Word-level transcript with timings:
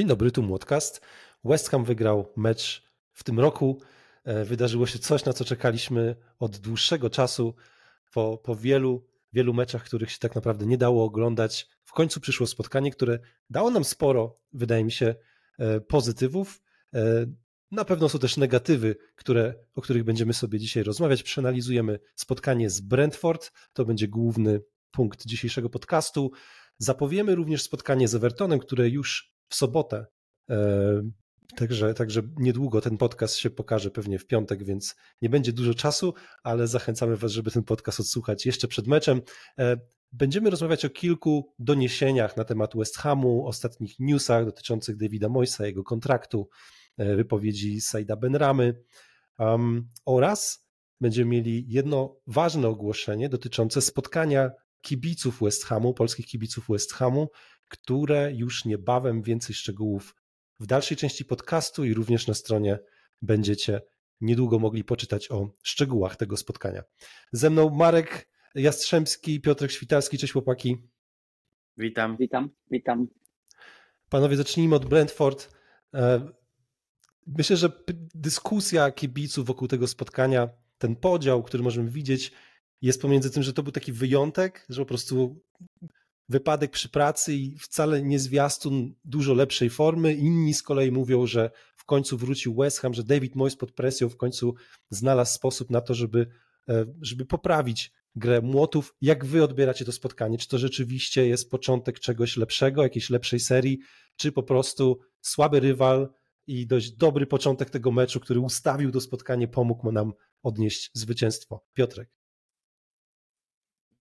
Dzień 0.00 0.08
dobry, 0.08 0.30
tu 0.30 0.42
Młodcast. 0.42 1.00
West 1.44 1.68
Ham 1.68 1.84
wygrał 1.84 2.32
mecz 2.36 2.82
w 3.12 3.24
tym 3.24 3.40
roku. 3.40 3.80
E, 4.24 4.44
wydarzyło 4.44 4.86
się 4.86 4.98
coś, 4.98 5.24
na 5.24 5.32
co 5.32 5.44
czekaliśmy 5.44 6.16
od 6.38 6.56
dłuższego 6.56 7.10
czasu. 7.10 7.54
Po, 8.12 8.38
po 8.38 8.56
wielu, 8.56 9.06
wielu 9.32 9.54
meczach, 9.54 9.84
których 9.84 10.10
się 10.10 10.18
tak 10.18 10.34
naprawdę 10.34 10.66
nie 10.66 10.78
dało 10.78 11.04
oglądać, 11.04 11.68
w 11.84 11.92
końcu 11.92 12.20
przyszło 12.20 12.46
spotkanie, 12.46 12.90
które 12.90 13.18
dało 13.50 13.70
nam 13.70 13.84
sporo, 13.84 14.38
wydaje 14.52 14.84
mi 14.84 14.92
się, 14.92 15.14
e, 15.58 15.80
pozytywów. 15.80 16.62
E, 16.94 17.26
na 17.70 17.84
pewno 17.84 18.08
są 18.08 18.18
też 18.18 18.36
negatywy, 18.36 18.96
które, 19.16 19.54
o 19.74 19.80
których 19.80 20.04
będziemy 20.04 20.34
sobie 20.34 20.58
dzisiaj 20.58 20.82
rozmawiać. 20.82 21.22
Przeanalizujemy 21.22 22.00
spotkanie 22.14 22.70
z 22.70 22.80
Brentford. 22.80 23.52
To 23.72 23.84
będzie 23.84 24.08
główny 24.08 24.62
punkt 24.90 25.26
dzisiejszego 25.26 25.70
podcastu. 25.70 26.30
Zapowiemy 26.78 27.34
również 27.34 27.62
spotkanie 27.62 28.08
z 28.08 28.14
Evertonem, 28.14 28.58
które 28.58 28.88
już 28.88 29.39
w 29.50 29.54
sobotę. 29.54 30.06
E, 30.50 30.56
także, 31.56 31.94
także 31.94 32.22
niedługo 32.36 32.80
ten 32.80 32.96
podcast 32.96 33.36
się 33.36 33.50
pokaże, 33.50 33.90
pewnie 33.90 34.18
w 34.18 34.26
piątek, 34.26 34.64
więc 34.64 34.96
nie 35.22 35.28
będzie 35.28 35.52
dużo 35.52 35.74
czasu, 35.74 36.14
ale 36.42 36.66
zachęcamy 36.66 37.16
Was, 37.16 37.32
żeby 37.32 37.50
ten 37.50 37.62
podcast 37.62 38.00
odsłuchać 38.00 38.46
jeszcze 38.46 38.68
przed 38.68 38.86
meczem. 38.86 39.20
E, 39.58 39.76
będziemy 40.12 40.50
rozmawiać 40.50 40.84
o 40.84 40.90
kilku 40.90 41.54
doniesieniach 41.58 42.36
na 42.36 42.44
temat 42.44 42.76
West 42.76 42.96
Hamu, 42.96 43.46
ostatnich 43.46 43.98
newsach 43.98 44.44
dotyczących 44.44 44.96
Davida 44.96 45.28
Moysa, 45.28 45.66
jego 45.66 45.84
kontraktu, 45.84 46.48
e, 46.96 47.16
wypowiedzi 47.16 47.80
Saida 47.80 48.16
Benramy 48.16 48.82
um, 49.38 49.88
oraz 50.04 50.68
będziemy 51.00 51.30
mieli 51.30 51.64
jedno 51.68 52.16
ważne 52.26 52.68
ogłoszenie 52.68 53.28
dotyczące 53.28 53.80
spotkania 53.80 54.50
kibiców 54.80 55.40
West 55.42 55.64
Hamu, 55.64 55.94
polskich 55.94 56.26
kibiców 56.26 56.66
West 56.68 56.92
Hamu, 56.92 57.28
które 57.70 58.32
już 58.32 58.64
niebawem 58.64 59.22
więcej 59.22 59.54
szczegółów 59.54 60.16
w 60.60 60.66
dalszej 60.66 60.96
części 60.96 61.24
podcastu 61.24 61.84
i 61.84 61.94
również 61.94 62.26
na 62.26 62.34
stronie 62.34 62.78
będziecie 63.22 63.80
niedługo 64.20 64.58
mogli 64.58 64.84
poczytać 64.84 65.30
o 65.30 65.50
szczegółach 65.62 66.16
tego 66.16 66.36
spotkania. 66.36 66.82
Ze 67.32 67.50
mną 67.50 67.70
Marek 67.70 68.28
Jastrzębski, 68.54 69.40
Piotrek 69.40 69.70
Świtalski, 69.70 70.18
cześć 70.18 70.32
chłopaki. 70.32 70.76
Witam. 71.76 72.16
Witam, 72.16 72.50
witam. 72.70 73.06
Panowie, 74.08 74.36
zacznijmy 74.36 74.74
od 74.74 74.86
Brentford. 74.86 75.54
E, 75.94 76.28
myślę, 77.26 77.56
że 77.56 77.72
dyskusja 78.14 78.90
kibiców 78.90 79.46
wokół 79.46 79.68
tego 79.68 79.86
spotkania, 79.86 80.48
ten 80.78 80.96
podział, 80.96 81.42
który 81.42 81.62
możemy 81.62 81.90
widzieć, 81.90 82.32
jest 82.82 83.02
pomiędzy 83.02 83.30
tym, 83.30 83.42
że 83.42 83.52
to 83.52 83.62
był 83.62 83.72
taki 83.72 83.92
wyjątek, 83.92 84.66
że 84.68 84.82
po 84.82 84.86
prostu 84.86 85.44
wypadek 86.30 86.70
przy 86.70 86.88
pracy 86.88 87.34
i 87.34 87.58
wcale 87.58 88.02
nie 88.02 88.18
zwiastun 88.18 88.94
dużo 89.04 89.34
lepszej 89.34 89.70
formy. 89.70 90.14
Inni 90.14 90.54
z 90.54 90.62
kolei 90.62 90.92
mówią, 90.92 91.26
że 91.26 91.50
w 91.76 91.84
końcu 91.84 92.18
wrócił 92.18 92.54
West 92.54 92.78
Ham, 92.78 92.94
że 92.94 93.04
David 93.04 93.34
Moyes 93.34 93.56
pod 93.56 93.72
presją 93.72 94.08
w 94.08 94.16
końcu 94.16 94.54
znalazł 94.90 95.34
sposób 95.34 95.70
na 95.70 95.80
to, 95.80 95.94
żeby, 95.94 96.26
e, 96.68 96.86
żeby 97.00 97.24
poprawić 97.24 97.92
grę 98.14 98.40
młotów. 98.40 98.94
Jak 99.00 99.24
wy 99.24 99.44
odbieracie 99.44 99.84
to 99.84 99.92
spotkanie? 99.92 100.38
Czy 100.38 100.48
to 100.48 100.58
rzeczywiście 100.58 101.26
jest 101.26 101.50
początek 101.50 102.00
czegoś 102.00 102.36
lepszego, 102.36 102.82
jakiejś 102.82 103.10
lepszej 103.10 103.40
serii, 103.40 103.78
czy 104.16 104.32
po 104.32 104.42
prostu 104.42 105.00
słaby 105.20 105.60
rywal 105.60 106.08
i 106.46 106.66
dość 106.66 106.90
dobry 106.90 107.26
początek 107.26 107.70
tego 107.70 107.92
meczu, 107.92 108.20
który 108.20 108.40
ustawił 108.40 108.90
to 108.90 109.00
spotkanie, 109.00 109.48
pomógł 109.48 109.92
nam 109.92 110.12
odnieść 110.42 110.90
zwycięstwo? 110.94 111.64
Piotrek. 111.74 112.19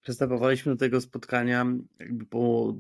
Przystępowaliśmy 0.01 0.71
do 0.71 0.77
tego 0.77 1.01
spotkania 1.01 1.65
jakby 1.99 2.25
po 2.25 2.75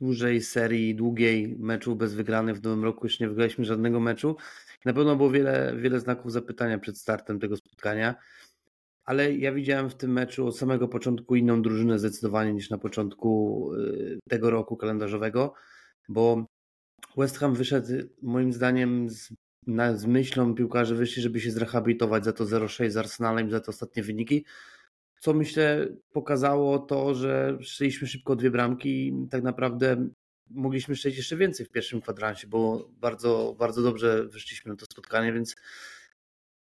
dłużej 0.00 0.40
serii, 0.40 0.94
długiej 0.94 1.56
meczu 1.58 1.96
bez 1.96 2.14
wygranych 2.14 2.56
w 2.56 2.62
nowym 2.62 2.84
roku. 2.84 3.06
Już 3.06 3.20
nie 3.20 3.28
wygraliśmy 3.28 3.64
żadnego 3.64 4.00
meczu. 4.00 4.36
Na 4.84 4.92
pewno 4.92 5.16
było 5.16 5.30
wiele, 5.30 5.74
wiele 5.76 6.00
znaków 6.00 6.32
zapytania 6.32 6.78
przed 6.78 6.98
startem 6.98 7.40
tego 7.40 7.56
spotkania, 7.56 8.14
ale 9.04 9.34
ja 9.34 9.52
widziałem 9.52 9.90
w 9.90 9.94
tym 9.94 10.12
meczu 10.12 10.46
od 10.46 10.58
samego 10.58 10.88
początku 10.88 11.36
inną 11.36 11.62
drużynę 11.62 11.98
zdecydowanie 11.98 12.52
niż 12.52 12.70
na 12.70 12.78
początku 12.78 13.70
y, 13.74 14.18
tego 14.28 14.50
roku 14.50 14.76
kalendarzowego, 14.76 15.54
bo 16.08 16.46
West 17.16 17.38
Ham 17.38 17.54
wyszedł 17.54 17.88
moim 18.22 18.52
zdaniem 18.52 19.10
z, 19.10 19.32
na, 19.66 19.96
z 19.96 20.06
myślą 20.06 20.54
piłkarzy 20.54 20.94
wyszli, 20.94 21.22
żeby 21.22 21.40
się 21.40 21.50
zrehabilitować 21.50 22.24
za 22.24 22.32
to 22.32 22.44
0-6 22.44 22.90
z 22.90 22.96
Arsenalem, 22.96 23.50
za 23.50 23.60
te 23.60 23.68
ostatnie 23.68 24.02
wyniki, 24.02 24.44
co 25.22 25.34
myślę 25.34 25.88
pokazało 26.12 26.78
to, 26.78 27.14
że 27.14 27.58
strzeliśmy 27.64 28.08
szybko 28.08 28.36
dwie 28.36 28.50
bramki 28.50 29.08
i 29.08 29.28
tak 29.30 29.42
naprawdę 29.42 30.08
mogliśmy 30.50 30.96
strzelić 30.96 31.18
jeszcze 31.18 31.36
więcej 31.36 31.66
w 31.66 31.70
pierwszym 31.70 32.00
kwadransie, 32.00 32.46
bo 32.46 32.90
bardzo, 33.00 33.56
bardzo 33.58 33.82
dobrze 33.82 34.24
wyszliśmy 34.24 34.70
na 34.70 34.76
to 34.76 34.86
spotkanie, 34.86 35.32
więc 35.32 35.56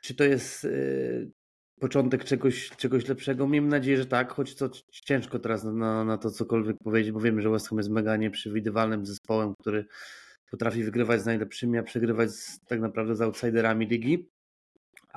czy 0.01 0.16
to 0.16 0.23
jest 0.23 0.63
y, 0.66 1.31
początek 1.79 2.23
czegoś, 2.23 2.69
czegoś 2.69 3.07
lepszego? 3.07 3.47
Miejmy 3.47 3.67
nadzieję, 3.67 3.97
że 3.97 4.06
tak, 4.06 4.34
choć 4.34 4.56
to 4.56 4.69
ciężko 4.91 5.40
teraz 5.40 5.63
na, 5.63 6.03
na 6.03 6.17
to 6.17 6.31
cokolwiek 6.31 6.78
powiedzieć, 6.84 7.12
bo 7.12 7.19
wiemy, 7.19 7.41
że 7.41 7.50
West 7.50 7.69
Ham 7.69 7.78
jest 7.78 7.90
mega 7.90 8.17
nieprzewidywalnym 8.17 9.06
zespołem, 9.06 9.53
który 9.59 9.85
potrafi 10.51 10.84
wygrywać 10.84 11.22
z 11.22 11.25
najlepszymi, 11.25 11.78
a 11.78 11.84
przegrywać 11.84 12.31
z, 12.31 12.59
tak 12.59 12.79
naprawdę 12.79 13.16
z 13.16 13.22
outsiderami 13.22 13.88
ligi 13.88 14.29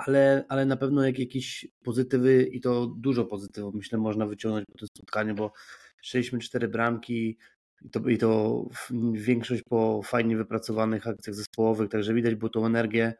ale, 0.07 0.45
ale 0.49 0.67
na 0.67 0.77
pewno 0.77 1.05
jak 1.05 1.19
jakieś 1.19 1.69
pozytywy 1.85 2.43
i 2.43 2.61
to 2.61 2.87
dużo 2.87 3.25
pozytywów 3.25 3.75
myślę 3.75 3.99
można 3.99 4.27
wyciągnąć 4.27 4.67
po 4.73 4.79
tym 4.79 4.89
spotkaniu, 4.89 5.35
bo 5.35 5.53
strzeliśmy 6.03 6.39
cztery 6.39 6.69
bramki 6.69 7.39
i 7.83 7.91
to, 7.91 8.09
i 8.09 8.19
to 8.19 8.63
większość 9.13 9.63
po 9.63 10.01
fajnie 10.05 10.37
wypracowanych 10.37 11.07
akcjach 11.07 11.37
zespołowych, 11.37 11.91
także 11.91 12.15
widać 12.15 12.35
było 12.35 12.49
tą 12.49 12.67
energię 12.67 13.15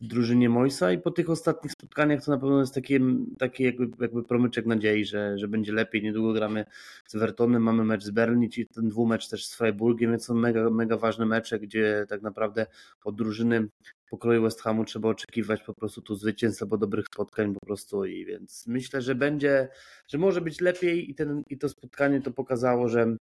drużynie 0.00 0.48
Moisa 0.48 0.92
i 0.92 0.98
po 0.98 1.10
tych 1.10 1.30
ostatnich 1.30 1.72
spotkaniach 1.72 2.24
to 2.24 2.30
na 2.30 2.38
pewno 2.38 2.60
jest 2.60 2.74
taki, 2.74 2.98
taki 3.38 3.64
jakby, 3.64 3.90
jakby 4.00 4.22
promyczek 4.22 4.66
nadziei, 4.66 5.04
że, 5.04 5.38
że 5.38 5.48
będzie 5.48 5.72
lepiej. 5.72 6.02
Niedługo 6.02 6.32
gramy 6.32 6.64
z 7.06 7.16
Wertonem, 7.16 7.62
mamy 7.62 7.84
mecz 7.84 8.04
z 8.04 8.10
Berlin 8.10 8.42
i 8.42 8.66
ten 8.66 8.88
dwumecz 8.88 9.28
też 9.28 9.46
z 9.46 9.54
Freiburgiem, 9.54 10.10
więc 10.10 10.24
są 10.24 10.34
mega, 10.34 10.70
mega 10.70 10.96
ważne 10.96 11.26
mecze, 11.26 11.58
gdzie 11.58 12.06
tak 12.08 12.22
naprawdę 12.22 12.66
od 13.04 13.16
drużyny 13.16 13.68
pokroju 14.10 14.42
West 14.42 14.60
Hamu 14.60 14.84
trzeba 14.84 15.08
oczekiwać 15.08 15.62
po 15.62 15.74
prostu 15.74 16.02
tu 16.02 16.14
zwycięstw 16.14 16.62
albo 16.62 16.78
dobrych 16.78 17.06
spotkań 17.06 17.54
po 17.54 17.66
prostu 17.66 18.04
i 18.04 18.24
więc 18.24 18.66
myślę, 18.66 19.02
że 19.02 19.14
będzie, 19.14 19.68
że 20.08 20.18
może 20.18 20.40
być 20.40 20.60
lepiej 20.60 21.10
i, 21.10 21.14
ten, 21.14 21.42
i 21.50 21.58
to 21.58 21.68
spotkanie 21.68 22.20
to 22.20 22.30
pokazało, 22.30 22.88
że, 22.88 23.16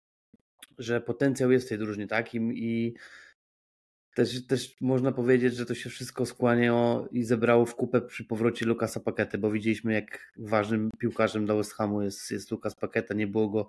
że 0.78 1.02
potencjał 1.02 1.52
jest 1.52 1.66
w 1.66 1.70
tej 1.70 1.78
drużynie 1.78 2.08
takim 2.08 2.54
i 2.54 2.94
też, 4.18 4.48
też 4.48 4.76
można 4.82 5.12
powiedzieć, 5.12 5.56
że 5.56 5.66
to 5.66 5.76
się 5.76 5.90
wszystko 5.90 6.26
skłaniało 6.26 7.08
i 7.12 7.24
zebrało 7.24 7.66
w 7.66 7.76
kupę 7.76 8.02
przy 8.02 8.26
powrocie 8.26 8.66
Lukasa 8.66 9.00
Pakety, 9.00 9.38
bo 9.38 9.52
widzieliśmy 9.52 9.94
jak 9.94 10.34
ważnym 10.38 10.90
piłkarzem 11.00 11.46
dla 11.46 11.56
West 11.56 11.74
Hamu 11.74 12.02
jest, 12.02 12.32
jest 12.32 12.52
Lukas 12.52 12.76
Paketa, 12.76 13.14
nie 13.14 13.28
było 13.28 13.50
go 13.50 13.68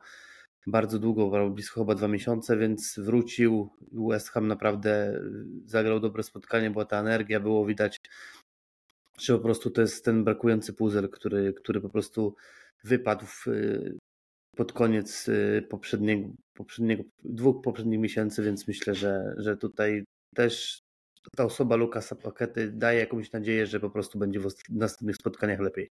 bardzo 0.66 0.98
długo, 0.98 1.50
blisko 1.50 1.80
chyba 1.80 1.94
dwa 1.94 2.08
miesiące, 2.08 2.56
więc 2.56 2.98
wrócił. 2.98 3.70
West 3.92 4.28
Ham 4.28 4.48
naprawdę 4.48 5.20
zagrał 5.66 6.00
dobre 6.00 6.22
spotkanie, 6.22 6.70
była 6.70 6.84
ta 6.84 7.00
energia, 7.00 7.40
było 7.40 7.66
widać, 7.66 8.00
że 9.18 9.36
po 9.36 9.42
prostu 9.42 9.70
to 9.70 9.80
jest 9.80 10.04
ten 10.04 10.24
brakujący 10.24 10.72
puzzle, 10.72 11.08
który, 11.08 11.52
który 11.52 11.80
po 11.80 11.88
prostu 11.88 12.34
wypadł 12.84 13.26
w, 13.26 13.46
pod 14.56 14.72
koniec 14.72 15.30
poprzedniego, 15.68 16.28
poprzedniego, 16.54 17.02
dwóch 17.24 17.62
poprzednich 17.64 18.00
miesięcy, 18.00 18.42
więc 18.42 18.68
myślę, 18.68 18.94
że, 18.94 19.34
że 19.38 19.56
tutaj 19.56 20.04
też 20.34 20.82
ta 21.36 21.44
osoba 21.44 21.76
Lukasa 21.76 22.16
Pakety 22.16 22.72
daje 22.72 23.00
jakąś 23.00 23.32
nadzieję, 23.32 23.66
że 23.66 23.80
po 23.80 23.90
prostu 23.90 24.18
będzie 24.18 24.40
w 24.40 24.46
następnych 24.68 25.16
spotkaniach 25.16 25.60
lepiej. 25.60 25.90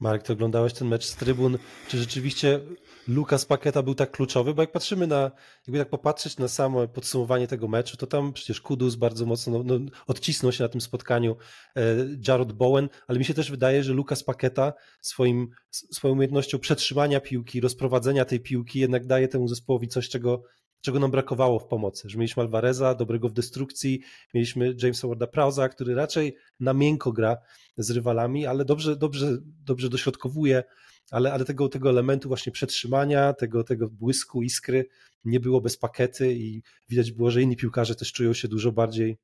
Marek, 0.00 0.22
ty 0.22 0.32
oglądałeś 0.32 0.72
ten 0.72 0.88
mecz 0.88 1.04
z 1.04 1.16
trybun. 1.16 1.58
Czy 1.88 1.98
rzeczywiście 1.98 2.60
Lukas 3.08 3.46
Paketa 3.46 3.82
był 3.82 3.94
tak 3.94 4.10
kluczowy? 4.10 4.54
Bo 4.54 4.62
jak 4.62 4.72
patrzymy 4.72 5.06
na, 5.06 5.30
jakby 5.66 5.78
tak 5.78 5.88
popatrzeć 5.88 6.38
na 6.38 6.48
samo 6.48 6.88
podsumowanie 6.88 7.46
tego 7.46 7.68
meczu, 7.68 7.96
to 7.96 8.06
tam 8.06 8.32
przecież 8.32 8.60
Kudus 8.60 8.94
bardzo 8.94 9.26
mocno 9.26 9.62
no, 9.62 9.78
no, 9.78 9.90
odcisnął 10.06 10.52
się 10.52 10.64
na 10.64 10.68
tym 10.68 10.80
spotkaniu, 10.80 11.36
e, 11.76 11.82
Jarrod 12.28 12.52
Bowen, 12.52 12.88
ale 13.08 13.18
mi 13.18 13.24
się 13.24 13.34
też 13.34 13.50
wydaje, 13.50 13.82
że 13.82 13.92
Lukas 13.92 14.24
Paketa 14.24 14.72
swoim, 15.00 15.48
swoją 15.70 16.14
umiejętnością 16.14 16.58
przetrzymania 16.58 17.20
piłki, 17.20 17.60
rozprowadzenia 17.60 18.24
tej 18.24 18.40
piłki 18.40 18.80
jednak 18.80 19.06
daje 19.06 19.28
temu 19.28 19.48
zespołowi 19.48 19.88
coś, 19.88 20.08
czego 20.08 20.42
czego 20.80 20.98
nam 20.98 21.10
brakowało 21.10 21.58
w 21.58 21.66
pomocy, 21.66 22.08
że 22.08 22.18
mieliśmy 22.18 22.42
Alvareza, 22.42 22.94
dobrego 22.94 23.28
w 23.28 23.32
destrukcji, 23.32 24.00
mieliśmy 24.34 24.74
Jamesa 24.82 25.08
Warda 25.08 25.26
Prauza, 25.26 25.68
który 25.68 25.94
raczej 25.94 26.36
na 26.60 26.74
miękko 26.74 27.12
gra 27.12 27.36
z 27.76 27.90
rywalami, 27.90 28.46
ale 28.46 28.64
dobrze, 28.64 28.96
dobrze, 28.96 29.38
dobrze 29.64 29.88
dośrodkowuje, 29.88 30.64
ale, 31.10 31.32
ale 31.32 31.44
tego, 31.44 31.68
tego 31.68 31.90
elementu 31.90 32.28
właśnie 32.28 32.52
przetrzymania, 32.52 33.32
tego, 33.32 33.64
tego 33.64 33.88
błysku, 33.88 34.42
iskry 34.42 34.86
nie 35.24 35.40
było 35.40 35.60
bez 35.60 35.76
pakety 35.76 36.34
i 36.34 36.62
widać 36.88 37.12
było, 37.12 37.30
że 37.30 37.42
inni 37.42 37.56
piłkarze 37.56 37.94
też 37.94 38.12
czują 38.12 38.32
się 38.32 38.48
dużo 38.48 38.72
bardziej 38.72 39.18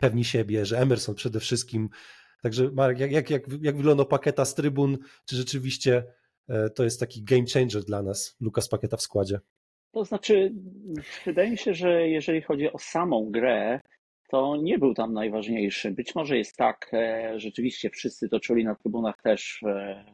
pewni 0.00 0.24
siebie, 0.24 0.66
że 0.66 0.78
Emerson 0.78 1.14
przede 1.14 1.40
wszystkim. 1.40 1.88
Także 2.42 2.70
Marek, 2.70 2.98
jak, 2.98 3.12
jak, 3.12 3.30
jak, 3.30 3.42
jak 3.62 3.76
paketa 4.08 4.44
z 4.44 4.54
trybun, 4.54 4.98
czy 5.24 5.36
rzeczywiście 5.36 6.04
e, 6.48 6.70
to 6.70 6.84
jest 6.84 7.00
taki 7.00 7.22
game 7.22 7.44
changer 7.54 7.84
dla 7.84 8.02
nas, 8.02 8.36
Lukas 8.40 8.68
Paketa 8.68 8.96
w 8.96 9.02
składzie? 9.02 9.40
To 9.92 10.04
znaczy, 10.04 10.52
wydaje 11.24 11.50
mi 11.50 11.58
się, 11.58 11.74
że 11.74 12.08
jeżeli 12.08 12.42
chodzi 12.42 12.72
o 12.72 12.78
samą 12.78 13.30
grę, 13.30 13.80
to 14.28 14.56
nie 14.56 14.78
był 14.78 14.94
tam 14.94 15.12
najważniejszy. 15.12 15.90
Być 15.90 16.14
może 16.14 16.38
jest 16.38 16.56
tak, 16.56 16.90
e, 16.92 17.32
rzeczywiście 17.36 17.90
wszyscy 17.90 18.28
to 18.28 18.40
czuli 18.40 18.64
na 18.64 18.74
trybunach 18.74 19.22
też, 19.22 19.62
e, 19.62 20.04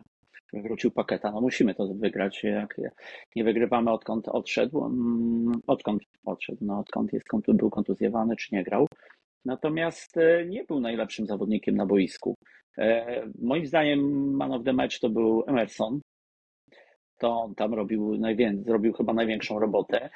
wrócił 0.53 0.91
paketa. 0.91 1.33
No 1.33 1.41
musimy 1.41 1.75
to 1.75 1.87
wygrać. 1.95 2.45
Jak 2.45 2.81
nie 3.37 3.45
wygrywamy 3.45 3.91
odkąd 3.91 4.29
odszedł, 4.29 4.85
mm, 4.85 5.61
odkąd 5.67 6.03
odszedł, 6.25 6.59
no 6.61 6.79
odkąd 6.79 7.13
jest, 7.13 7.29
był 7.49 7.71
kontuzjowany 7.71 8.37
czy 8.37 8.55
nie 8.55 8.65
grał. 8.65 8.87
Natomiast 9.45 10.17
e, 10.17 10.47
nie 10.47 10.65
był 10.65 10.81
najlepszym 10.81 11.27
zawodnikiem 11.27 11.77
na 11.77 11.87
boisku. 11.87 12.35
Moim 13.43 13.67
zdaniem 13.67 14.01
man 14.37 14.53
of 14.53 14.65
the 14.65 14.73
match 14.73 15.01
to 15.01 15.09
był 15.09 15.45
Emerson. 15.47 16.01
To 17.19 17.41
on 17.41 17.55
tam 17.55 17.75
robił, 17.75 18.19
najwięcej, 18.19 18.65
zrobił 18.65 18.93
chyba 18.93 19.13
największą 19.13 19.59
robotę 19.59 20.11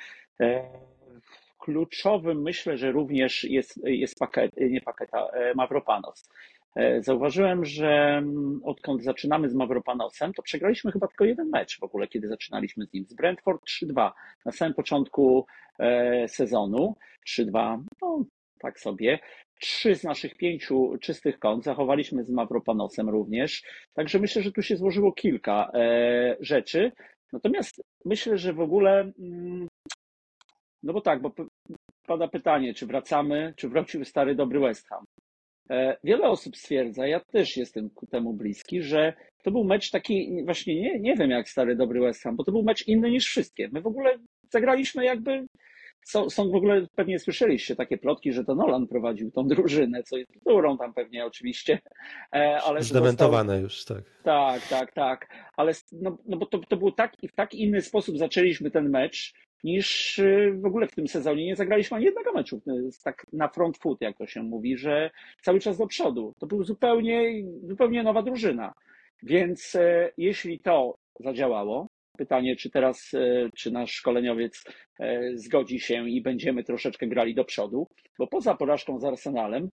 kluczowym 1.62 2.42
myślę, 2.42 2.78
że 2.78 2.92
również 2.92 3.44
jest, 3.44 3.80
jest 3.84 4.18
pakiet, 4.18 4.50
nie 4.56 4.80
paketa, 4.80 5.26
e, 5.26 5.54
Mavropanos. 5.54 6.28
E, 6.76 7.02
zauważyłem, 7.02 7.64
że 7.64 7.88
mm, 7.88 8.60
odkąd 8.64 9.02
zaczynamy 9.02 9.48
z 9.48 9.54
Mavropanosem, 9.54 10.32
to 10.32 10.42
przegraliśmy 10.42 10.92
chyba 10.92 11.08
tylko 11.08 11.24
jeden 11.24 11.48
mecz 11.48 11.78
w 11.80 11.82
ogóle, 11.82 12.08
kiedy 12.08 12.28
zaczynaliśmy 12.28 12.86
z 12.86 12.92
nim. 12.92 13.04
Z 13.08 13.14
Brentford 13.14 13.62
3-2 13.64 14.10
na 14.44 14.52
samym 14.52 14.74
początku 14.74 15.46
e, 15.78 16.28
sezonu. 16.28 16.96
3-2, 17.28 17.82
no 18.02 18.24
tak 18.62 18.80
sobie. 18.80 19.18
Trzy 19.60 19.94
z 19.94 20.04
naszych 20.04 20.36
pięciu 20.36 20.96
czystych 21.00 21.38
kąt 21.38 21.64
zachowaliśmy 21.64 22.24
z 22.24 22.30
Mavropanosem 22.30 23.08
również. 23.08 23.62
Także 23.94 24.18
myślę, 24.18 24.42
że 24.42 24.52
tu 24.52 24.62
się 24.62 24.76
złożyło 24.76 25.12
kilka 25.12 25.72
rzeczy. 26.40 26.92
Natomiast 27.32 27.82
myślę, 28.04 28.38
że 28.38 28.52
w 28.52 28.60
ogóle 28.60 29.12
mm, 29.18 29.68
no 30.82 30.92
bo 30.92 31.00
tak, 31.00 31.22
bo 31.22 31.32
pada 32.06 32.28
pytanie, 32.28 32.74
czy 32.74 32.86
wracamy, 32.86 33.54
czy 33.56 33.68
wrócił 33.68 34.04
stary 34.04 34.34
dobry 34.34 34.60
West 34.60 34.88
Ham. 34.88 35.04
E, 35.70 35.96
wiele 36.04 36.28
osób 36.28 36.56
stwierdza, 36.56 37.06
ja 37.06 37.20
też 37.20 37.56
jestem 37.56 37.90
ku 37.90 38.06
temu 38.06 38.32
bliski, 38.32 38.82
że 38.82 39.12
to 39.42 39.50
był 39.50 39.64
mecz 39.64 39.90
taki, 39.90 40.44
właśnie 40.44 40.80
nie, 40.80 41.00
nie 41.00 41.16
wiem 41.16 41.30
jak 41.30 41.48
stary 41.48 41.76
dobry 41.76 42.00
West 42.00 42.22
Ham, 42.22 42.36
bo 42.36 42.44
to 42.44 42.52
był 42.52 42.62
mecz 42.62 42.88
inny 42.88 43.10
niż 43.10 43.26
wszystkie. 43.26 43.68
My 43.72 43.80
w 43.80 43.86
ogóle 43.86 44.18
zagraliśmy 44.50 45.04
jakby, 45.04 45.46
są, 46.04 46.30
są 46.30 46.50
w 46.50 46.54
ogóle, 46.54 46.86
pewnie 46.96 47.18
słyszeliście 47.18 47.76
takie 47.76 47.98
plotki, 47.98 48.32
że 48.32 48.44
to 48.44 48.54
Nolan 48.54 48.86
prowadził 48.86 49.30
tą 49.30 49.48
drużynę, 49.48 50.02
co 50.02 50.16
jest 50.16 50.32
którą 50.40 50.78
tam 50.78 50.94
pewnie 50.94 51.26
oczywiście. 51.26 51.78
E, 52.34 52.60
ale 52.62 52.82
Zdementowane 52.82 53.60
już, 53.60 53.84
tak. 53.84 54.02
Tak, 54.22 54.68
tak, 54.68 54.92
tak. 54.92 55.28
Ale 55.56 55.72
no, 55.92 56.18
no 56.26 56.36
bo 56.36 56.46
to, 56.46 56.58
to 56.58 56.76
był 56.76 56.92
tak, 56.92 57.16
w 57.28 57.34
tak 57.34 57.54
inny 57.54 57.82
sposób 57.82 58.18
zaczęliśmy 58.18 58.70
ten 58.70 58.90
mecz, 58.90 59.34
niż 59.64 60.18
y, 60.18 60.52
w 60.60 60.66
ogóle 60.66 60.86
w 60.86 60.94
tym 60.94 61.08
sezonie 61.08 61.46
nie 61.46 61.56
zagraliśmy 61.56 61.96
ani 61.96 62.06
jednego 62.06 62.32
meczu, 62.32 62.56
y, 62.68 62.90
tak 63.04 63.26
na 63.32 63.48
front 63.48 63.78
foot, 63.78 64.00
jak 64.00 64.18
to 64.18 64.26
się 64.26 64.42
mówi, 64.42 64.76
że 64.76 65.10
cały 65.42 65.60
czas 65.60 65.78
do 65.78 65.86
przodu. 65.86 66.34
To 66.38 66.46
był 66.46 66.64
zupełnie, 66.64 67.44
zupełnie 67.62 68.02
nowa 68.02 68.22
drużyna. 68.22 68.74
Więc 69.22 69.74
e, 69.74 70.12
jeśli 70.16 70.60
to 70.60 70.98
zadziałało, 71.20 71.88
pytanie, 72.22 72.56
czy 72.56 72.70
teraz, 72.70 73.14
e, 73.14 73.50
czy 73.56 73.70
nasz 73.70 73.92
szkoleniowiec 73.92 74.64
e, 75.00 75.30
zgodzi 75.34 75.80
się 75.80 76.08
i 76.08 76.22
będziemy 76.22 76.64
troszeczkę 76.64 77.06
grali 77.06 77.34
do 77.34 77.44
przodu, 77.44 77.88
bo 78.18 78.26
poza 78.26 78.54
porażką 78.54 78.98
z 79.00 79.04
Arsenalem, 79.04 79.68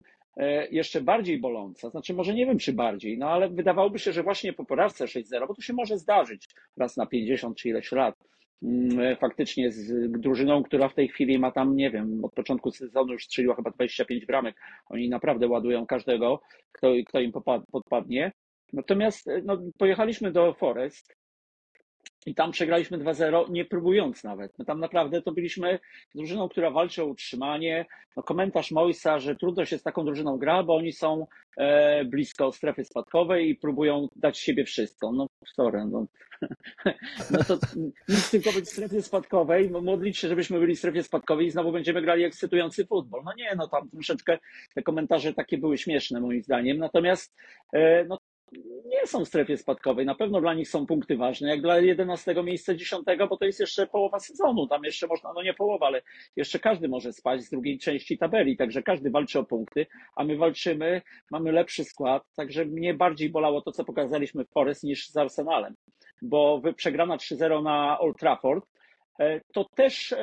jeszcze 0.71 1.01
bardziej 1.01 1.39
boląca, 1.39 1.89
znaczy 1.89 2.13
może 2.13 2.33
nie 2.33 2.45
wiem 2.45 2.57
czy 2.57 2.73
bardziej, 2.73 3.17
no 3.17 3.29
ale 3.29 3.49
wydawałoby 3.49 3.99
się, 3.99 4.11
że 4.11 4.23
właśnie 4.23 4.53
po 4.53 4.65
porażce 4.65 5.05
6-0, 5.05 5.47
bo 5.47 5.53
to 5.53 5.61
się 5.61 5.73
może 5.73 5.97
zdarzyć 5.97 6.47
raz 6.77 6.97
na 6.97 7.05
50 7.05 7.57
czy 7.57 7.69
ileś 7.69 7.91
lat, 7.91 8.15
Mm, 8.63 9.15
faktycznie 9.15 9.71
z 9.71 10.11
drużyną, 10.11 10.63
która 10.63 10.89
w 10.89 10.93
tej 10.93 11.07
chwili 11.07 11.39
ma 11.39 11.51
tam, 11.51 11.75
nie 11.75 11.91
wiem, 11.91 12.19
od 12.25 12.33
początku 12.33 12.71
sezonu 12.71 13.13
już 13.13 13.25
strzeliła 13.25 13.55
chyba 13.55 13.71
25 13.71 14.25
bramek. 14.25 14.55
Oni 14.89 15.09
naprawdę 15.09 15.47
ładują 15.47 15.85
każdego, 15.85 16.41
kto, 16.71 16.93
kto 17.07 17.19
im 17.19 17.31
podpadnie. 17.71 18.31
Natomiast 18.73 19.29
no, 19.43 19.57
pojechaliśmy 19.77 20.31
do 20.31 20.53
Forest 20.53 21.15
i 22.25 22.35
tam 22.35 22.51
przegraliśmy 22.51 22.97
2-0, 22.97 23.49
nie 23.49 23.65
próbując 23.65 24.23
nawet. 24.23 24.59
My 24.59 24.65
tam 24.65 24.79
naprawdę 24.79 25.21
to 25.21 25.31
byliśmy 25.31 25.79
drużyną, 26.15 26.49
która 26.49 26.71
walczy 26.71 27.03
o 27.03 27.05
utrzymanie. 27.05 27.85
No, 28.17 28.23
komentarz 28.23 28.71
Moisa, 28.71 29.19
że 29.19 29.35
trudno 29.35 29.65
się 29.65 29.77
z 29.77 29.83
taką 29.83 30.05
drużyną 30.05 30.37
gra, 30.37 30.63
bo 30.63 30.75
oni 30.75 30.91
są 30.91 31.27
e, 31.57 32.05
blisko 32.05 32.51
strefy 32.51 32.83
spadkowej 32.83 33.49
i 33.49 33.55
próbują 33.55 34.07
dać 34.15 34.37
siebie 34.37 34.65
wszystko. 34.65 35.11
No 35.11 35.27
sorry, 35.55 35.85
no, 35.91 36.05
no 37.31 37.43
to 37.47 37.57
nic 38.09 38.31
tylko 38.31 38.51
być 38.51 38.65
w 38.65 38.69
strefie 38.69 39.01
spadkowej, 39.01 39.69
modlić 39.69 40.17
się, 40.17 40.27
żebyśmy 40.27 40.59
byli 40.59 40.75
w 40.75 40.79
strefie 40.79 41.03
spadkowej 41.03 41.47
i 41.47 41.51
znowu 41.51 41.71
będziemy 41.71 42.01
grali 42.01 42.23
ekscytujący 42.23 42.85
futbol. 42.85 43.21
No 43.25 43.33
nie, 43.37 43.55
no 43.57 43.67
tam 43.67 43.89
troszeczkę 43.89 44.37
te 44.75 44.83
komentarze 44.83 45.33
takie 45.33 45.57
były 45.57 45.77
śmieszne 45.77 46.21
moim 46.21 46.43
zdaniem. 46.43 46.77
Natomiast 46.77 47.35
e, 47.73 48.05
no, 48.05 48.18
nie 48.85 49.07
są 49.07 49.25
w 49.25 49.27
strefie 49.27 49.57
spadkowej. 49.57 50.05
Na 50.05 50.15
pewno 50.15 50.41
dla 50.41 50.53
nich 50.53 50.69
są 50.69 50.85
punkty 50.85 51.17
ważne, 51.17 51.49
jak 51.49 51.61
dla 51.61 51.79
11 51.79 52.43
miejsca 52.43 52.75
10, 52.75 53.05
bo 53.29 53.37
to 53.37 53.45
jest 53.45 53.59
jeszcze 53.59 53.87
połowa 53.87 54.19
sezonu. 54.19 54.67
Tam 54.67 54.83
jeszcze 54.83 55.07
można, 55.07 55.33
no 55.33 55.43
nie 55.43 55.53
połowa, 55.53 55.87
ale 55.87 56.01
jeszcze 56.35 56.59
każdy 56.59 56.87
może 56.87 57.13
spać 57.13 57.41
z 57.43 57.49
drugiej 57.49 57.79
części 57.79 58.17
tabeli, 58.17 58.57
także 58.57 58.83
każdy 58.83 59.09
walczy 59.09 59.39
o 59.39 59.43
punkty, 59.43 59.85
a 60.15 60.23
my 60.23 60.37
walczymy, 60.37 61.01
mamy 61.31 61.51
lepszy 61.51 61.83
skład, 61.83 62.23
także 62.35 62.65
mnie 62.65 62.93
bardziej 62.93 63.29
bolało 63.29 63.61
to, 63.61 63.71
co 63.71 63.85
pokazaliśmy 63.85 64.45
w 64.45 64.49
Forest 64.49 64.83
niż 64.83 65.07
z 65.07 65.17
Arsenalem, 65.17 65.75
bo 66.21 66.61
przegrana 66.75 67.17
3-0 67.17 67.63
na 67.63 67.99
Old 67.99 68.17
Trafford 68.17 68.65
to 69.53 69.65
też 69.75 70.15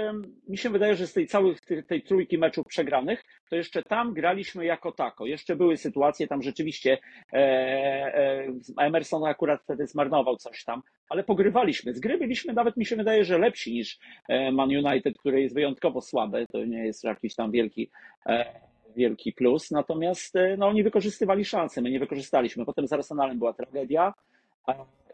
mi 0.49 0.59
się 0.59 0.71
wydaje, 0.71 0.95
że 0.95 1.07
z 1.07 1.13
tej 1.13 1.27
całej 1.27 1.57
tej 1.87 2.03
trójki 2.03 2.39
meczów 2.39 2.67
przegranych, 2.67 3.25
to 3.51 3.57
jeszcze 3.57 3.83
tam 3.83 4.13
graliśmy 4.13 4.65
jako 4.65 4.93
tako. 4.93 5.27
Jeszcze 5.27 5.57
były 5.57 5.77
sytuacje, 5.77 6.27
tam 6.27 6.43
rzeczywiście 6.43 6.99
e, 7.33 7.37
e, 7.37 8.47
Emerson 8.79 9.25
akurat 9.25 9.63
wtedy 9.63 9.87
zmarnował 9.87 10.37
coś 10.37 10.65
tam, 10.65 10.83
ale 11.09 11.25
pogrywaliśmy. 11.25 11.95
Z 11.95 12.01
gry 12.01 12.19
byliśmy 12.19 12.53
nawet, 12.53 12.77
mi 12.77 12.87
się 12.87 12.97
wydaje, 12.97 13.25
że 13.25 13.39
lepsi 13.39 13.73
niż 13.73 13.99
Man 14.53 14.69
United, 14.69 15.19
które 15.19 15.41
jest 15.41 15.55
wyjątkowo 15.55 16.01
słabe. 16.01 16.45
To 16.53 16.65
nie 16.65 16.87
jest 16.87 17.05
jakiś 17.05 17.35
tam 17.35 17.51
wielki 17.51 17.91
wielki 18.97 19.33
plus, 19.33 19.71
natomiast 19.71 20.35
no, 20.59 20.67
oni 20.67 20.83
wykorzystywali 20.83 21.45
szanse, 21.45 21.83
my 21.83 21.91
nie 21.91 21.99
wykorzystaliśmy. 21.99 22.65
Potem 22.65 22.89
z 22.89 22.93
Arsenalem 22.93 23.39
była 23.39 23.53
tragedia, 23.53 24.15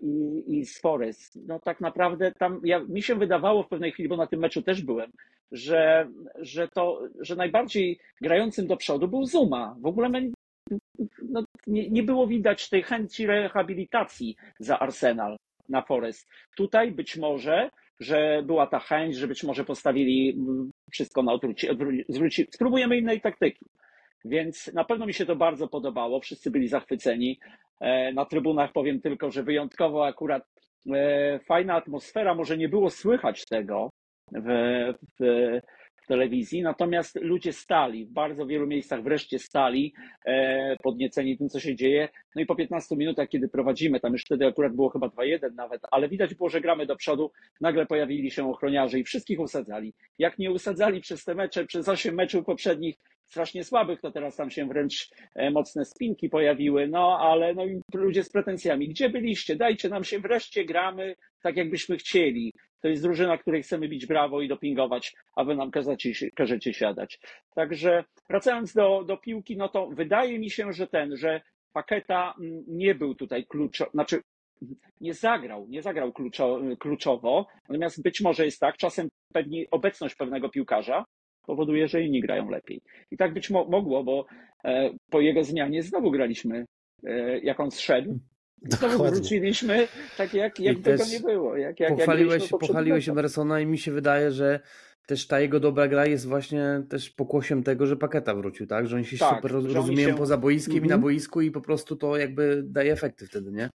i, 0.01 0.45
i 0.49 0.67
z 0.67 0.81
Forest. 0.81 1.39
No 1.47 1.59
tak 1.59 1.81
naprawdę 1.81 2.33
tam, 2.33 2.61
ja, 2.65 2.79
mi 2.79 3.03
się 3.03 3.15
wydawało 3.15 3.63
w 3.63 3.69
pewnej 3.69 3.93
chwili, 3.93 4.09
bo 4.09 4.17
na 4.17 4.27
tym 4.27 4.41
meczu 4.41 4.63
też 4.63 4.83
byłem, 4.83 5.11
że, 5.53 6.09
że 6.39 6.69
to, 6.69 7.03
że 7.21 7.37
najbardziej 7.37 7.99
grającym 8.21 8.67
do 8.67 8.77
przodu 8.77 9.09
był 9.09 9.25
Zuma. 9.25 9.77
W 9.81 9.87
ogóle 9.87 10.11
no, 11.23 11.45
nie, 11.67 11.91
nie 11.91 12.03
było 12.03 12.27
widać 12.27 12.69
tej 12.69 12.83
chęci 12.83 13.27
rehabilitacji 13.27 14.37
za 14.59 14.79
Arsenal 14.79 15.37
na 15.69 15.83
Forest. 15.83 16.29
Tutaj 16.57 16.93
być 16.93 17.17
może, 17.17 17.71
że 18.01 18.43
była 18.47 18.67
ta 18.67 18.79
chęć, 18.79 19.17
że 19.17 19.29
być 19.29 19.45
może 19.45 19.65
postawili 19.65 20.39
wszystko 20.91 21.23
na 21.23 21.33
odwróci, 21.33 21.69
spróbujemy 22.51 22.97
innej 22.97 23.21
taktyki. 23.21 23.67
Więc 24.25 24.73
na 24.75 24.85
pewno 24.85 25.07
mi 25.07 25.15
się 25.15 25.27
to 25.27 25.37
bardzo 25.37 25.69
podobało. 25.69 26.21
Wszyscy 26.21 26.51
byli 26.51 26.69
zachwyceni. 26.69 27.39
E, 27.81 28.13
na 28.13 28.25
trybunach 28.25 28.73
powiem 28.73 29.01
tylko, 29.01 29.31
że 29.31 29.43
wyjątkowo 29.43 30.07
akurat 30.07 30.43
e, 30.95 31.39
fajna 31.39 31.75
atmosfera, 31.75 32.35
może 32.35 32.59
nie 32.59 32.69
było 32.69 32.91
słychać 32.91 33.45
tego 33.45 33.91
w, 34.33 34.49
w, 35.21 35.61
w 36.03 36.07
telewizji, 36.07 36.63
natomiast 36.63 37.19
ludzie 37.21 37.53
stali, 37.53 38.07
w 38.07 38.13
bardzo 38.13 38.47
wielu 38.47 38.67
miejscach 38.67 39.03
wreszcie 39.03 39.39
stali, 39.39 39.95
e, 40.27 40.77
podnieceni 40.83 41.39
tym, 41.39 41.49
co 41.49 41.61
się 41.61 41.75
dzieje. 41.75 42.09
No 42.37 42.43
i 42.43 42.47
po 42.47 42.57
15 42.57 42.97
minutach, 42.97 43.29
kiedy 43.29 43.49
prowadzimy, 43.49 44.01
tam 44.01 44.13
już 44.13 44.25
wtedy 44.25 44.47
akurat 44.47 44.73
było 44.75 44.89
chyba 44.89 45.07
2-1 45.07 45.55
nawet, 45.55 45.83
ale 45.91 46.09
widać 46.09 46.35
było, 46.35 46.49
że 46.49 46.61
gramy 46.61 46.87
do 46.87 46.97
przodu, 46.97 47.31
nagle 47.61 47.87
pojawili 47.87 48.31
się 48.31 48.51
ochroniarze 48.51 48.99
i 48.99 49.05
wszystkich 49.05 49.41
usadzali. 49.41 49.95
Jak 50.19 50.39
nie 50.39 50.51
usadzali 50.51 51.01
przez 51.01 51.25
te 51.25 51.35
mecze, 51.35 51.65
przez 51.67 51.89
8 51.89 52.15
meczów 52.15 52.45
poprzednich, 52.45 52.97
strasznie 53.33 53.65
słabych, 53.65 54.01
to 54.01 54.11
teraz 54.11 54.37
tam 54.37 54.51
się 54.51 54.67
wręcz 54.67 55.11
e, 55.35 55.51
mocne 55.51 55.85
spinki 55.85 56.29
pojawiły, 56.29 56.89
no 56.89 57.19
ale 57.21 57.55
no, 57.55 57.65
ludzie 57.95 58.25
z 58.25 58.31
pretensjami, 58.31 58.89
gdzie 58.89 59.09
byliście? 59.09 59.57
Dajcie 59.57 59.89
nam 59.89 60.05
się 60.05 60.19
wreszcie 60.19 60.65
gramy 60.65 61.17
tak, 61.43 61.57
jakbyśmy 61.57 61.97
chcieli. 61.97 62.53
To 62.81 62.89
jest 62.89 63.03
drużyna, 63.03 63.39
której 63.39 63.63
chcemy 63.63 63.89
bić 63.89 64.07
brawo 64.07 64.43
i 64.43 64.49
dopingować, 64.49 65.15
a 65.37 65.45
wy 65.45 65.57
nam 65.57 65.71
każecie, 65.71 66.31
każecie 66.31 66.75
siadać. 66.75 67.21
Także 67.55 68.05
wracając 68.29 68.73
do, 68.73 69.05
do 69.05 69.17
piłki, 69.17 69.57
no 69.57 69.69
to 69.69 69.87
wydaje 69.87 70.39
mi 70.39 70.51
się, 70.51 70.73
że 70.73 70.87
ten, 70.87 71.17
że 71.17 71.41
Paketa 71.73 72.35
mm, 72.41 72.65
nie 72.69 72.95
był 72.95 73.15
tutaj 73.15 73.47
kluczowy, 73.47 73.91
znaczy 73.91 74.21
nie 75.01 75.15
zagrał, 75.15 75.67
nie 75.69 75.83
zagrał 75.83 76.13
kluczo, 76.13 76.61
kluczowo, 76.79 77.47
natomiast 77.69 78.03
być 78.03 78.21
może 78.21 78.45
jest 78.45 78.61
tak, 78.61 78.77
czasem 78.77 79.09
pewnie 79.33 79.65
obecność 79.71 80.15
pewnego 80.15 80.49
piłkarza 80.49 81.05
powoduje, 81.47 81.89
że 81.89 82.03
inni 82.03 82.21
grają 82.21 82.51
lepiej. 82.51 82.81
I 83.11 83.17
tak 83.17 83.35
być 83.35 83.51
mo 83.51 83.65
mogło, 83.65 84.05
bo 84.05 84.27
e, 84.65 84.91
po 85.11 85.21
jego 85.21 85.45
zmianie 85.45 85.83
znowu 85.83 86.11
graliśmy, 86.11 86.65
e, 87.05 87.39
jak 87.39 87.61
on 87.61 87.71
zszedł, 87.71 88.19
Znowu 88.69 89.05
wróciliśmy 89.05 89.89
tak 90.17 90.35
jak, 90.35 90.61
jak 90.61 90.79
tego 90.79 91.05
nie 91.05 91.21
było. 91.21 91.57
Jak, 91.57 91.81
jak, 91.81 91.97
pochwaliłeś 91.97 92.51
jak 92.51 92.61
pochwaliłeś 92.61 93.09
Emersona 93.09 93.61
i 93.61 93.67
mi 93.67 93.79
się 93.79 93.93
wydaje, 93.93 94.31
że 94.31 94.61
też 95.07 95.27
ta 95.27 95.41
jego 95.41 95.61
dobra 95.61 95.89
gra 95.89 96.07
jest 96.07 96.27
właśnie 96.27 96.83
też 96.89 97.11
pokłosiem 97.11 97.63
tego, 97.63 97.87
że 97.87 97.97
Paketa 97.97 98.35
wrócił, 98.35 98.67
tak? 98.67 98.87
Że 98.87 98.97
oni 98.97 99.05
się 99.05 99.19
tak, 99.19 99.35
super 99.35 99.53
rozumieją 99.53 100.09
się... 100.09 100.15
poza 100.15 100.37
boiskiem 100.37 100.73
mm 100.73 100.83
-hmm. 100.83 100.87
i 100.87 100.89
na 100.89 100.95
mhm. 100.95 101.03
boisku 101.03 101.41
i 101.41 101.51
po 101.51 101.61
prostu 101.61 101.97
to 101.97 102.17
jakby 102.17 102.63
daje 102.67 102.93
efekty 102.93 103.27
wtedy, 103.27 103.53
nie? 103.53 103.71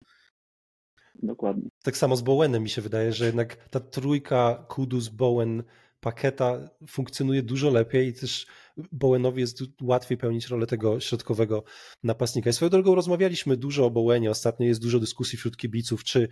Dokładnie. 1.15 1.69
Tak 1.83 1.97
samo 1.97 2.15
z 2.15 2.21
Bowenem 2.21 2.63
mi 2.63 2.69
się 2.69 2.81
wydaje, 2.81 3.13
że 3.13 3.25
jednak 3.25 3.55
ta 3.55 3.79
trójka 3.79 4.65
Kudus, 4.69 5.09
Bowen, 5.09 5.63
Paketa 6.03 6.69
funkcjonuje 6.87 7.43
dużo 7.43 7.69
lepiej 7.69 8.07
i 8.07 8.13
też 8.13 8.45
Bowenowi 8.91 9.41
jest 9.41 9.63
łatwiej 9.81 10.17
pełnić 10.17 10.47
rolę 10.47 10.67
tego 10.67 10.99
środkowego 10.99 11.63
napastnika. 12.03 12.49
I 12.49 12.53
swoją 12.53 12.69
drogą 12.69 12.95
rozmawialiśmy 12.95 13.57
dużo 13.57 13.85
o 13.85 13.91
Bowenie, 13.91 14.31
ostatnio 14.31 14.65
jest 14.67 14.81
dużo 14.81 14.99
dyskusji 14.99 15.37
wśród 15.37 15.57
kibiców, 15.57 16.03
czy, 16.03 16.29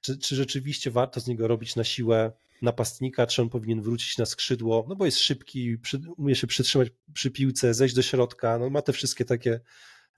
czy, 0.00 0.18
czy 0.18 0.36
rzeczywiście 0.36 0.90
warto 0.90 1.20
z 1.20 1.26
niego 1.26 1.48
robić 1.48 1.76
na 1.76 1.84
siłę 1.84 2.32
napastnika, 2.62 3.26
czy 3.26 3.42
on 3.42 3.48
powinien 3.48 3.82
wrócić 3.82 4.18
na 4.18 4.26
skrzydło, 4.26 4.86
no 4.88 4.96
bo 4.96 5.04
jest 5.04 5.18
szybki, 5.18 5.78
przy, 5.78 6.00
umie 6.16 6.34
się 6.34 6.46
przytrzymać 6.46 6.88
przy 7.12 7.30
piłce, 7.30 7.74
zejść 7.74 7.94
do 7.94 8.02
środka, 8.02 8.58
no 8.58 8.70
ma 8.70 8.82
te 8.82 8.92
wszystkie 8.92 9.24
takie 9.24 9.60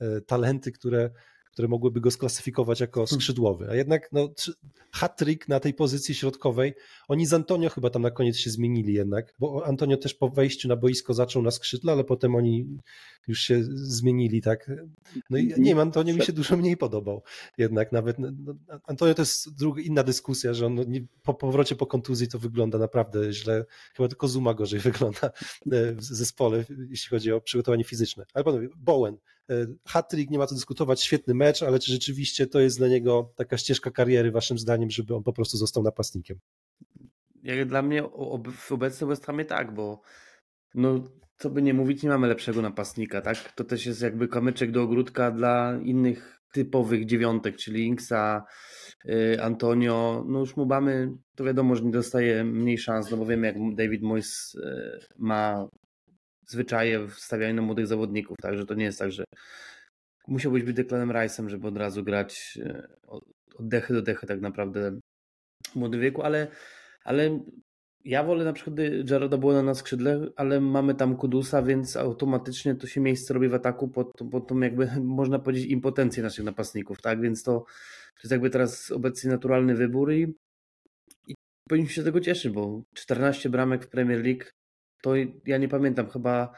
e, 0.00 0.20
talenty, 0.20 0.72
które 0.72 1.10
które 1.54 1.68
mogłyby 1.68 2.00
go 2.00 2.10
sklasyfikować 2.10 2.80
jako 2.80 3.00
hmm. 3.00 3.20
skrzydłowy. 3.20 3.70
A 3.70 3.74
jednak 3.74 4.12
no, 4.12 4.28
hat-trick 4.90 5.48
na 5.48 5.60
tej 5.60 5.74
pozycji 5.74 6.14
środkowej, 6.14 6.74
oni 7.08 7.26
z 7.26 7.32
Antonio 7.32 7.70
chyba 7.70 7.90
tam 7.90 8.02
na 8.02 8.10
koniec 8.10 8.36
się 8.36 8.50
zmienili 8.50 8.94
jednak, 8.94 9.34
bo 9.38 9.66
Antonio 9.66 9.96
też 9.96 10.14
po 10.14 10.28
wejściu 10.28 10.68
na 10.68 10.76
boisko 10.76 11.14
zaczął 11.14 11.42
na 11.42 11.50
skrzydle, 11.50 11.92
ale 11.92 12.04
potem 12.04 12.34
oni 12.34 12.66
już 13.28 13.40
się 13.40 13.60
zmienili, 13.74 14.42
tak. 14.42 14.70
No 15.30 15.38
i 15.38 15.46
nie 15.46 15.64
wiem, 15.64 15.78
Antonio 15.78 16.14
mi 16.14 16.22
się 16.22 16.32
dużo 16.32 16.56
mniej 16.56 16.76
podobał 16.76 17.22
jednak 17.58 17.92
nawet. 17.92 18.18
No, 18.18 18.28
no 18.38 18.54
Antonio 18.86 19.14
to 19.14 19.22
jest 19.22 19.56
druga, 19.56 19.82
inna 19.82 20.02
dyskusja, 20.02 20.54
że 20.54 20.66
on 20.66 20.74
no, 20.74 20.84
nie, 20.84 21.06
po 21.22 21.34
powrocie 21.34 21.76
po 21.76 21.86
kontuzji 21.86 22.28
to 22.28 22.38
wygląda 22.38 22.78
naprawdę 22.78 23.32
źle. 23.32 23.64
Chyba 23.96 24.08
tylko 24.08 24.28
Zuma 24.28 24.54
gorzej 24.54 24.80
wygląda 24.90 25.26
e, 25.72 25.94
w 25.94 26.02
zespole, 26.02 26.64
jeśli 26.88 27.10
chodzi 27.10 27.32
o 27.32 27.40
przygotowanie 27.40 27.84
fizyczne. 27.84 28.24
Ale 28.34 28.44
panowie, 28.44 28.68
Bowen, 28.76 29.16
hat-trick, 29.86 30.30
nie 30.30 30.38
ma 30.38 30.46
co 30.46 30.54
dyskutować, 30.54 31.02
świetny 31.02 31.34
mecz, 31.34 31.62
ale 31.62 31.78
czy 31.78 31.92
rzeczywiście 31.92 32.46
to 32.46 32.60
jest 32.60 32.78
dla 32.78 32.88
niego 32.88 33.32
taka 33.36 33.56
ścieżka 33.56 33.90
kariery, 33.90 34.30
waszym 34.30 34.58
zdaniem, 34.58 34.90
żeby 34.90 35.14
on 35.14 35.22
po 35.22 35.32
prostu 35.32 35.56
został 35.56 35.82
napastnikiem? 35.82 36.38
Jak 37.42 37.68
dla 37.68 37.82
mnie 37.82 38.02
w 38.56 38.72
obecnym 38.72 39.10
West 39.10 39.26
Hamie 39.26 39.44
tak, 39.44 39.74
bo 39.74 40.00
no 40.74 41.04
co 41.36 41.50
by 41.50 41.62
nie 41.62 41.74
mówić, 41.74 42.02
nie 42.02 42.08
mamy 42.08 42.28
lepszego 42.28 42.62
napastnika, 42.62 43.20
tak? 43.20 43.52
To 43.52 43.64
też 43.64 43.86
jest 43.86 44.02
jakby 44.02 44.28
kamyczek 44.28 44.70
do 44.70 44.82
ogródka 44.82 45.30
dla 45.30 45.78
innych 45.82 46.40
typowych 46.52 47.06
dziewiątek, 47.06 47.56
czyli 47.56 47.86
Inksa, 47.86 48.44
y, 49.04 49.42
Antonio. 49.42 50.24
No 50.28 50.38
już 50.38 50.56
Mubamy, 50.56 51.12
to 51.34 51.44
wiadomo, 51.44 51.76
że 51.76 51.84
nie 51.84 51.90
dostaje 51.90 52.44
mniej 52.44 52.78
szans, 52.78 53.10
no 53.10 53.16
bo 53.16 53.26
wiemy 53.26 53.46
jak 53.46 53.56
David 53.74 54.02
Moyes 54.02 54.54
y, 54.54 54.60
ma 55.18 55.68
zwyczaje 56.46 57.08
w 57.08 57.32
na 57.54 57.62
młodych 57.62 57.86
zawodników, 57.86 58.36
także 58.42 58.66
to 58.66 58.74
nie 58.74 58.84
jest 58.84 58.98
tak, 58.98 59.12
że 59.12 59.24
musiałbyś 60.28 60.62
być 60.62 60.76
Declanem 60.76 61.10
Rice'em, 61.10 61.48
żeby 61.48 61.68
od 61.68 61.76
razu 61.76 62.04
grać 62.04 62.58
y, 62.62 62.88
od 63.06 63.68
dechy 63.68 63.94
do 63.94 64.02
dechy 64.02 64.26
tak 64.26 64.40
naprawdę 64.40 64.98
w 65.72 65.76
młodym 65.76 66.00
wieku, 66.00 66.22
ale 66.22 66.46
ale 67.04 67.40
ja 68.04 68.24
wolę 68.24 68.44
na 68.44 68.52
przykład 68.52 68.76
Jaroda 69.10 69.36
Błona 69.36 69.62
na 69.62 69.74
skrzydle, 69.74 70.28
ale 70.36 70.60
mamy 70.60 70.94
tam 70.94 71.16
Kudusa, 71.16 71.62
więc 71.62 71.96
automatycznie 71.96 72.74
to 72.74 72.86
się 72.86 73.00
miejsce 73.00 73.34
robi 73.34 73.48
w 73.48 73.54
ataku 73.54 73.88
pod, 73.88 74.12
pod 74.30 74.48
tą 74.48 74.60
jakby, 74.60 74.90
można 75.00 75.38
powiedzieć, 75.38 75.70
impotencję 75.70 76.22
naszych 76.22 76.44
napastników, 76.44 77.00
tak? 77.02 77.20
Więc 77.20 77.42
to, 77.42 77.60
to 78.14 78.20
jest 78.22 78.32
jakby 78.32 78.50
teraz 78.50 78.90
obecnie 78.90 79.30
naturalny 79.30 79.74
wybór 79.74 80.12
i, 80.12 80.34
i 81.28 81.34
powinniśmy 81.68 81.94
się 81.94 82.02
z 82.02 82.04
tego 82.04 82.20
cieszyć, 82.20 82.52
bo 82.52 82.82
14 82.94 83.48
bramek 83.50 83.84
w 83.84 83.88
Premier 83.88 84.24
League, 84.24 84.44
to 85.04 85.14
ja 85.46 85.58
nie 85.58 85.68
pamiętam, 85.68 86.10
chyba 86.10 86.52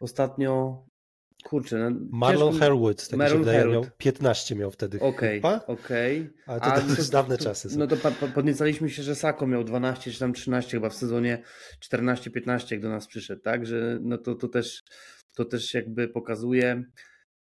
ostatnio 0.00 0.84
Kurczę, 1.44 1.90
no, 1.90 2.00
Marlon. 2.10 2.58
Herwood, 2.58 3.08
tak 3.08 3.18
Marlon 3.18 3.38
wydaje, 3.38 3.66
miał 3.66 3.86
15 3.98 4.54
miał 4.54 4.70
wtedy 4.70 5.00
Okej, 5.00 5.38
okay, 5.38 5.66
okej. 5.66 6.20
Okay. 6.46 6.56
A 6.56 6.60
to, 6.60 6.80
to 6.80 6.88
już 6.88 7.08
dawne 7.18 7.38
czasy 7.38 7.70
są. 7.70 7.78
No 7.78 7.86
to 7.86 7.96
podniecaliśmy 8.34 8.90
się, 8.90 9.02
że 9.02 9.14
Sako 9.14 9.46
miał 9.46 9.64
12 9.64 10.12
czy 10.12 10.18
tam 10.18 10.32
13 10.32 10.70
chyba 10.70 10.88
w 10.88 10.94
sezonie 10.94 11.42
14-15 11.90 12.72
jak 12.72 12.80
do 12.80 12.88
nas 12.88 13.06
przyszedł, 13.06 13.42
tak? 13.42 13.66
Że 13.66 13.98
no 14.02 14.18
to, 14.18 14.34
to 14.34 14.48
też 14.48 14.82
to 15.36 15.44
też 15.44 15.74
jakby 15.74 16.08
pokazuje 16.08 16.84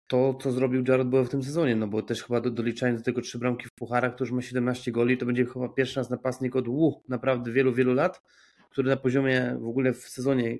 to, 0.07 0.35
co 0.35 0.53
zrobił 0.53 0.85
Jared 0.89 1.09
Bowe 1.09 1.25
w 1.25 1.31
tym 1.31 1.43
sezonie, 1.43 1.77
no 1.77 1.89
bo 1.89 2.03
też 2.03 2.23
chyba 2.23 2.41
do, 2.41 2.51
doliczając 2.51 3.01
do 3.01 3.05
tego 3.05 3.21
trzy 3.21 3.39
bramki 3.39 3.67
w 3.69 3.75
pucharach, 3.75 4.15
to 4.15 4.25
już 4.25 4.33
ma 4.33 4.43
17 4.43 4.93
goli, 4.93 5.19
to 5.19 5.27
będzie 5.27 5.47
chyba 5.47 5.69
pierwszy 5.69 6.01
raz 6.01 6.11
napastnik 6.11 6.57
od 6.57 6.69
uh, 6.69 6.95
naprawdę 7.09 7.53
wielu, 7.53 7.75
wielu 7.75 7.95
lat, 7.95 8.23
który 8.79 8.91
na 8.91 8.97
poziomie 8.97 9.57
w 9.61 9.69
ogóle 9.69 9.93
w 9.93 10.09
sezonie 10.09 10.59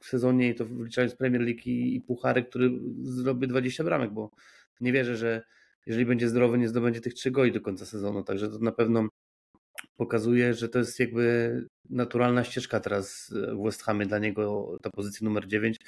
w 0.00 0.06
sezonie 0.06 0.48
i 0.48 0.54
to 0.54 0.64
wliczając 0.64 1.14
Premier 1.14 1.42
League 1.42 1.60
i, 1.66 1.96
i 1.96 2.00
Puchary, 2.00 2.44
który 2.44 2.70
zrobi 3.02 3.48
20 3.48 3.84
bramek, 3.84 4.10
bo 4.10 4.30
nie 4.80 4.92
wierzę, 4.92 5.16
że 5.16 5.42
jeżeli 5.86 6.06
będzie 6.06 6.28
zdrowy, 6.28 6.58
nie 6.58 6.68
zdobędzie 6.68 7.00
tych 7.00 7.14
trzy 7.14 7.30
goli 7.30 7.52
do 7.52 7.60
końca 7.60 7.86
sezonu, 7.86 8.22
także 8.22 8.48
to 8.48 8.58
na 8.58 8.72
pewno 8.72 9.08
pokazuje, 9.96 10.54
że 10.54 10.68
to 10.68 10.78
jest 10.78 11.00
jakby 11.00 11.66
naturalna 11.90 12.44
ścieżka 12.44 12.80
teraz 12.80 13.34
w 13.52 13.64
West 13.64 13.82
Hamie 13.82 14.06
dla 14.06 14.18
niego, 14.18 14.78
ta 14.82 14.90
pozycja 14.90 15.24
numer 15.24 15.46
9, 15.46 15.80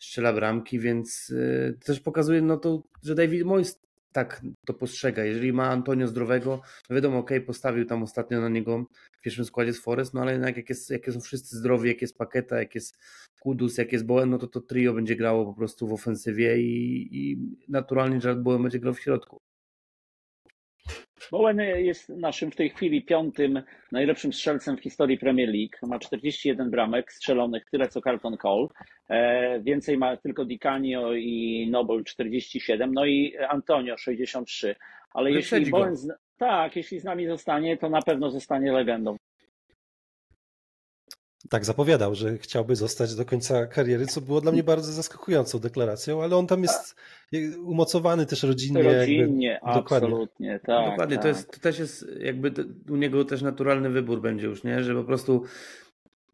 strzela 0.00 0.32
bramki, 0.32 0.78
więc 0.78 1.30
y, 1.30 1.78
też 1.84 2.00
pokazuje 2.00 2.42
no 2.42 2.56
to, 2.56 2.82
że 3.02 3.14
David 3.14 3.44
Moyes 3.44 3.80
tak 4.12 4.42
to 4.66 4.74
postrzega. 4.74 5.24
Jeżeli 5.24 5.52
ma 5.52 5.70
Antonio 5.70 6.06
zdrowego, 6.06 6.60
no 6.90 6.96
wiadomo, 6.96 7.18
ok, 7.18 7.30
postawił 7.46 7.84
tam 7.84 8.02
ostatnio 8.02 8.40
na 8.40 8.48
niego 8.48 8.86
w 9.12 9.20
pierwszym 9.20 9.44
składzie 9.44 9.72
z 9.72 9.80
Forest, 9.80 10.14
no 10.14 10.20
ale 10.20 10.32
jednak 10.32 10.56
jak, 10.56 10.68
jest, 10.68 10.90
jak 10.90 11.12
są 11.12 11.20
wszyscy 11.20 11.56
zdrowi, 11.56 11.88
jak 11.88 12.02
jest 12.02 12.18
Paketa, 12.18 12.58
jak 12.58 12.74
jest 12.74 12.98
Kudus, 13.40 13.78
jak 13.78 13.92
jest 13.92 14.06
Bowen, 14.06 14.30
no 14.30 14.38
to 14.38 14.46
to 14.46 14.60
trio 14.60 14.94
będzie 14.94 15.16
grało 15.16 15.46
po 15.46 15.54
prostu 15.54 15.88
w 15.88 15.92
ofensywie 15.92 16.58
i, 16.58 17.08
i 17.12 17.38
naturalnie 17.68 18.16
Jared 18.16 18.42
Bowen 18.42 18.62
będzie 18.62 18.78
grał 18.78 18.94
w 18.94 19.00
środku. 19.00 19.40
Bowen 21.32 21.58
jest 21.58 22.08
naszym 22.08 22.50
w 22.50 22.56
tej 22.56 22.70
chwili 22.70 23.02
piątym 23.02 23.62
najlepszym 23.92 24.32
strzelcem 24.32 24.76
w 24.76 24.80
historii 24.80 25.18
Premier 25.18 25.48
League. 25.48 25.76
Ma 25.82 25.98
41 25.98 26.70
bramek 26.70 27.12
strzelonych, 27.12 27.64
tyle 27.70 27.88
co 27.88 28.00
Carlton 28.00 28.36
Cole. 28.36 28.66
E, 29.08 29.60
więcej 29.60 29.98
ma 29.98 30.16
tylko 30.16 30.44
Di 30.44 30.58
Canio 30.58 31.14
i 31.14 31.68
Noble 31.70 32.04
47, 32.04 32.94
no 32.94 33.04
i 33.04 33.36
Antonio 33.48 33.96
63. 33.96 34.74
Ale 35.14 35.30
jeśli 35.30 35.70
Bowen, 35.70 35.94
tak, 36.38 36.76
jeśli 36.76 37.00
z 37.00 37.04
nami 37.04 37.26
zostanie, 37.26 37.76
to 37.76 37.90
na 37.90 38.02
pewno 38.02 38.30
zostanie 38.30 38.72
legendą 38.72 39.16
tak 41.48 41.64
zapowiadał, 41.64 42.14
że 42.14 42.38
chciałby 42.38 42.76
zostać 42.76 43.14
do 43.14 43.24
końca 43.24 43.66
kariery, 43.66 44.06
co 44.06 44.20
było 44.20 44.40
dla 44.40 44.52
mnie 44.52 44.62
bardzo 44.62 44.92
zaskakującą 44.92 45.58
deklaracją, 45.58 46.22
ale 46.22 46.36
on 46.36 46.46
tam 46.46 46.62
jest 46.62 46.96
umocowany 47.64 48.26
też 48.26 48.42
rodzinnie. 48.42 48.82
Rodzinnie, 48.82 49.48
jakby, 49.48 49.70
absolutnie, 49.70 50.60
tak. 50.66 50.90
Dokładnie, 50.90 51.16
tak. 51.16 51.22
To, 51.22 51.28
jest, 51.28 51.50
to 51.50 51.60
też 51.60 51.78
jest 51.78 52.06
jakby 52.20 52.52
u 52.90 52.96
niego 52.96 53.24
też 53.24 53.42
naturalny 53.42 53.90
wybór 53.90 54.20
będzie 54.20 54.46
już, 54.46 54.64
nie? 54.64 54.84
że 54.84 54.94
po 54.94 55.04
prostu 55.04 55.44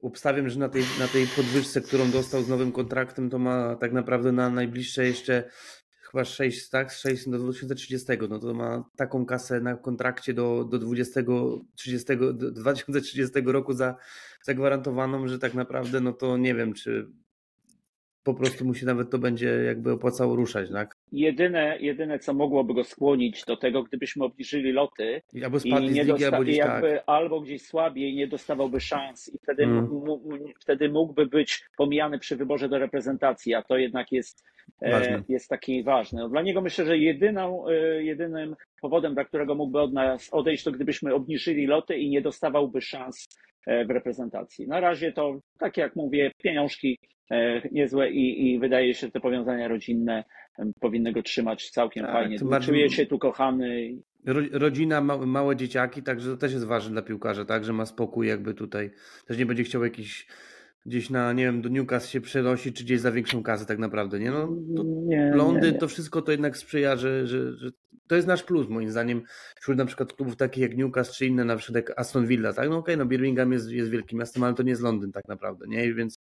obstawiam, 0.03 0.49
że 0.49 0.59
na 0.59 0.69
tej, 0.69 0.83
na 0.99 1.09
tej 1.09 1.27
podwyżce, 1.27 1.81
którą 1.81 2.11
dostał 2.11 2.43
z 2.43 2.49
nowym 2.49 2.73
kontraktem, 2.73 3.31
to 3.31 3.39
ma 3.39 3.77
tak 3.77 3.93
naprawdę 3.93 4.33
na 4.33 4.51
najbliższe 4.51 5.07
jeszcze 5.07 5.45
chyba 6.11 6.25
6, 6.25 6.71
tak? 6.71 6.93
6 6.93 7.29
do 7.29 7.39
2030, 7.39 8.07
no 8.29 8.39
to 8.39 8.55
ma 8.55 8.85
taką 8.97 9.27
kasę 9.27 9.61
na 9.61 9.77
kontrakcie 9.77 10.35
do, 10.35 10.65
do 10.65 10.79
20, 10.79 11.21
30, 11.75 12.17
do 12.17 12.51
2030 12.51 13.41
roku 13.45 13.73
za, 13.73 13.97
zagwarantowaną, 14.43 15.29
że 15.29 15.39
tak 15.39 15.55
naprawdę 15.55 16.01
no 16.01 16.13
to 16.13 16.37
nie 16.37 16.55
wiem, 16.55 16.75
czy 16.75 17.09
po 18.29 18.35
prostu 18.35 18.65
mu 18.65 18.75
się 18.75 18.87
nawet 18.87 19.11
to 19.11 19.19
będzie 19.19 19.49
jakby 19.49 19.93
opłacało 19.93 20.37
ruszać, 20.37 20.71
tak? 20.71 20.97
Jedyne, 21.13 21.77
jedyne 21.81 22.19
co 22.19 22.35
mogłoby 22.35 22.75
go 22.75 22.85
skłonić 22.85 23.45
do 23.45 23.57
tego, 23.57 23.83
gdybyśmy 23.83 24.25
obniżyli 24.25 24.73
loty 24.73 25.23
albo 25.45 25.59
i 25.65 25.73
nie 25.73 26.05
ligi, 26.05 26.25
albo, 26.25 26.43
gdzieś 26.43 26.57
jakby, 26.57 26.91
tak. 26.91 27.03
albo 27.07 27.41
gdzieś 27.41 27.63
słabiej, 27.63 28.15
nie 28.15 28.27
dostawałby 28.27 28.81
szans 28.81 29.35
i 29.35 29.39
wtedy, 29.39 29.65
mm. 29.65 29.89
wtedy 30.61 30.89
mógłby 30.89 31.27
być 31.27 31.65
pomijany 31.77 32.19
przy 32.19 32.37
wyborze 32.37 32.69
do 32.69 32.79
reprezentacji, 32.79 33.55
a 33.55 33.63
to 33.63 33.77
jednak 33.77 34.13
jest, 34.13 34.45
e, 34.83 35.23
jest 35.29 35.49
taki 35.49 35.83
ważny. 35.83 36.21
No, 36.21 36.29
dla 36.29 36.43
niego 36.43 36.61
myślę, 36.61 36.85
że 36.85 36.99
jedyną, 36.99 37.69
e, 37.69 37.75
jedynym 38.03 38.57
powodem, 38.81 39.15
dla 39.15 39.25
którego 39.25 39.55
mógłby 39.55 39.81
od 39.81 39.93
nas 39.93 40.29
odejść, 40.33 40.65
to 40.65 40.73
gdybyśmy 40.73 41.15
obniżyli 41.15 41.67
loty 41.67 41.97
i 41.97 42.11
nie 42.11 42.23
dostawałby 42.23 42.81
szans 42.81 43.29
w 43.67 43.91
reprezentacji. 43.91 44.69
Na 44.69 44.81
razie 44.81 45.13
to, 45.13 45.41
tak 45.59 45.77
jak 45.77 45.97
mówię, 45.97 46.31
pieniążki 46.43 46.99
E, 47.31 47.69
niezłe 47.73 48.11
i, 48.11 48.53
i 48.53 48.59
wydaje 48.59 48.95
się, 48.95 49.07
że 49.07 49.13
te 49.13 49.21
powiązania 49.21 49.69
rodzinne 49.69 50.25
powinny 50.81 51.13
go 51.13 51.23
trzymać 51.23 51.71
całkiem 51.71 52.05
tak, 52.05 52.13
fajnie. 52.13 52.39
Czuje 52.61 52.91
się 52.91 53.07
tu 53.07 53.19
kochany. 53.19 53.97
Rodzina, 54.53 55.01
małe, 55.01 55.57
dzieciaki, 55.57 56.03
także 56.03 56.31
to 56.31 56.37
też 56.37 56.53
jest 56.53 56.65
ważne 56.65 56.93
dla 56.93 57.03
piłkarza, 57.03 57.45
tak, 57.45 57.65
że 57.65 57.73
ma 57.73 57.87
spokój 57.87 58.29
jakby 58.29 58.55
tutaj. 58.55 58.91
Też 59.27 59.39
nie 59.39 59.47
będzie 59.47 59.65
chciał 59.65 59.85
jakichś 59.85 60.27
gdzieś 60.89 61.11
na, 61.11 61.33
nie 61.33 61.45
wiem, 61.45 61.63
do 61.63 61.69
Newcastle 61.69 62.09
się 62.11 62.21
przenosi, 62.21 62.73
czy 62.73 62.85
gdzieś 62.85 63.01
za 63.01 63.13
większą 63.13 63.43
kasę 63.43 63.67
tak 63.67 63.79
naprawdę, 63.79 64.19
nie? 64.21 64.31
No, 64.31 64.49
to 64.77 64.85
Nie, 64.85 65.33
Londyn, 65.35 65.65
nie, 65.65 65.73
nie. 65.73 65.79
to 65.79 65.89
wszystko 65.89 66.23
to 66.23 66.33
jednak 66.33 66.57
sprzyja, 66.57 66.97
że, 66.97 67.27
że, 67.27 67.57
że 67.57 67.71
to 68.07 68.17
jest 68.17 68.29
nasz 68.29 68.43
plus 68.43 68.69
moim 68.69 68.91
zdaniem 68.91 69.23
wśród 69.61 69.79
na 69.79 69.87
przykład 69.87 70.13
klubów 70.13 70.37
takich 70.37 70.63
jak 70.63 70.77
Newcastle 70.77 71.15
czy 71.15 71.27
inne, 71.27 71.45
na 71.45 71.57
przykład 71.57 71.77
jak 71.89 72.01
Aston 72.01 72.27
Villa, 72.27 72.53
tak? 72.53 72.71
No 72.71 72.77
okej, 72.79 72.97
no 72.97 73.07
Birmingham 73.07 73.53
jest, 73.53 73.71
jest 73.71 73.91
wielkim 73.91 74.19
miastem, 74.19 74.43
ale 74.45 74.55
to 74.55 74.63
nie 74.63 74.71
jest 74.71 74.83
Londyn 74.83 75.13
tak 75.13 75.29
naprawdę, 75.29 75.67
nie? 75.69 75.95
Więc 75.95 76.19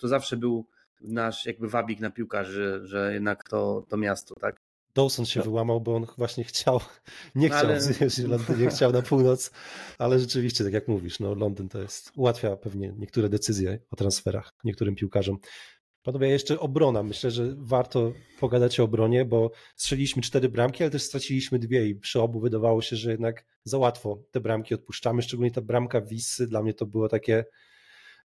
to 0.00 0.08
zawsze 0.08 0.36
był 0.36 0.66
nasz 1.00 1.46
jakby 1.46 1.68
wabik 1.68 2.00
na 2.00 2.10
piłkarzy, 2.10 2.52
że, 2.52 2.86
że 2.86 3.14
jednak 3.14 3.44
to, 3.48 3.86
to 3.88 3.96
miasto, 3.96 4.34
tak? 4.40 4.56
Dawson 4.98 5.26
się 5.26 5.42
wyłamał, 5.42 5.80
bo 5.80 5.96
on 5.96 6.06
właśnie 6.18 6.44
chciał, 6.44 6.80
nie 7.34 7.48
chciał 7.48 7.60
Ale- 7.60 7.80
zjeść 7.80 8.18
Londynie, 8.18 8.68
chciał 8.68 8.92
na 8.92 9.02
północ, 9.02 9.50
ale 9.98 10.20
rzeczywiście, 10.20 10.64
tak 10.64 10.72
jak 10.72 10.88
mówisz, 10.88 11.20
no 11.20 11.34
Londyn 11.34 11.68
to 11.68 11.82
jest, 11.82 12.12
ułatwia 12.16 12.56
pewnie 12.56 12.94
niektóre 12.98 13.28
decyzje 13.28 13.78
o 13.90 13.96
transferach 13.96 14.52
niektórym 14.64 14.94
piłkarzom. 14.94 15.38
Panowie, 16.02 16.28
jeszcze 16.28 16.60
obrona. 16.60 17.02
Myślę, 17.02 17.30
że 17.30 17.54
warto 17.56 18.12
pogadać 18.40 18.80
o 18.80 18.84
obronie, 18.84 19.24
bo 19.24 19.50
strzeliliśmy 19.76 20.22
cztery 20.22 20.48
bramki, 20.48 20.82
ale 20.82 20.90
też 20.90 21.02
straciliśmy 21.02 21.58
dwie 21.58 21.86
i 21.86 21.94
przy 21.94 22.20
obu 22.20 22.40
wydawało 22.40 22.82
się, 22.82 22.96
że 22.96 23.10
jednak 23.10 23.44
za 23.64 23.78
łatwo 23.78 24.22
te 24.30 24.40
bramki 24.40 24.74
odpuszczamy, 24.74 25.22
szczególnie 25.22 25.50
ta 25.50 25.62
bramka 25.62 26.00
Wissy, 26.00 26.46
dla 26.46 26.62
mnie 26.62 26.74
to 26.74 26.86
było 26.86 27.08
takie 27.08 27.44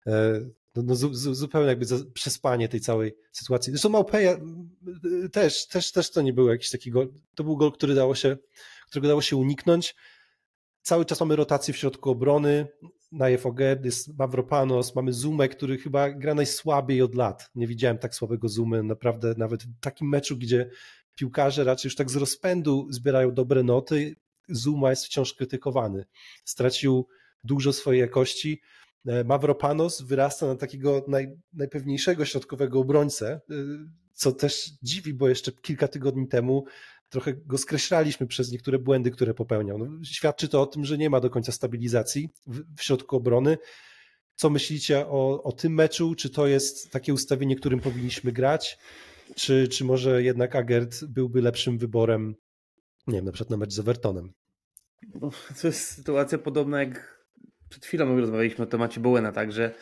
e, 0.07 0.39
no, 0.75 0.83
no, 0.83 0.95
zu, 0.95 1.13
zu, 1.13 1.35
zupełnie 1.35 1.67
jakby 1.67 1.85
za, 1.85 1.95
przespanie 2.13 2.69
tej 2.69 2.81
całej 2.81 3.15
sytuacji. 3.31 3.71
Zresztą 3.71 3.89
Małpeja 3.89 4.37
y, 5.25 5.29
też, 5.29 5.67
też, 5.67 5.91
też 5.91 6.11
to 6.11 6.21
nie 6.21 6.33
był 6.33 6.47
jakiś 6.47 6.69
taki 6.69 6.91
gol, 6.91 7.13
to 7.35 7.43
był 7.43 7.57
gol, 7.57 7.71
który 7.71 7.95
dało 7.95 8.15
się, 8.15 8.37
którego 8.87 9.07
dało 9.07 9.21
się 9.21 9.35
uniknąć. 9.35 9.95
Cały 10.81 11.05
czas 11.05 11.19
mamy 11.19 11.35
rotację 11.35 11.73
w 11.73 11.77
środku 11.77 12.09
obrony, 12.09 12.67
Najew 13.11 13.45
Oged, 13.45 13.85
jest 13.85 14.17
Mavropanos, 14.17 14.95
mamy 14.95 15.13
Zumę, 15.13 15.49
który 15.49 15.77
chyba 15.77 16.09
gra 16.09 16.35
najsłabiej 16.35 17.01
od 17.01 17.15
lat. 17.15 17.49
Nie 17.55 17.67
widziałem 17.67 17.97
tak 17.97 18.15
słabego 18.15 18.49
Zumy, 18.49 18.83
naprawdę 18.83 19.35
nawet 19.37 19.63
w 19.63 19.79
takim 19.79 20.09
meczu, 20.09 20.37
gdzie 20.37 20.69
piłkarze 21.15 21.63
raczej 21.63 21.89
już 21.89 21.95
tak 21.95 22.09
z 22.09 22.15
rozpędu 22.15 22.87
zbierają 22.89 23.33
dobre 23.33 23.63
noty, 23.63 24.15
Zuma 24.49 24.89
jest 24.89 25.05
wciąż 25.05 25.33
krytykowany. 25.33 26.05
Stracił 26.45 27.07
dużo 27.43 27.73
swojej 27.73 28.01
jakości. 28.01 28.61
E, 29.07 29.23
Mavropanos 29.23 30.01
wyrasta 30.01 30.47
na 30.47 30.55
takiego 30.55 31.05
naj, 31.07 31.27
najpewniejszego 31.53 32.25
środkowego 32.25 32.79
obrońcę, 32.79 33.41
y, 33.51 33.55
co 34.13 34.31
też 34.31 34.71
dziwi, 34.83 35.13
bo 35.13 35.29
jeszcze 35.29 35.51
kilka 35.51 35.87
tygodni 35.87 36.27
temu 36.27 36.65
trochę 37.09 37.33
go 37.33 37.57
skreślaliśmy 37.57 38.27
przez 38.27 38.51
niektóre 38.51 38.79
błędy, 38.79 39.11
które 39.11 39.33
popełniał. 39.33 39.77
No, 39.77 39.87
świadczy 40.03 40.47
to 40.47 40.61
o 40.61 40.65
tym, 40.65 40.85
że 40.85 40.97
nie 40.97 41.09
ma 41.09 41.19
do 41.19 41.29
końca 41.29 41.51
stabilizacji 41.51 42.29
w, 42.47 42.77
w 42.77 42.83
środku 42.83 43.15
obrony. 43.15 43.57
Co 44.35 44.49
myślicie 44.49 45.07
o, 45.07 45.43
o 45.43 45.51
tym 45.51 45.73
meczu? 45.73 46.15
Czy 46.15 46.29
to 46.29 46.47
jest 46.47 46.91
takie 46.91 47.13
ustawienie, 47.13 47.55
którym 47.55 47.79
powinniśmy 47.79 48.31
grać? 48.31 48.77
Czy, 49.35 49.67
czy 49.67 49.85
może 49.85 50.23
jednak 50.23 50.55
Agert 50.55 51.05
byłby 51.05 51.41
lepszym 51.41 51.77
wyborem, 51.77 52.35
nie 53.07 53.15
wiem, 53.15 53.25
na 53.25 53.31
przykład 53.31 53.49
na 53.49 53.57
mecz 53.57 53.73
z 53.73 53.79
Evertonem? 53.79 54.33
To 55.61 55.67
jest 55.67 55.87
sytuacja 55.87 56.37
podobna 56.37 56.79
jak 56.79 57.22
przed 57.73 57.85
chwilą 57.85 58.19
rozmawialiśmy 58.19 58.63
o 58.63 58.67
temacie 58.67 58.99
Bowena, 58.99 59.31
tak, 59.31 59.51
że 59.51 59.73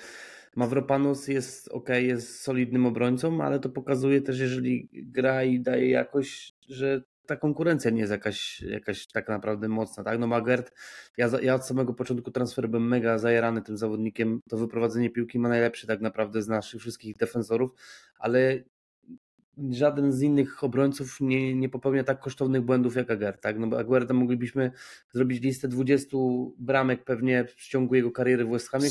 Mavropanos 0.56 1.28
jest 1.28 1.68
ok, 1.68 1.90
jest 1.90 2.42
solidnym 2.42 2.86
obrońcą, 2.86 3.44
ale 3.44 3.60
to 3.60 3.70
pokazuje 3.70 4.22
też, 4.22 4.40
jeżeli 4.40 4.90
gra 4.94 5.44
i 5.44 5.60
daje 5.60 5.90
jakość, 5.90 6.56
że 6.70 7.02
ta 7.26 7.36
konkurencja 7.36 7.92
nie 7.92 8.00
jest 8.00 8.12
jakaś, 8.12 8.62
jakaś 8.62 9.08
tak 9.08 9.28
naprawdę 9.28 9.68
mocna, 9.68 10.04
tak? 10.04 10.20
No 10.20 10.28
Magert, 10.28 10.72
ja, 11.18 11.30
ja 11.42 11.56
od 11.56 11.66
samego 11.66 11.94
początku 11.94 12.32
transferu 12.32 12.70
byłem 12.70 12.88
mega 12.88 13.18
zajarany 13.18 13.62
tym 13.62 13.78
zawodnikiem, 13.78 14.42
to 14.50 14.58
wyprowadzenie 14.58 15.10
piłki 15.10 15.40
ma 15.40 15.50
najlepszy 15.50 15.88
tak 15.88 16.02
naprawdę 16.02 16.42
z 16.42 16.48
naszych 16.48 16.82
wszystkich 16.82 17.18
defensorów, 17.18 17.72
ale 18.20 18.64
żaden 19.72 20.12
z 20.12 20.22
innych 20.22 20.64
obrońców 20.64 21.18
nie, 21.22 21.56
nie 21.56 21.70
popełnia 21.70 22.04
tak 22.04 22.20
kosztownych 22.20 22.62
błędów 22.62 22.96
jak 22.96 23.12
Aguerd, 23.12 23.42
tak? 23.42 23.60
No 23.60 23.68
bo 23.68 23.80
Aguerda 23.80 24.14
moglibyśmy 24.14 24.72
zrobić 25.14 25.42
listę 25.42 25.68
20 25.68 26.18
bramek 26.60 27.04
pewnie 27.04 27.46
w 27.58 27.68
ciągu 27.68 27.96
jego 27.96 28.12
kariery 28.12 28.46
w 28.46 28.50
West 28.50 28.70
Hamie. 28.70 28.90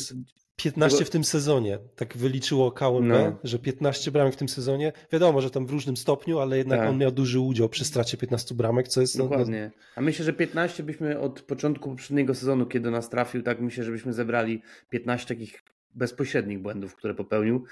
15 0.57 0.99
Tego- 0.99 1.07
w 1.07 1.11
tym 1.11 1.25
sezonie, 1.25 1.79
tak 1.97 2.17
wyliczyło 2.17 2.73
KMB, 2.73 3.09
No. 3.09 3.39
że 3.45 3.59
15 3.59 4.11
bramek 4.11 4.35
w 4.35 4.37
tym 4.37 4.49
sezonie. 4.49 4.93
Wiadomo, 5.13 5.41
że 5.41 5.51
tam 5.51 5.67
w 5.67 5.71
różnym 5.71 5.97
stopniu, 5.97 6.39
ale 6.39 6.59
jednak 6.59 6.81
Tak. 6.81 6.89
on 6.89 6.99
miał 6.99 7.11
duży 7.13 7.41
udział 7.41 7.69
przy 7.69 7.85
stracie 7.85 8.17
15 8.17 8.55
bramek, 8.55 8.89
co 8.89 9.01
jest 9.01 9.19
no, 9.19 9.25
no, 9.25 9.31
Dokładnie. 9.31 9.71
A 9.97 10.01
myślę, 10.01 10.25
że 10.25 10.33
15 10.33 10.83
byśmy 10.83 11.21
od 11.21 11.41
początku 11.43 11.91
poprzedniego 11.91 12.35
sezonu, 12.35 12.67
kiedy 12.67 12.91
nas 12.91 13.11
trafił, 13.11 13.43
tak 13.43 13.61
myślę, 13.61 13.85
że 13.85 13.91
byśmy 13.91 14.13
zebrali 14.13 14.63
15 14.91 15.35
takich 15.35 15.63
bezpośrednich 15.95 16.59
błędów, 16.59 16.95
które 16.97 17.15
popełnił. 17.15 17.65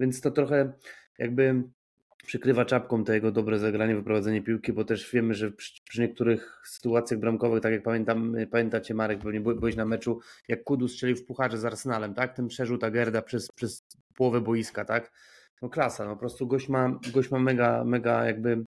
Więc 0.00 0.20
to 0.20 0.30
trochę 0.30 0.72
jakby 1.18 1.62
przykrywa 2.26 2.64
czapką 2.64 3.04
to 3.04 3.12
jego 3.12 3.32
dobre 3.32 3.58
zagranie, 3.58 3.94
wyprowadzenie 3.96 4.42
piłki, 4.42 4.72
bo 4.72 4.84
też 4.84 5.12
wiemy, 5.12 5.34
że 5.34 5.50
przy, 5.50 5.82
przy 5.88 6.00
niektórych 6.00 6.62
sytuacjach 6.66 7.20
bramkowych, 7.20 7.62
tak 7.62 7.72
jak 7.72 7.82
pamiętam, 7.82 8.36
pamiętacie 8.50 8.94
Marek, 8.94 9.18
pewnie 9.18 9.40
by- 9.40 9.54
byłeś 9.54 9.76
na 9.76 9.84
meczu, 9.84 10.20
jak 10.48 10.64
Kudu 10.64 10.88
strzelił 10.88 11.16
w 11.16 11.24
pucharze 11.24 11.58
z 11.58 11.64
Arsenalem, 11.64 12.14
tak? 12.14 12.36
Ten 12.36 12.48
przerzut 12.48 12.84
Agerda 12.84 13.22
przez, 13.22 13.48
przez 13.52 13.82
połowę 14.14 14.40
boiska, 14.40 14.84
tak? 14.84 15.12
No 15.62 15.68
klasa, 15.68 16.04
no 16.04 16.10
po 16.10 16.20
prostu 16.20 16.46
gość 16.46 16.68
ma, 16.68 16.98
gość 17.12 17.30
ma 17.30 17.38
mega, 17.38 17.84
mega 17.84 18.24
jakby 18.24 18.64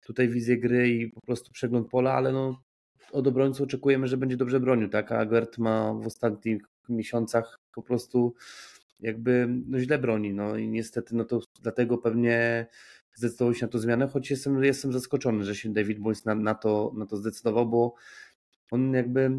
tutaj 0.00 0.28
wizję 0.28 0.58
gry 0.58 0.88
i 0.88 1.10
po 1.10 1.20
prostu 1.20 1.52
przegląd 1.52 1.88
pola, 1.88 2.12
ale 2.12 2.32
no 2.32 2.62
od 3.12 3.26
obrońcy 3.26 3.62
oczekujemy, 3.62 4.08
że 4.08 4.16
będzie 4.16 4.36
dobrze 4.36 4.60
bronił, 4.60 4.88
tak? 4.88 5.12
A 5.12 5.26
Gert 5.26 5.58
ma 5.58 5.94
w 5.94 6.06
ostatnich 6.06 6.62
miesiącach 6.88 7.60
po 7.74 7.82
prostu 7.82 8.34
jakby 9.00 9.48
no 9.68 9.80
źle 9.80 9.98
broni, 9.98 10.34
no 10.34 10.56
i 10.56 10.68
niestety 10.68 11.16
no 11.16 11.24
to 11.24 11.40
dlatego 11.62 11.98
pewnie 11.98 12.66
zdecydował 13.16 13.54
się 13.54 13.66
na 13.66 13.72
to 13.72 13.78
zmianę, 13.78 14.08
choć 14.08 14.30
jestem, 14.30 14.64
jestem 14.64 14.92
zaskoczony, 14.92 15.44
że 15.44 15.54
się 15.54 15.72
David 15.72 15.98
Boyce 15.98 16.22
na, 16.26 16.34
na, 16.34 16.54
to, 16.54 16.92
na 16.96 17.06
to 17.06 17.16
zdecydował, 17.16 17.66
bo 17.66 17.94
on 18.70 18.92
jakby 18.92 19.30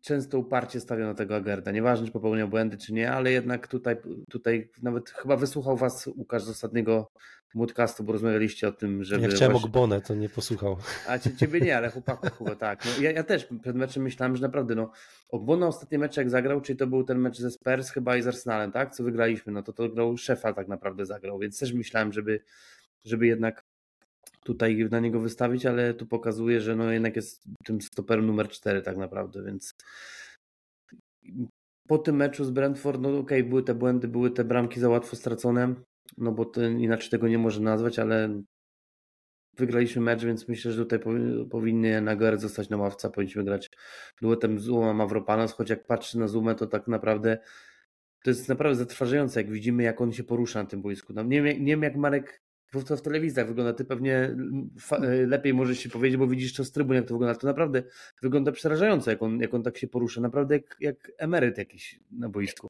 często 0.00 0.38
uparcie 0.38 0.80
stawia 0.80 1.06
na 1.06 1.14
tego 1.14 1.36
Agerda. 1.36 1.70
Nieważne, 1.72 2.06
czy 2.06 2.12
popełniał 2.12 2.48
błędy, 2.48 2.76
czy 2.76 2.92
nie, 2.92 3.12
ale 3.12 3.32
jednak 3.32 3.68
tutaj, 3.68 3.96
tutaj 4.30 4.70
nawet 4.82 5.10
chyba 5.10 5.36
wysłuchał 5.36 5.76
was 5.76 6.06
Łukasz 6.06 6.42
z 6.42 6.48
ostatniego 6.48 7.10
podcastu, 7.52 8.04
bo 8.04 8.12
rozmawialiście 8.12 8.68
o 8.68 8.72
tym, 8.72 9.04
żeby 9.04 9.22
Jak 9.22 9.30
chciałem 9.30 9.52
właśnie- 9.52 9.66
Ogbonę, 9.66 10.00
to 10.00 10.14
nie 10.14 10.28
posłuchał. 10.28 10.76
a 11.08 11.18
cie- 11.18 11.36
ciebie 11.36 11.60
nie, 11.60 11.76
ale 11.76 11.90
chłopaków 11.94 12.38
chyba 12.38 12.54
tak. 12.56 12.84
No, 12.84 13.02
ja, 13.02 13.10
ja 13.10 13.22
też 13.24 13.48
przed 13.62 13.76
meczem 13.76 14.02
myślałem, 14.02 14.36
że 14.36 14.42
naprawdę 14.42 14.74
no, 14.74 14.90
Ogbona 15.28 15.66
ostatnie 15.66 15.98
mecze 15.98 16.20
jak 16.20 16.30
zagrał, 16.30 16.60
czyli 16.60 16.78
to 16.78 16.86
był 16.86 17.04
ten 17.04 17.18
mecz 17.18 17.38
ze 17.38 17.50
Spurs 17.50 17.90
chyba 17.90 18.16
i 18.16 18.22
z 18.22 18.26
Arsenalem, 18.26 18.72
tak? 18.72 18.94
Co 18.94 19.04
wygraliśmy, 19.04 19.52
no 19.52 19.62
to 19.62 19.72
to 19.72 19.88
grał 19.88 20.16
szefa 20.16 20.52
tak 20.52 20.68
naprawdę 20.68 21.06
zagrał, 21.06 21.38
więc 21.38 21.58
też 21.58 21.72
myślałem, 21.72 22.12
żeby, 22.12 22.40
żeby 23.04 23.26
jednak 23.26 23.62
tutaj 24.44 24.88
na 24.90 25.00
niego 25.00 25.20
wystawić, 25.20 25.66
ale 25.66 25.94
tu 25.94 26.06
pokazuje, 26.06 26.60
że 26.60 26.76
no 26.76 26.92
jednak 26.92 27.16
jest 27.16 27.44
tym 27.64 27.80
stoperem 27.80 28.26
numer 28.26 28.48
4 28.48 28.82
tak 28.82 28.96
naprawdę, 28.96 29.42
więc 29.42 29.74
po 31.88 31.98
tym 31.98 32.16
meczu 32.16 32.44
z 32.44 32.50
Brentford, 32.50 33.00
no 33.00 33.18
okej, 33.18 33.44
były 33.44 33.62
te 33.62 33.74
błędy, 33.74 34.08
były 34.08 34.30
te 34.30 34.44
bramki 34.44 34.80
za 34.80 34.88
łatwo 34.88 35.16
stracone, 35.16 35.74
no 36.18 36.32
bo 36.32 36.52
inaczej 36.78 37.10
tego 37.10 37.28
nie 37.28 37.38
może 37.38 37.60
nazwać, 37.60 37.98
ale 37.98 38.42
wygraliśmy 39.56 40.02
mecz, 40.02 40.24
więc 40.24 40.48
myślę, 40.48 40.72
że 40.72 40.84
tutaj 40.84 40.98
powi- 40.98 41.48
powinny 41.48 42.00
Nagoer 42.00 42.38
zostać 42.38 42.68
na 42.68 42.76
ławce, 42.76 43.10
powinniśmy 43.10 43.44
grać 43.44 43.70
duetem 44.22 44.58
Zuma 44.58 44.94
Mavropanos, 44.94 45.52
choć 45.52 45.70
jak 45.70 45.86
patrzy 45.86 46.18
na 46.18 46.28
Zumę, 46.28 46.54
to 46.54 46.66
tak 46.66 46.88
naprawdę 46.88 47.38
to 48.24 48.30
jest 48.30 48.48
naprawdę 48.48 48.78
zatrważające, 48.78 49.40
jak 49.40 49.50
widzimy, 49.50 49.82
jak 49.82 50.00
on 50.00 50.12
się 50.12 50.24
porusza 50.24 50.62
na 50.62 50.68
tym 50.68 50.82
boisku. 50.82 51.12
No, 51.12 51.22
nie, 51.22 51.42
wiem, 51.42 51.64
nie 51.64 51.72
wiem, 51.72 51.82
jak 51.82 51.96
Marek 51.96 52.42
to 52.72 52.96
w 52.96 53.02
telewizjach 53.02 53.46
wygląda, 53.46 53.72
ty 53.72 53.84
pewnie 53.84 54.14
e, 54.92 55.06
lepiej 55.26 55.54
możesz 55.54 55.78
się 55.78 55.88
powiedzieć, 55.88 56.18
bo 56.18 56.26
widzisz 56.26 56.54
to 56.54 56.64
z 56.64 56.72
trybun, 56.72 56.96
jak 56.96 57.04
to 57.06 57.14
wygląda. 57.14 57.40
To 57.40 57.46
naprawdę 57.46 57.82
wygląda 58.22 58.52
przerażająco, 58.52 59.10
jak 59.10 59.22
on, 59.22 59.40
jak 59.40 59.54
on 59.54 59.62
tak 59.62 59.78
się 59.78 59.88
porusza, 59.88 60.20
naprawdę 60.20 60.54
jak, 60.54 60.76
jak 60.80 61.12
emeryt 61.18 61.58
jakiś 61.58 62.00
na 62.10 62.28
boisku. 62.28 62.68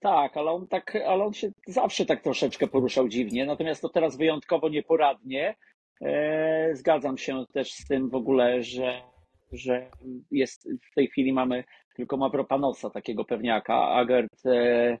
Tak, 0.00 0.36
ale 0.36 0.50
on 0.50 0.68
tak, 0.68 0.96
ale 1.06 1.24
on 1.24 1.32
się 1.32 1.50
zawsze 1.66 2.06
tak 2.06 2.22
troszeczkę 2.22 2.66
poruszał 2.66 3.08
dziwnie, 3.08 3.46
natomiast 3.46 3.82
to 3.82 3.88
teraz 3.88 4.16
wyjątkowo 4.16 4.68
nieporadnie. 4.68 5.54
E, 6.02 6.70
zgadzam 6.74 7.18
się 7.18 7.44
też 7.52 7.72
z 7.72 7.86
tym 7.86 8.10
w 8.10 8.14
ogóle, 8.14 8.62
że, 8.62 9.02
że 9.52 9.90
jest, 10.30 10.68
w 10.92 10.94
tej 10.94 11.08
chwili 11.08 11.32
mamy 11.32 11.64
tylko 11.96 12.16
Mavropanosa, 12.16 12.90
takiego 12.90 13.24
pewniaka. 13.24 13.88
Agert, 13.88 14.46
e, 14.46 14.98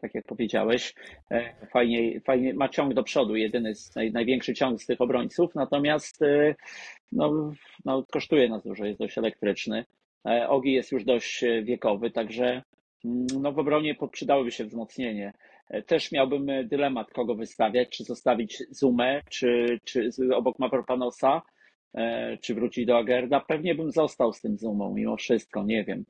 tak 0.00 0.14
jak 0.14 0.24
powiedziałeś, 0.26 0.94
e, 1.30 1.66
fajnie, 1.66 2.20
fajnie 2.20 2.54
ma 2.54 2.68
ciąg 2.68 2.94
do 2.94 3.02
przodu, 3.02 3.36
jedyny, 3.36 3.72
naj, 3.96 4.12
największy 4.12 4.54
ciąg 4.54 4.82
z 4.82 4.86
tych 4.86 5.00
obrońców, 5.00 5.54
natomiast 5.54 6.22
e, 6.22 6.54
no, 7.12 7.52
no, 7.84 8.04
kosztuje 8.12 8.48
nas 8.48 8.62
dużo, 8.62 8.84
jest 8.84 8.98
dość 8.98 9.18
elektryczny. 9.18 9.84
E, 10.28 10.48
Ogi 10.48 10.72
jest 10.72 10.92
już 10.92 11.04
dość 11.04 11.44
wiekowy, 11.62 12.10
także 12.10 12.62
Mm, 13.06 13.26
No 13.42 13.52
w 13.52 13.58
obronie 13.58 13.96
przydałoby 14.12 14.50
się 14.50 14.64
wzmocnienie. 14.64 15.32
Też 15.86 16.12
miałbym 16.12 16.46
dylemat, 16.68 17.10
kogo 17.10 17.34
wystawiać, 17.34 17.88
czy 17.88 18.04
zostawić 18.04 18.62
Zumę, 18.70 19.22
czy, 19.30 19.80
czy 19.84 20.10
obok 20.34 20.58
Mavropanosa, 20.58 21.42
czy 22.40 22.54
wrócić 22.54 22.86
do 22.86 22.98
Agerda. 22.98 23.40
Pewnie 23.40 23.74
bym 23.74 23.90
został 23.92 24.32
z 24.32 24.40
tym 24.40 24.58
Zumą 24.58 24.94
mimo 24.94 25.16
wszystko, 25.16 25.64
nie 25.64 25.84
wiem. 25.84 26.04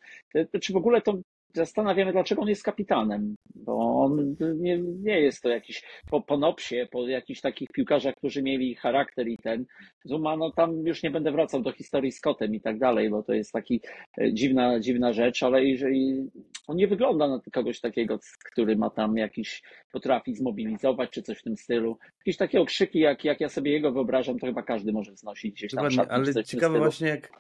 Czy 0.61 0.73
w 0.73 0.77
ogóle 0.77 1.03
to 1.03 1.19
zastanawiamy, 1.57 2.13
dlaczego 2.13 2.43
on 2.43 2.49
jest 2.49 2.63
kapitanem, 2.63 3.37
bo 3.55 4.03
on 4.05 4.37
nie, 4.57 4.79
nie 4.79 5.21
jest 5.21 5.43
to 5.43 5.49
jakiś 5.49 5.83
po, 6.11 6.21
po 6.21 6.39
Nopsie, 6.39 6.87
po 6.91 7.09
jakichś 7.09 7.41
takich 7.41 7.69
piłkarzach, 7.69 8.15
którzy 8.15 8.43
mieli 8.43 8.75
charakter 8.75 9.29
i 9.29 9.39
ten. 9.39 9.65
Zuma, 10.05 10.37
no 10.37 10.51
tam 10.51 10.87
już 10.87 11.03
nie 11.03 11.11
będę 11.11 11.33
wracał 11.33 11.63
do 11.63 11.73
historii 11.73 12.13
z 12.13 12.21
Kotem 12.21 12.55
i 12.55 12.61
tak 12.61 12.79
dalej, 12.79 13.11
bo 13.11 13.23
to 13.23 13.33
jest 13.33 13.53
taki 13.53 13.81
e, 14.21 14.33
dziwna, 14.33 14.81
dziwna 14.81 15.13
rzecz, 15.13 15.43
ale 15.43 15.65
jeżeli 15.65 16.31
on 16.67 16.77
nie 16.77 16.89
wygląda 16.89 17.29
na 17.29 17.41
kogoś 17.53 17.81
takiego, 17.81 18.19
który 18.53 18.77
ma 18.77 18.91
tam 18.91 19.17
jakiś, 19.17 19.63
potrafi 19.93 20.35
zmobilizować 20.35 21.11
czy 21.11 21.23
coś 21.23 21.39
w 21.39 21.43
tym 21.43 21.57
stylu. 21.57 21.99
Jakieś 22.19 22.37
takie 22.37 22.61
okrzyki, 22.61 22.99
jak, 22.99 23.25
jak 23.25 23.41
ja 23.41 23.49
sobie 23.49 23.73
jego 23.73 23.93
wyobrażam, 23.93 24.39
to 24.39 24.47
chyba 24.47 24.63
każdy 24.63 24.93
może 24.93 25.13
wznosić 25.13 25.55
gdzieś 25.55 25.73
tam. 25.75 25.89
Dokładnie, 25.89 26.13
ale 26.13 26.45
ciekawe 26.45 26.79
właśnie 26.79 27.09
jak 27.09 27.31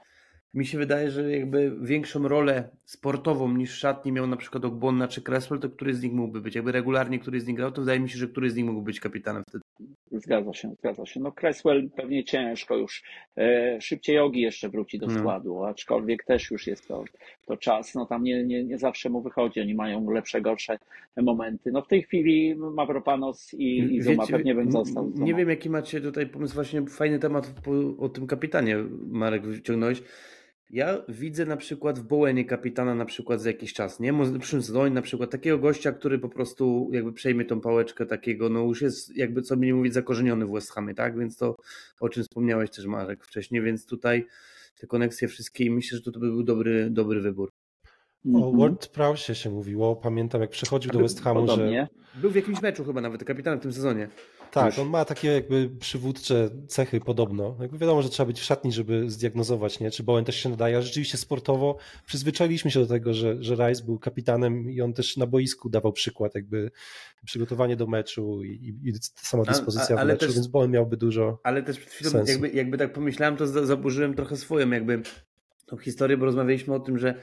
mi 0.56 0.66
się 0.66 0.78
wydaje, 0.78 1.10
że 1.10 1.32
jakby 1.32 1.76
większą 1.80 2.28
rolę 2.28 2.68
sportową 2.84 3.52
niż 3.52 3.78
szatni 3.78 4.12
miał 4.12 4.26
na 4.26 4.36
przykład 4.36 4.64
Ogbonna 4.64 5.08
czy 5.08 5.22
Cresswell, 5.22 5.60
to 5.60 5.70
który 5.70 5.94
z 5.94 6.02
nich 6.02 6.12
mógłby 6.12 6.40
być? 6.40 6.54
Jakby 6.54 6.72
regularnie 6.72 7.18
który 7.18 7.40
z 7.40 7.46
nich 7.46 7.56
grał, 7.56 7.72
to 7.72 7.80
wydaje 7.80 8.00
mi 8.00 8.08
się, 8.08 8.18
że 8.18 8.28
który 8.28 8.50
z 8.50 8.56
nich 8.56 8.66
mógłby 8.66 8.84
być 8.84 9.00
kapitanem 9.00 9.42
wtedy. 9.48 9.64
Zgadza 10.12 10.52
się, 10.52 10.74
zgadza 10.78 11.06
się. 11.06 11.20
No 11.20 11.32
Cresswell 11.32 11.90
pewnie 11.96 12.24
ciężko 12.24 12.76
już. 12.76 13.02
E, 13.36 13.80
szybciej 13.80 14.18
Ogi 14.18 14.40
jeszcze 14.40 14.68
wróci 14.68 14.98
do 14.98 15.06
no. 15.06 15.18
składu, 15.18 15.54
no. 15.54 15.66
aczkolwiek 15.66 16.24
też 16.24 16.50
już 16.50 16.66
jest 16.66 16.88
to, 16.88 17.04
to 17.46 17.56
czas. 17.56 17.94
No 17.94 18.06
tam 18.06 18.22
nie, 18.22 18.44
nie, 18.44 18.64
nie 18.64 18.78
zawsze 18.78 19.10
mu 19.10 19.22
wychodzi, 19.22 19.60
oni 19.60 19.74
mają 19.74 20.10
lepsze, 20.10 20.40
gorsze 20.40 20.78
momenty. 21.16 21.72
No 21.72 21.82
w 21.82 21.88
tej 21.88 22.02
chwili 22.02 22.54
Mavropanos 22.56 23.54
i, 23.54 23.78
i 23.96 24.02
Zuma 24.02 24.22
Wiecie, 24.22 24.32
pewnie 24.32 24.54
bym 24.54 24.72
został. 24.72 25.12
Nie 25.14 25.34
wiem 25.34 25.48
jaki 25.48 25.70
macie 25.70 26.00
tutaj 26.00 26.26
pomysł, 26.26 26.54
właśnie 26.54 26.86
fajny 26.86 27.18
temat 27.18 27.52
o 27.98 28.08
tym 28.08 28.26
kapitanie 28.26 28.76
Marek 29.10 29.46
wyciągnąłeś. 29.46 30.02
Ja 30.70 31.02
widzę 31.08 31.46
na 31.46 31.56
przykład 31.56 31.98
w 31.98 32.02
Bołenie 32.02 32.44
kapitana 32.44 32.94
na 32.94 33.04
przykład 33.04 33.40
za 33.40 33.48
jakiś 33.48 33.72
czas, 33.72 34.00
nie? 34.00 34.14
Przyszłym 34.40 34.62
sezonie 34.62 34.94
na 34.94 35.02
przykład 35.02 35.30
takiego 35.30 35.58
gościa, 35.58 35.92
który 35.92 36.18
po 36.18 36.28
prostu 36.28 36.88
jakby 36.92 37.12
przejmie 37.12 37.44
tą 37.44 37.60
pałeczkę 37.60 38.06
takiego, 38.06 38.48
no 38.48 38.60
już 38.60 38.82
jest 38.82 39.16
jakby 39.16 39.42
co 39.42 39.56
by 39.56 39.66
nie 39.66 39.74
mówić 39.74 39.94
zakorzeniony 39.94 40.46
w 40.46 40.50
West 40.50 40.72
Hamie, 40.72 40.94
tak? 40.94 41.18
Więc 41.18 41.36
to 41.36 41.56
o 42.00 42.08
czym 42.08 42.22
wspomniałeś 42.22 42.70
też 42.70 42.86
Marek 42.86 43.24
wcześniej, 43.24 43.62
więc 43.62 43.86
tutaj 43.86 44.26
te 44.80 44.86
koneksje 44.86 45.28
wszystkie 45.28 45.64
i 45.64 45.70
myślę, 45.70 45.98
że 45.98 46.04
to, 46.04 46.12
to 46.12 46.20
by 46.20 46.26
był 46.26 46.42
dobry, 46.42 46.90
dobry 46.90 47.20
wybór. 47.20 47.52
O 48.24 48.28
mhm. 48.28 48.58
Ward 48.58 48.86
Prowse 48.86 49.34
się 49.34 49.50
mówiło, 49.50 49.96
pamiętam 49.96 50.40
jak 50.40 50.50
przychodził 50.50 50.92
do 50.92 50.98
West 50.98 51.22
Hamu, 51.22 51.48
że... 51.48 51.88
Był 52.14 52.30
w 52.30 52.34
jakimś 52.34 52.62
meczu 52.62 52.84
chyba 52.84 53.00
nawet 53.00 53.24
kapitanem 53.24 53.60
w 53.60 53.62
tym 53.62 53.72
sezonie. 53.72 54.08
Tak, 54.50 54.66
Już. 54.66 54.78
on 54.78 54.88
ma 54.88 55.04
takie 55.04 55.28
jakby 55.28 55.70
przywódcze 55.80 56.50
cechy 56.68 57.00
podobno. 57.00 57.56
Jakby 57.60 57.78
wiadomo, 57.78 58.02
że 58.02 58.08
trzeba 58.08 58.26
być 58.26 58.40
w 58.40 58.44
szatni, 58.44 58.72
żeby 58.72 59.10
zdiagnozować, 59.10 59.80
nie? 59.80 59.90
czy 59.90 60.02
Bowen 60.02 60.24
też 60.24 60.36
się 60.36 60.48
nadaje. 60.48 60.78
A 60.78 60.82
rzeczywiście 60.82 61.18
sportowo 61.18 61.76
przyzwyczailiśmy 62.06 62.70
się 62.70 62.80
do 62.80 62.86
tego, 62.86 63.14
że, 63.14 63.42
że 63.42 63.54
Rice 63.54 63.84
był 63.84 63.98
kapitanem 63.98 64.70
i 64.70 64.80
on 64.80 64.92
też 64.92 65.16
na 65.16 65.26
boisku 65.26 65.68
dawał 65.68 65.92
przykład, 65.92 66.34
jakby 66.34 66.70
przygotowanie 67.24 67.76
do 67.76 67.86
meczu 67.86 68.44
i, 68.44 68.74
i 68.84 68.92
sama 69.14 69.44
dyspozycja 69.44 69.96
a, 69.96 70.00
a, 70.00 70.04
w 70.04 70.06
meczu, 70.06 70.26
też, 70.26 70.34
więc 70.34 70.46
Bowen 70.46 70.70
miałby 70.70 70.96
dużo 70.96 71.40
Ale 71.42 71.62
też 71.62 71.78
przed 71.78 71.92
chwilą 71.92 72.24
jakby, 72.24 72.48
jakby 72.48 72.78
tak 72.78 72.92
pomyślałem, 72.92 73.36
to 73.36 73.46
zaburzyłem 73.46 74.14
trochę 74.14 74.36
swoją 74.36 74.70
jakby 74.70 75.02
tą 75.66 75.76
historię, 75.76 76.16
bo 76.16 76.24
rozmawialiśmy 76.24 76.74
o 76.74 76.80
tym, 76.80 76.98
że 76.98 77.14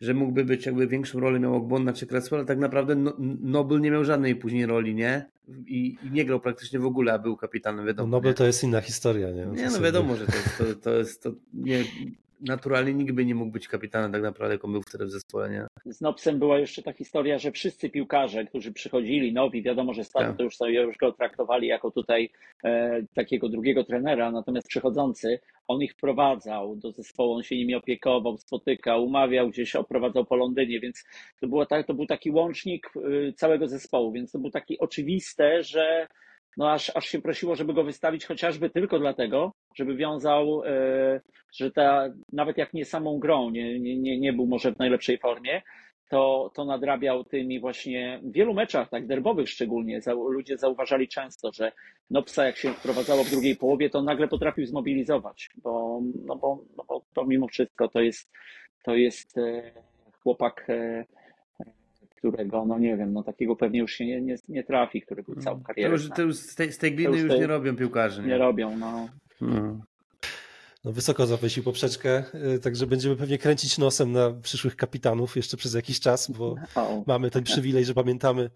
że 0.00 0.14
mógłby 0.14 0.44
być 0.44 0.66
jakby 0.66 0.86
większą 0.86 1.20
rolę 1.20 1.40
miał 1.40 1.54
Ogbonna 1.54 1.92
czy 1.92 2.06
Cresswell, 2.06 2.38
ale 2.38 2.46
tak 2.46 2.58
naprawdę 2.58 2.94
no, 2.94 3.14
Nobel 3.40 3.80
nie 3.80 3.90
miał 3.90 4.04
żadnej 4.04 4.36
później 4.36 4.66
roli, 4.66 4.94
nie? 4.94 5.30
I, 5.66 5.96
I, 6.02 6.10
nie 6.10 6.24
grał 6.24 6.40
praktycznie 6.40 6.78
w 6.78 6.86
ogóle, 6.86 7.12
a 7.12 7.18
był 7.18 7.36
kapitanem, 7.36 7.86
wiadomo. 7.86 8.06
No 8.06 8.16
Nobel 8.16 8.30
nie? 8.30 8.34
to 8.34 8.46
jest 8.46 8.64
inna 8.64 8.80
historia, 8.80 9.30
nie? 9.30 9.46
No 9.46 9.54
nie, 9.54 9.70
no 9.70 9.80
wiadomo, 9.80 10.16
że 10.20 10.26
to 10.26 10.36
jest, 10.36 10.58
to, 10.58 10.64
to 10.74 10.96
jest 10.96 11.22
to 11.22 11.32
nie, 11.54 11.84
naturalnie 12.40 12.94
nikt 12.94 13.12
by 13.12 13.24
nie 13.24 13.34
mógł 13.34 13.52
być 13.52 13.68
kapitanem 13.68 14.12
tak 14.12 14.22
naprawdę, 14.22 14.54
jak 14.54 14.64
on 14.64 14.72
był 14.72 14.82
wtedy 14.82 15.06
w 15.06 15.10
zespole, 15.10 15.50
nie? 15.50 15.66
Z 15.92 16.00
Nopsem 16.00 16.38
była 16.38 16.58
jeszcze 16.58 16.82
ta 16.82 16.92
historia, 16.92 17.38
że 17.38 17.52
wszyscy 17.52 17.90
piłkarze, 17.90 18.44
którzy 18.44 18.72
przychodzili, 18.72 19.32
nowi, 19.32 19.62
wiadomo, 19.62 19.94
że 19.94 20.04
stary, 20.04 20.26
tak. 20.26 20.36
to 20.36 20.42
już 20.42 20.56
sobie 20.56 20.82
już 20.82 20.96
go 20.96 21.12
traktowali 21.12 21.68
jako 21.68 21.90
tutaj 21.90 22.30
e, 22.64 23.02
takiego 23.14 23.48
drugiego 23.48 23.84
trenera, 23.84 24.30
natomiast 24.30 24.68
przychodzący, 24.68 25.40
on 25.68 25.82
ich 25.82 25.92
wprowadzał 25.92 26.76
do 26.76 26.92
zespołu, 26.92 27.32
on 27.32 27.42
się 27.42 27.56
nimi 27.56 27.74
opiekował, 27.74 28.38
spotykał, 28.38 29.04
umawiał 29.04 29.48
gdzieś, 29.48 29.76
oprowadzał 29.76 30.24
po 30.24 30.36
Londynie, 30.36 30.80
więc 30.80 31.04
to, 31.40 31.46
było 31.46 31.66
tak, 31.66 31.86
to 31.86 31.94
był 31.94 32.06
taki 32.06 32.30
łącznik 32.30 32.90
y, 32.96 33.32
całego 33.36 33.68
zespołu, 33.68 34.12
więc 34.12 34.32
to 34.32 34.38
było 34.38 34.50
takie 34.50 34.78
oczywiste, 34.78 35.62
że 35.62 36.06
no 36.56 36.70
aż, 36.72 36.96
aż 36.96 37.08
się 37.08 37.22
prosiło, 37.22 37.56
żeby 37.56 37.74
go 37.74 37.84
wystawić 37.84 38.26
chociażby 38.26 38.70
tylko 38.70 38.98
dlatego, 38.98 39.52
żeby 39.74 39.96
wiązał, 39.96 40.62
e, 40.64 41.20
że 41.52 41.70
ta, 41.70 42.08
nawet 42.32 42.58
jak 42.58 42.74
nie 42.74 42.84
samą 42.84 43.18
grą, 43.18 43.50
nie, 43.50 43.80
nie, 43.80 44.18
nie 44.18 44.32
był 44.32 44.46
może 44.46 44.72
w 44.72 44.78
najlepszej 44.78 45.18
formie, 45.18 45.62
to, 46.08 46.50
to 46.54 46.64
nadrabiał 46.64 47.24
tymi 47.24 47.60
właśnie 47.60 48.20
w 48.22 48.32
wielu 48.32 48.54
meczach, 48.54 48.88
tak 48.88 49.06
derbowych 49.06 49.48
szczególnie, 49.48 50.00
ludzie 50.30 50.58
zauważali 50.58 51.08
często, 51.08 51.52
że 51.52 51.72
Nopsa 52.10 52.44
jak 52.44 52.56
się 52.56 52.72
wprowadzało 52.72 53.24
w 53.24 53.30
drugiej 53.30 53.56
połowie, 53.56 53.90
to 53.90 54.02
nagle 54.02 54.28
potrafił 54.28 54.66
zmobilizować, 54.66 55.50
bo, 55.62 56.00
no 56.24 56.36
bo, 56.36 56.64
no 56.76 56.84
bo 56.88 57.02
to 57.14 57.24
mimo 57.24 57.48
wszystko 57.48 57.88
to 57.88 58.00
jest, 58.00 58.30
to 58.84 58.94
jest 58.94 59.38
e, 59.38 59.72
chłopak 60.22 60.66
e, 60.68 61.04
którego, 62.18 62.64
no 62.64 62.78
nie 62.78 62.96
wiem, 62.96 63.12
no 63.12 63.22
takiego 63.22 63.56
pewnie 63.56 63.78
już 63.78 63.92
się 63.92 64.06
nie, 64.06 64.20
nie, 64.20 64.36
nie 64.48 64.64
trafi, 64.64 65.02
który 65.02 65.22
był 65.22 65.34
całą 65.34 65.62
karierę. 65.62 65.88
To 65.88 65.94
już, 65.94 66.08
to 66.08 66.22
już 66.22 66.36
z, 66.36 66.54
tej, 66.54 66.72
z 66.72 66.78
tej 66.78 66.94
gliny 66.94 67.18
już, 67.18 67.30
już 67.30 67.40
nie 67.40 67.46
robią 67.46 67.76
piłkarze. 67.76 68.22
Nie, 68.22 68.28
nie 68.28 68.38
robią, 68.38 68.76
no. 68.76 69.08
Hmm. 69.38 69.82
No 70.84 70.92
wysoko 70.92 71.26
zawiesił 71.26 71.62
poprzeczkę, 71.62 72.24
y, 72.54 72.58
także 72.58 72.86
będziemy 72.86 73.16
pewnie 73.16 73.38
kręcić 73.38 73.78
nosem 73.78 74.12
na 74.12 74.32
przyszłych 74.42 74.76
kapitanów 74.76 75.36
jeszcze 75.36 75.56
przez 75.56 75.74
jakiś 75.74 76.00
czas, 76.00 76.30
bo 76.30 76.54
o. 76.74 77.04
mamy 77.06 77.30
ten 77.30 77.44
przywilej, 77.44 77.84
że 77.84 77.94
pamiętamy 77.94 78.50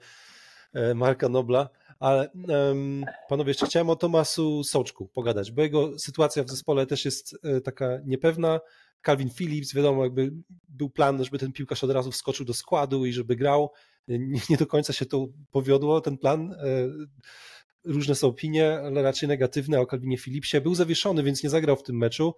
e, 0.72 0.94
Marka 0.94 1.28
Nobla. 1.28 1.68
Ale 2.00 2.30
um, 2.48 3.04
panowie, 3.28 3.50
jeszcze 3.50 3.66
chciałem 3.66 3.90
o 3.90 3.96
Tomasu 3.96 4.64
Soczku 4.64 5.06
pogadać, 5.06 5.52
bo 5.52 5.62
jego 5.62 5.98
sytuacja 5.98 6.44
w 6.44 6.50
zespole 6.50 6.86
też 6.86 7.04
jest 7.04 7.38
e, 7.42 7.60
taka 7.60 7.98
niepewna. 8.04 8.60
Calvin 9.02 9.30
Phillips, 9.30 9.74
wiadomo, 9.74 10.04
jakby 10.04 10.32
był 10.68 10.90
plan, 10.90 11.24
żeby 11.24 11.38
ten 11.38 11.52
piłkarz 11.52 11.84
od 11.84 11.90
razu 11.90 12.10
wskoczył 12.10 12.46
do 12.46 12.54
składu 12.54 13.06
i 13.06 13.12
żeby 13.12 13.36
grał. 13.36 13.70
Nie, 14.08 14.18
nie 14.50 14.56
do 14.56 14.66
końca 14.66 14.92
się 14.92 15.06
to 15.06 15.26
powiodło, 15.50 16.00
ten 16.00 16.18
plan. 16.18 16.52
E, 16.52 16.88
różne 17.84 18.14
są 18.14 18.28
opinie, 18.28 18.78
ale 18.78 19.02
raczej 19.02 19.28
negatywne 19.28 19.80
o 19.80 19.86
Calvinie 19.86 20.18
Phillipsie. 20.18 20.60
Był 20.60 20.74
zawieszony, 20.74 21.22
więc 21.22 21.42
nie 21.42 21.50
zagrał 21.50 21.76
w 21.76 21.82
tym 21.82 21.96
meczu. 21.96 22.34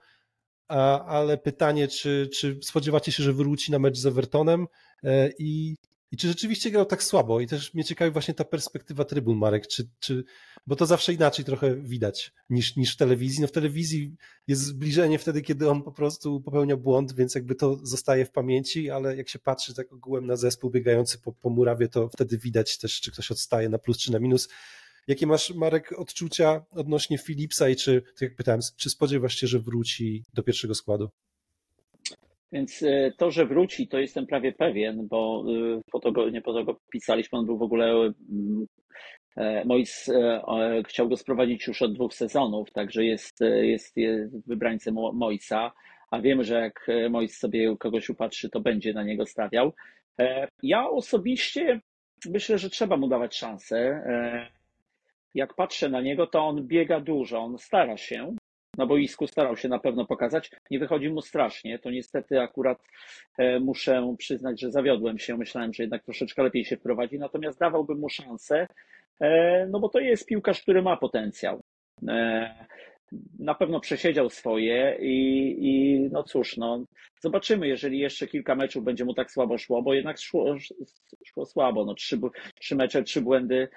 A, 0.69 1.05
ale 1.05 1.39
pytanie, 1.39 1.89
czy, 1.89 2.29
czy 2.35 2.59
spodziewacie 2.63 3.13
się, 3.13 3.23
że 3.23 3.33
wróci 3.33 3.73
na 3.73 3.79
mecz 3.79 3.99
z 3.99 4.07
Evertonem 4.07 4.67
e, 5.03 5.31
i 5.39 5.77
i 6.15 6.17
czy 6.17 6.29
rzeczywiście 6.29 6.71
grał 6.71 6.87
tak 6.87 7.03
słabo? 7.03 7.41
I 7.41 7.47
też 7.47 7.75
mnie 7.75 7.85
ciekawi 7.85 8.11
właśnie 8.11 8.35
ta 8.35 8.45
perspektywa 8.45 9.05
trybun, 9.05 9.39
Marek, 9.39 9.67
czy, 9.67 9.89
czy, 10.01 10.25
bo 10.67 10.77
to 10.77 10.87
zawsze 10.87 11.13
inaczej 11.13 11.45
trochę 11.45 11.77
widać 11.77 12.33
niż, 12.51 12.77
niż 12.77 12.95
w 12.95 12.97
telewizji. 12.97 13.41
No 13.41 13.47
w 13.47 13.53
telewizji 13.53 14.17
jest 14.47 14.63
zbliżenie 14.63 15.19
wtedy, 15.19 15.43
kiedy 15.43 15.71
on 15.71 15.83
po 15.83 15.93
prostu 15.93 16.41
popełnia 16.41 16.77
błąd, 16.77 17.15
więc 17.15 17.35
jakby 17.35 17.55
to 17.55 17.79
zostaje 17.83 18.25
w 18.25 18.31
pamięci, 18.31 18.91
ale 18.91 19.17
jak 19.17 19.29
się 19.29 19.39
patrzy 19.39 19.75
tak 19.75 19.93
ogółem 19.93 20.27
na 20.27 20.37
zespół 20.37 20.71
biegający 20.71 21.19
po, 21.19 21.33
po 21.33 21.51
murawie, 21.51 21.89
to 21.89 22.09
wtedy 22.09 22.39
widać 22.39 22.79
też, 22.79 23.01
czy 23.01 23.13
ktoś 23.13 23.31
odstaje 23.31 23.69
na 23.69 23.79
plus 23.79 23.99
czy 23.99 24.13
na 24.13 24.19
minus. 24.19 24.49
Jakie 25.07 25.27
masz, 25.27 25.51
Marek, 25.55 25.93
odczucia 25.93 26.65
odnośnie 26.71 27.19
Philipsa 27.19 27.69
i 27.69 27.77
czy, 27.77 28.03
tak 28.03 28.23
jak 28.23 28.37
pytałem, 28.37 28.61
czy 28.77 28.91
spodziewasz 28.91 29.35
się, 29.35 29.47
że 29.47 29.61
wróci 29.61 30.25
do 30.35 30.43
pierwszego 30.43 30.75
składu? 30.75 31.09
Więc 32.55 32.83
e, 32.83 33.13
to, 33.17 33.31
że 33.31 33.47
wróci, 33.47 33.89
to 33.89 33.99
jestem 33.99 34.27
prawie 34.27 34.53
pewien, 34.53 35.09
bo 35.09 35.45
e, 35.77 35.81
po 35.93 36.01
to 36.01 36.13
go, 36.13 36.31
nie 36.31 36.43
po 36.43 36.53
to 36.53 36.65
go 36.65 36.81
pisaliśmy, 36.93 37.39
on 37.39 37.47
był 37.47 37.59
w 37.59 37.63
ogóle 37.63 38.13
e, 39.37 39.65
Mois 39.65 40.11
chciał 40.87 41.09
go 41.09 41.17
sprowadzić 41.17 41.67
już 41.67 41.83
od 41.83 41.95
dwóch 41.95 42.15
sezonów, 42.15 42.73
także 42.73 43.05
jest, 43.05 43.41
jest, 43.63 43.97
jest 43.97 44.49
wybrańcem 44.49 44.95
Moisa, 45.13 45.73
a 46.11 46.21
wiemy, 46.21 46.45
że 46.45 46.61
jak 46.61 46.87
Mois 47.11 47.39
sobie 47.39 47.77
kogoś 47.77 48.11
upatrzy, 48.11 48.51
to 48.51 48.61
będzie 48.61 48.93
na 48.93 49.03
niego 49.03 49.27
stawiał. 49.27 49.73
Ja 50.63 50.91
osobiście 50.91 51.81
myślę, 52.31 52.59
że 52.59 52.71
trzeba 52.71 52.97
mu 52.97 53.09
dawać 53.09 53.37
szansę. 53.37 54.03
Jak 55.35 55.55
patrzę 55.55 55.89
na 55.89 56.01
niego, 56.01 56.27
to 56.27 56.45
on 56.45 56.67
biega 56.67 57.01
dużo, 57.01 57.39
on 57.39 57.59
stara 57.59 57.97
się, 57.97 58.37
na 58.79 58.87
boisku 58.87 59.27
starał 59.27 59.57
się 59.57 59.69
na 59.69 59.79
pewno 59.79 60.07
pokazać. 60.07 60.51
Nie 60.71 60.79
wychodzi 60.79 61.11
mu 61.11 61.21
strasznie. 61.23 61.79
To 61.79 61.91
niestety 61.91 62.41
akurat 62.41 62.83
e, 63.39 63.61
muszę 63.61 64.15
przyznać, 64.19 64.61
że 64.61 64.71
zawiodłem 64.71 65.19
się. 65.19 65.37
Myślałem, 65.37 65.75
że 65.75 65.83
jednak 65.83 66.05
troszeczkę 66.05 66.43
lepiej 66.43 66.65
się 66.65 66.77
wprowadzi, 66.77 67.19
natomiast 67.19 67.59
dawałbym 67.59 67.99
mu 67.99 68.09
szansę, 68.09 68.67
e, 69.21 69.67
no 69.71 69.81
bo 69.81 69.89
to 69.89 70.01
jest 70.01 70.27
piłkarz, 70.27 70.63
który 70.63 70.83
ma 70.83 70.97
potencjał. 70.97 71.61
E, 72.09 72.67
na 73.39 73.55
pewno 73.55 73.81
przesiedział 73.81 74.31
swoje 74.31 74.97
i, 75.01 75.57
i 75.61 76.01
no 76.13 76.23
cóż, 76.23 76.57
no, 76.57 76.85
zobaczymy, 77.21 77.69
jeżeli 77.69 77.99
jeszcze 77.99 78.27
kilka 78.27 78.55
meczów 78.55 78.85
będzie 78.85 79.05
mu 79.05 79.15
tak 79.15 79.31
słabo 79.31 79.59
szło, 79.59 79.83
bo 79.83 79.95
jednak 79.95 80.19
szło, 80.19 80.57
szło 81.27 81.47
słabo. 81.47 81.85
No, 81.85 81.95
trzy, 81.95 82.21
trzy 82.61 82.77
mecze, 82.77 83.03
trzy 83.03 83.21
błędy, 83.21 83.69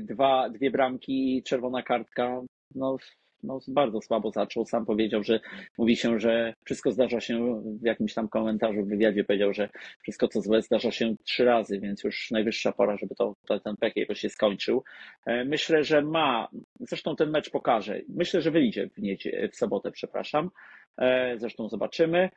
dwa, 0.00 0.48
dwie 0.50 0.70
bramki 0.70 1.36
i 1.36 1.42
czerwona 1.42 1.82
kartka. 1.82 2.40
No, 2.74 2.96
no, 3.42 3.58
bardzo 3.68 4.00
słabo 4.00 4.30
zaczął. 4.30 4.64
Sam 4.64 4.86
powiedział, 4.86 5.22
że 5.22 5.40
mówi 5.78 5.96
się, 5.96 6.20
że 6.20 6.54
wszystko 6.64 6.92
zdarza 6.92 7.20
się 7.20 7.62
w 7.82 7.86
jakimś 7.86 8.14
tam 8.14 8.28
komentarzu 8.28 8.82
w 8.84 8.88
wywiadzie 8.88 9.24
powiedział, 9.24 9.52
że 9.52 9.68
wszystko 10.02 10.28
co 10.28 10.40
złe 10.40 10.62
zdarza 10.62 10.90
się 10.90 11.14
trzy 11.24 11.44
razy, 11.44 11.80
więc 11.80 12.04
już 12.04 12.30
najwyższa 12.30 12.72
pora, 12.72 12.96
żeby 12.96 13.14
to, 13.14 13.34
to 13.46 13.60
ten 13.60 13.76
pek 13.76 13.96
jego 13.96 14.14
się 14.14 14.28
skończył. 14.28 14.84
E, 15.26 15.44
myślę, 15.44 15.84
że 15.84 16.02
ma, 16.02 16.48
zresztą 16.80 17.16
ten 17.16 17.30
mecz 17.30 17.50
pokaże. 17.50 18.00
Myślę, 18.08 18.40
że 18.40 18.50
wyjdzie 18.50 18.88
w, 18.88 18.98
niedzie, 18.98 19.48
w 19.52 19.56
sobotę, 19.56 19.90
przepraszam. 19.90 20.50
E, 20.98 21.34
zresztą 21.38 21.68
zobaczymy. 21.68 22.30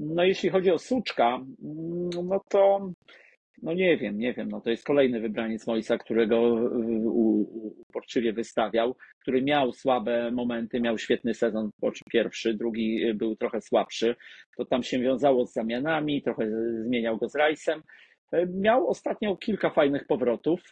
No 0.00 0.24
jeśli 0.24 0.50
chodzi 0.50 0.70
o 0.70 0.78
Suczka, 0.78 1.28
mm, 1.36 2.10
no 2.28 2.40
to 2.48 2.90
no 3.62 3.74
nie 3.74 3.96
wiem, 3.96 4.18
nie 4.18 4.34
wiem. 4.34 4.48
No 4.48 4.60
to 4.60 4.70
jest 4.70 4.84
kolejny 4.84 5.20
wybraniec 5.20 5.66
Moisa, 5.66 5.98
którego 5.98 6.40
uporczywie 7.88 8.32
wystawiał, 8.32 8.96
który 9.20 9.42
miał 9.42 9.72
słabe 9.72 10.30
momenty, 10.30 10.80
miał 10.80 10.98
świetny 10.98 11.34
sezon 11.34 11.70
pierwszy, 12.10 12.54
drugi 12.54 13.14
był 13.14 13.36
trochę 13.36 13.60
słabszy. 13.60 14.16
To 14.56 14.64
tam 14.64 14.82
się 14.82 14.98
wiązało 14.98 15.46
z 15.46 15.52
zamianami, 15.52 16.22
trochę 16.22 16.50
zmieniał 16.84 17.18
go 17.18 17.28
z 17.28 17.34
Rajsem. 17.34 17.82
Miał 18.48 18.88
ostatnio 18.88 19.36
kilka 19.36 19.70
fajnych 19.70 20.06
powrotów. 20.06 20.62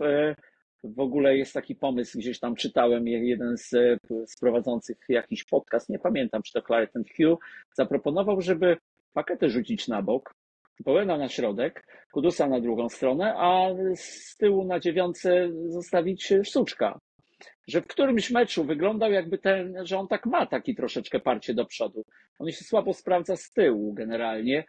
W 0.84 1.00
ogóle 1.00 1.36
jest 1.36 1.52
taki 1.52 1.74
pomysł, 1.74 2.18
gdzieś 2.18 2.38
tam 2.40 2.54
czytałem, 2.54 3.08
jeden 3.08 3.56
z, 3.56 3.70
z 4.26 4.36
prowadzących 4.40 4.96
jakiś 5.08 5.44
podcast, 5.44 5.88
nie 5.88 5.98
pamiętam, 5.98 6.42
czy 6.42 6.52
to 6.52 6.62
Claret 6.62 6.92
Hugh, 6.92 7.38
zaproponował, 7.74 8.40
żeby 8.40 8.76
paketę 9.12 9.50
rzucić 9.50 9.88
na 9.88 10.02
bok, 10.02 10.34
Bołena 10.80 11.18
na 11.18 11.28
środek, 11.28 11.86
Kudusa 12.12 12.46
na 12.46 12.60
drugą 12.60 12.88
stronę, 12.88 13.34
a 13.36 13.68
z 13.94 14.36
tyłu 14.36 14.64
na 14.64 14.80
dziewiątce 14.80 15.48
zostawić 15.68 16.32
Sztuczka. 16.44 16.98
Że 17.68 17.80
w 17.80 17.86
którymś 17.86 18.30
meczu 18.30 18.64
wyglądał 18.64 19.12
jakby 19.12 19.38
ten, 19.38 19.74
że 19.86 19.98
on 19.98 20.08
tak 20.08 20.26
ma 20.26 20.46
taki 20.46 20.74
troszeczkę 20.74 21.20
parcie 21.20 21.54
do 21.54 21.64
przodu. 21.64 22.04
On 22.38 22.50
się 22.50 22.64
słabo 22.64 22.92
sprawdza 22.92 23.36
z 23.36 23.50
tyłu 23.50 23.94
generalnie. 23.94 24.64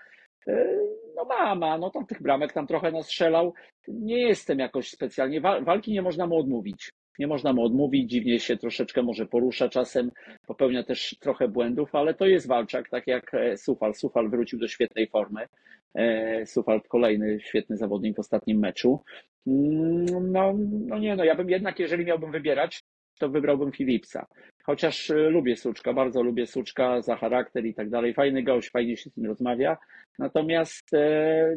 E, 0.47 0.77
no 1.15 1.25
ma, 1.25 1.55
ma, 1.55 1.77
no 1.77 1.89
tam 1.89 2.05
tych 2.05 2.21
bramek 2.21 2.53
tam 2.53 2.67
trochę 2.67 2.91
nastrzelał. 2.91 3.53
Nie 3.87 4.21
jestem 4.21 4.59
jakoś 4.59 4.89
specjalnie, 4.89 5.41
walki 5.41 5.91
nie 5.91 6.01
można 6.01 6.27
mu 6.27 6.37
odmówić. 6.37 6.91
Nie 7.19 7.27
można 7.27 7.53
mu 7.53 7.65
odmówić, 7.65 8.09
dziwnie 8.09 8.39
się 8.39 8.57
troszeczkę 8.57 9.03
może 9.03 9.25
porusza 9.25 9.69
czasem, 9.69 10.11
popełnia 10.47 10.83
też 10.83 11.15
trochę 11.19 11.47
błędów, 11.47 11.95
ale 11.95 12.13
to 12.13 12.25
jest 12.25 12.47
walczak, 12.47 12.89
tak 12.89 13.07
jak 13.07 13.33
e, 13.33 13.57
Sufal. 13.57 13.93
Sufal 13.93 14.29
wrócił 14.29 14.59
do 14.59 14.67
świetnej 14.67 15.07
formy. 15.07 15.47
E, 15.95 16.45
Sufal 16.45 16.81
kolejny 16.81 17.39
świetny 17.39 17.77
zawodnik 17.77 18.15
w 18.15 18.19
ostatnim 18.19 18.59
meczu. 18.59 19.01
Mm, 19.47 20.31
no, 20.31 20.53
no 20.87 20.99
nie, 20.99 21.15
no 21.15 21.23
ja 21.23 21.35
bym 21.35 21.49
jednak, 21.49 21.79
jeżeli 21.79 22.05
miałbym 22.05 22.31
wybierać, 22.31 22.83
to 23.19 23.29
wybrałbym 23.29 23.71
Philipsa. 23.71 24.25
Chociaż 24.63 25.09
e, 25.09 25.15
lubię 25.15 25.55
Suczka, 25.55 25.93
bardzo 25.93 26.23
lubię 26.23 26.47
Suczka 26.47 27.01
za 27.01 27.15
charakter 27.15 27.65
i 27.65 27.73
tak 27.73 27.89
dalej. 27.89 28.13
Fajny 28.13 28.43
gość, 28.43 28.69
fajnie 28.69 28.97
się 28.97 29.09
z 29.09 29.17
nim 29.17 29.25
rozmawia. 29.25 29.77
Natomiast 30.19 30.91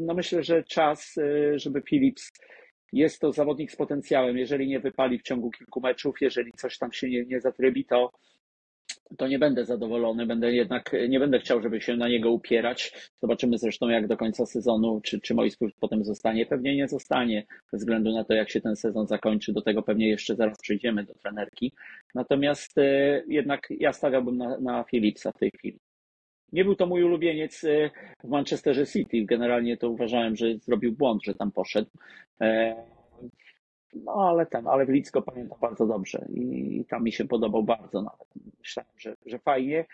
no 0.00 0.14
myślę, 0.14 0.42
że 0.42 0.64
czas, 0.64 1.14
żeby 1.56 1.82
Philips 1.82 2.32
jest 2.92 3.20
to 3.20 3.32
zawodnik 3.32 3.72
z 3.72 3.76
potencjałem. 3.76 4.38
Jeżeli 4.38 4.68
nie 4.68 4.80
wypali 4.80 5.18
w 5.18 5.22
ciągu 5.22 5.50
kilku 5.50 5.80
meczów, 5.80 6.16
jeżeli 6.20 6.52
coś 6.52 6.78
tam 6.78 6.92
się 6.92 7.10
nie, 7.10 7.24
nie 7.24 7.40
zatrybi, 7.40 7.84
to, 7.84 8.12
to 9.18 9.28
nie 9.28 9.38
będę 9.38 9.64
zadowolony. 9.64 10.26
Będę 10.26 10.52
jednak, 10.52 10.92
nie 11.08 11.20
będę 11.20 11.38
chciał, 11.38 11.62
żeby 11.62 11.80
się 11.80 11.96
na 11.96 12.08
niego 12.08 12.30
upierać. 12.30 13.10
Zobaczymy 13.22 13.58
zresztą, 13.58 13.88
jak 13.88 14.06
do 14.06 14.16
końca 14.16 14.46
sezonu, 14.46 15.00
czy, 15.04 15.20
czy 15.20 15.34
Mojskus 15.34 15.72
potem 15.80 16.04
zostanie. 16.04 16.46
Pewnie 16.46 16.76
nie 16.76 16.88
zostanie, 16.88 17.46
ze 17.72 17.78
względu 17.78 18.12
na 18.12 18.24
to, 18.24 18.34
jak 18.34 18.50
się 18.50 18.60
ten 18.60 18.76
sezon 18.76 19.06
zakończy. 19.06 19.52
Do 19.52 19.62
tego 19.62 19.82
pewnie 19.82 20.08
jeszcze 20.08 20.36
zaraz 20.36 20.58
przejdziemy 20.58 21.04
do 21.04 21.14
trenerki. 21.14 21.72
Natomiast 22.14 22.78
e, 22.78 23.22
jednak 23.28 23.68
ja 23.70 23.92
stawiałbym 23.92 24.36
na, 24.36 24.58
na 24.58 24.84
Philipsa 24.84 25.32
w 25.32 25.38
tej 25.38 25.50
chwili. 25.50 25.78
Nie 26.52 26.64
był 26.64 26.76
to 26.76 26.86
mój 26.86 27.02
ulubieniec 27.02 27.64
e, 27.64 27.90
w 28.24 28.28
Manchesterze 28.28 28.86
City. 28.86 29.24
Generalnie 29.24 29.76
to 29.76 29.90
uważałem, 29.90 30.36
że 30.36 30.58
zrobił 30.58 30.92
błąd, 30.92 31.24
że 31.24 31.34
tam 31.34 31.52
poszedł. 31.52 31.90
E, 32.40 32.76
no 33.94 34.12
ale 34.12 34.46
ten, 34.46 34.66
ale 34.66 34.86
w 34.86 34.88
Licko 34.88 35.22
pamiętam 35.22 35.58
bardzo 35.60 35.86
dobrze 35.86 36.26
i 36.34 36.84
tam 36.88 37.04
mi 37.04 37.12
się 37.12 37.24
podobał 37.24 37.62
bardzo 37.62 38.02
nawet. 38.02 38.28
Myślałem, 38.58 38.92
że, 38.98 39.16
że 39.26 39.38
fajnie. 39.38 39.84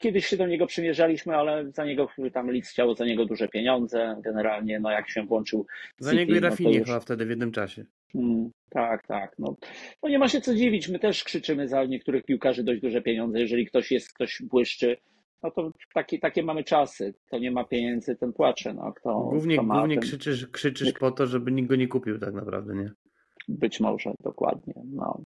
Kiedyś 0.00 0.26
się 0.26 0.36
do 0.36 0.46
niego 0.46 0.66
przymierzaliśmy, 0.66 1.36
ale 1.36 1.70
za 1.72 1.84
niego 1.84 2.08
tam 2.32 2.50
Lidz 2.50 2.68
chciało 2.68 2.94
za 2.94 3.04
niego 3.04 3.24
duże 3.24 3.48
pieniądze. 3.48 4.16
Generalnie, 4.24 4.80
no 4.80 4.90
jak 4.90 5.10
się 5.10 5.22
włączył. 5.22 5.66
Za 5.98 6.10
City, 6.10 6.20
niego 6.20 6.36
i 6.36 6.40
Rafinie 6.40 6.70
no 6.70 6.78
już... 6.78 6.88
chyba 6.88 7.00
wtedy 7.00 7.26
w 7.26 7.30
jednym 7.30 7.52
czasie. 7.52 7.84
Hmm, 8.12 8.50
tak, 8.70 9.06
tak. 9.06 9.34
No. 9.38 9.56
no 10.02 10.08
nie 10.08 10.18
ma 10.18 10.28
się 10.28 10.40
co 10.40 10.54
dziwić. 10.54 10.88
My 10.88 10.98
też 10.98 11.24
krzyczymy 11.24 11.68
za 11.68 11.84
niektórych 11.84 12.24
piłkarzy 12.24 12.64
dość 12.64 12.80
duże 12.80 13.02
pieniądze. 13.02 13.40
Jeżeli 13.40 13.66
ktoś 13.66 13.92
jest, 13.92 14.12
ktoś 14.12 14.42
błyszczy, 14.42 14.96
no 15.42 15.50
to 15.50 15.72
takie, 15.94 16.18
takie 16.18 16.42
mamy 16.42 16.64
czasy. 16.64 17.14
To 17.30 17.38
nie 17.38 17.50
ma 17.50 17.64
pieniędzy, 17.64 18.16
ten 18.16 18.32
płacze. 18.32 18.74
No, 18.74 18.92
kto, 18.92 19.20
głównie 19.20 19.54
kto 19.54 19.62
ma, 19.62 19.78
głównie 19.78 19.94
ten... 19.94 20.02
krzyczysz, 20.02 20.46
krzyczysz 20.46 20.92
po 20.92 21.10
to, 21.10 21.26
żeby 21.26 21.52
nikt 21.52 21.68
go 21.68 21.76
nie 21.76 21.88
kupił 21.88 22.18
tak 22.18 22.34
naprawdę, 22.34 22.74
nie? 22.74 22.90
Być 23.48 23.80
może, 23.80 24.12
dokładnie. 24.22 24.74
No. 24.84 25.22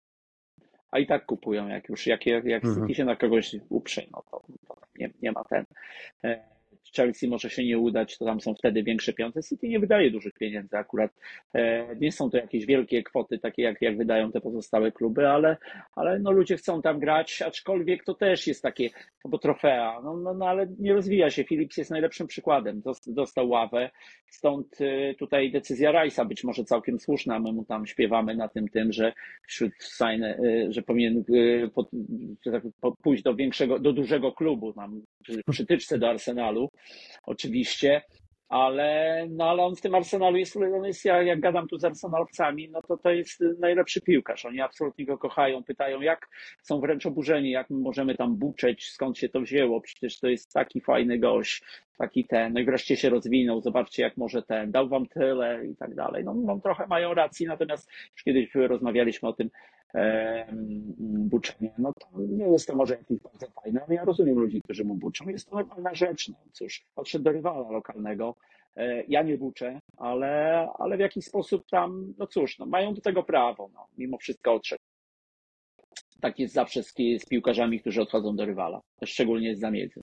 A 0.95 0.99
i 0.99 1.07
tak 1.07 1.27
kupują, 1.27 1.69
jak 1.69 1.89
już 1.89 2.07
jak, 2.07 2.27
jak, 2.27 2.45
jak 2.45 2.65
mhm. 2.65 2.95
się 2.95 3.05
na 3.05 3.17
kogoś 3.17 3.57
uprze, 3.69 4.03
no 4.13 4.23
to, 4.31 4.43
to 4.69 4.77
nie, 4.99 5.11
nie 5.23 5.33
ma 5.33 5.45
ten. 5.45 5.65
Chelsea 6.97 7.29
może 7.29 7.51
się 7.51 7.65
nie 7.65 7.79
udać, 7.79 8.19
to 8.19 8.25
tam 8.25 8.41
są 8.41 8.55
wtedy 8.55 8.83
większe 8.83 9.13
pieniądze. 9.13 9.43
City 9.43 9.69
nie 9.69 9.81
wydaje 9.81 10.11
dużych 10.11 10.35
pieniędzy 10.35 10.77
akurat. 10.77 11.11
E, 11.55 11.97
nie 11.97 12.13
są 12.13 12.31
to 12.31 12.37
jakieś 12.37 12.67
wielkie 12.67 13.03
kwoty, 13.03 13.39
takie 13.39 13.63
jak, 13.63 13.83
jak 13.83 13.97
wydają 13.97 14.33
te 14.33 14.41
pozostałe 14.41 14.93
kluby, 14.93 15.29
ale, 15.29 15.57
ale 15.97 16.19
no 16.19 16.33
ludzie 16.33 16.57
chcą 16.57 16.83
tam 16.83 16.99
grać, 16.99 17.43
aczkolwiek 17.43 18.05
to 18.05 18.15
też 18.15 18.47
jest 18.47 18.63
takie, 18.63 18.91
bo 19.25 19.39
trofea, 19.39 20.01
no, 20.05 20.17
no, 20.17 20.35
no 20.35 20.47
ale 20.47 20.67
nie 20.79 20.95
rozwija 20.95 21.31
się. 21.31 21.45
Philips 21.45 21.77
jest 21.77 21.91
najlepszym 21.91 22.27
przykładem. 22.27 22.83
Dostał 23.07 23.49
ławę, 23.49 23.91
stąd 24.27 24.81
e, 24.81 25.15
tutaj 25.15 25.53
decyzja 25.53 25.93
Rajsa 25.93 26.25
być 26.25 26.45
może 26.45 26.65
całkiem 26.65 26.99
słuszna. 26.99 27.39
My 27.39 27.53
mu 27.53 27.65
tam 27.65 27.87
śpiewamy 27.87 28.37
na 28.37 28.49
tym 28.49 28.69
tym, 28.69 28.93
że 28.93 29.13
wśród 29.47 29.73
e, 30.01 30.73
że 30.73 30.83
powinien 30.83 31.25
tak 32.45 32.63
pójść 33.03 33.23
do 33.23 33.35
większego, 33.35 33.79
do 33.79 33.93
dużego 33.93 34.33
klubu, 34.33 34.73
tam 34.73 35.03
przytyczce 35.51 35.99
do 35.99 36.11
Arsenalu 36.11 36.71
oczywiście, 37.27 38.03
ale, 38.49 39.27
no, 39.31 39.51
ale 39.51 39.63
on 39.63 39.77
w 39.77 39.81
tym 39.81 39.95
Arsenalu 39.95 40.37
jest, 40.37 40.57
on 40.57 40.85
jest 40.85 41.05
ja, 41.05 41.23
jak 41.23 41.41
gadam 41.41 41.69
tu 41.69 41.79
z 41.79 41.85
Arsenalowcami, 41.85 42.69
no 42.71 42.83
to 42.83 42.97
to 42.97 43.11
jest 43.11 43.45
najlepszy 43.59 44.01
piłkarz. 44.01 44.45
Oni 44.45 44.61
absolutnie 44.61 45.07
go 45.07 45.19
kochają, 45.19 45.65
pytają, 45.65 46.01
jak 46.01 46.29
są 46.63 46.81
wręcz 46.81 47.07
oburzeni, 47.07 47.51
jak 47.51 47.71
my 47.71 47.79
możemy 47.79 48.15
tam 48.15 48.37
buczeć, 48.37 48.91
skąd 48.91 49.19
się 49.19 49.29
to 49.29 49.41
wzięło, 49.41 49.81
przecież 49.81 50.21
to 50.21 50.29
jest 50.29 50.53
taki 50.53 50.81
fajny 50.81 51.19
gość, 51.19 51.63
taki 51.99 52.25
ten, 52.25 52.53
no 52.53 52.61
i 52.61 52.65
wreszcie 52.65 52.97
się 52.97 53.11
rozwinął, 53.11 53.61
zobaczcie 53.61 54.03
jak 54.03 54.17
może 54.17 54.43
ten, 54.43 54.71
dał 54.71 54.89
wam 54.89 55.07
tyle 55.07 55.67
i 55.67 55.77
tak 55.77 55.95
dalej. 55.95 56.25
No, 56.25 56.35
no 56.35 56.61
trochę 56.61 56.87
mają 56.87 57.15
racji, 57.15 57.47
natomiast 57.47 57.91
już 58.13 58.23
kiedyś 58.23 58.55
rozmawialiśmy 58.55 59.29
o 59.29 59.33
tym, 59.33 59.51
buczenie, 61.07 61.75
no 61.79 61.93
to 61.93 62.09
nie 62.29 62.45
jest 62.45 62.67
to 62.67 62.77
może 62.77 62.95
jakieś 62.95 63.21
bardzo 63.21 63.47
fajne, 63.51 63.81
ale 63.87 63.95
ja 63.95 64.05
rozumiem 64.05 64.39
ludzi, 64.39 64.63
którzy 64.63 64.85
mu 64.85 64.95
buczą. 64.95 65.29
Jest 65.29 65.49
to 65.49 65.57
normalna 65.57 65.95
rzecz. 65.95 66.29
No 66.29 66.37
cóż, 66.53 66.85
odszedł 66.97 67.25
do 67.25 67.33
rywala 67.33 67.71
lokalnego. 67.71 68.35
E, 68.77 69.05
ja 69.09 69.23
nie 69.23 69.39
buczę, 69.39 69.81
ale, 69.97 70.69
ale 70.79 70.97
w 70.97 71.01
jakiś 71.01 71.25
sposób 71.25 71.65
tam, 71.71 72.15
no 72.19 72.27
cóż, 72.27 72.59
no 72.59 72.67
mają 72.67 72.95
do 72.95 73.01
tego 73.01 73.23
prawo. 73.23 73.71
No, 73.75 73.87
mimo 73.99 74.19
wszystko 74.19 74.55
odszedł. 74.55 74.83
Tak 76.21 76.39
jest 76.39 76.55
zawsze 76.55 76.83
z, 76.83 76.95
z 77.19 77.27
piłkarzami, 77.27 77.81
którzy 77.81 78.03
odchodzą 78.03 78.37
do 78.37 78.45
rywala, 78.45 78.81
szczególnie 79.05 79.57
z 79.57 79.61
zamiedzy. 79.61 80.01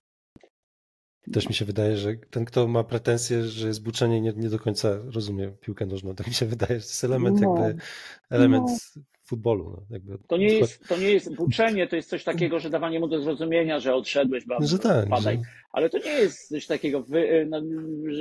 Też 1.32 1.48
mi 1.48 1.54
się 1.54 1.64
wydaje, 1.64 1.96
że 1.96 2.16
ten, 2.30 2.44
kto 2.44 2.68
ma 2.68 2.84
pretensje, 2.84 3.44
że 3.44 3.66
jest 3.66 3.82
buczenie, 3.82 4.20
nie, 4.20 4.32
nie 4.32 4.48
do 4.48 4.58
końca 4.58 4.98
rozumie 5.14 5.52
piłkę 5.60 5.86
nożną. 5.86 6.14
Tak 6.14 6.26
mi 6.26 6.34
się 6.34 6.46
wydaje, 6.46 6.80
że 6.80 6.86
to 6.86 6.90
jest 6.90 7.04
element 7.04 7.40
no, 7.40 7.48
jakby 7.48 7.82
element 8.30 8.68
no 8.96 9.02
futbolu. 9.32 9.82
No, 9.90 10.18
to, 10.28 10.36
nie 10.36 10.52
jest, 10.52 10.88
to 10.88 10.96
nie 10.96 11.10
jest 11.10 11.34
buczenie, 11.34 11.86
to 11.86 11.96
jest 11.96 12.08
coś 12.08 12.24
takiego, 12.24 12.58
że 12.58 12.70
dawanie 12.70 13.00
mu 13.00 13.08
do 13.08 13.22
zrozumienia, 13.22 13.80
że 13.80 13.94
odszedłeś, 13.94 14.44
bo 14.46 14.66
że 14.66 14.78
tak, 14.78 15.08
padaj. 15.08 15.36
Że... 15.36 15.42
Ale 15.72 15.90
to 15.90 15.98
nie 15.98 16.10
jest 16.10 16.48
coś 16.48 16.66
takiego, 16.66 17.02
wy, 17.02 17.46
no, 17.50 17.62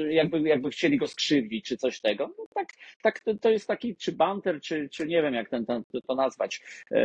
jakby, 0.09 0.41
jakby 0.41 0.69
chcieli 0.69 0.97
go 0.97 1.07
skrzywdzić, 1.07 1.65
czy 1.65 1.77
coś 1.77 2.01
tego. 2.01 2.33
No, 2.37 2.45
tak, 2.53 2.67
tak 3.01 3.19
to, 3.19 3.35
to 3.35 3.49
jest 3.49 3.67
taki, 3.67 3.95
czy 3.95 4.11
banter, 4.11 4.61
czy, 4.61 4.89
czy 4.89 5.07
nie 5.07 5.21
wiem, 5.21 5.33
jak 5.33 5.49
ten, 5.49 5.65
ten, 5.65 5.83
to 6.07 6.15
nazwać. 6.15 6.61
E, 6.91 7.01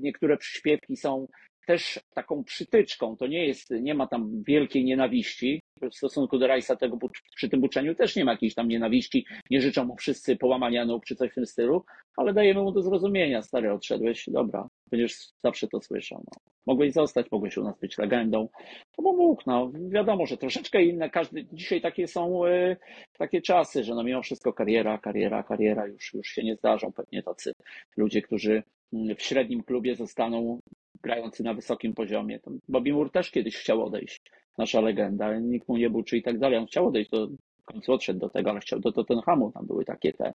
niektóre 0.00 0.36
przyśpiewki 0.36 0.96
są 0.96 1.28
też 1.70 2.00
taką 2.14 2.44
przytyczką. 2.44 3.16
To 3.16 3.26
nie 3.26 3.46
jest, 3.46 3.70
nie 3.70 3.94
ma 3.94 4.06
tam 4.06 4.42
wielkiej 4.46 4.84
nienawiści. 4.84 5.62
W 5.82 5.94
stosunku 5.94 6.38
do 6.38 6.46
Rajsa 6.46 6.76
tego 6.76 6.98
przy 7.36 7.48
tym 7.48 7.62
uczeniu 7.62 7.94
też 7.94 8.16
nie 8.16 8.24
ma 8.24 8.32
jakiejś 8.32 8.54
tam 8.54 8.68
nienawiści. 8.68 9.26
Nie 9.50 9.60
życzą 9.60 9.84
mu 9.84 9.96
wszyscy 9.96 10.36
połamania 10.36 10.84
nóg 10.84 11.04
czy 11.04 11.16
coś 11.16 11.30
w 11.30 11.34
tym 11.34 11.46
stylu, 11.46 11.84
ale 12.16 12.32
dajemy 12.32 12.62
mu 12.62 12.72
do 12.72 12.82
zrozumienia. 12.82 13.42
Stary, 13.42 13.72
odszedłeś, 13.72 14.24
dobra, 14.28 14.68
będziesz 14.90 15.14
zawsze 15.44 15.68
to 15.68 15.80
słyszał. 15.80 16.18
No. 16.18 16.52
Mogłeś 16.66 16.92
zostać, 16.92 17.26
mogłeś 17.30 17.56
u 17.56 17.64
nas 17.64 17.78
być 17.78 17.98
legendą. 17.98 18.48
To 18.96 19.02
bo 19.02 19.12
mógł, 19.12 19.42
no. 19.46 19.72
Wiadomo, 19.74 20.26
że 20.26 20.36
troszeczkę 20.36 20.82
inne. 20.82 21.10
Każdy, 21.10 21.46
dzisiaj 21.52 21.80
takie 21.80 22.06
są 22.06 22.46
y, 22.46 22.76
takie 23.18 23.42
czasy, 23.42 23.84
że 23.84 23.94
no 23.94 24.02
mimo 24.02 24.22
wszystko 24.22 24.52
kariera, 24.52 24.98
kariera, 24.98 25.42
kariera 25.42 25.86
już, 25.86 26.14
już 26.14 26.28
się 26.28 26.42
nie 26.42 26.56
zdarzą 26.56 26.92
pewnie 26.92 27.22
tacy 27.22 27.52
ludzie, 27.96 28.22
którzy 28.22 28.62
w 28.92 29.22
średnim 29.22 29.62
klubie 29.62 29.94
zostaną 29.96 30.60
grający 31.02 31.42
na 31.42 31.54
wysokim 31.54 31.94
poziomie. 31.94 32.40
Bobby 32.68 32.92
Moore 32.92 33.10
też 33.10 33.30
kiedyś 33.30 33.56
chciał 33.56 33.84
odejść, 33.84 34.22
nasza 34.58 34.80
legenda, 34.80 35.38
nikt 35.38 35.68
mu 35.68 35.76
nie 35.76 35.90
był 35.90 36.02
czy 36.02 36.16
i 36.16 36.22
tak 36.22 36.38
dalej. 36.38 36.58
On 36.58 36.66
chciał 36.66 36.86
odejść, 36.86 37.10
do, 37.10 37.26
w 37.62 37.64
końcu 37.64 37.92
odszedł 37.92 38.20
do 38.20 38.28
tego, 38.28 38.50
ale 38.50 38.60
chciał 38.60 38.80
do 38.80 38.92
Tottenhamu, 38.92 39.52
tam 39.52 39.66
były 39.66 39.84
takie 39.84 40.12
te 40.12 40.32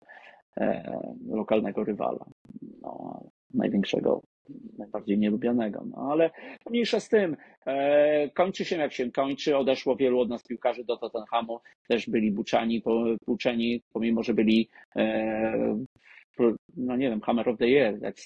e, 0.57 1.01
lokalnego 1.29 1.85
rywala, 1.85 2.25
no, 2.83 3.23
największego, 3.55 4.23
najbardziej 4.79 5.19
nielubianego. 5.19 5.85
No 5.91 6.09
ale 6.13 6.31
mniejsza 6.71 7.01
z 7.01 7.09
tym, 7.09 7.37
e, 7.67 8.31
kończy 8.31 8.65
się 8.65 8.77
jak 8.77 8.93
się 8.93 9.13
kończy, 9.13 9.57
odeszło 9.57 9.97
wielu 9.97 10.21
od 10.21 10.29
nas 10.29 10.43
piłkarzy 10.43 10.85
do 10.85 10.97
Tottenhamu, 10.97 11.61
też 11.89 12.11
byli 12.11 12.33
buczani, 12.33 12.83
buczeni, 13.27 13.83
pomimo, 13.93 14.23
że 14.23 14.35
byli 14.35 14.69
e, 14.97 15.77
no 16.77 16.97
nie 16.97 17.11
wiem, 17.11 17.21
Hammer 17.21 17.49
of 17.49 17.59
the 17.59 17.69
Year, 17.69 17.99
jak 18.03 18.17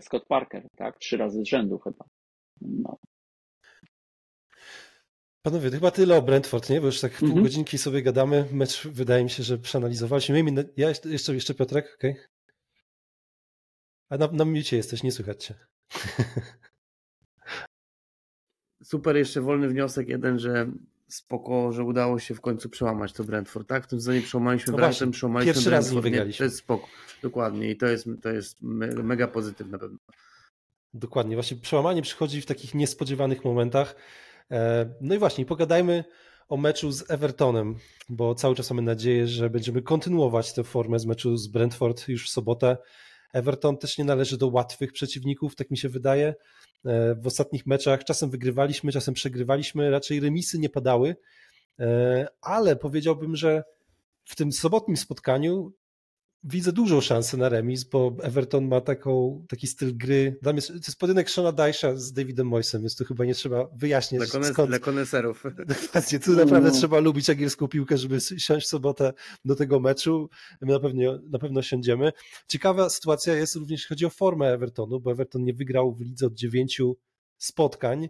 Scott 0.00 0.26
Parker, 0.26 0.68
tak? 0.76 0.98
Trzy 0.98 1.16
razy 1.16 1.40
z 1.40 1.48
rzędu 1.48 1.78
chyba. 1.78 2.04
No. 2.60 2.98
Panowie, 5.42 5.70
chyba 5.70 5.90
tyle 5.90 6.16
o 6.16 6.22
Brentford, 6.22 6.70
nie? 6.70 6.80
Bo 6.80 6.86
już 6.86 7.00
tak 7.00 7.12
pół 7.12 7.28
mhm. 7.28 7.44
godzinki 7.44 7.78
sobie 7.78 8.02
gadamy. 8.02 8.44
Mecz 8.52 8.86
wydaje 8.86 9.24
mi 9.24 9.30
się, 9.30 9.42
że 9.42 9.58
przeanalizowaliśmy. 9.58 10.44
Ja 10.76 10.88
jeszcze, 10.88 11.34
jeszcze 11.34 11.54
Piotrek, 11.54 11.94
okej? 11.94 12.10
Okay. 12.12 12.24
A 14.08 14.16
na, 14.16 14.26
na 14.26 14.44
micie 14.44 14.76
jesteś, 14.76 15.02
nie 15.02 15.12
słychać 15.12 15.44
cię. 15.44 15.54
Super, 18.82 19.16
jeszcze 19.16 19.40
wolny 19.40 19.68
wniosek 19.68 20.08
jeden, 20.08 20.38
że 20.38 20.72
spoko, 21.10 21.72
że 21.72 21.84
udało 21.84 22.18
się 22.18 22.34
w 22.34 22.40
końcu 22.40 22.68
przełamać 22.68 23.12
to 23.12 23.24
Brentford, 23.24 23.68
tak? 23.68 23.84
W 23.84 23.86
tym 23.86 24.00
sezonie 24.00 24.20
przełamaliśmy 24.20 24.70
no 24.70 24.76
Brentford, 24.76 25.12
przełamaliśmy 25.12 25.54
Pierwszy 25.54 25.70
Brentford, 25.70 25.86
raz 25.86 25.94
nie 25.94 26.02
wygraliśmy. 26.02 26.38
to 26.38 26.44
jest 26.44 26.56
spoko, 26.56 26.86
dokładnie 27.22 27.70
i 27.70 27.76
to 27.76 27.86
jest, 27.86 28.08
to 28.22 28.28
jest 28.28 28.56
mega 28.60 29.28
pozytywne 29.28 29.78
pewno. 29.78 29.98
Dokładnie, 30.94 31.36
właśnie 31.36 31.56
przełamanie 31.56 32.02
przychodzi 32.02 32.40
w 32.40 32.46
takich 32.46 32.74
niespodziewanych 32.74 33.44
momentach. 33.44 33.96
E, 34.50 34.90
no 35.00 35.14
i 35.14 35.18
właśnie, 35.18 35.46
pogadajmy 35.46 36.04
o 36.48 36.56
meczu 36.56 36.92
z 36.92 37.10
Evertonem, 37.10 37.76
bo 38.08 38.34
cały 38.34 38.54
czas 38.54 38.70
mamy 38.70 38.82
nadzieję, 38.82 39.28
że 39.28 39.50
będziemy 39.50 39.82
kontynuować 39.82 40.52
tę 40.52 40.64
formę 40.64 40.98
z 40.98 41.06
meczu 41.06 41.36
z 41.36 41.48
Brentford 41.48 42.08
już 42.08 42.26
w 42.26 42.32
sobotę. 42.32 42.76
Everton 43.32 43.78
też 43.78 43.98
nie 43.98 44.04
należy 44.04 44.38
do 44.38 44.48
łatwych 44.48 44.92
przeciwników, 44.92 45.56
tak 45.56 45.70
mi 45.70 45.78
się 45.78 45.88
wydaje. 45.88 46.34
E, 46.84 47.14
w 47.14 47.26
ostatnich 47.26 47.66
meczach 47.66 48.04
czasem 48.04 48.30
wygrywaliśmy, 48.30 48.92
czasem 48.92 49.14
przegrywaliśmy, 49.14 49.90
raczej 49.90 50.20
remisy 50.20 50.58
nie 50.58 50.68
padały, 50.68 51.16
e, 51.78 52.26
ale 52.40 52.76
powiedziałbym, 52.76 53.36
że 53.36 53.64
w 54.24 54.36
tym 54.36 54.52
sobotnim 54.52 54.96
spotkaniu 54.96 55.72
widzę 56.44 56.72
dużą 56.72 57.00
szansę 57.00 57.36
na 57.36 57.48
remis, 57.48 57.84
bo 57.84 58.16
Everton 58.22 58.68
ma 58.68 58.80
taką, 58.80 59.44
taki 59.48 59.66
styl 59.66 59.96
gry. 59.96 60.38
Dla 60.42 60.52
mnie 60.52 60.62
to 60.62 60.72
jest 60.74 60.98
pojedynek 60.98 61.30
Shona 61.30 61.52
Dycha 61.52 61.96
z 61.96 62.12
Davidem 62.12 62.46
Moisem, 62.46 62.80
więc 62.80 62.96
tu 62.96 63.04
chyba 63.04 63.24
nie 63.24 63.34
trzeba 63.34 63.68
wyjaśniać. 63.76 64.22
Dla, 64.22 64.32
kones, 64.32 64.48
skąd... 64.48 64.70
dla 64.70 64.78
koneserów. 64.78 65.44
Dokładnie, 65.66 66.20
tu 66.20 66.30
naprawdę 66.30 66.68
mm. 66.68 66.80
trzeba 66.80 67.00
lubić 67.00 67.30
angielską 67.30 67.68
piłkę, 67.68 67.98
żeby 67.98 68.18
siąść 68.20 68.66
w 68.66 68.68
sobotę 68.68 69.12
do 69.44 69.56
tego 69.56 69.80
meczu. 69.80 70.28
My 70.60 70.72
na 70.72 70.80
pewno, 70.80 71.18
na 71.30 71.38
pewno 71.38 71.62
siądziemy. 71.62 72.12
Ciekawa 72.48 72.90
sytuacja 72.90 73.34
jest 73.34 73.56
również, 73.56 73.80
jeśli 73.80 73.88
chodzi 73.88 74.06
o 74.06 74.10
formę 74.10 74.52
Evertonu, 74.52 75.00
bo 75.00 75.10
Everton 75.10 75.44
nie 75.44 75.54
wygrał 75.54 75.94
w 75.94 76.00
lidze 76.00 76.26
od 76.26 76.34
dziewięciu 76.34 76.96
spotkań. 77.38 78.08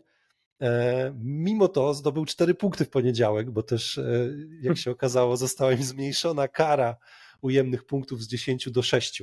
E, 0.61 1.15
mimo 1.23 1.69
to 1.69 1.95
zdobył 1.95 2.25
cztery 2.25 2.55
punkty 2.55 2.85
w 2.85 2.91
poniedziałek, 2.91 3.51
bo 3.51 3.63
też, 3.63 3.99
e, 3.99 4.31
jak 4.63 4.77
się 4.79 4.91
okazało, 4.91 5.37
została 5.37 5.73
im 5.73 5.83
zmniejszona 5.83 6.49
kara 6.49 6.97
ujemnych 7.43 7.85
punktów 7.85 8.23
z 8.23 8.29
10 8.29 8.71
do 8.71 8.83
6. 8.83 9.23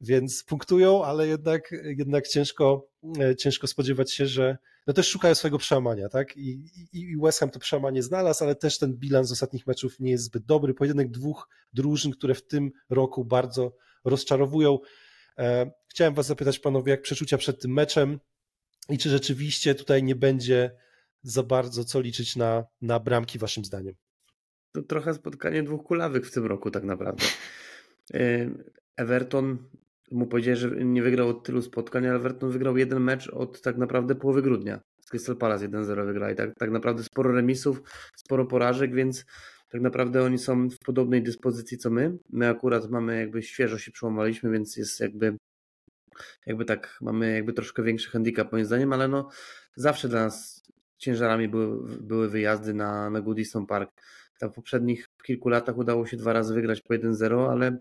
Więc 0.00 0.44
punktują, 0.44 1.04
ale 1.04 1.28
jednak, 1.28 1.74
jednak 1.84 2.28
ciężko, 2.28 2.88
e, 3.20 3.36
ciężko 3.36 3.66
spodziewać 3.66 4.12
się, 4.12 4.26
że 4.26 4.58
no 4.86 4.92
też 4.92 5.08
szukają 5.08 5.34
swojego 5.34 5.58
przełamania, 5.58 6.08
tak? 6.08 6.36
I, 6.36 6.50
i, 6.92 7.00
I 7.00 7.16
West 7.16 7.40
Ham 7.40 7.50
to 7.50 7.58
przełamanie 7.58 8.02
znalazł, 8.02 8.44
ale 8.44 8.54
też 8.54 8.78
ten 8.78 8.94
bilans 8.94 9.32
ostatnich 9.32 9.66
meczów 9.66 10.00
nie 10.00 10.10
jest 10.10 10.24
zbyt 10.24 10.44
dobry. 10.44 10.74
Pojedynek 10.74 11.10
dwóch 11.10 11.48
drużyn, 11.72 12.12
które 12.12 12.34
w 12.34 12.46
tym 12.46 12.72
roku 12.90 13.24
bardzo 13.24 13.76
rozczarowują. 14.04 14.78
E, 15.38 15.72
chciałem 15.88 16.14
Was 16.14 16.26
zapytać, 16.26 16.58
panowie, 16.58 16.90
jak 16.90 17.02
przeczucia 17.02 17.38
przed 17.38 17.60
tym 17.60 17.72
meczem 17.72 18.20
i 18.88 18.98
czy 18.98 19.10
rzeczywiście 19.10 19.74
tutaj 19.74 20.02
nie 20.02 20.14
będzie 20.14 20.70
za 21.22 21.42
bardzo 21.42 21.84
co 21.84 22.00
liczyć 22.00 22.36
na, 22.36 22.64
na 22.80 23.00
bramki, 23.00 23.38
Waszym 23.38 23.64
zdaniem? 23.64 23.94
To 24.72 24.82
trochę 24.82 25.14
spotkanie 25.14 25.62
dwóch 25.62 25.82
kulawych 25.82 26.26
w 26.26 26.32
tym 26.32 26.46
roku 26.46 26.70
tak 26.70 26.84
naprawdę. 26.84 27.24
Y, 28.14 28.50
Everton, 28.96 29.58
mu 30.10 30.26
powiedzieć, 30.26 30.58
że 30.58 30.70
nie 30.70 31.02
wygrał 31.02 31.28
od 31.28 31.44
tylu 31.44 31.62
spotkań, 31.62 32.06
ale 32.06 32.16
Everton 32.16 32.50
wygrał 32.50 32.76
jeden 32.76 33.02
mecz 33.02 33.28
od 33.28 33.62
tak 33.62 33.76
naprawdę 33.76 34.14
połowy 34.14 34.42
grudnia. 34.42 34.80
Z 35.00 35.10
Crystal 35.10 35.36
Palace 35.36 35.68
1-0 35.68 36.06
wygrali. 36.06 36.36
Tak, 36.36 36.54
tak 36.54 36.70
naprawdę 36.70 37.02
sporo 37.02 37.32
remisów, 37.32 37.82
sporo 38.16 38.46
porażek, 38.46 38.94
więc 38.94 39.24
tak 39.68 39.80
naprawdę 39.80 40.22
oni 40.22 40.38
są 40.38 40.70
w 40.70 40.78
podobnej 40.78 41.22
dyspozycji 41.22 41.78
co 41.78 41.90
my. 41.90 42.18
My 42.30 42.48
akurat 42.48 42.90
mamy 42.90 43.18
jakby 43.18 43.42
świeżo 43.42 43.78
się 43.78 43.90
przełamaliśmy, 43.92 44.50
więc 44.50 44.76
jest 44.76 45.00
jakby 45.00 45.36
jakby 46.46 46.64
tak, 46.64 46.98
mamy 47.00 47.34
jakby 47.34 47.52
troszkę 47.52 47.82
większy 47.82 48.10
handicap 48.10 48.52
moim 48.52 48.64
zdaniem, 48.64 48.92
ale 48.92 49.08
no 49.08 49.28
zawsze 49.76 50.08
dla 50.08 50.24
nas 50.24 50.62
ciężarami 50.98 51.48
były, 51.48 51.98
były 52.00 52.28
wyjazdy 52.28 52.74
na, 52.74 53.10
na 53.10 53.20
Goodison 53.20 53.66
Park. 53.66 53.90
Tam 54.42 54.50
w 54.50 54.54
poprzednich 54.54 55.04
kilku 55.24 55.48
latach 55.48 55.78
udało 55.78 56.06
się 56.06 56.16
dwa 56.16 56.32
razy 56.32 56.54
wygrać 56.54 56.80
po 56.80 56.94
1-0, 56.94 57.50
ale 57.50 57.78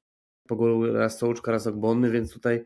po 0.48 0.56
golu 0.56 0.94
raz 0.94 1.18
Sołuczka, 1.18 1.52
raz 1.52 1.68
Ogbonny, 1.68 2.12
więc 2.12 2.34
tutaj 2.34 2.64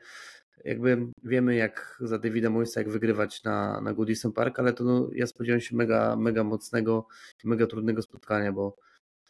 jakby 0.66 1.08
wiemy 1.24 1.56
jak 1.56 1.98
za 2.00 2.20
Davida 2.20 2.50
Moisa 2.50 2.80
jak 2.80 2.90
wygrywać 2.90 3.44
na, 3.44 3.82
na 3.82 3.94
Goodison 3.94 4.32
Park, 4.32 4.60
ale 4.60 4.74
to 4.74 4.84
no, 4.84 5.10
ja 5.14 5.28
spodziewam 5.28 5.62
się 5.62 5.76
mega, 5.76 6.16
mega 6.16 6.44
mocnego 6.44 7.08
mega 7.44 7.68
trudnego 7.68 8.02
spotkania, 8.02 8.52
bo 8.52 8.76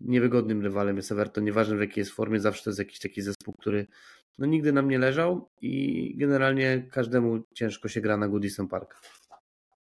niewygodnym 0.02 0.62
rywalem 0.62 0.96
jest 0.96 1.12
Everton, 1.12 1.44
nieważne 1.44 1.78
w 1.78 1.80
jakiej 1.80 2.02
jest 2.02 2.12
formie, 2.12 2.40
zawsze 2.40 2.64
to 2.64 2.70
jest 2.70 2.80
jakiś 2.80 3.00
taki 3.00 3.22
zespół, 3.22 3.54
który 3.54 3.88
no, 4.38 4.46
nigdy 4.46 4.74
nam 4.74 4.90
nie 4.90 5.00
leżał 5.00 5.50
i 5.62 6.14
generalnie 6.18 6.88
każdemu 6.92 7.44
ciężko 7.54 7.88
się 7.88 8.02
gra 8.02 8.18
na 8.18 8.28
Goodison 8.28 8.68
Park. 8.68 9.02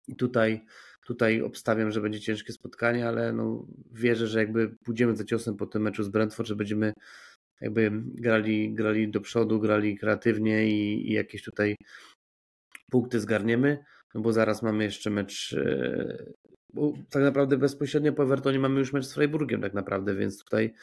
I 0.07 0.15
tutaj 0.15 0.65
Tutaj 1.07 1.41
obstawiam, 1.41 1.91
że 1.91 2.01
będzie 2.01 2.19
ciężkie 2.19 2.53
spotkanie, 2.53 3.07
ale 3.07 3.33
no, 3.33 3.65
wierzę, 3.91 4.27
że 4.27 4.39
jakby 4.39 4.69
pójdziemy 4.69 5.15
za 5.15 5.23
ciosem 5.23 5.57
po 5.57 5.65
tym 5.65 5.81
meczu 5.81 6.03
z 6.03 6.09
Brentford, 6.09 6.47
że 6.49 6.55
będziemy 6.55 6.93
jakby 7.61 7.91
grali, 8.05 8.73
grali 8.73 9.11
do 9.11 9.21
przodu, 9.21 9.59
grali 9.59 9.97
kreatywnie 9.97 10.67
i, 10.69 11.09
i 11.09 11.13
jakieś 11.13 11.43
tutaj 11.43 11.75
punkty 12.91 13.19
zgarniemy, 13.19 13.77
no 14.13 14.21
bo 14.21 14.33
zaraz 14.33 14.61
mamy 14.61 14.83
jeszcze 14.83 15.09
mecz 15.09 15.53
e, 15.53 16.25
tak 17.09 17.23
naprawdę 17.23 17.57
bezpośrednio 17.57 18.13
po 18.13 18.23
Evertonie 18.23 18.59
mamy 18.59 18.79
już 18.79 18.93
mecz 18.93 19.05
z 19.05 19.13
Freiburgiem 19.13 19.61
tak 19.61 19.73
naprawdę, 19.73 20.15
więc 20.15 20.43
tutaj 20.43 20.73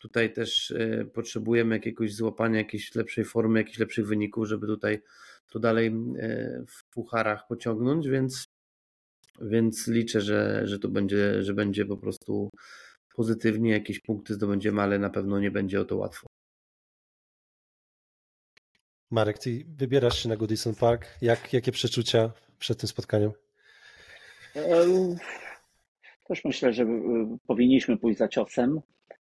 tutaj 0.00 0.32
też 0.32 0.70
e, 0.70 1.04
potrzebujemy 1.04 1.74
jakiegoś 1.74 2.14
złapania, 2.14 2.58
jakiejś 2.58 2.94
lepszej 2.94 3.24
formy, 3.24 3.58
jakichś 3.58 3.78
lepszych 3.78 4.06
wyników, 4.06 4.46
żeby 4.46 4.66
tutaj 4.66 5.02
to 5.50 5.58
dalej 5.58 5.86
e, 5.86 6.64
w 6.68 6.90
pucharach 6.90 7.46
pociągnąć, 7.48 8.08
więc 8.08 8.55
więc 9.40 9.86
liczę, 9.86 10.20
że, 10.20 10.66
że 10.66 10.78
to 10.78 10.88
będzie, 10.88 11.42
że 11.42 11.54
będzie 11.54 11.84
po 11.84 11.96
prostu 11.96 12.50
pozytywnie, 13.16 13.70
jakieś 13.70 14.00
punkty 14.00 14.34
zdobędziemy, 14.34 14.82
ale 14.82 14.98
na 14.98 15.10
pewno 15.10 15.40
nie 15.40 15.50
będzie 15.50 15.80
o 15.80 15.84
to 15.84 15.96
łatwo. 15.96 16.26
Marek, 19.10 19.38
ty 19.38 19.64
wybierasz 19.68 20.22
się 20.22 20.28
na 20.28 20.36
Goodison 20.36 20.74
Park. 20.74 21.06
Jak, 21.22 21.52
jakie 21.52 21.72
przeczucia 21.72 22.32
przed 22.58 22.78
tym 22.78 22.88
spotkaniem? 22.88 23.32
Też 26.28 26.44
myślę, 26.44 26.72
że 26.72 26.86
powinniśmy 27.46 27.96
pójść 27.96 28.18
za 28.18 28.28
ciosem. 28.28 28.80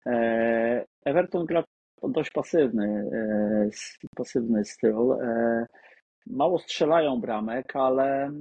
E, 0.06 0.86
Everton 1.06 1.46
gra 1.46 1.64
dość 2.04 2.32
pasywny, 2.32 3.10
e, 3.14 3.70
pasywny 4.16 4.66
styl. 4.66 4.96
Mało 6.28 6.60
strzelają 6.60 7.22
bramek, 7.22 7.76
ale, 7.76 8.32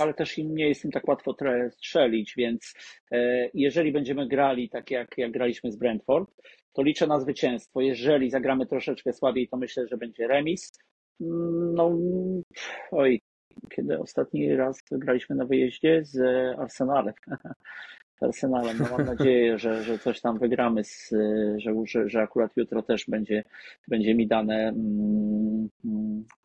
ale 0.00 0.14
też 0.14 0.38
im 0.38 0.54
nie 0.54 0.68
jest 0.68 0.84
im 0.84 0.90
tak 0.90 1.08
łatwo 1.08 1.34
strzelić, 1.70 2.34
więc 2.36 2.74
e, 3.12 3.48
jeżeli 3.54 3.92
będziemy 3.92 4.28
grali 4.28 4.68
tak 4.68 4.90
jak, 4.90 5.18
jak 5.18 5.32
graliśmy 5.32 5.72
z 5.72 5.76
Brentford, 5.76 6.30
to 6.72 6.82
liczę 6.82 7.06
na 7.06 7.20
zwycięstwo. 7.20 7.80
Jeżeli 7.80 8.30
zagramy 8.30 8.66
troszeczkę 8.66 9.12
słabiej, 9.12 9.48
to 9.48 9.56
myślę, 9.56 9.86
że 9.86 9.96
będzie 9.96 10.26
remis. 10.26 10.72
No, 11.20 11.98
oj, 12.90 13.20
kiedy 13.70 13.98
ostatni 13.98 14.56
raz 14.56 14.82
graliśmy 14.90 15.36
na 15.36 15.44
wyjeździe 15.44 16.00
z 16.04 16.18
Arsenalem. 16.58 17.14
Arsenalem. 18.22 18.76
No 18.78 18.86
mam 18.98 19.06
nadzieję, 19.06 19.58
że, 19.58 19.82
że 19.82 19.98
coś 19.98 20.20
tam 20.20 20.38
wygramy, 20.38 20.84
z, 20.84 21.10
że, 21.56 21.74
że, 21.84 22.08
że 22.08 22.22
akurat 22.22 22.56
jutro 22.56 22.82
też 22.82 23.04
będzie, 23.08 23.44
będzie 23.88 24.14
mi 24.14 24.26
dane, 24.26 24.68
mm, 24.68 25.68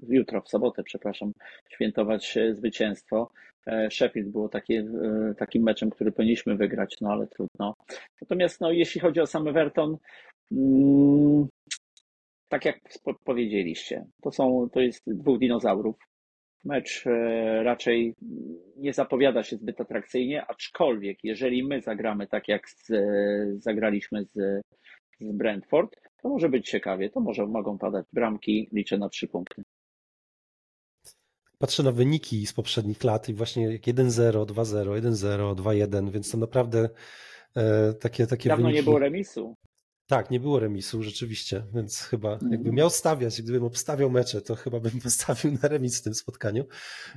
jutro, 0.09 0.41
w 0.41 0.49
sobotę, 0.49 0.84
przepraszam, 0.84 1.32
świętować 1.69 2.38
zwycięstwo. 2.53 3.32
E, 3.67 3.91
Sheffield 3.91 4.30
było 4.30 4.49
takie, 4.49 4.80
e, 4.80 5.34
takim 5.38 5.63
meczem, 5.63 5.89
który 5.89 6.11
powinniśmy 6.11 6.55
wygrać, 6.55 6.95
no 7.01 7.11
ale 7.11 7.28
trudno. 7.28 7.76
Natomiast 8.21 8.61
no, 8.61 8.71
jeśli 8.71 9.01
chodzi 9.01 9.19
o 9.19 9.28
sam 9.28 9.47
Everton, 9.47 9.97
mm, 10.51 11.47
tak 12.49 12.65
jak 12.65 12.80
powiedzieliście, 13.26 14.05
to, 14.21 14.32
są, 14.32 14.69
to 14.74 14.80
jest 14.80 15.03
dwóch 15.07 15.39
dinozaurów, 15.39 15.95
mecz 16.66 17.07
e, 17.07 17.64
raczej 17.64 18.16
nie 18.78 18.93
zapowiada 18.93 19.43
się 19.43 19.57
zbyt 19.57 19.82
atrakcyjnie, 19.82 20.45
aczkolwiek 20.47 21.24
jeżeli 21.24 21.68
my 21.68 21.82
zagramy 21.82 22.28
tak 22.28 22.47
jak 22.47 22.70
z, 22.70 22.91
zagraliśmy 23.64 24.26
z, 24.26 24.64
z 25.20 25.38
Brentford, 25.38 25.95
to 26.22 26.30
może 26.30 26.49
być 26.49 26.70
ciekawie, 26.70 27.09
to 27.09 27.20
może 27.20 27.45
mogą 27.47 27.78
padać 27.78 28.05
bramki, 28.14 28.70
liczę 28.72 28.97
na 28.97 29.09
trzy 29.09 29.28
punkty. 29.28 29.64
Patrzę 31.57 31.84
na 31.84 31.91
wyniki 31.91 32.47
z 32.47 32.53
poprzednich 32.53 33.03
lat 33.03 33.30
i 33.30 33.34
właśnie 33.34 33.72
jak 33.72 33.82
1-0, 33.82 34.45
2-0, 34.45 35.01
1-0, 35.01 35.55
2-1, 35.55 36.11
więc 36.11 36.32
to 36.32 36.38
naprawdę 36.38 36.89
e, 37.55 37.93
takie, 37.93 38.28
takie 38.28 38.49
Dawno 38.49 38.66
wyniki. 38.66 38.80
nie 38.80 38.84
było 38.84 38.99
remisu. 38.99 39.55
Tak, 40.08 40.32
nie 40.32 40.39
było 40.39 40.60
remisu 40.60 41.04
rzeczywiście, 41.04 41.66
więc 41.74 41.99
chyba 41.99 42.34
Mhm. 42.34 42.51
jakbym 42.51 42.76
miał 42.76 42.89
stawiać, 42.89 43.41
gdybym 43.41 43.64
obstawiał 43.64 44.10
mecze, 44.10 44.41
to 44.41 44.56
chyba 44.56 44.80
bym 44.80 44.91
postawił 45.01 45.51
na 45.62 45.70
remis 45.70 45.99
w 45.99 46.04
tym 46.04 46.14
spotkaniu 46.14 46.66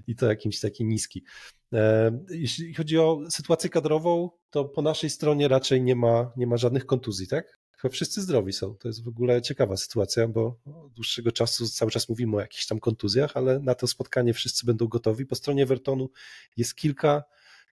i 0.07 0.17
to 0.17 0.27
jakimś 0.27 0.61
taki 0.61 0.85
niski. 0.85 1.25
E, 1.73 2.19
Jeśli 2.31 2.75
chodzi 2.75 2.99
o 2.99 3.21
sytuację 3.31 3.71
kadrową, 3.71 4.31
to 4.51 4.65
po 4.65 4.83
naszej 4.83 5.11
stronie 5.11 5.49
raczej 5.49 5.83
nie 5.83 5.97
ma, 5.97 6.33
nie 6.37 6.47
ma 6.47 6.57
żadnych 6.57 6.87
kontuzji, 6.87 7.29
tak? 7.29 7.59
Chyba 7.79 7.93
wszyscy 7.93 8.23
zdrowi 8.23 8.53
są. 8.53 8.75
To 8.75 8.89
jest 8.89 9.05
w 9.05 9.09
ogóle 9.09 9.43
ciekawa 9.43 9.77
sytuacja, 9.77 10.29
bo 10.29 10.59
od 10.85 10.93
dłuższego 10.93 11.33
czasu 11.33 11.69
cały 11.69 11.91
czas 11.91 12.09
mówimy 12.09 12.37
o 12.37 12.41
jakichś 12.41 12.67
tam 12.67 12.79
kontuzjach, 12.81 13.37
ale 13.37 13.59
na 13.61 13.75
to 13.75 13.87
spotkanie 13.87 14.35
wszyscy 14.35 14.67
będą 14.67 14.87
gotowi. 14.87 15.27
Po 15.27 15.35
stronie 15.35 15.63
Evertonu 15.63 16.11
jest 16.57 16.75
kilka, 16.75 17.25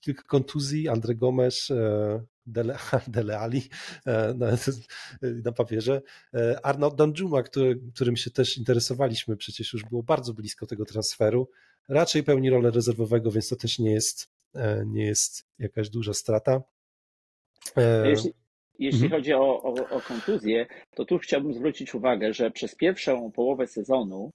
kilka 0.04 0.22
kontuzji. 0.22 0.88
Andre 0.88 1.14
Gomes, 1.14 1.70
e, 1.70 2.24
Dele, 2.46 2.78
Dele 3.08 3.38
Ali 3.38 3.62
e, 4.06 4.34
na, 4.34 4.56
na 5.44 5.52
papierze. 5.52 6.02
E, 6.34 6.66
Arnaud 6.66 6.94
Danjuma, 6.94 7.42
który, 7.42 7.80
którym 7.94 8.16
się 8.16 8.30
też 8.30 8.58
interesowaliśmy, 8.58 9.36
przecież 9.36 9.72
już 9.72 9.84
było 9.84 10.02
bardzo 10.02 10.34
blisko 10.34 10.66
tego 10.66 10.84
transferu. 10.84 11.48
Raczej 11.88 12.22
pełni 12.22 12.50
rolę 12.50 12.70
rezerwowego, 12.70 13.30
więc 13.30 13.48
to 13.48 13.56
też 13.56 13.78
nie 13.78 13.92
jest, 13.92 14.28
nie 14.86 15.04
jest 15.04 15.44
jakaś 15.58 15.90
duża 15.90 16.14
strata. 16.14 16.62
Jeśli, 18.04 18.32
jeśli 18.78 19.02
Mhm. 19.02 19.20
chodzi 19.20 19.32
o, 19.32 19.62
o, 19.62 19.88
o 19.90 20.00
kontuzję, 20.00 20.66
to 20.96 21.04
tu 21.04 21.18
chciałbym 21.18 21.54
zwrócić 21.54 21.94
uwagę, 21.94 22.32
że 22.32 22.50
przez 22.50 22.74
pierwszą 22.74 23.32
połowę 23.32 23.66
sezonu, 23.66 24.30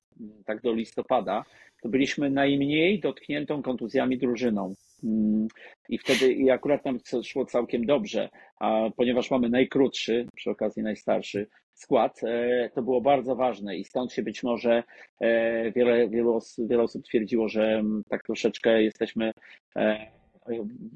tak 0.45 0.61
do 0.61 0.73
listopada, 0.73 1.45
to 1.81 1.89
byliśmy 1.89 2.29
najmniej 2.29 2.99
dotkniętą 2.99 3.61
kontuzjami 3.61 4.17
drużyną. 4.17 4.73
Mm, 5.03 5.47
I 5.89 5.97
wtedy 5.97 6.33
i 6.33 6.49
akurat 6.49 6.85
nam 6.85 6.99
szło 7.23 7.45
całkiem 7.45 7.85
dobrze, 7.85 8.29
a 8.59 8.89
ponieważ 8.97 9.31
mamy 9.31 9.49
najkrótszy, 9.49 10.25
przy 10.35 10.49
okazji 10.49 10.83
najstarszy 10.83 11.47
skład, 11.73 12.21
e, 12.23 12.69
to 12.75 12.81
było 12.81 13.01
bardzo 13.01 13.35
ważne 13.35 13.77
i 13.77 13.83
stąd 13.83 14.13
się 14.13 14.23
być 14.23 14.43
może 14.43 14.83
e, 15.21 15.71
wiele, 15.71 16.09
wielu, 16.09 16.35
os- 16.35 16.59
wiele 16.69 16.83
osób 16.83 17.03
twierdziło, 17.05 17.49
że 17.49 17.63
mm, 17.63 18.03
tak 18.09 18.23
troszeczkę 18.23 18.83
jesteśmy, 18.83 19.31
e, 19.75 20.07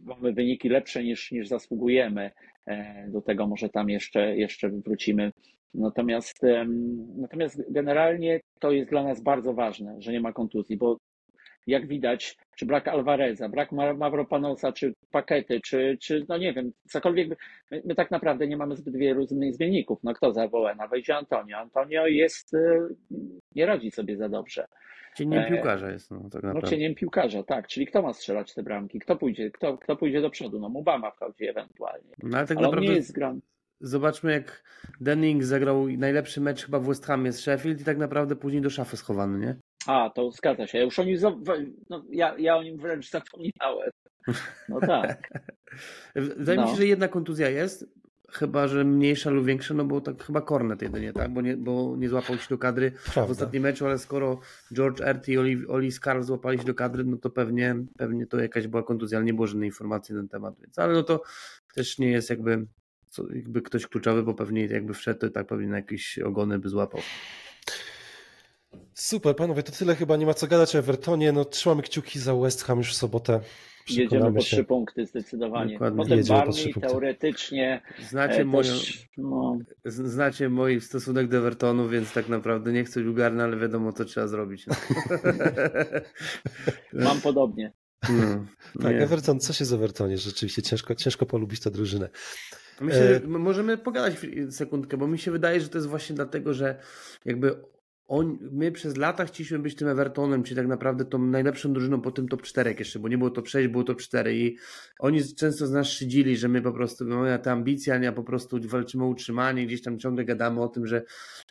mamy 0.05 0.33
wyniki 0.33 0.69
lepsze 0.69 1.03
niż, 1.03 1.31
niż 1.31 1.47
zasługujemy. 1.47 2.31
Do 3.07 3.21
tego 3.21 3.47
może 3.47 3.69
tam 3.69 3.89
jeszcze, 3.89 4.37
jeszcze 4.37 4.69
wrócimy. 4.69 5.31
Natomiast, 5.73 6.41
natomiast 7.15 7.71
generalnie 7.71 8.39
to 8.59 8.71
jest 8.71 8.89
dla 8.89 9.03
nas 9.03 9.21
bardzo 9.21 9.53
ważne, 9.53 9.95
że 10.01 10.11
nie 10.11 10.21
ma 10.21 10.33
kontuzji, 10.33 10.77
bo 10.77 10.97
jak 11.67 11.87
widać, 11.87 12.37
czy 12.57 12.65
brak 12.65 12.87
Alvareza, 12.87 13.49
brak 13.49 13.71
Ma- 13.71 13.93
Mavropanosa, 13.93 14.71
czy 14.71 14.93
Pakety, 15.11 15.61
czy, 15.61 15.97
czy 16.01 16.25
no 16.29 16.37
nie 16.37 16.53
wiem, 16.53 16.71
cokolwiek, 16.89 17.29
my, 17.71 17.81
my 17.85 17.95
tak 17.95 18.11
naprawdę 18.11 18.47
nie 18.47 18.57
mamy 18.57 18.75
zbyt 18.75 18.97
wielu 18.97 19.25
innych 19.31 19.55
zmienników. 19.55 19.99
No 20.03 20.13
kto 20.13 20.33
za 20.33 20.47
Wołena? 20.47 20.87
Wejdzie 20.87 21.15
Antonio. 21.17 21.57
Antonio 21.57 22.07
jest, 22.07 22.53
e, 22.53 22.87
nie 23.55 23.65
radzi 23.65 23.91
sobie 23.91 24.17
za 24.17 24.29
dobrze. 24.29 24.65
Cieniem 25.15 25.43
E, 25.43 25.47
piłkarza 25.49 25.91
jest, 25.91 26.11
no 26.11 26.29
tak 26.31 26.43
No 26.43 26.61
cieniem 26.61 26.95
piłkarza, 26.95 27.43
tak. 27.43 27.67
Czyli 27.67 27.87
kto 27.87 28.01
ma 28.01 28.13
strzelać 28.13 28.53
te 28.53 28.63
bramki? 28.63 28.99
Kto 28.99 29.15
pójdzie, 29.15 29.51
kto, 29.51 29.77
kto 29.77 29.95
pójdzie 29.95 30.21
do 30.21 30.29
przodu? 30.29 30.59
No 30.59 30.69
Mubama 30.69 31.11
wchodzi 31.11 31.47
ewentualnie. 31.47 32.09
No 32.23 32.37
ale 32.37 32.47
tak 32.47 32.57
Ale 32.57 32.67
naprawdę 32.67 32.87
nie 32.89 32.95
jest 32.95 33.13
grany. 33.13 33.39
zobaczmy 33.81 34.31
jak 34.31 34.63
Denning 35.01 35.43
zagrał 35.43 35.87
najlepszy 35.87 36.41
mecz 36.41 36.65
chyba 36.65 36.79
w 36.79 36.87
West 36.87 37.05
Hamie 37.05 37.31
z 37.31 37.39
Sheffield 37.39 37.81
i 37.81 37.83
tak 37.83 37.97
naprawdę 37.97 38.35
później 38.35 38.61
do 38.61 38.69
szafy 38.69 38.97
schowany, 38.97 39.39
nie? 39.39 39.55
A, 39.87 40.09
to 40.15 40.31
zgadza 40.31 40.67
się. 40.67 40.77
Ja 40.77 40.83
już 40.83 40.99
o 40.99 41.03
nim, 41.03 41.17
za- 41.17 41.35
no, 41.89 42.05
ja, 42.09 42.35
ja 42.37 42.57
o 42.57 42.63
nim 42.63 42.77
wręcz 42.77 43.09
zapomniałem. 43.11 43.89
No 44.69 44.79
tak. 44.87 45.29
Wydaje 46.15 46.57
mi 46.59 46.63
No. 46.65 46.69
się, 46.71 46.75
że 46.77 46.85
jedna 46.85 47.07
kontuzja 47.07 47.49
jest, 47.49 47.85
chyba 48.31 48.67
że 48.67 48.83
mniejsza 48.83 49.29
lub 49.29 49.45
większa, 49.45 49.73
no 49.73 49.85
bo 49.85 50.01
tak 50.01 50.23
chyba 50.23 50.41
Cornet 50.41 50.81
jedynie, 50.81 51.13
tak? 51.13 51.33
Bo 51.33 51.41
nie, 51.41 51.57
bo 51.57 51.95
nie 51.97 52.09
złapał 52.09 52.37
się 52.37 52.47
do 52.49 52.57
kadry 52.57 52.91
w 52.91 53.13
prawda. 53.13 53.31
ostatnim 53.31 53.63
meczu, 53.63 53.85
ale 53.85 53.97
skoro 53.97 54.39
George 54.73 55.01
Ert 55.01 55.27
i 55.29 55.37
Oli, 55.37 55.67
Oli 55.67 55.91
Scarl 55.91 56.21
złapali 56.21 56.59
się 56.59 56.65
do 56.65 56.73
kadry, 56.75 57.03
no 57.03 57.17
to 57.17 57.29
pewnie, 57.29 57.75
pewnie 57.97 58.27
to 58.27 58.39
jakaś 58.39 58.67
była 58.67 58.83
kontuzja, 58.83 59.17
ale 59.17 59.25
nie 59.25 59.33
było 59.33 59.47
żadnej 59.47 59.69
informacji 59.69 60.15
na 60.15 60.21
ten 60.21 60.29
temat, 60.29 60.55
więc 60.61 60.79
ale 60.79 60.93
no 60.93 61.03
to 61.03 61.23
też 61.75 61.99
nie 61.99 62.11
jest 62.11 62.29
jakby, 62.29 62.65
co, 63.09 63.33
jakby 63.33 63.61
ktoś 63.61 63.87
kluczowy, 63.87 64.23
bo 64.23 64.33
pewnie 64.33 64.65
jakby 64.65 64.93
wszedł, 64.93 65.19
to 65.19 65.29
tak 65.29 65.47
pewnie 65.47 65.67
na 65.67 65.77
jakieś 65.77 66.19
ogony 66.19 66.59
by 66.59 66.69
złapał. 66.69 67.01
Super, 68.95 69.35
panowie, 69.35 69.63
to 69.63 69.71
tyle 69.71 69.95
chyba 69.95 70.17
nie 70.17 70.25
ma 70.25 70.33
co 70.33 70.47
gadać 70.47 70.75
o 70.75 70.79
Evertonie. 70.79 71.31
No, 71.31 71.45
trzymamy 71.45 71.81
kciuki 71.81 72.19
za 72.19 72.35
West 72.35 72.63
Ham 72.63 72.77
już 72.77 72.93
w 72.93 72.95
sobotę. 72.95 73.39
Jedziemy 73.89 74.33
po 74.33 74.39
trzy 74.41 74.63
punkty 74.63 75.05
zdecydowanie. 75.05 75.73
Dokładnie. 75.73 76.03
Potem 76.03 76.17
Jedziemy 76.17 76.39
po 76.39 76.45
Barney 76.45 76.73
punkty. 76.73 76.89
teoretycznie 76.89 77.81
Znacie, 78.09 78.41
e, 78.41 78.45
moją, 78.45 78.63
też, 78.63 79.09
no, 79.17 79.57
znacie 79.85 80.49
mój 80.49 80.81
stosunek 80.81 81.27
do 81.27 81.37
Evertonu, 81.37 81.89
więc 81.89 82.13
tak 82.13 82.29
naprawdę 82.29 82.73
nie 82.73 82.83
chcę 82.83 83.03
wulgarny, 83.03 83.43
ale 83.43 83.57
wiadomo, 83.57 83.93
co 83.93 84.05
trzeba 84.05 84.27
zrobić. 84.27 84.65
No. 84.67 84.75
mam 87.05 87.21
podobnie. 87.21 87.73
No, 88.09 88.45
Tak, 88.81 88.91
nie. 88.95 89.01
Everton, 89.01 89.39
co 89.39 89.53
się 89.53 89.65
z 89.65 89.73
Evertonie? 89.73 90.17
Rzeczywiście 90.17 90.61
ciężko, 90.61 90.95
ciężko 90.95 91.25
polubić 91.25 91.59
tę 91.59 91.71
drużynę. 91.71 92.09
Myślę, 92.81 93.01
E, 93.01 93.13
że 93.13 93.27
możemy 93.27 93.77
pogadać 93.77 94.13
sekundkę, 94.49 94.97
bo 94.97 95.07
mi 95.07 95.19
się 95.19 95.31
wydaje, 95.31 95.61
że 95.61 95.69
to 95.69 95.77
jest 95.77 95.87
właśnie 95.87 96.15
dlatego, 96.15 96.53
że 96.53 96.79
jakby 97.25 97.55
on, 98.07 98.37
my 98.51 98.71
przez 98.71 98.97
lata 98.97 99.25
chcieliśmy 99.25 99.59
być 99.59 99.75
tym 99.75 99.87
Evertonem, 99.87 100.43
czyli 100.43 100.55
tak 100.55 100.67
naprawdę 100.67 101.05
tą 101.05 101.19
najlepszą 101.19 101.73
drużyną 101.73 102.01
po 102.01 102.11
tym 102.11 102.27
top 102.27 102.41
4 102.41 102.75
jeszcze, 102.79 102.99
bo 102.99 103.07
nie 103.07 103.17
było 103.17 103.29
top 103.29 103.47
6, 103.47 103.67
było 103.67 103.83
top 103.83 104.01
4 104.01 104.35
i 104.35 104.57
oni 104.99 105.35
często 105.35 105.67
z 105.67 105.71
nas 105.71 105.87
szydzili, 105.87 106.37
że 106.37 106.47
my 106.47 106.61
po 106.61 106.71
prostu 106.71 107.05
mamy 107.05 107.39
te 107.39 107.51
ambicje, 107.51 108.07
a 108.07 108.11
po 108.11 108.23
prostu 108.23 108.59
walczymy 108.67 109.03
o 109.03 109.07
utrzymanie, 109.07 109.65
gdzieś 109.65 109.81
tam 109.81 109.99
ciągle 109.99 110.25
gadamy 110.25 110.61
o 110.61 110.67
tym, 110.67 110.87
że 110.87 111.03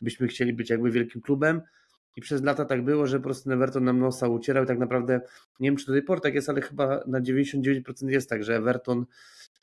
byśmy 0.03 0.29
chcieli 0.29 0.53
być 0.53 0.71
jakby 0.71 0.91
wielkim 0.91 1.23
klubem. 1.23 1.61
I 2.17 2.21
przez 2.21 2.43
lata 2.43 2.65
tak 2.65 2.85
było, 2.85 3.07
że 3.07 3.19
po 3.19 3.25
prostu 3.25 3.53
Everton 3.53 3.85
nam 3.85 3.99
nosa 3.99 4.29
ucierał 4.29 4.65
i 4.65 4.67
tak 4.67 4.79
naprawdę, 4.79 5.21
nie 5.61 5.69
wiem 5.69 5.77
czy 5.77 5.87
do 5.87 5.93
tej 5.93 6.03
pory 6.03 6.21
tak 6.21 6.35
jest, 6.35 6.49
ale 6.49 6.61
chyba 6.61 7.05
na 7.07 7.21
99% 7.21 8.09
jest 8.09 8.31
tak, 8.31 8.45
że 8.45 8.57
Everton 8.57 9.07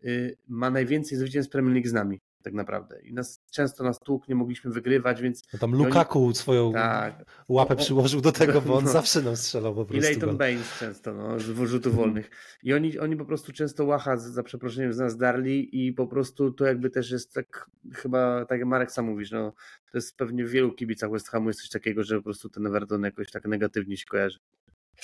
y, 0.04 0.38
ma 0.48 0.70
najwięcej 0.70 1.18
zwycięstw 1.18 1.52
Premier 1.52 1.74
League 1.74 1.90
z 1.90 1.94
nami, 1.94 2.20
tak 2.44 2.54
naprawdę. 2.54 3.02
I 3.02 3.14
nas 3.14 3.42
często 3.52 3.84
nas 3.84 4.00
tłuk, 4.00 4.28
nie 4.28 4.36
mogliśmy 4.36 4.72
wygrywać, 4.72 5.22
więc 5.22 5.44
No 5.54 5.60
tam 5.60 5.74
oni- 5.74 5.84
Lukaku 5.86 6.34
swoją 6.34 6.74
tak. 6.74 7.26
łapę 7.50 7.76
przyłożył 7.76 8.22
do 8.22 8.32
tego, 8.32 8.62
bo 8.62 8.78
on 8.78 8.84
No. 8.84 8.92
zawsze 9.00 9.22
nam 9.22 9.36
strzelał 9.36 9.76
po 9.76 9.82
I 9.82 9.86
prostu. 9.86 10.04
Leighton 10.04 10.30
gol. 10.30 10.38
Baines 10.38 10.78
często, 10.80 11.14
no, 11.14 11.40
z 11.40 11.44
rzutów 11.44 11.94
Mhm. 11.94 11.96
wolnych. 11.96 12.30
I 12.64 12.74
oni, 12.74 13.00
oni 13.00 13.16
po 13.18 13.26
prostu 13.26 13.52
często 13.54 13.86
łacha, 13.86 14.18
za 14.18 14.44
przeproszeniem, 14.44 14.94
z 14.94 14.98
nas 14.98 15.18
darli 15.18 15.88
i 15.88 15.94
po 15.94 16.08
prostu 16.08 16.52
to 16.52 16.66
jakby 16.66 16.90
też 16.90 17.12
jest 17.12 17.34
tak, 17.34 17.70
chyba, 17.94 18.46
tak 18.46 18.60
jak 18.60 18.68
Marek 18.68 18.92
sam 18.92 19.06
mówisz, 19.06 19.32
no, 19.32 19.54
to 19.92 19.98
jest 19.98 20.18
pewnie 20.18 20.46
w 20.46 20.50
wielu 20.50 20.74
kibicach 20.74 21.12
West 21.12 21.30
Hamu 21.30 21.50
jest 21.50 21.60
coś 21.60 21.70
takiego, 21.70 22.04
że 22.04 22.18
po 22.18 22.24
prostu 22.24 22.50
ten 22.50 22.68
Everton 22.68 23.04
jakoś 23.04 23.32
tak 23.32 23.46
negatywnie 23.46 23.98
się 23.98 24.06
kojarzy. 24.06 24.40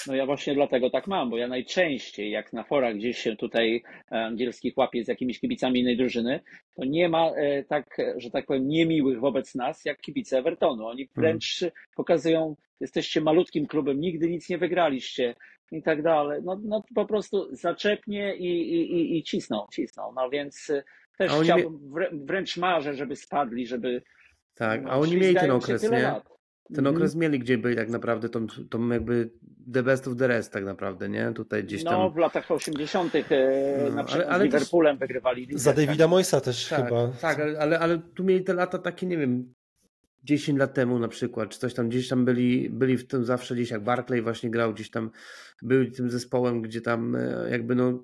No 0.08 0.16
ja 0.16 0.26
właśnie 0.26 0.54
dlatego 0.54 0.90
tak 0.90 1.08
mam, 1.08 1.30
bo 1.30 1.38
ja 1.38 1.48
najczęściej, 1.48 2.32
jak 2.32 2.54
na 2.54 2.64
forach 2.64 2.96
gdzieś 2.96 3.18
się 3.18 3.36
tutaj 3.36 3.84
e, 4.12 4.26
angielskich 4.26 4.78
łapię 4.78 5.04
z 5.04 5.08
jakimiś 5.08 5.40
kibicami 5.40 5.80
innej 5.80 5.98
drużyny, 5.98 6.40
to 6.76 6.86
nie 6.86 7.10
ma 7.10 7.30
e, 7.30 7.64
tak, 7.64 7.98
że 8.18 8.32
tak 8.32 8.46
powiem, 8.46 8.68
niemiłych 8.68 9.20
wobec 9.20 9.56
nas, 9.56 9.86
jak 9.86 10.02
kibice 10.02 10.38
Evertonu. 10.38 10.88
Oni 10.88 11.10
wręcz 11.16 11.60
pokazują, 11.96 12.56
jesteście 12.80 13.22
malutkim 13.22 13.68
klubem, 13.68 14.00
nigdy 14.00 14.30
nic 14.30 14.50
nie 14.50 14.58
wygraliście 14.58 15.36
i 15.72 15.84
tak 15.84 16.02
dalej. 16.02 16.42
No, 16.44 16.60
no 16.64 16.84
po 16.96 17.06
prostu 17.06 17.56
zaczepnie 17.56 18.36
i, 18.36 18.74
i, 18.74 18.92
i, 18.92 19.18
i 19.18 19.24
cisną, 19.24 19.66
cisną. 19.74 20.14
No 20.16 20.30
więc 20.30 20.70
e, 20.70 20.84
też 21.18 21.32
chciałbym, 21.44 21.80
wrę- 21.92 22.26
wręcz 22.26 22.58
marzę, 22.58 22.94
żeby 22.94 23.16
spadli, 23.16 23.68
żeby... 23.68 24.02
Tak, 24.56 24.84
no, 24.84 24.90
a 24.90 24.98
oni 24.98 25.18
mieli 25.18 25.36
ten 25.36 25.52
okres, 25.52 25.92
nie? 25.92 26.02
lat. 26.02 26.35
Ten 26.68 26.80
Mhm. 26.80 26.96
okres 26.96 27.16
mieli, 27.16 27.40
gdzie 27.40 27.58
byli 27.58 27.76
tak 27.76 27.90
naprawdę 27.90 28.30
tą, 28.30 28.48
tą 28.70 28.90
jakby 28.90 29.30
the 29.74 29.84
best 29.84 30.08
of 30.08 30.16
the 30.18 30.28
rest 30.28 30.52
tak 30.54 30.66
naprawdę, 30.66 31.10
nie? 31.10 31.32
Tutaj 31.36 31.64
gdzieś 31.64 31.84
tam... 31.84 31.94
No, 31.94 32.10
w 32.10 32.18
latach 32.18 32.52
80. 32.52 33.14
No, 33.14 33.96
na 33.96 34.04
przykład 34.04 34.28
ale- 34.28 34.34
ale 34.36 34.44
z 34.44 34.46
Liverpoolem 34.46 34.98
wygrywali 34.98 35.42
ligę. 35.46 35.58
Za 35.60 35.74
Davida 35.74 36.08
Moisa 36.08 36.42
też 36.42 36.68
Tak, 36.70 36.86
chyba. 36.86 37.08
tak 37.22 37.40
ale, 37.40 37.60
ale, 37.60 37.80
ale 37.80 38.00
tu 38.16 38.24
mieli 38.24 38.44
te 38.44 38.54
lata 38.54 38.78
takie, 38.78 39.06
nie 39.08 39.18
wiem, 39.18 39.54
10 40.24 40.60
lat 40.60 40.74
temu 40.74 41.00
na 41.00 41.08
przykład, 41.08 41.50
czy 41.50 41.60
coś 41.60 41.74
tam, 41.74 41.90
gdzieś 41.90 42.08
tam 42.10 42.26
byli, 42.26 42.70
byli 42.70 42.98
w 42.98 43.08
tym 43.08 43.26
zawsze 43.26 43.56
gdzieś 43.56 43.72
jak 43.72 43.84
Barclay 43.84 44.22
właśnie 44.22 44.50
grał, 44.52 44.74
gdzieś 44.74 44.90
tam 44.90 45.12
był 45.62 45.92
tym 45.92 46.10
zespołem, 46.10 46.62
gdzie 46.62 46.82
tam 46.82 47.16
e, 47.16 47.48
jakby 47.52 47.76
no 47.76 48.04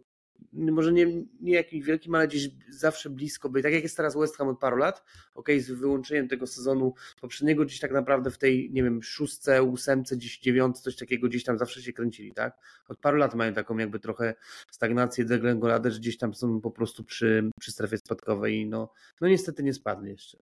może 0.53 0.91
nie, 0.91 1.07
nie 1.41 1.53
jakimś 1.53 1.85
wielkim, 1.85 2.15
ale 2.15 2.27
gdzieś 2.27 2.49
zawsze 2.69 3.09
blisko 3.09 3.49
być. 3.49 3.63
Tak 3.63 3.73
jak 3.73 3.83
jest 3.83 3.97
teraz 3.97 4.17
West 4.17 4.37
Ham 4.37 4.47
od 4.47 4.59
paru 4.59 4.77
lat, 4.77 5.03
ok, 5.35 5.47
z 5.59 5.71
wyłączeniem 5.71 6.27
tego 6.27 6.47
sezonu 6.47 6.93
poprzedniego, 7.21 7.65
gdzieś 7.65 7.79
tak 7.79 7.91
naprawdę 7.91 8.31
w 8.31 8.37
tej, 8.37 8.71
nie 8.71 8.83
wiem, 8.83 9.03
szóstce, 9.03 9.63
ósemce, 9.63 10.17
gdzieś 10.17 10.39
dziewiątce, 10.39 10.83
coś 10.83 10.95
takiego 10.95 11.27
gdzieś 11.27 11.43
tam 11.43 11.57
zawsze 11.57 11.81
się 11.81 11.93
kręcili, 11.93 12.33
tak? 12.33 12.57
Od 12.87 12.99
paru 12.99 13.17
lat 13.17 13.35
mają 13.35 13.53
taką 13.53 13.77
jakby 13.77 13.99
trochę 13.99 14.35
stagnację, 14.71 15.25
deglengoladę, 15.25 15.91
że 15.91 15.99
gdzieś 15.99 16.17
tam 16.17 16.33
są 16.33 16.61
po 16.61 16.71
prostu 16.71 17.03
przy, 17.03 17.49
przy 17.59 17.71
strefie 17.71 17.97
spadkowej 17.97 18.55
i 18.55 18.65
no, 18.65 18.93
no 19.21 19.27
niestety 19.27 19.63
nie 19.63 19.73
spadli 19.73 20.09
jeszcze. 20.09 20.50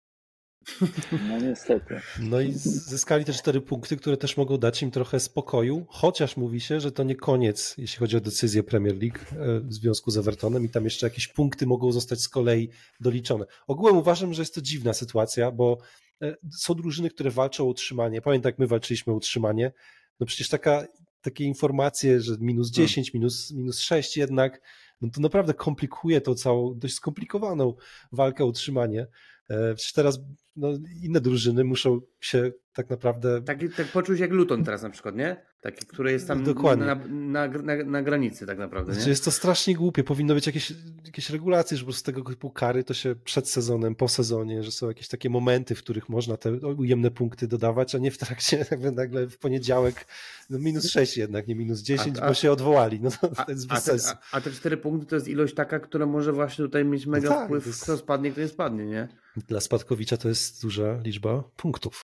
No 1.28 1.38
niestety. 1.38 2.00
No 2.20 2.40
i 2.40 2.52
zyskali 2.52 3.24
te 3.24 3.32
cztery 3.32 3.60
punkty, 3.60 3.96
które 3.96 4.16
też 4.16 4.36
mogą 4.36 4.58
dać 4.58 4.82
im 4.82 4.90
trochę 4.90 5.20
spokoju, 5.20 5.86
chociaż 5.88 6.36
mówi 6.36 6.60
się, 6.60 6.80
że 6.80 6.92
to 6.92 7.02
nie 7.02 7.16
koniec, 7.16 7.74
jeśli 7.78 7.98
chodzi 7.98 8.16
o 8.16 8.20
decyzję 8.20 8.62
Premier 8.62 8.96
League 9.02 9.18
e, 9.18 9.60
w 9.60 9.74
związku 9.74 10.10
z 10.10 10.16
Evertonem 10.16 10.64
i 10.64 10.68
tam 10.68 10.84
jeszcze 10.84 11.06
jakieś 11.06 11.28
punkty 11.28 11.66
mogą 11.66 11.92
zostać 11.92 12.20
z 12.20 12.28
kolei 12.28 12.70
doliczone. 13.00 13.44
Ogółem 13.66 13.96
uważam, 13.96 14.34
że 14.34 14.42
jest 14.42 14.54
to 14.54 14.62
dziwna 14.62 14.92
sytuacja, 14.92 15.52
bo 15.52 15.78
e, 16.22 16.36
są 16.58 16.74
drużyny, 16.74 17.10
które 17.10 17.30
walczą 17.30 17.64
o 17.64 17.66
utrzymanie. 17.66 18.22
Pamiętam, 18.22 18.50
jak 18.50 18.58
my 18.58 18.66
walczyliśmy 18.66 19.12
o 19.12 19.16
utrzymanie. 19.16 19.72
No 20.20 20.26
przecież 20.26 20.48
taka, 20.48 20.86
takie 21.22 21.44
informacje, 21.44 22.20
że 22.20 22.36
minus 22.40 22.70
10, 22.70 23.06
hmm. 23.06 23.20
minus, 23.20 23.50
minus 23.50 23.80
6 23.80 24.16
jednak, 24.16 24.60
no 25.00 25.08
to 25.14 25.20
naprawdę 25.20 25.54
komplikuje 25.54 26.20
tą 26.20 26.34
całą, 26.34 26.78
dość 26.78 26.94
skomplikowaną 26.94 27.74
walkę 28.12 28.44
o 28.44 28.46
utrzymanie. 28.46 29.06
Przecież 29.48 29.92
teraz 29.92 30.20
no, 30.56 30.68
inne 31.02 31.20
drużyny 31.20 31.64
muszą 31.64 32.00
się 32.20 32.52
tak 32.72 32.90
naprawdę. 32.90 33.42
Tak, 33.42 33.58
tak 33.76 33.86
poczuć 33.86 34.20
jak 34.20 34.30
Luton 34.30 34.64
teraz 34.64 34.82
na 34.82 34.90
przykład, 34.90 35.16
nie? 35.16 35.47
Taki, 35.60 35.86
który 35.86 36.12
jest 36.12 36.28
tam 36.28 36.44
Dokładnie. 36.44 36.86
Na, 36.86 36.94
na, 37.08 37.48
na, 37.48 37.84
na 37.84 38.02
granicy 38.02 38.46
tak 38.46 38.58
naprawdę. 38.58 38.94
Znaczy 38.94 39.10
jest 39.10 39.24
to 39.24 39.30
strasznie 39.30 39.74
głupie. 39.74 40.04
Powinno 40.04 40.34
być 40.34 40.46
jakieś, 40.46 40.72
jakieś 41.04 41.30
regulacje, 41.30 41.76
że 41.76 41.82
po 41.82 41.86
prostu 41.86 42.12
tego 42.12 42.30
typu 42.30 42.50
kary 42.50 42.84
to 42.84 42.94
się 42.94 43.14
przed 43.24 43.48
sezonem, 43.48 43.94
po 43.94 44.08
sezonie, 44.08 44.62
że 44.62 44.72
są 44.72 44.88
jakieś 44.88 45.08
takie 45.08 45.30
momenty, 45.30 45.74
w 45.74 45.78
których 45.78 46.08
można 46.08 46.36
te 46.36 46.52
ujemne 46.52 47.10
punkty 47.10 47.48
dodawać, 47.48 47.94
a 47.94 47.98
nie 47.98 48.10
w 48.10 48.18
trakcie 48.18 48.66
nagle 48.96 49.26
w 49.26 49.38
poniedziałek 49.38 50.06
no 50.50 50.58
minus 50.58 50.90
6 50.90 51.16
jednak, 51.16 51.48
nie 51.48 51.54
minus 51.54 51.80
10, 51.80 52.18
a, 52.18 52.22
a, 52.22 52.28
bo 52.28 52.34
się 52.34 52.52
odwołali. 52.52 53.00
No 53.00 53.10
to, 53.10 53.28
to 53.28 53.52
jest 53.52 53.66
bez 53.66 53.78
a, 53.78 53.80
sensu. 53.80 54.14
A, 54.32 54.36
a, 54.36 54.40
te 54.40 54.50
4 54.50 54.76
punkty 54.76 55.06
to 55.06 55.14
jest 55.14 55.28
ilość 55.28 55.54
taka, 55.54 55.80
która 55.80 56.06
może 56.06 56.32
właśnie 56.32 56.64
tutaj 56.64 56.84
mieć 56.84 57.06
mega 57.06 57.28
no 57.28 57.34
tak, 57.34 57.44
wpływ, 57.44 57.66
jest... 57.66 57.82
kto 57.82 57.96
spadnie, 57.96 58.30
kto 58.30 58.40
nie 58.40 58.48
spadnie, 58.48 58.86
nie? 58.86 59.08
Dla 59.36 59.60
Spadkowicza 59.60 60.16
to 60.16 60.28
jest 60.28 60.62
duża 60.62 61.00
liczba 61.04 61.42
punktów. 61.56 62.02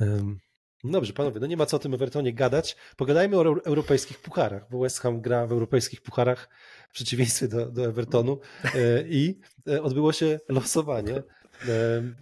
Um, 0.00 0.38
Dobrze, 0.84 1.12
panowie, 1.12 1.40
no 1.40 1.46
nie 1.46 1.56
ma 1.56 1.66
co 1.66 1.76
o 1.76 1.80
tym 1.80 1.94
Evertonie 1.94 2.32
gadać. 2.32 2.76
Pogadajmy 2.96 3.36
o 3.36 3.64
europejskich 3.64 4.18
pucharach, 4.18 4.70
bo 4.70 4.78
West 4.78 4.98
Ham 4.98 5.20
gra 5.20 5.46
w 5.46 5.52
europejskich 5.52 6.02
pucharach 6.02 6.48
w 6.90 6.92
przeciwieństwie 6.92 7.48
do, 7.48 7.66
do 7.66 7.84
Evertonu 7.84 8.38
e, 8.64 9.08
i 9.08 9.38
e, 9.68 9.82
odbyło 9.82 10.12
się 10.12 10.40
losowanie, 10.48 11.16
e, 11.16 11.22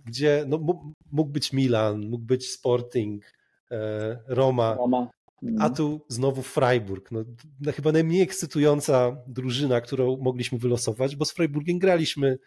gdzie 0.06 0.44
no, 0.48 0.58
mógł 1.12 1.30
być 1.30 1.52
Milan, 1.52 2.08
mógł 2.08 2.24
być 2.24 2.50
Sporting, 2.50 3.24
Roma, 4.26 4.74
Roma. 4.74 5.10
a 5.58 5.70
tu 5.70 6.00
znowu 6.08 6.42
Freiburg. 6.42 7.10
No, 7.10 7.24
chyba 7.72 7.92
najmniej 7.92 8.22
ekscytująca 8.22 9.16
drużyna, 9.26 9.80
którą 9.80 10.16
mogliśmy 10.16 10.58
wylosować, 10.58 11.16
bo 11.16 11.24
z 11.24 11.32
Freiburgiem 11.32 11.78
graliśmy 11.78 12.38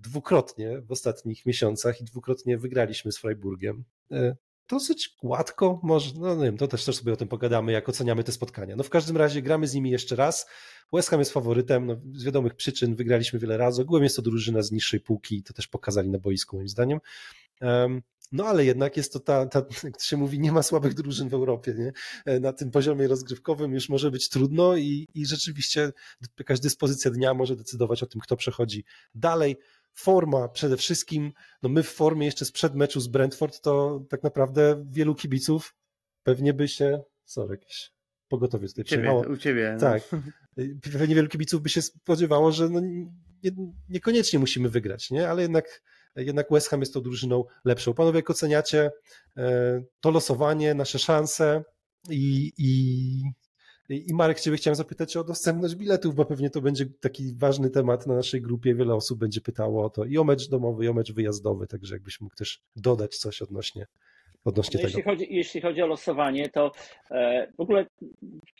dwukrotnie 0.00 0.80
w 0.80 0.92
ostatnich 0.92 1.46
miesiącach 1.46 2.00
i 2.00 2.04
dwukrotnie 2.04 2.58
wygraliśmy 2.58 3.12
z 3.12 3.18
Freiburgiem 3.18 3.84
dosyć 4.68 5.16
gładko, 5.22 5.80
może, 5.82 6.12
no 6.16 6.36
nie 6.36 6.44
wiem, 6.44 6.56
to 6.56 6.68
też, 6.68 6.84
też 6.84 6.96
sobie 6.96 7.12
o 7.12 7.16
tym 7.16 7.28
pogadamy, 7.28 7.72
jak 7.72 7.88
oceniamy 7.88 8.24
te 8.24 8.32
spotkania. 8.32 8.76
No 8.76 8.82
w 8.82 8.90
każdym 8.90 9.16
razie 9.16 9.42
gramy 9.42 9.66
z 9.66 9.74
nimi 9.74 9.90
jeszcze 9.90 10.16
raz. 10.16 10.46
West 10.92 11.10
Ham 11.10 11.18
jest 11.18 11.32
faworytem, 11.32 11.86
no, 11.86 11.96
z 12.14 12.24
wiadomych 12.24 12.54
przyczyn 12.54 12.94
wygraliśmy 12.94 13.38
wiele 13.38 13.56
razy. 13.56 13.82
Ogółem 13.82 14.04
jest 14.04 14.16
to 14.16 14.22
drużyna 14.22 14.62
z 14.62 14.72
niższej 14.72 15.00
półki, 15.00 15.42
to 15.42 15.52
też 15.52 15.68
pokazali 15.68 16.10
na 16.10 16.18
boisku 16.18 16.56
moim 16.56 16.68
zdaniem. 16.68 16.98
Um, 17.60 18.02
no 18.32 18.44
ale 18.46 18.64
jednak 18.64 18.96
jest 18.96 19.12
to 19.12 19.20
ta, 19.20 19.46
ta, 19.46 19.62
jak 19.84 20.00
się 20.00 20.16
mówi, 20.16 20.40
nie 20.40 20.52
ma 20.52 20.62
słabych 20.62 20.94
drużyn 20.94 21.28
w 21.28 21.34
Europie. 21.34 21.74
Nie? 21.78 21.92
E, 22.24 22.40
na 22.40 22.52
tym 22.52 22.70
poziomie 22.70 23.08
rozgrywkowym 23.08 23.72
już 23.72 23.88
może 23.88 24.10
być 24.10 24.28
trudno 24.28 24.76
i, 24.76 25.08
i 25.14 25.26
rzeczywiście 25.26 25.92
jakaś 26.38 26.60
dyspozycja 26.60 27.10
dnia 27.10 27.34
może 27.34 27.56
decydować 27.56 28.02
o 28.02 28.06
tym, 28.06 28.20
kto 28.20 28.36
przechodzi 28.36 28.84
dalej 29.14 29.56
forma 29.98 30.48
przede 30.48 30.76
wszystkim, 30.76 31.32
no 31.62 31.68
my 31.68 31.82
w 31.82 31.88
formie 31.88 32.26
jeszcze 32.26 32.44
sprzed 32.44 32.74
meczu 32.74 33.00
z 33.00 33.08
Brentford, 33.08 33.60
to 33.60 34.04
tak 34.08 34.22
naprawdę 34.22 34.84
wielu 34.90 35.14
kibiców 35.14 35.74
pewnie 36.22 36.54
by 36.54 36.68
się, 36.68 37.02
sorry, 37.24 37.50
jakieś 37.50 37.92
pogotowie 38.28 38.68
tutaj 38.68 38.84
przyjechało. 38.84 39.20
U 39.20 39.36
ciebie. 39.36 39.70
No. 39.72 39.80
Tak. 39.80 40.02
Pewnie 40.98 41.14
wielu 41.14 41.28
kibiców 41.28 41.62
by 41.62 41.68
się 41.68 41.82
spodziewało, 41.82 42.52
że 42.52 42.68
no 42.68 42.80
nie, 43.42 43.50
niekoniecznie 43.88 44.38
musimy 44.38 44.68
wygrać, 44.68 45.10
nie? 45.10 45.28
ale 45.28 45.42
jednak, 45.42 45.82
jednak 46.16 46.46
West 46.50 46.68
Ham 46.68 46.80
jest 46.80 46.94
tą 46.94 47.00
drużyną 47.00 47.44
lepszą. 47.64 47.94
Panowie, 47.94 48.18
jak 48.18 48.30
oceniacie 48.30 48.90
e, 49.36 49.82
to 50.00 50.10
losowanie, 50.10 50.74
nasze 50.74 50.98
szanse 50.98 51.64
i, 52.10 52.52
i 52.58 53.22
i 53.88 54.14
Marek, 54.14 54.40
Ciebie 54.40 54.56
chciałem 54.56 54.74
zapytać 54.74 55.16
o 55.16 55.24
dostępność 55.24 55.74
biletów, 55.74 56.14
bo 56.14 56.24
pewnie 56.24 56.50
to 56.50 56.60
będzie 56.60 56.86
taki 57.00 57.34
ważny 57.36 57.70
temat 57.70 58.06
na 58.06 58.14
naszej 58.14 58.42
grupie. 58.42 58.74
Wiele 58.74 58.94
osób 58.94 59.18
będzie 59.18 59.40
pytało 59.40 59.84
o 59.84 59.90
to 59.90 60.04
i 60.04 60.18
o 60.18 60.24
mecz 60.24 60.48
domowy, 60.48 60.84
i 60.84 60.88
o 60.88 60.94
mecz 60.94 61.12
wyjazdowy, 61.12 61.66
także 61.66 61.94
jakbyś 61.94 62.20
mógł 62.20 62.34
też 62.34 62.60
dodać 62.76 63.16
coś 63.16 63.42
odnośnie, 63.42 63.86
odnośnie 64.44 64.80
no 64.80 64.88
tego. 64.88 64.98
Jeśli 64.98 65.02
chodzi, 65.02 65.26
jeśli 65.30 65.60
chodzi 65.60 65.82
o 65.82 65.86
losowanie, 65.86 66.48
to 66.48 66.72
e, 67.10 67.52
w 67.58 67.60
ogóle 67.60 67.86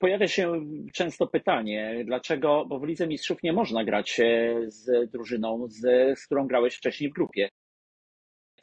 pojawia 0.00 0.28
się 0.28 0.66
często 0.94 1.26
pytanie, 1.26 2.02
dlaczego, 2.06 2.64
bo 2.68 2.78
w 2.78 2.84
Lidze 2.84 3.06
Mistrzów 3.06 3.42
nie 3.42 3.52
można 3.52 3.84
grać 3.84 4.20
e, 4.20 4.54
z 4.66 5.10
drużyną, 5.10 5.66
z, 5.68 5.80
z 6.18 6.26
którą 6.26 6.46
grałeś 6.46 6.74
wcześniej 6.74 7.10
w 7.10 7.14
grupie 7.14 7.48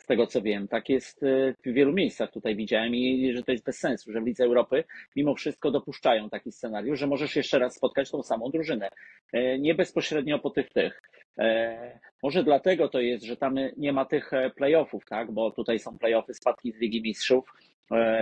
z 0.05 0.07
tego 0.07 0.27
co 0.27 0.41
wiem. 0.41 0.67
Tak 0.67 0.89
jest 0.89 1.23
e, 1.23 1.53
w 1.65 1.73
wielu 1.73 1.93
miejscach 1.93 2.31
tutaj 2.31 2.55
widziałem 2.55 2.95
i 2.95 3.33
że 3.33 3.43
to 3.43 3.51
jest 3.51 3.65
bez 3.65 3.79
sensu, 3.79 4.11
że 4.11 4.21
w 4.21 4.25
Lidze 4.25 4.43
Europy 4.43 4.83
mimo 5.15 5.35
wszystko 5.35 5.71
dopuszczają 5.71 6.29
taki 6.29 6.51
scenariusz, 6.51 6.99
że 6.99 7.07
możesz 7.07 7.35
jeszcze 7.35 7.59
raz 7.59 7.75
spotkać 7.75 8.11
tą 8.11 8.23
samą 8.23 8.49
drużynę. 8.49 8.89
E, 9.33 9.59
nie 9.59 9.75
bezpośrednio 9.75 10.39
po 10.39 10.49
tych 10.49 10.69
tych. 10.69 11.01
E, 11.37 11.99
może 12.23 12.43
dlatego 12.43 12.89
to 12.89 12.99
jest, 12.99 13.25
że 13.25 13.37
tam 13.37 13.55
nie 13.77 13.93
ma 13.93 14.05
tych 14.05 14.31
playoffów, 14.55 15.05
tak? 15.05 15.31
Bo 15.31 15.51
tutaj 15.51 15.79
są 15.79 15.97
playoffy 15.97 16.33
spadki 16.33 16.71
z 16.71 16.79
Ligi 16.79 17.01
Mistrzów. 17.01 17.53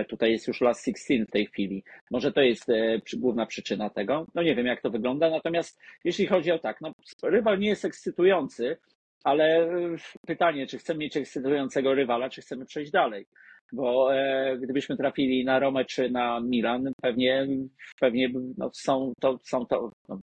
Tutaj 0.08 0.32
jest 0.32 0.48
już 0.48 0.60
last 0.60 0.84
16 0.84 1.24
w 1.24 1.30
tej 1.30 1.46
chwili. 1.46 1.84
Może 2.10 2.32
to 2.32 2.40
jest 2.40 2.66
główna 3.16 3.46
przyczyna 3.46 3.90
tego. 3.90 4.26
No 4.34 4.42
nie 4.42 4.54
wiem, 4.54 4.66
jak 4.66 4.80
to 4.82 4.90
wygląda. 4.90 5.30
Natomiast 5.30 5.80
jeśli 6.04 6.26
chodzi 6.26 6.52
o 6.52 6.58
tak, 6.58 6.80
no 6.80 6.92
rywal 7.22 7.58
nie 7.58 7.68
jest 7.68 7.84
ekscytujący, 7.84 8.76
ale 9.24 9.68
pytanie, 10.26 10.66
czy 10.66 10.78
chcemy 10.78 10.98
mieć 10.98 11.16
ekscytującego 11.16 11.94
rywala, 11.94 12.30
czy 12.30 12.40
chcemy 12.40 12.66
przejść 12.66 12.90
dalej. 12.90 13.26
Bo 13.72 14.14
e, 14.14 14.58
gdybyśmy 14.58 14.96
trafili 14.96 15.44
na 15.44 15.58
Romę 15.58 15.84
czy 15.84 16.10
na 16.10 16.40
Milan, 16.40 16.92
pewnie, 17.02 17.46
pewnie 18.00 18.30
no, 18.58 18.70
są 18.72 19.12
to, 19.20 19.38
są 19.42 19.66
to 19.66 19.92
no, 20.08 20.18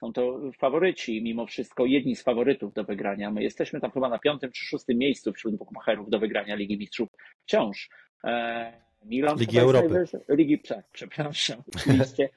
są 0.00 0.12
to 0.12 0.40
faworyci, 0.58 1.22
mimo 1.22 1.46
wszystko 1.46 1.86
jedni 1.86 2.16
z 2.16 2.22
faworytów 2.22 2.72
do 2.72 2.84
wygrania. 2.84 3.30
My 3.30 3.42
jesteśmy 3.42 3.80
tam 3.80 3.90
chyba 3.90 4.08
na 4.08 4.18
piątym 4.18 4.52
czy 4.52 4.64
szóstym 4.64 4.98
miejscu 4.98 5.32
wśród 5.32 5.56
bukmacherów 5.56 6.10
do 6.10 6.18
wygrania 6.18 6.54
Ligi 6.54 6.78
Mistrzów 6.78 7.08
wciąż. 7.42 7.90
E, 8.24 8.84
Milan 9.04 9.38
Ligi 9.38 9.58
Europy. 9.58 10.04
Ligi, 10.28 10.62
przepraszam, 10.92 11.62
oczywiście. 11.76 12.28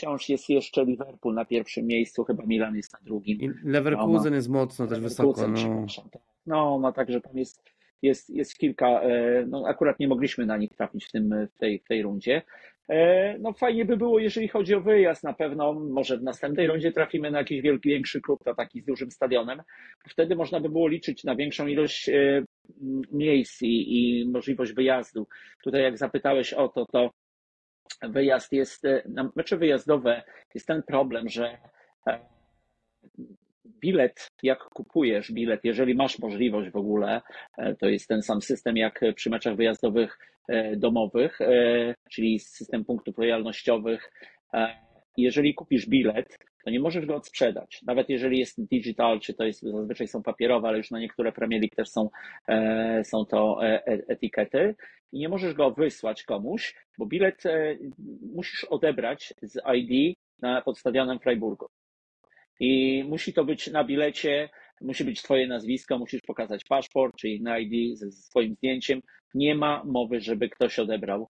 Wciąż 0.01 0.29
jest 0.29 0.49
jeszcze 0.49 0.85
Liverpool 0.85 1.35
na 1.35 1.45
pierwszym 1.45 1.87
miejscu, 1.87 2.25
chyba 2.25 2.47
Milan 2.47 2.77
jest 2.77 2.93
na 2.93 2.99
drugim. 3.03 3.41
I 3.41 3.51
Leverkusen 3.65 4.31
no, 4.31 4.37
jest 4.37 4.49
mocno 4.49 4.87
też 4.87 5.01
wysoko. 5.01 5.49
No. 5.49 5.87
Tak. 6.13 6.23
no, 6.47 6.79
no 6.83 6.93
także 6.93 7.21
tam 7.21 7.39
jest, 7.39 7.63
jest, 8.03 8.31
jest 8.31 8.59
kilka, 8.59 8.87
e, 8.87 9.45
no 9.47 9.65
akurat 9.67 9.99
nie 10.01 10.09
mogliśmy 10.09 10.47
na 10.47 10.57
nich 10.57 10.71
trafić 10.71 11.05
w, 11.05 11.13
tym, 11.13 11.49
w, 11.55 11.59
tej, 11.59 11.79
w 11.79 11.85
tej 11.85 12.03
rundzie. 12.03 12.43
E, 12.89 13.39
no 13.39 13.53
fajnie 13.53 13.85
by 13.85 13.97
było, 13.97 14.19
jeżeli 14.19 14.49
chodzi 14.49 14.75
o 14.75 14.81
wyjazd, 14.81 15.25
na 15.25 15.33
pewno 15.33 15.73
może 15.73 16.19
w 16.19 16.23
następnej 16.23 16.67
rundzie 16.67 16.93
trafimy 16.93 17.31
na 17.31 17.39
jakiś 17.39 17.61
wielki, 17.61 17.89
większy 17.89 18.21
klub, 18.21 18.45
to 18.45 18.55
taki 18.55 18.81
z 18.81 18.85
dużym 18.85 19.11
stadionem. 19.11 19.63
Wtedy 20.09 20.37
można 20.37 20.61
by 20.61 20.69
było 20.69 20.89
liczyć 20.89 21.25
na 21.25 21.37
większą 21.37 21.67
ilość 21.67 22.09
e, 22.09 22.45
miejsc 23.13 23.63
i, 23.63 24.21
i 24.21 24.29
możliwość 24.29 24.73
wyjazdu. 24.73 25.27
Tutaj 25.65 25.83
jak 25.83 25.99
zapytałeś 25.99 26.53
o 26.53 26.69
to, 26.69 26.87
to 26.87 27.11
wyjazd 28.03 28.53
jest, 28.53 28.85
e, 28.85 29.03
na 29.09 29.31
mecze 29.37 29.57
wyjazdowe 29.57 30.23
jest 30.55 30.67
ten 30.67 30.83
problem, 30.83 31.29
że 31.29 31.59
e, 32.07 32.21
bilet, 33.81 34.31
jak 34.43 34.59
kupujesz 34.59 35.33
bilet, 35.33 35.61
jeżeli 35.65 35.95
masz 35.95 36.19
możliwość 36.19 36.71
w 36.71 36.77
ogóle, 36.77 37.23
e, 37.59 37.75
to 37.75 37.89
jest 37.89 38.09
ten 38.09 38.23
sam 38.23 38.43
system 38.43 38.77
jak 38.77 39.01
przy 39.15 39.31
meczach 39.31 39.57
wyjazdowych 39.57 40.19
domowych, 40.77 41.39
czyli 42.11 42.39
system 42.39 42.85
punktów 42.85 43.19
lojalnościowych. 43.19 44.13
Jeżeli 45.17 45.55
kupisz 45.55 45.87
bilet, 45.87 46.39
to 46.65 46.71
nie 46.71 46.81
możesz 46.81 47.07
go 47.07 47.17
odsprzedać. 47.17 47.83
Nawet 47.87 48.09
jeżeli 48.09 48.39
jest 48.39 48.65
digital, 48.65 49.21
czy 49.21 49.35
to 49.35 49.45
jest 49.45 49.63
zazwyczaj 49.63 50.09
są 50.09 50.23
papierowe, 50.23 50.69
ale 50.69 50.79
już 50.79 50.91
na 50.91 51.01
niektóre 51.01 51.33
Premier 51.33 51.61
League 51.61 51.77
też 51.77 51.89
są, 51.89 52.11
są 53.03 53.25
to 53.25 53.61
etykiety, 53.85 54.75
i 55.13 55.19
nie 55.19 55.29
możesz 55.29 55.55
go 55.55 55.71
wysłać 55.71 56.23
komuś, 56.23 56.75
bo 56.99 57.07
bilet 57.07 57.47
e, 57.47 57.77
musisz 58.35 58.65
odebrać 58.65 59.35
z 59.43 59.59
ID 59.75 60.17
na, 60.43 60.63
pod 60.63 60.79
stadionem 60.79 61.19
Freiburgu. 61.19 61.67
I 62.61 63.05
musi 63.09 63.33
to 63.33 63.45
być 63.45 63.71
na 63.71 63.85
bilecie, 63.85 64.49
musi 64.81 65.05
być 65.05 65.23
Twoje 65.23 65.47
nazwisko, 65.47 65.99
musisz 65.99 66.21
pokazać 66.21 66.65
paszport 66.65 67.17
czy 67.17 67.29
inny 67.29 67.61
ID 67.61 67.99
ze 67.99 68.13
swoim 68.13 68.55
zdjęciem. 68.55 69.01
Nie 69.35 69.55
ma 69.55 69.83
mowy, 69.85 70.21
żeby 70.21 70.49
ktoś 70.49 70.79
odebrał 70.79 71.23
e, 71.23 71.27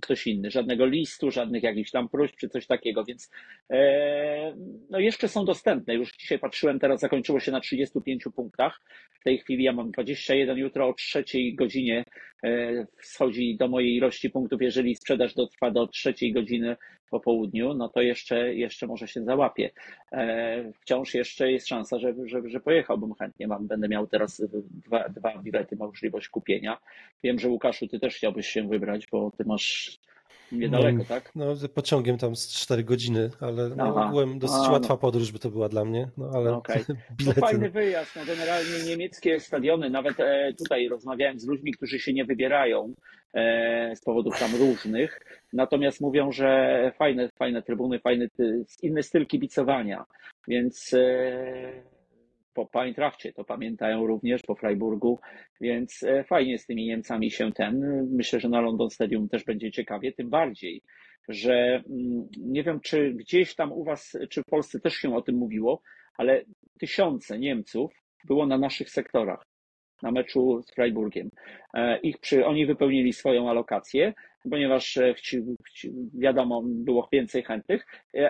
ktoś 0.00 0.26
inny, 0.26 0.50
żadnego 0.50 0.86
listu, 0.86 1.30
żadnych 1.30 1.62
jakichś 1.62 1.90
tam 1.90 2.08
próśb 2.08 2.36
czy 2.36 2.48
coś 2.48 2.66
takiego, 2.66 3.04
więc 3.04 3.30
e, 3.70 4.56
no 4.90 4.98
jeszcze 4.98 5.28
są 5.28 5.44
dostępne. 5.44 5.94
Już 5.94 6.12
dzisiaj 6.12 6.38
patrzyłem, 6.38 6.78
teraz 6.78 7.00
zakończyło 7.00 7.40
się 7.40 7.52
na 7.52 7.60
35 7.60 8.24
punktach. 8.36 8.80
W 9.20 9.24
tej 9.24 9.38
chwili 9.38 9.64
ja 9.64 9.72
mam 9.72 9.90
21, 9.90 10.58
jutro 10.58 10.88
o 10.88 10.94
trzeciej 10.94 11.54
godzinie 11.54 12.04
schodzi 13.00 13.56
do 13.56 13.68
mojej 13.68 13.96
ilości 13.96 14.30
punktów. 14.30 14.62
Jeżeli 14.62 14.96
sprzedaż 14.96 15.34
dotrwa 15.34 15.70
do 15.70 15.86
trzeciej 15.86 16.32
godziny 16.32 16.76
po 17.10 17.20
południu, 17.20 17.74
no 17.74 17.88
to 17.88 18.00
jeszcze, 18.00 18.54
jeszcze 18.54 18.86
może 18.86 19.08
się 19.08 19.24
załapie. 19.24 19.70
E, 20.12 20.72
wciąż 20.80 21.14
jeszcze 21.14 21.52
jest 21.52 21.68
szansa, 21.68 21.98
że, 21.98 22.14
że, 22.24 22.42
że 22.48 22.60
pojechałbym 22.60 23.14
chętnie. 23.14 23.46
Mam, 23.46 23.66
będę 23.66 23.88
miał 23.88 24.06
teraz 24.06 24.42
dwa, 24.70 25.08
dwa 25.08 25.38
bilety, 25.38 25.76
możliwość 25.76 26.28
kupienia. 26.28 26.78
Wiem, 27.22 27.38
że 27.38 27.48
Łukaszu, 27.48 27.88
ty 27.88 28.00
też 28.00 28.16
chciałbyś 28.16 28.48
się 28.48 28.68
wybrać, 28.68 29.06
bo 29.12 29.30
ty 29.30 29.44
masz 29.44 29.98
niedaleko, 30.58 30.98
no, 30.98 31.04
tak? 31.04 31.32
No, 31.34 31.54
pociągiem 31.74 32.18
tam 32.18 32.36
z 32.36 32.48
4 32.48 32.84
godziny, 32.84 33.30
ale 33.40 33.68
no, 33.68 34.08
byłem 34.10 34.38
dosyć 34.38 34.66
A, 34.66 34.72
łatwa 34.72 34.94
no. 34.94 34.98
podróż 34.98 35.32
by 35.32 35.38
to 35.38 35.50
była 35.50 35.68
dla 35.68 35.84
mnie, 35.84 36.08
no 36.16 36.30
ale 36.34 36.54
okay. 36.54 36.84
bilety... 37.18 37.40
To 37.40 37.46
fajny 37.46 37.70
wyjazd, 37.70 38.16
no 38.16 38.22
generalnie 38.26 38.84
niemieckie 38.86 39.40
stadiony, 39.40 39.90
nawet 39.90 40.20
e, 40.20 40.52
tutaj 40.58 40.88
rozmawiałem 40.88 41.40
z 41.40 41.46
ludźmi, 41.46 41.72
którzy 41.72 41.98
się 41.98 42.12
nie 42.12 42.24
wybierają 42.24 42.94
e, 43.34 43.96
z 43.96 44.00
powodów 44.00 44.38
tam 44.38 44.50
różnych, 44.56 45.20
natomiast 45.52 46.00
mówią, 46.00 46.32
że 46.32 46.92
fajne, 46.98 47.28
fajne 47.28 47.62
trybuny, 47.62 47.98
fajny, 47.98 48.30
inny 48.82 49.02
styl 49.02 49.26
kibicowania, 49.26 50.04
więc 50.48 50.94
e, 50.94 51.93
po 52.54 52.82
Eintrachcie 52.82 53.32
to 53.32 53.44
pamiętają 53.44 54.06
również, 54.06 54.42
po 54.42 54.54
Freiburgu, 54.54 55.20
więc 55.60 56.02
e, 56.02 56.24
fajnie 56.24 56.58
z 56.58 56.66
tymi 56.66 56.86
Niemcami 56.86 57.30
się 57.30 57.52
ten. 57.52 57.80
Myślę, 58.12 58.40
że 58.40 58.48
na 58.48 58.60
London 58.60 58.90
Stadium 58.90 59.28
też 59.28 59.44
będzie 59.44 59.70
ciekawie, 59.70 60.12
tym 60.12 60.30
bardziej, 60.30 60.82
że 61.28 61.54
mm, 61.90 62.28
nie 62.38 62.62
wiem, 62.62 62.80
czy 62.80 63.12
gdzieś 63.12 63.54
tam 63.54 63.72
u 63.72 63.84
Was, 63.84 64.18
czy 64.30 64.42
w 64.42 64.46
Polsce 64.50 64.80
też 64.80 64.94
się 64.94 65.16
o 65.16 65.22
tym 65.22 65.36
mówiło, 65.36 65.80
ale 66.18 66.44
tysiące 66.80 67.38
Niemców 67.38 67.92
było 68.24 68.46
na 68.46 68.58
naszych 68.58 68.90
sektorach 68.90 69.46
na 70.02 70.10
meczu 70.10 70.62
z 70.62 70.74
Freiburgiem. 70.74 71.30
E, 71.74 71.98
ich 71.98 72.18
przy, 72.18 72.46
oni 72.46 72.66
wypełnili 72.66 73.12
swoją 73.12 73.50
alokację, 73.50 74.14
ponieważ 74.50 74.96
e, 74.96 75.14
wiadomo, 76.14 76.62
było 76.64 77.08
więcej 77.12 77.42
chętnych, 77.42 77.86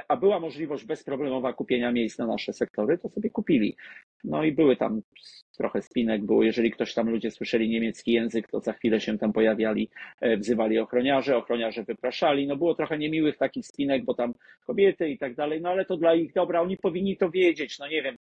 a 0.09 0.17
była 0.17 0.41
możliwość 0.41 0.85
bezproblemowa 0.85 1.53
kupienia 1.53 1.93
miejsc 1.93 2.19
na 2.19 2.27
nasze 2.27 2.53
sektory, 2.53 2.99
to 2.99 3.09
sobie 3.09 3.31
kupili. 3.31 3.77
No 4.25 4.45
i 4.45 4.53
były 4.53 4.77
tam 4.77 5.01
trochę 5.57 5.83
spinek, 5.83 6.25
było, 6.25 6.43
jeżeli 6.43 6.71
ktoś 6.71 6.95
tam 6.95 7.11
ludzie 7.11 7.31
słyszeli 7.31 7.69
niemiecki 7.69 8.13
język, 8.13 8.49
to 8.49 8.61
za 8.61 8.73
chwilę 8.73 9.01
się 9.01 9.19
tam 9.19 9.33
pojawiali, 9.33 9.91
e, 10.21 10.37
wzywali 10.37 10.79
ochroniarze, 10.79 11.37
ochroniarze 11.37 11.85
wypraszali, 11.85 12.47
no 12.47 12.57
było 12.57 12.75
trochę 12.75 12.99
niemiłych 12.99 13.37
takich 13.37 13.67
spinek, 13.67 14.05
bo 14.05 14.15
tam 14.15 14.35
kobiety 14.67 15.09
i 15.09 15.19
tak 15.19 15.35
dalej, 15.35 15.61
no 15.61 15.69
ale 15.69 15.85
to 15.85 15.97
dla 15.97 16.15
ich 16.15 16.33
dobra, 16.33 16.61
oni 16.61 16.77
powinni 16.77 17.17
to 17.17 17.31
wiedzieć, 17.31 17.79
no 17.79 17.89
nie 17.89 18.03
wiem, 18.03 18.17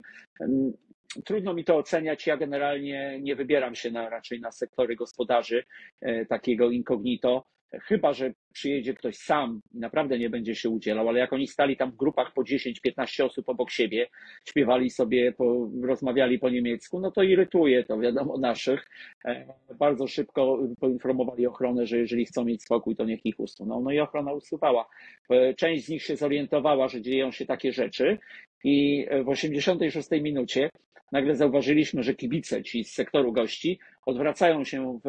trudno 1.24 1.54
mi 1.54 1.64
to 1.64 1.76
oceniać, 1.76 2.26
ja 2.26 2.36
generalnie 2.36 3.18
nie 3.22 3.36
wybieram 3.36 3.74
się 3.74 3.90
na, 3.90 4.08
raczej 4.08 4.40
na 4.40 4.52
sektory 4.52 4.96
gospodarzy 4.96 5.64
e, 6.00 6.26
takiego 6.26 6.70
incognito, 6.70 7.44
chyba 7.72 8.12
że 8.12 8.32
przyjedzie 8.52 8.94
ktoś 8.94 9.16
sam 9.16 9.60
i 9.74 9.78
naprawdę 9.78 10.18
nie 10.18 10.30
będzie 10.30 10.54
się 10.54 10.68
udzielał, 10.70 11.08
ale 11.08 11.18
jak 11.18 11.32
oni 11.32 11.46
stali 11.46 11.76
tam 11.76 11.90
w 11.90 11.96
grupach 11.96 12.32
po 12.32 12.42
10-15 12.42 13.24
osób 13.24 13.48
obok 13.48 13.70
siebie, 13.70 14.06
śpiewali 14.44 14.90
sobie, 14.90 15.32
po, 15.32 15.70
rozmawiali 15.82 16.38
po 16.38 16.50
niemiecku, 16.50 17.00
no 17.00 17.10
to 17.10 17.22
irytuje 17.22 17.84
to, 17.84 17.98
wiadomo, 17.98 18.38
naszych. 18.38 18.86
E, 19.24 19.46
bardzo 19.78 20.06
szybko 20.06 20.58
poinformowali 20.80 21.46
ochronę, 21.46 21.86
że 21.86 21.98
jeżeli 21.98 22.26
chcą 22.26 22.44
mieć 22.44 22.62
spokój, 22.62 22.96
to 22.96 23.04
niech 23.04 23.26
ich 23.26 23.40
usuną. 23.40 23.80
No 23.80 23.90
i 23.90 24.00
ochrona 24.00 24.32
usuwała. 24.32 24.86
E, 25.30 25.54
część 25.54 25.84
z 25.84 25.88
nich 25.88 26.02
się 26.02 26.16
zorientowała, 26.16 26.88
że 26.88 27.02
dzieją 27.02 27.32
się 27.32 27.46
takie 27.46 27.72
rzeczy 27.72 28.18
i 28.64 29.06
w 29.24 29.28
86 29.28 30.10
minucie 30.10 30.70
nagle 31.12 31.36
zauważyliśmy, 31.36 32.02
że 32.02 32.14
kibice 32.14 32.62
ci 32.62 32.84
z 32.84 32.92
sektoru 32.92 33.32
gości 33.32 33.78
odwracają 34.06 34.64
się 34.64 35.00
w, 35.04 35.08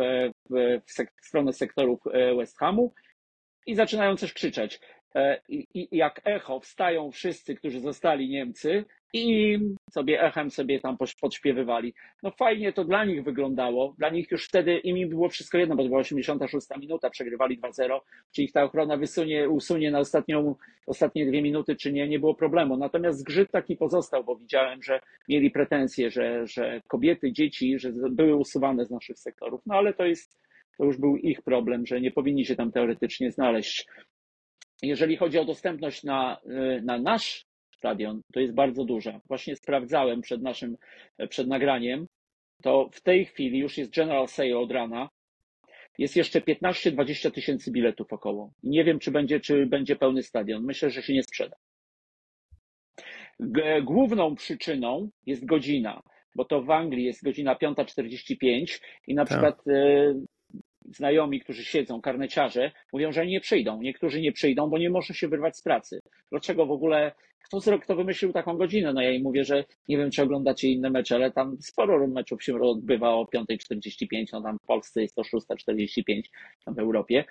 w, 0.49 0.81
w, 0.85 0.91
sek 0.91 1.13
w 1.21 1.25
stronę 1.25 1.53
sektorów 1.53 1.99
e, 2.07 2.35
West 2.35 2.57
Hamu 2.57 2.93
i 3.65 3.75
zaczynają 3.75 4.17
coś 4.17 4.33
krzyczeć. 4.33 4.79
E, 5.15 5.41
I, 5.49 5.67
I, 5.73 5.97
jak 5.97 6.21
echo 6.25 6.59
wstają 6.59 7.11
wszyscy, 7.11 7.55
którzy 7.55 7.79
zostali 7.79 8.29
Niemcy 8.29 8.85
i 9.15 9.59
sobie 9.91 10.23
echem 10.23 10.51
sobie 10.51 10.79
tam 10.79 10.97
podśpiewywali. 11.21 11.93
No 12.23 12.31
fajnie 12.31 12.73
to 12.73 12.85
dla 12.85 13.05
nich 13.05 13.23
wyglądało. 13.23 13.95
Dla 13.97 14.09
nich 14.09 14.31
już 14.31 14.47
wtedy 14.47 14.77
im 14.77 15.09
było 15.09 15.29
wszystko 15.29 15.57
jedno, 15.57 15.75
bo 15.75 15.83
to 15.83 15.89
była 15.89 15.99
86 15.99 16.67
minuta, 16.79 17.09
przegrywali 17.09 17.59
2-0, 17.59 17.99
czy 18.31 18.43
ich 18.43 18.51
ta 18.51 18.63
ochrona 18.63 18.97
wysunie, 18.97 19.49
usunie 19.49 19.91
na 19.91 19.99
ostatnią, 19.99 20.55
ostatnie 20.87 21.25
dwie 21.25 21.41
minuty, 21.41 21.75
czy 21.75 21.93
nie, 21.93 22.07
nie 22.07 22.19
było 22.19 22.35
problemu. 22.35 22.77
Natomiast 22.77 23.19
zgrzyt 23.19 23.51
taki 23.51 23.75
pozostał, 23.75 24.23
bo 24.23 24.35
widziałem, 24.35 24.83
że 24.83 24.99
mieli 25.29 25.51
pretensje, 25.51 26.11
że, 26.11 26.47
że 26.47 26.81
kobiety, 26.87 27.31
dzieci, 27.31 27.79
że 27.79 27.91
były 28.11 28.35
usuwane 28.35 28.85
z 28.85 28.91
naszych 28.91 29.19
sektorów. 29.19 29.61
No 29.65 29.75
ale 29.75 29.93
to 29.93 30.05
jest, 30.05 30.39
to 30.77 30.85
już 30.85 30.97
był 30.97 31.17
ich 31.17 31.41
problem, 31.41 31.85
że 31.85 32.01
nie 32.01 32.11
powinni 32.11 32.45
się 32.45 32.55
tam 32.55 32.71
teoretycznie 32.71 33.31
znaleźć. 33.31 33.87
Jeżeli 34.81 35.17
chodzi 35.17 35.39
o 35.39 35.45
dostępność 35.45 36.03
na, 36.03 36.37
na 36.83 36.99
nasz 36.99 37.44
stadion, 37.85 38.21
to 38.33 38.39
jest 38.39 38.53
bardzo 38.53 38.85
duża. 38.85 39.21
Właśnie 39.27 39.55
sprawdzałem 39.55 40.21
przed 40.21 40.41
naszym, 40.41 40.77
przed 41.29 41.47
nagraniem, 41.47 42.07
to 42.63 42.89
w 42.91 43.01
tej 43.01 43.25
chwili 43.25 43.59
już 43.59 43.77
jest 43.77 43.95
General 43.95 44.27
Sale 44.27 44.57
od 44.57 44.71
rana. 44.71 45.09
Jest 45.97 46.15
jeszcze 46.15 46.41
15-20 46.41 47.31
tysięcy 47.31 47.71
biletów 47.71 48.13
około. 48.13 48.51
Nie 48.63 48.83
wiem, 48.83 48.99
czy 48.99 49.11
będzie, 49.11 49.39
czy 49.39 49.65
będzie 49.65 49.95
pełny 49.95 50.23
stadion. 50.23 50.63
Myślę, 50.63 50.89
że 50.89 51.01
się 51.01 51.13
nie 51.13 51.23
sprzeda. 51.23 51.55
Główną 53.83 54.35
przyczyną 54.35 55.09
jest 55.25 55.45
godzina, 55.45 56.01
bo 56.35 56.45
to 56.45 56.61
w 56.61 56.71
Anglii 56.71 57.05
jest 57.05 57.23
godzina 57.23 57.55
5.45 57.55 58.79
i 59.07 59.15
na 59.15 59.25
tak. 59.25 59.29
przykład 59.29 59.67
e, 59.67 60.13
znajomi, 60.85 61.39
którzy 61.39 61.65
siedzą, 61.65 62.01
karneciarze, 62.01 62.71
mówią, 62.93 63.11
że 63.11 63.25
nie 63.25 63.41
przyjdą. 63.41 63.81
Niektórzy 63.81 64.21
nie 64.21 64.31
przyjdą, 64.31 64.69
bo 64.69 64.77
nie 64.77 64.89
może 64.89 65.13
się 65.13 65.27
wyrwać 65.27 65.57
z 65.57 65.61
pracy. 65.61 65.99
Dlaczego 66.31 66.65
w 66.65 66.71
ogóle 66.71 67.11
kto, 67.45 67.79
kto 67.79 67.95
wymyślił 67.95 68.33
taką 68.33 68.57
godzinę? 68.57 68.93
No 68.93 69.01
ja 69.01 69.11
im 69.11 69.23
mówię, 69.23 69.43
że 69.43 69.63
nie 69.89 69.97
wiem, 69.97 70.11
czy 70.11 70.23
oglądacie 70.23 70.69
inne 70.69 70.89
mecze, 70.89 71.15
ale 71.15 71.31
tam 71.31 71.57
sporo 71.59 72.07
meczów 72.07 72.43
się 72.43 72.61
odbywa 72.61 73.09
o 73.09 73.23
5.45, 73.23 74.25
no 74.33 74.41
tam 74.41 74.59
w 74.59 74.65
Polsce 74.65 75.01
jest 75.01 75.15
to 75.15 75.21
6.45, 75.21 76.21
tam 76.65 76.75
w 76.75 76.79
Europie. 76.79 77.25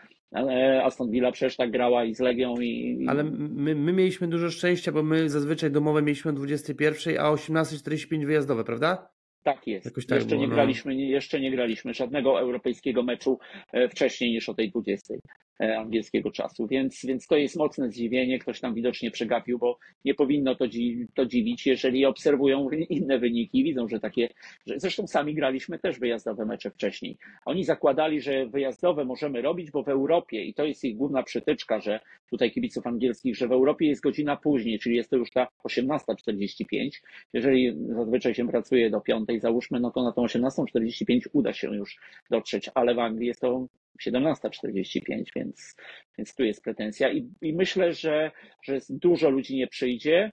Aston 0.83 1.11
Villa 1.11 1.33
przecież 1.33 1.57
tak 1.57 1.71
grała 1.71 2.05
i 2.05 2.15
z 2.15 2.21
Legią 2.21 2.55
i... 2.61 3.05
Ale 3.09 3.25
my, 3.25 3.75
my 3.75 3.93
mieliśmy 3.93 4.29
dużo 4.29 4.51
szczęścia, 4.51 4.93
bo 4.93 5.03
my 5.03 5.31
zazwyczaj 5.31 5.71
domowe 5.71 6.03
mieliśmy 6.03 6.31
o 6.31 6.35
21, 6.35 7.19
a 7.19 7.31
o 7.31 7.35
18.45 7.35 8.27
wyjazdowe, 8.27 8.65
prawda? 8.65 9.15
Tak 9.43 9.67
jest. 9.67 9.85
Tak 9.85 9.97
jeszcze, 9.97 10.27
było, 10.27 10.41
nie 10.41 10.49
no. 10.49 10.55
graliśmy, 10.55 10.95
jeszcze 10.95 11.41
nie 11.41 11.51
graliśmy 11.51 11.95
żadnego 11.95 12.41
europejskiego 12.41 13.03
meczu 13.03 13.39
e, 13.73 13.89
wcześniej 13.89 14.33
niż 14.33 14.49
o 14.49 14.55
tej 14.55 14.71
20. 14.71 15.15
E, 15.61 15.79
angielskiego 15.79 16.31
czasu, 16.31 16.67
więc, 16.67 17.05
więc 17.05 17.27
to 17.27 17.37
jest 17.37 17.57
mocne 17.57 17.91
zdziwienie. 17.91 18.39
Ktoś 18.39 18.61
tam 18.61 18.75
widocznie 18.75 19.11
przegapił, 19.11 19.59
bo 19.59 19.79
nie 20.05 20.15
powinno 20.15 20.55
to, 20.55 20.69
dzi 20.69 21.07
to 21.15 21.27
dziwić, 21.27 21.67
jeżeli 21.67 22.07
obserwują 22.07 22.71
inne 22.71 23.19
wyniki 23.19 23.65
widzą, 23.65 23.89
że 23.89 24.01
takie, 24.01 24.29
że 24.67 24.81
zresztą 24.81 25.07
sami 25.07 25.35
graliśmy 25.35 25.79
też 25.79 25.99
wyjazdowe 25.99 26.47
mecze 26.47 26.71
wcześniej. 26.71 27.19
Oni 27.45 27.65
zakładali, 27.65 28.21
że 28.21 28.47
wyjazdowe 28.47 29.05
możemy 29.05 29.43
robić, 29.43 29.71
bo 29.71 29.83
w 29.83 29.89
Europie, 29.89 30.45
i 30.45 30.55
to 30.55 30.65
jest 30.65 30.85
ich 30.85 30.97
główna 30.97 31.23
przytyczka, 31.23 31.81
że 31.81 32.01
tutaj 32.31 32.51
kibiców 32.51 32.87
angielskich, 32.87 33.37
że 33.37 33.49
w 33.49 33.53
Europie 33.53 33.87
jest 33.87 34.03
godzina 34.03 34.37
później, 34.37 34.79
czyli 34.79 34.97
jest 34.97 35.11
to 35.11 35.17
już 35.17 35.31
ta 35.31 35.49
18.45. 35.65 36.91
Jeżeli 37.33 37.77
zazwyczaj 37.89 38.35
się 38.35 38.49
pracuje 38.49 38.91
do 38.91 39.01
5, 39.01 39.29
załóżmy, 39.39 39.81
no 39.81 39.91
to 39.91 40.03
na 40.03 40.13
tą 40.13 40.25
18.45 40.25 41.21
uda 41.33 41.53
się 41.53 41.75
już 41.75 41.97
dotrzeć, 42.31 42.71
ale 42.75 42.95
w 42.95 42.99
Anglii 42.99 43.29
jest 43.29 43.41
to 43.41 43.67
17.45, 44.03 45.25
więc, 45.37 45.77
więc 46.19 46.35
tu 46.35 46.45
jest 46.45 46.63
pretensja 46.63 47.13
i, 47.13 47.29
i 47.43 47.53
myślę, 47.53 47.93
że, 47.93 48.31
że 48.63 48.79
dużo 48.91 49.31
ludzi 49.31 49.57
nie 49.57 49.67
przyjdzie. 49.67 50.33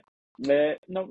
E, 0.49 0.77
no, 0.87 1.07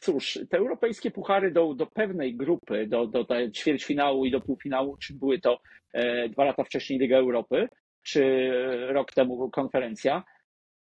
cóż, 0.00 0.38
te 0.50 0.58
europejskie 0.58 1.10
puchary 1.10 1.50
do, 1.50 1.74
do 1.74 1.86
pewnej 1.86 2.36
grupy, 2.36 2.86
do, 2.86 3.06
do, 3.06 3.24
do 3.24 3.50
ćwierćfinału 3.50 4.24
i 4.24 4.30
do 4.30 4.40
półfinału, 4.40 4.96
czy 4.96 5.14
były 5.14 5.40
to 5.40 5.58
e, 5.92 6.28
dwa 6.28 6.44
lata 6.44 6.64
wcześniej 6.64 6.98
Liga 6.98 7.18
Europy, 7.18 7.68
czy 8.02 8.50
rok 8.88 9.12
temu 9.12 9.50
konferencja, 9.50 10.24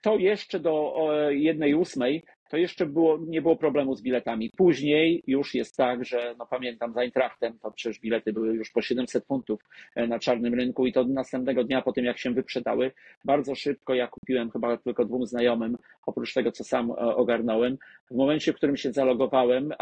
to 0.00 0.18
jeszcze 0.18 0.60
do 0.60 0.94
jednej 1.30 1.74
ósmej 1.74 2.24
to 2.50 2.56
jeszcze 2.56 2.86
było, 2.86 3.18
nie 3.26 3.42
było 3.42 3.56
problemu 3.56 3.94
z 3.94 4.02
biletami. 4.02 4.50
Później 4.56 5.22
już 5.26 5.54
jest 5.54 5.76
tak, 5.76 6.04
że 6.04 6.34
no 6.38 6.46
pamiętam 6.46 6.92
za 6.92 7.00
Eintrachtem, 7.00 7.58
to 7.58 7.70
przecież 7.70 8.00
bilety 8.00 8.32
były 8.32 8.54
już 8.54 8.70
po 8.70 8.82
700 8.82 9.26
funtów 9.26 9.60
e, 9.94 10.06
na 10.06 10.18
czarnym 10.18 10.54
rynku 10.54 10.86
i 10.86 10.92
to 10.92 11.04
następnego 11.04 11.64
dnia 11.64 11.82
po 11.82 11.92
tym 11.92 12.04
jak 12.04 12.18
się 12.18 12.30
wyprzedały, 12.30 12.90
bardzo 13.24 13.54
szybko 13.54 13.94
ja 13.94 14.08
kupiłem 14.08 14.50
chyba 14.50 14.76
tylko 14.76 15.04
dwóm 15.04 15.26
znajomym, 15.26 15.76
oprócz 16.06 16.34
tego 16.34 16.52
co 16.52 16.64
sam 16.64 16.90
e, 16.90 16.94
ogarnąłem. 16.94 17.78
W 18.10 18.14
momencie, 18.14 18.52
w 18.52 18.56
którym 18.56 18.76
się 18.76 18.92
zalogowałem, 18.92 19.72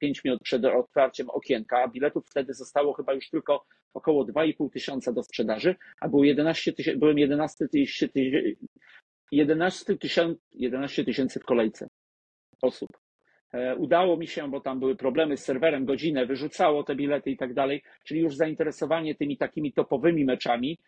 5 0.00 0.24
minut 0.24 0.42
przed 0.42 0.64
otwarciem 0.64 1.30
okienka, 1.30 1.88
biletów 1.88 2.26
wtedy 2.26 2.54
zostało 2.54 2.92
chyba 2.92 3.12
już 3.12 3.30
tylko 3.30 3.64
około 3.94 4.24
2,5 4.24 4.70
tysiąca 4.70 5.12
do 5.12 5.22
sprzedaży, 5.22 5.74
a 6.00 6.08
było 6.08 6.24
11 6.24 6.72
tysięcy, 6.72 6.98
byłem 6.98 7.18
11 7.18 7.68
tysięcy 7.68 8.56
11 9.32 9.96
tysięcy 9.96 10.40
11 10.52 11.04
tysięcy 11.04 11.40
w 11.40 11.44
kolejce 11.44 11.88
osób. 12.62 12.88
E, 13.52 13.76
udało 13.76 14.16
mi 14.16 14.26
się, 14.26 14.50
bo 14.50 14.60
tam 14.60 14.80
były 14.80 14.96
problemy 14.96 15.36
z 15.36 15.44
serwerem, 15.44 15.84
godzinę 15.84 16.26
wyrzucało 16.26 16.82
te 16.82 16.94
bilety 16.94 17.30
i 17.30 17.36
tak 17.36 17.54
dalej, 17.54 17.82
czyli 18.04 18.20
już 18.20 18.36
zainteresowanie 18.36 19.14
tymi 19.14 19.36
takimi 19.36 19.72
topowymi 19.72 20.24
meczami. 20.24 20.78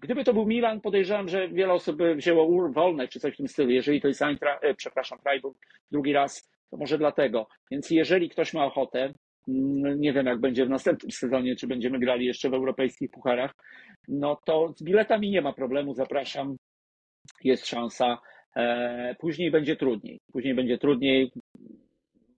Gdyby 0.00 0.24
to 0.24 0.34
był 0.34 0.46
Milan, 0.46 0.80
podejrzewam, 0.80 1.28
że 1.28 1.48
wiele 1.48 1.72
osób 1.72 1.96
by 1.96 2.14
wzięło 2.14 2.72
wolne 2.72 3.08
czy 3.08 3.20
coś 3.20 3.34
w 3.34 3.36
tym 3.36 3.48
stylu. 3.48 3.70
Jeżeli 3.70 4.00
to 4.00 4.08
jest 4.08 4.22
Eintra, 4.22 4.58
e, 4.62 4.74
przepraszam, 4.74 5.18
Freiburg 5.18 5.58
drugi 5.90 6.12
raz, 6.12 6.50
to 6.70 6.76
może 6.76 6.98
dlatego. 6.98 7.48
Więc 7.70 7.90
jeżeli 7.90 8.28
ktoś 8.28 8.54
ma 8.54 8.64
ochotę, 8.66 9.12
mm, 9.48 10.00
nie 10.00 10.12
wiem 10.12 10.26
jak 10.26 10.40
będzie 10.40 10.66
w 10.66 10.70
następnym 10.70 11.10
sezonie, 11.10 11.56
czy 11.56 11.66
będziemy 11.66 11.98
grali 11.98 12.26
jeszcze 12.26 12.50
w 12.50 12.54
europejskich 12.54 13.10
pucharach, 13.10 13.54
no 14.08 14.38
to 14.44 14.72
z 14.76 14.82
biletami 14.82 15.30
nie 15.30 15.42
ma 15.42 15.52
problemu, 15.52 15.94
zapraszam, 15.94 16.56
jest 17.44 17.66
szansa. 17.66 18.18
E, 18.56 19.16
później 19.18 19.50
będzie 19.50 19.76
trudniej. 19.76 20.20
Później 20.32 20.54
będzie 20.54 20.78
trudniej, 20.78 21.32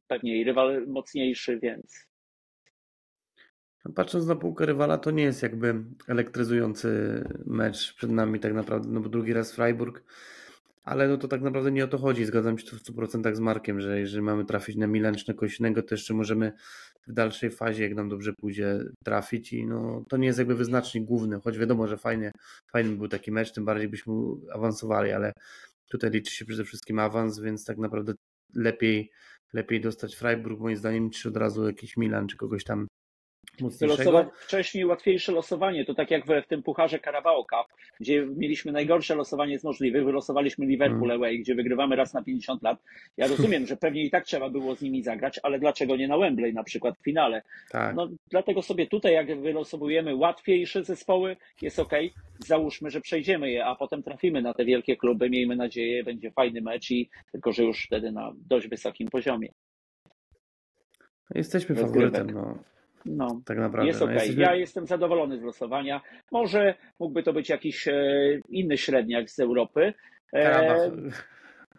pewnie 0.07 0.37
i 0.37 0.45
rywal 0.45 0.87
mocniejszy, 0.87 1.59
więc. 1.63 2.11
Patrząc 3.95 4.27
na 4.27 4.37
półkę 4.37 4.67
rywala, 4.67 4.99
to 4.99 5.11
nie 5.11 5.23
jest 5.23 5.43
jakby 5.43 5.75
elektryzujący 6.09 6.89
mecz 7.47 7.95
przed 7.95 8.11
nami 8.11 8.41
tak 8.41 8.55
naprawdę, 8.55 8.89
no 8.89 9.01
bo 9.01 9.09
drugi 9.09 9.33
raz 9.33 9.55
Freiburg, 9.55 10.05
ale 10.83 11.09
no 11.09 11.17
to 11.17 11.29
tak 11.29 11.43
naprawdę 11.43 11.73
nie 11.73 11.85
o 11.85 11.89
to 11.89 11.99
chodzi. 11.99 12.25
Zgadzam 12.25 12.59
się 12.59 12.67
tu 12.67 12.77
w 12.77 12.83
100% 12.83 13.35
z 13.35 13.41
Markiem, 13.41 13.81
że 13.81 14.01
jeżeli 14.01 14.23
mamy 14.23 14.45
trafić 14.45 14.77
na 14.77 14.87
Milan 14.87 15.15
czy 15.15 15.29
na 15.29 15.35
kogoś 15.35 15.61
innego, 15.61 15.83
to 15.83 15.95
jeszcze 15.95 16.15
możemy 16.15 16.53
w 17.07 17.13
dalszej 17.13 17.51
fazie, 17.51 17.83
jak 17.83 17.95
nam 17.95 18.09
dobrze 18.09 18.33
pójdzie, 18.33 18.81
trafić 19.05 19.53
i 19.53 19.67
no 19.67 20.05
to 20.09 20.17
nie 20.17 20.27
jest 20.27 20.39
jakby 20.39 20.55
wyznacznik 20.55 21.05
główny, 21.05 21.41
choć 21.41 21.59
wiadomo, 21.59 21.87
że 21.87 21.97
fajnie, 21.97 22.33
fajny 22.73 22.97
był 22.97 23.09
taki 23.09 23.33
mecz, 23.33 23.53
tym 23.53 23.65
bardziej 23.65 23.89
byśmy 23.89 24.15
awansowali, 24.53 25.13
ale 25.13 25.33
Tutaj 25.91 26.11
liczy 26.11 26.35
się 26.35 26.45
przede 26.45 26.65
wszystkim 26.65 26.99
awans, 26.99 27.41
więc 27.41 27.65
tak 27.65 27.79
naprawdę 27.79 28.13
lepiej, 28.55 29.11
lepiej 29.53 29.81
dostać 29.81 30.17
Freiburg 30.17 30.61
moim 30.61 30.77
zdaniem 30.77 31.07
niż 31.07 31.27
od 31.27 31.37
razu 31.37 31.67
jakiś 31.67 31.97
Milan 31.97 32.29
czy 32.29 32.37
kogoś 32.37 32.65
tam 32.65 32.87
Wylosować 33.81 34.27
wcześniej 34.41 34.85
łatwiejsze 34.87 35.33
losowanie, 35.33 35.85
to 35.85 35.95
tak 35.95 36.11
jak 36.11 36.27
w, 36.27 36.45
w 36.45 36.47
tym 36.47 36.63
pucharze 36.63 36.99
Carabao 36.99 37.45
Cup, 37.45 37.77
gdzie 38.01 38.27
mieliśmy 38.37 38.73
najgorsze 38.73 39.15
losowanie 39.15 39.59
z 39.59 39.65
możliwych, 39.65 40.05
wylosowaliśmy 40.05 40.67
Liverpool 40.67 41.01
hmm. 41.01 41.17
away, 41.17 41.39
gdzie 41.39 41.55
wygrywamy 41.55 41.97
raz 41.97 42.15
na 42.15 42.23
50 42.23 42.63
lat. 42.63 42.79
Ja 43.17 43.27
rozumiem, 43.27 43.67
że 43.67 43.77
pewnie 43.77 44.05
i 44.05 44.11
tak 44.11 44.25
trzeba 44.25 44.51
było 44.51 44.77
z 44.77 44.83
nimi 44.83 45.03
zagrać, 45.03 45.41
ale 45.43 45.59
dlaczego 45.59 45.97
nie 45.97 46.09
na 46.09 46.19
Wembley 46.19 46.55
na 46.55 46.65
przykład 46.65 46.99
w 46.99 47.03
finale? 47.03 47.43
Tak. 47.71 47.97
No, 47.97 48.09
dlatego 48.31 48.63
sobie 48.63 48.87
tutaj, 48.87 49.13
jak 49.15 49.41
wylosowujemy 49.41 50.15
łatwiejsze 50.15 50.85
zespoły, 50.85 51.37
jest 51.63 51.79
ok, 51.79 51.93
załóżmy, 52.39 52.91
że 52.91 53.01
przejdziemy 53.01 53.51
je, 53.51 53.65
a 53.65 53.75
potem 53.75 54.03
trafimy 54.03 54.43
na 54.43 54.55
te 54.55 54.65
wielkie 54.65 54.97
kluby, 54.97 55.31
miejmy 55.31 55.57
nadzieję, 55.57 56.05
będzie 56.05 56.31
fajny 56.31 56.61
mecz 56.61 56.91
i 56.91 57.11
tylko, 57.33 57.53
że 57.53 57.63
już 57.63 57.85
wtedy 57.87 58.13
na 58.13 58.33
dość 58.49 58.69
wysokim 58.69 59.09
poziomie. 59.09 59.49
Jesteśmy 61.35 61.77
faworytem, 61.77 62.31
no. 62.31 62.59
No, 63.05 63.41
tak 63.45 63.59
naprawdę. 63.59 63.87
Jest 63.87 64.01
no, 64.01 64.07
ok. 64.07 64.13
Jesteśmy... 64.13 64.43
Ja 64.43 64.55
jestem 64.55 64.87
zadowolony 64.87 65.39
z 65.39 65.43
losowania. 65.43 66.01
Może 66.33 66.75
mógłby 66.99 67.23
to 67.23 67.33
być 67.33 67.49
jakiś 67.49 67.89
e, 67.89 67.93
inny 68.49 68.79
średniak 68.79 69.31
z 69.31 69.41
Europy. 69.41 69.95
E, 70.33 70.91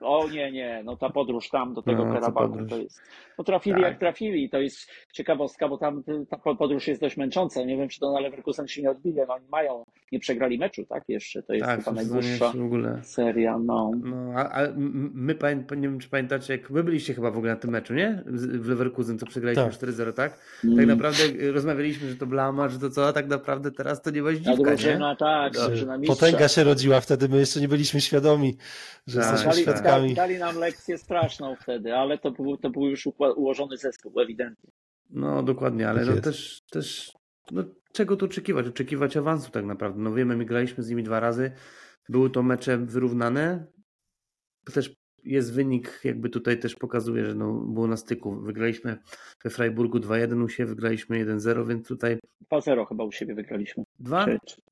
o 0.04 0.30
nie, 0.30 0.52
nie, 0.52 0.82
no 0.86 0.96
ta 0.96 1.10
podróż 1.10 1.50
tam 1.50 1.74
do 1.74 1.82
tego 1.82 2.06
no, 2.06 2.14
Karabachu 2.14 2.66
to 2.70 2.78
jest. 2.78 3.02
No 3.38 3.44
trafili 3.44 3.82
tak. 3.82 3.84
jak 3.84 4.00
trafili, 4.00 4.50
to 4.50 4.62
jest 4.62 4.90
ciekawostka, 5.14 5.68
bo 5.68 5.78
tam 5.78 6.04
ta 6.30 6.38
podróż 6.38 6.88
jest 6.88 7.02
dość 7.02 7.18
męcząca. 7.18 7.64
Nie 7.64 7.78
wiem, 7.78 7.90
czy 7.90 8.00
to 8.00 8.12
na 8.12 8.20
Leverkusen 8.20 8.68
się 8.68 8.82
nie 8.82 8.92
odbije. 8.92 9.26
No, 9.28 9.34
oni 9.34 9.46
mają, 9.52 9.86
nie 10.12 10.20
przegrali 10.20 10.58
meczu, 10.58 10.86
tak? 10.86 11.04
Jeszcze 11.08 11.44
to 11.44 11.54
jest 11.54 11.66
tak, 11.66 11.80
chyba 11.80 11.92
najdłuższa 11.92 12.52
w 12.52 12.64
ogóle. 12.64 13.00
seria. 13.04 13.60
No, 13.60 13.92
no 14.04 14.32
a, 14.36 14.50
a 14.50 14.68
my, 14.76 15.36
nie 15.78 15.88
wiem, 15.88 16.00
czy 16.00 16.10
pamiętacie, 16.10 16.54
jak 16.54 16.72
wy 16.72 16.84
byliście 16.84 17.14
chyba 17.14 17.32
w 17.32 17.38
ogóle 17.38 17.54
na 17.54 17.60
tym 17.60 17.72
meczu, 17.72 17.94
nie? 17.94 18.24
W 18.26 18.68
Leverkusen, 18.68 19.18
to 19.18 19.26
przegraliśmy 19.26 19.64
tak. 19.64 19.74
4-0, 19.74 20.14
tak? 20.14 20.40
Mm. 20.64 20.78
Tak 20.78 20.88
naprawdę 20.88 21.24
y, 21.24 21.52
rozmawialiśmy, 21.52 22.10
że 22.10 22.16
to 22.16 22.26
blama, 22.26 22.70
że 22.70 22.80
to 22.80 22.90
co, 22.90 23.08
a 23.08 23.14
tak 23.14 23.28
naprawdę 23.28 23.72
teraz 23.72 24.02
to 24.02 24.10
nie 24.10 24.22
ma 24.22 24.34
dziwka, 24.34 24.74
nie? 24.74 25.16
Tak, 25.20 25.54
no. 25.88 25.98
Potęga 26.08 26.48
się 26.48 26.64
rodziła 26.64 27.02
wtedy, 27.02 27.30
my 27.30 27.38
jeszcze 27.38 27.62
nie 27.62 27.68
byliśmy 27.68 28.02
świadomi, 28.02 28.58
że 29.08 29.22
tak. 29.22 29.32
jesteśmy 29.32 29.62
świadkami 29.62 29.91
dali, 29.92 30.14
dali 30.14 30.38
nam 30.38 30.58
lekcję 30.58 30.98
straszną 30.98 31.56
wtedy, 31.56 31.96
ale 31.96 32.18
to 32.18 32.32
był, 32.32 32.58
to 32.58 32.70
był 32.70 32.90
już 32.90 33.08
ułożony 33.36 33.78
zespół, 33.78 34.20
ewidentnie. 34.20 34.72
No 35.10 35.44
dokładnie, 35.44 35.90
ale 35.90 36.06
tak 36.06 36.16
no 36.16 36.22
też, 36.22 36.62
też 36.72 37.12
no, 37.52 37.64
czego 37.92 38.16
tu 38.16 38.26
oczekiwać? 38.26 38.68
Oczekiwać 38.68 39.18
awansu 39.18 39.52
tak 39.52 39.66
naprawdę. 39.66 40.02
No 40.02 40.14
wiemy, 40.14 40.36
my 40.36 40.46
graliśmy 40.46 40.84
z 40.84 40.90
nimi 40.90 41.04
dwa 41.04 41.20
razy, 41.20 41.52
były 42.10 42.30
to 42.30 42.44
mecze 42.44 42.78
wyrównane. 42.78 43.66
Też 44.74 44.96
jest 45.24 45.54
wynik, 45.54 46.00
jakby 46.04 46.30
tutaj 46.30 46.60
też 46.60 46.76
pokazuje, 46.76 47.26
że 47.26 47.36
no, 47.36 47.54
było 47.54 47.88
na 47.88 47.98
styku. 47.98 48.36
Wygraliśmy 48.36 48.98
we 49.44 49.50
Freiburgu 49.50 49.98
2-1 49.98 50.44
u 50.44 50.50
siebie, 50.50 50.70
wygraliśmy 50.70 51.26
1-0, 51.26 51.68
więc 51.68 51.88
tutaj. 51.88 52.18
2-0 52.52 52.88
chyba 52.88 53.04
u 53.04 53.12
siebie 53.12 53.36
wygraliśmy. 53.36 53.84
2? 54.00 54.26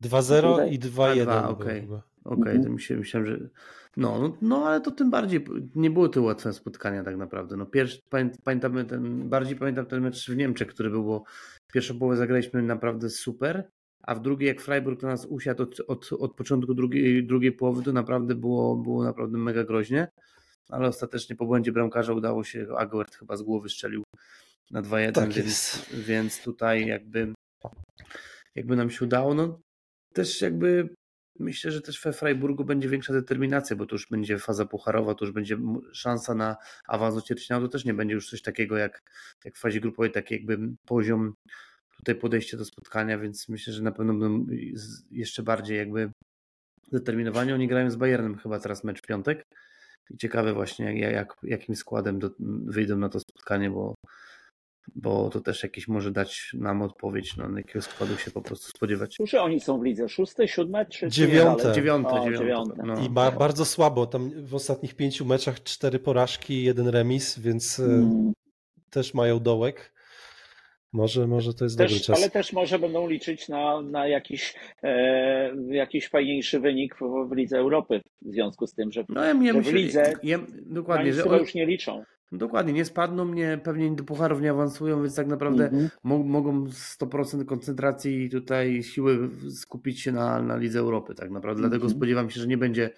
2-0 0.04 0.72
i 0.72 0.80
2-1. 0.80 1.50
Okej, 1.50 1.86
okay. 1.86 2.02
okay. 2.24 2.54
Mhm. 2.54 2.64
to 2.64 2.70
myślałem, 2.70 3.26
że 3.26 3.50
no, 3.98 4.20
no, 4.20 4.38
no, 4.42 4.68
ale 4.68 4.82
to 4.82 4.92
tym 4.92 5.10
bardziej 5.10 5.46
nie 5.76 5.90
były 5.90 6.10
to 6.10 6.22
łatwe 6.22 6.54
spotkania 6.54 7.04
tak 7.04 7.18
naprawdę. 7.18 7.58
No, 7.58 7.66
pierwszy, 7.66 8.00
pamiętamy 8.44 8.86
ten, 8.86 9.30
bardziej 9.30 9.56
pamiętam 9.56 9.86
ten 9.86 10.02
mecz 10.02 10.30
w 10.30 10.38
Niemczech, 10.38 10.68
który 10.68 10.90
był, 10.90 11.04
bo 11.04 11.24
pierwszą 11.74 12.00
połowę 12.00 12.18
zagraliśmy 12.18 12.62
naprawdę 12.62 13.10
super, 13.10 13.70
a 14.04 14.16
w 14.16 14.22
drugiej 14.22 14.48
jak 14.48 14.62
Freiburg 14.62 15.02
na 15.02 15.10
nas 15.10 15.26
usiadł 15.26 15.64
od, 15.64 15.80
od, 15.88 16.10
od 16.14 16.36
początku 16.36 16.74
drugiej, 16.74 17.28
drugiej 17.28 17.52
połowy, 17.52 17.84
to 17.84 17.94
naprawdę 17.94 18.36
było, 18.36 18.76
było 18.76 19.04
naprawdę 19.04 19.38
mega 19.38 19.64
groźnie, 19.64 20.08
ale 20.70 20.88
ostatecznie 20.88 21.36
po 21.36 21.46
błędzie 21.46 21.72
bramkarza 21.72 22.14
udało 22.14 22.44
się, 22.44 22.68
Aguert 22.78 23.16
chyba 23.16 23.38
z 23.38 23.42
głowy 23.42 23.70
strzelił 23.70 24.04
na 24.72 24.82
2-1, 24.82 25.12
tak 25.12 25.30
więc, 25.30 25.86
więc 26.08 26.44
tutaj 26.44 26.88
jakby 26.88 27.34
jakby 28.56 28.76
nam 28.76 28.90
się 28.90 29.06
udało, 29.06 29.34
no 29.34 29.60
też 30.14 30.42
jakby 30.42 30.90
Myślę, 31.40 31.72
że 31.72 31.82
też 31.82 32.02
we 32.02 32.14
Freiburgu 32.14 32.66
będzie 32.66 32.90
większa 32.90 33.14
determinacja, 33.14 33.76
bo 33.76 33.86
to 33.86 33.96
już 33.96 34.08
będzie 34.08 34.40
faza 34.40 34.66
pucharowa, 34.66 35.16
to 35.16 35.26
już 35.26 35.34
będzie 35.34 35.58
szansa 35.94 36.36
na 36.36 36.58
awans 36.88 37.16
do 37.16 37.22
ćwierćfinału, 37.22 37.66
to 37.66 37.72
też 37.72 37.86
nie 37.86 37.94
będzie 37.94 38.16
już 38.16 38.30
coś 38.30 38.42
takiego 38.42 38.78
jak, 38.78 39.02
jak 39.46 39.56
w 39.56 39.60
fazie 39.60 39.80
grupowej, 39.80 40.12
taki 40.12 40.34
jakby 40.34 40.60
poziom 40.86 41.34
tutaj 41.98 42.16
podejście 42.16 42.58
do 42.58 42.66
spotkania, 42.66 43.18
więc 43.18 43.50
myślę, 43.50 43.74
że 43.74 43.84
na 43.84 43.92
pewno 43.92 44.14
będą 44.14 44.46
jeszcze 45.12 45.44
bardziej 45.44 45.78
jakby 45.78 46.12
zdeterminowani. 46.88 47.54
Oni 47.54 47.68
grają 47.68 47.92
z 47.92 47.96
Bayernem 47.96 48.38
chyba 48.38 48.60
teraz 48.60 48.84
mecz 48.84 49.00
w 49.00 49.08
piątek 49.08 49.44
i 50.10 50.18
ciekawe 50.18 50.54
właśnie 50.54 51.00
jak, 51.00 51.14
jak 51.14 51.36
jakim 51.44 51.76
składem 51.76 52.20
do, 52.20 52.32
wyjdą 52.66 52.98
na 52.98 53.10
to 53.10 53.20
spotkanie, 53.20 53.70
bo 53.70 53.96
bo 54.96 55.30
to 55.30 55.42
też 55.42 55.64
jakiś 55.64 55.88
może 55.88 56.12
dać 56.12 56.52
nam 56.54 56.82
odpowiedź, 56.82 57.38
no, 57.38 57.50
na 57.50 57.60
jakiego 57.60 57.82
składu 57.82 58.18
się 58.18 58.32
po 58.32 58.42
prostu 58.42 58.68
spodziewać. 58.78 59.16
Którzy 59.16 59.40
oni 59.40 59.60
są 59.60 59.80
w 59.80 59.84
lidze? 59.84 60.10
Szóste, 60.10 60.48
siódme, 60.48 60.86
czy 60.86 61.10
dziewiąte? 61.10 61.74
Dziewiąte, 61.74 62.10
o, 62.10 62.26
dziewiąte. 62.26 62.40
dziewiąte. 62.40 62.84
No. 62.86 63.06
I 63.06 63.10
ba 63.10 63.32
bardzo 63.32 63.66
słabo. 63.66 64.08
Tam 64.08 64.32
w 64.46 64.56
ostatnich 64.56 64.96
pięciu 64.96 65.26
meczach 65.26 65.64
cztery 65.64 66.00
porażki, 66.00 66.64
jeden 66.64 66.88
remis, 66.88 67.40
więc 67.40 67.80
e, 67.80 67.84
hmm. 67.84 68.34
też 68.90 69.14
mają 69.14 69.40
dołek. 69.40 69.94
Może, 70.94 71.28
może 71.28 71.54
to 71.54 71.66
jest 71.66 71.78
też, 71.78 71.92
dobry 71.92 72.06
czas. 72.06 72.18
Ale 72.18 72.30
też 72.30 72.54
może 72.54 72.80
będą 72.80 73.08
liczyć 73.08 73.50
na, 73.50 73.82
na 73.82 74.08
jakiś, 74.08 74.56
e, 74.84 75.52
jakiś 75.70 76.08
fajniejszy 76.08 76.60
wynik 76.60 76.96
w, 76.96 77.30
w 77.30 77.36
Lidze 77.36 77.58
Europy 77.58 78.02
w 78.22 78.32
związku 78.32 78.68
z 78.68 78.74
tym, 78.74 78.92
że, 78.92 79.06
no, 79.10 79.26
ja, 79.26 79.34
że 79.34 79.54
myślę, 79.54 79.72
w 79.72 79.76
Lidze 79.76 80.14
ja, 80.24 80.40
dokładnie, 80.66 81.14
że 81.14 81.22
już 81.22 81.54
nie 81.54 81.66
liczą. 81.66 82.04
Dokładnie, 82.32 82.74
nie 82.74 82.86
spadną 82.86 83.26
mnie, 83.26 83.60
pewnie 83.64 83.96
do 83.96 84.04
pucharów 84.04 84.42
nie 84.42 84.52
awansują, 84.52 85.02
więc 85.02 85.16
tak 85.16 85.28
naprawdę 85.28 85.70
mo 86.04 86.18
mogą 86.18 86.66
100% 86.66 87.46
koncentracji 87.46 88.24
i 88.24 88.30
tutaj 88.30 88.84
siły 88.84 89.30
skupić 89.50 90.02
się 90.02 90.12
na, 90.12 90.42
na 90.42 90.58
Lidze 90.58 90.80
Europy, 90.80 91.16
tak 91.16 91.32
naprawdę. 91.32 91.62
Dlatego 91.62 91.88
-hmm. 91.88 91.98
spodziewam 91.98 92.30
się, 92.30 92.42
że 92.42 92.48
nie 92.48 92.58
będzie, 92.58 92.90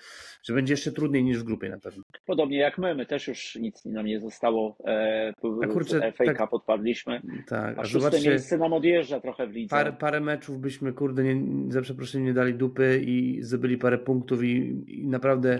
że 0.43 0.53
będzie 0.53 0.73
jeszcze 0.73 0.91
trudniej 0.91 1.23
niż 1.23 1.39
w 1.39 1.43
grupie 1.43 1.69
na 1.69 1.79
pewno. 1.79 2.03
Podobnie 2.25 2.57
jak 2.57 2.77
my, 2.77 2.95
my 2.95 3.05
też 3.05 3.27
już 3.27 3.55
nic 3.55 3.85
nam 3.85 4.05
nie 4.05 4.19
zostało. 4.19 4.77
E, 4.85 5.33
a 5.63 5.67
kurczę, 5.67 6.11
FA 6.11 6.25
tak, 6.25 6.49
podpadliśmy. 6.49 7.21
Tak, 7.47 7.77
a, 7.77 7.81
a 7.81 7.85
szóste 7.85 8.21
miejsce 8.29 8.57
nam 8.57 8.73
odjeżdża 8.73 9.19
trochę 9.19 9.47
w 9.47 9.51
lidze. 9.51 9.69
Parę, 9.69 9.93
parę 9.93 10.19
meczów 10.19 10.59
byśmy, 10.59 10.93
kurde, 10.93 11.23
nie, 11.23 11.71
za 11.71 11.81
przeproszeniem 11.81 12.27
nie 12.27 12.33
dali 12.33 12.53
dupy 12.53 13.01
i 13.05 13.43
zdobyli 13.43 13.77
parę 13.77 13.97
punktów 13.97 14.43
i, 14.43 14.83
i 14.87 15.07
naprawdę 15.07 15.59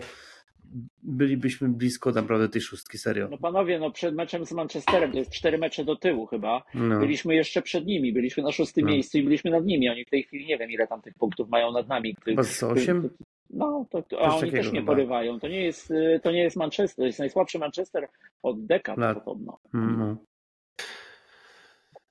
bylibyśmy 1.03 1.69
blisko 1.69 2.11
naprawdę 2.11 2.49
tej 2.49 2.61
szóstki, 2.61 2.97
serio. 2.97 3.27
No 3.31 3.37
panowie, 3.37 3.79
no 3.79 3.91
przed 3.91 4.15
meczem 4.15 4.45
z 4.45 4.51
Manchesterem, 4.51 5.11
to 5.11 5.17
jest 5.17 5.31
cztery 5.31 5.57
mecze 5.57 5.85
do 5.85 5.95
tyłu 5.95 6.25
chyba, 6.25 6.63
no. 6.73 6.99
byliśmy 6.99 7.35
jeszcze 7.35 7.61
przed 7.61 7.85
nimi, 7.85 8.13
byliśmy 8.13 8.43
na 8.43 8.51
szóstym 8.51 8.85
no. 8.85 8.91
miejscu 8.91 9.17
i 9.17 9.23
byliśmy 9.23 9.51
nad 9.51 9.65
nimi, 9.65 9.89
oni 9.89 10.05
w 10.05 10.09
tej 10.09 10.23
chwili 10.23 10.45
nie 10.45 10.57
wiem 10.57 10.71
ile 10.71 10.87
tam 10.87 11.01
tych 11.01 11.13
punktów 11.13 11.49
mają 11.49 11.71
nad 11.71 11.87
nami. 11.87 12.15
Chyba 12.25 12.43
z 12.43 12.63
osiem? 12.63 13.09
No, 13.49 13.85
to, 13.89 14.01
to, 14.01 14.21
a 14.21 14.35
oni 14.35 14.51
też 14.51 14.71
nie 14.71 14.79
chyba. 14.79 14.91
porywają. 14.93 15.39
To 15.39 15.47
nie, 15.47 15.65
jest, 15.65 15.93
to 16.21 16.31
nie 16.31 16.43
jest 16.43 16.55
Manchester, 16.55 16.95
to 16.95 17.05
jest 17.05 17.19
najsłabszy 17.19 17.59
Manchester 17.59 18.07
od 18.43 18.65
dekad 18.65 18.95
podobno. 19.13 19.59
Mm. 19.73 20.17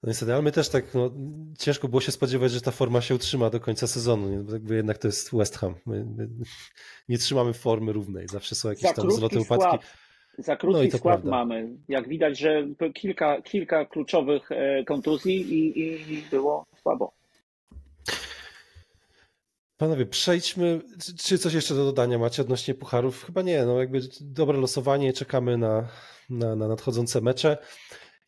No 0.03 0.09
niestety, 0.09 0.33
ale 0.33 0.43
my 0.43 0.53
też 0.53 0.69
tak, 0.69 0.95
no, 0.95 1.11
ciężko 1.59 1.89
było 1.89 2.01
się 2.01 2.13
spodziewać, 2.13 2.53
że 2.53 2.61
ta 2.61 2.71
forma 2.71 3.01
się 3.01 3.15
utrzyma 3.15 3.51
do 3.51 3.61
końca 3.61 3.87
sezonu. 3.87 4.29
Nie? 4.29 4.53
Jakby 4.53 4.77
jednak 4.77 4.99
to 4.99 5.09
jest 5.09 5.37
West 5.37 5.59
Ham. 5.59 5.75
My, 5.87 6.05
my 6.17 6.29
nie 7.09 7.19
trzymamy 7.19 7.53
formy 7.53 7.93
równej. 7.93 8.29
Zawsze 8.29 8.55
są 8.55 8.69
jakieś 8.69 8.95
tam 8.95 9.11
zloty, 9.11 9.41
upadki. 9.41 9.87
Za 10.39 10.57
krótki 10.57 10.89
no 10.93 10.99
skład 10.99 11.21
prawda. 11.21 11.31
mamy. 11.31 11.69
Jak 11.89 12.09
widać, 12.09 12.39
że 12.39 12.69
kilka, 12.95 13.43
kilka 13.43 13.85
kluczowych 13.85 14.53
e, 14.53 14.85
kontuzji 14.85 15.41
i, 15.53 16.13
i 16.13 16.23
było 16.31 16.67
słabo. 16.83 17.13
Panowie, 19.77 20.07
przejdźmy. 20.07 20.81
Czy 21.19 21.39
coś 21.39 21.55
jeszcze 21.55 21.75
do 21.75 21.85
dodania 21.85 22.19
macie 22.19 22.43
odnośnie 22.43 22.75
pucharów? 22.75 23.25
Chyba 23.25 23.43
nie. 23.43 23.65
No 23.65 23.81
jakby 23.81 24.01
dobre 24.21 24.59
losowanie, 24.59 25.13
czekamy 25.13 25.59
na, 25.59 25.89
na, 26.31 26.57
na 26.57 26.69
nadchodzące 26.69 27.21
mecze. 27.21 27.59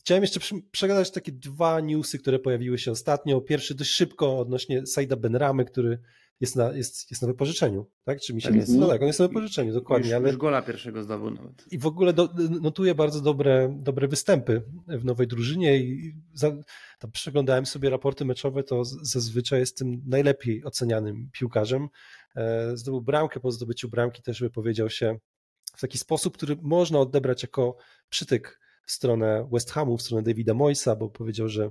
Chciałem 0.05 0.23
jeszcze 0.23 0.41
przegadać 0.71 1.11
takie 1.11 1.33
dwa 1.33 1.81
newsy, 1.81 2.19
które 2.19 2.39
pojawiły 2.39 2.79
się 2.79 2.91
ostatnio. 2.91 3.41
Pierwszy 3.41 3.75
dość 3.75 3.91
szybko 3.91 4.39
odnośnie 4.39 4.87
Saida 4.87 5.17
Benramy, 5.17 5.65
który 5.65 5.99
jest 6.41 6.57
na, 6.57 6.73
jest, 6.73 7.11
jest 7.11 7.23
na 7.23 7.29
wypożyczeniu, 7.29 7.87
tak? 8.05 8.21
Czy 8.21 8.35
mi 8.35 8.43
się 8.43 8.49
tak 8.49 8.57
jest? 8.57 8.73
No 8.75 8.89
tak, 8.89 9.01
on 9.01 9.07
jest 9.07 9.19
na 9.19 9.29
wypożyczeniu, 9.29 9.73
dokładnie. 9.73 10.09
Już, 10.09 10.17
ale... 10.17 10.29
już 10.29 10.37
gola 10.37 10.63
pierwszego 10.63 11.03
zdobył 11.03 11.31
nawet. 11.31 11.73
I 11.73 11.79
w 11.79 11.87
ogóle 11.87 12.13
do, 12.13 12.29
notuje 12.61 12.95
bardzo 12.95 13.21
dobre, 13.21 13.77
dobre 13.81 14.09
występy 14.09 14.63
w 14.89 15.05
nowej 15.05 15.27
drużynie 15.27 15.79
i 15.79 16.15
za, 16.35 16.57
przeglądałem 17.13 17.67
sobie 17.67 17.91
raporty 17.91 18.25
meczowe, 18.25 18.63
to 18.63 18.85
zazwyczaj 18.85 19.61
jest 19.61 19.79
tym 19.79 20.03
najlepiej 20.07 20.65
ocenianym 20.65 21.31
piłkarzem. 21.33 21.89
E, 22.37 22.77
zdobył 22.77 23.01
bramkę, 23.01 23.41
po 23.41 23.51
zdobyciu 23.51 23.89
bramki 23.89 24.23
też 24.23 24.41
wypowiedział 24.41 24.91
się 24.91 25.19
w 25.77 25.81
taki 25.81 25.99
sposób, 25.99 26.37
który 26.37 26.57
można 26.63 27.01
odebrać 27.01 27.43
jako 27.43 27.77
przytyk 28.09 28.62
w 28.87 28.93
stronę 28.93 29.49
West 29.53 29.71
Hamu, 29.71 29.97
w 29.97 30.03
stronę 30.03 30.23
Davida 30.23 30.55
Moysa, 30.55 30.97
bo 30.97 31.11
powiedział, 31.11 31.49
że, 31.49 31.71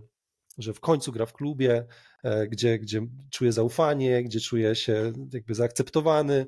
że 0.57 0.73
w 0.73 0.79
końcu 0.79 1.11
gra 1.11 1.25
w 1.25 1.33
klubie, 1.33 1.85
e, 2.23 2.47
gdzie, 2.47 2.79
gdzie 2.79 3.01
czuje 3.29 3.51
zaufanie, 3.51 4.23
gdzie 4.23 4.39
czuje 4.39 4.75
się 4.75 5.13
jakby 5.33 5.55
zaakceptowany. 5.55 6.47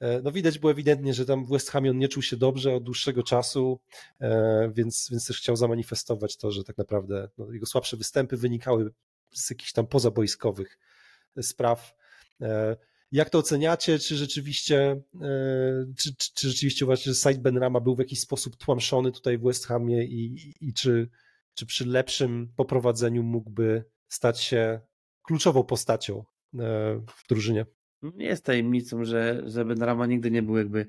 E, 0.00 0.22
no 0.22 0.32
widać 0.32 0.58
było 0.58 0.72
ewidentnie, 0.72 1.14
że 1.14 1.26
tam 1.26 1.44
w 1.44 1.48
West 1.48 1.70
Hamie 1.70 1.90
on 1.90 1.98
nie 1.98 2.08
czuł 2.08 2.22
się 2.22 2.36
dobrze 2.36 2.74
od 2.74 2.84
dłuższego 2.84 3.22
czasu, 3.22 3.80
e, 4.20 4.70
więc, 4.74 5.08
więc 5.10 5.26
też 5.26 5.38
chciał 5.38 5.56
zamanifestować 5.56 6.36
to, 6.36 6.50
że 6.50 6.64
tak 6.64 6.78
naprawdę 6.78 7.28
no, 7.38 7.52
jego 7.52 7.66
słabsze 7.66 7.96
występy 7.96 8.36
wynikały 8.36 8.90
z 9.32 9.50
jakichś 9.50 9.72
tam 9.72 9.86
pozaboiskowych 9.86 10.78
spraw. 11.42 11.94
Jak 13.12 13.30
to 13.30 13.38
oceniacie? 13.38 13.98
Czy 13.98 14.16
rzeczywiście, 14.16 15.02
e, 15.20 15.92
czy, 15.98 16.16
czy, 16.16 16.34
czy 16.34 16.48
rzeczywiście 16.48 16.84
uważacie, 16.84 17.10
że 17.10 17.14
site 17.14 17.38
Benrama 17.38 17.80
był 17.80 17.96
w 17.96 17.98
jakiś 17.98 18.20
sposób 18.20 18.56
tłamszony 18.56 19.12
tutaj 19.12 19.38
w 19.38 19.42
West 19.42 19.66
Hamie 19.66 20.04
i, 20.04 20.34
i, 20.34 20.68
i 20.68 20.74
czy, 20.74 21.08
czy 21.54 21.66
przy 21.66 21.86
lepszym 21.86 22.52
poprowadzeniu 22.56 23.22
mógłby 23.22 23.84
stać 24.08 24.40
się 24.40 24.80
kluczową 25.22 25.64
postacią 25.64 26.18
e, 26.18 26.24
w 27.16 27.28
drużynie? 27.28 27.66
Nie 28.02 28.26
jest 28.26 28.44
tajemnicą, 28.44 29.04
że, 29.04 29.42
że 29.46 29.64
Benrama 29.64 30.06
nigdy 30.06 30.30
nie 30.30 30.42
był 30.42 30.56
jakby 30.56 30.86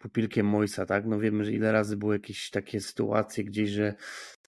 pupilkiem 0.00 0.46
Moisa, 0.46 0.86
tak? 0.86 1.06
No 1.06 1.18
wiemy, 1.18 1.44
że 1.44 1.52
ile 1.52 1.72
razy 1.72 1.96
były 1.96 2.14
jakieś 2.14 2.50
takie 2.50 2.80
sytuacje 2.80 3.44
gdzieś, 3.44 3.70
że 3.70 3.94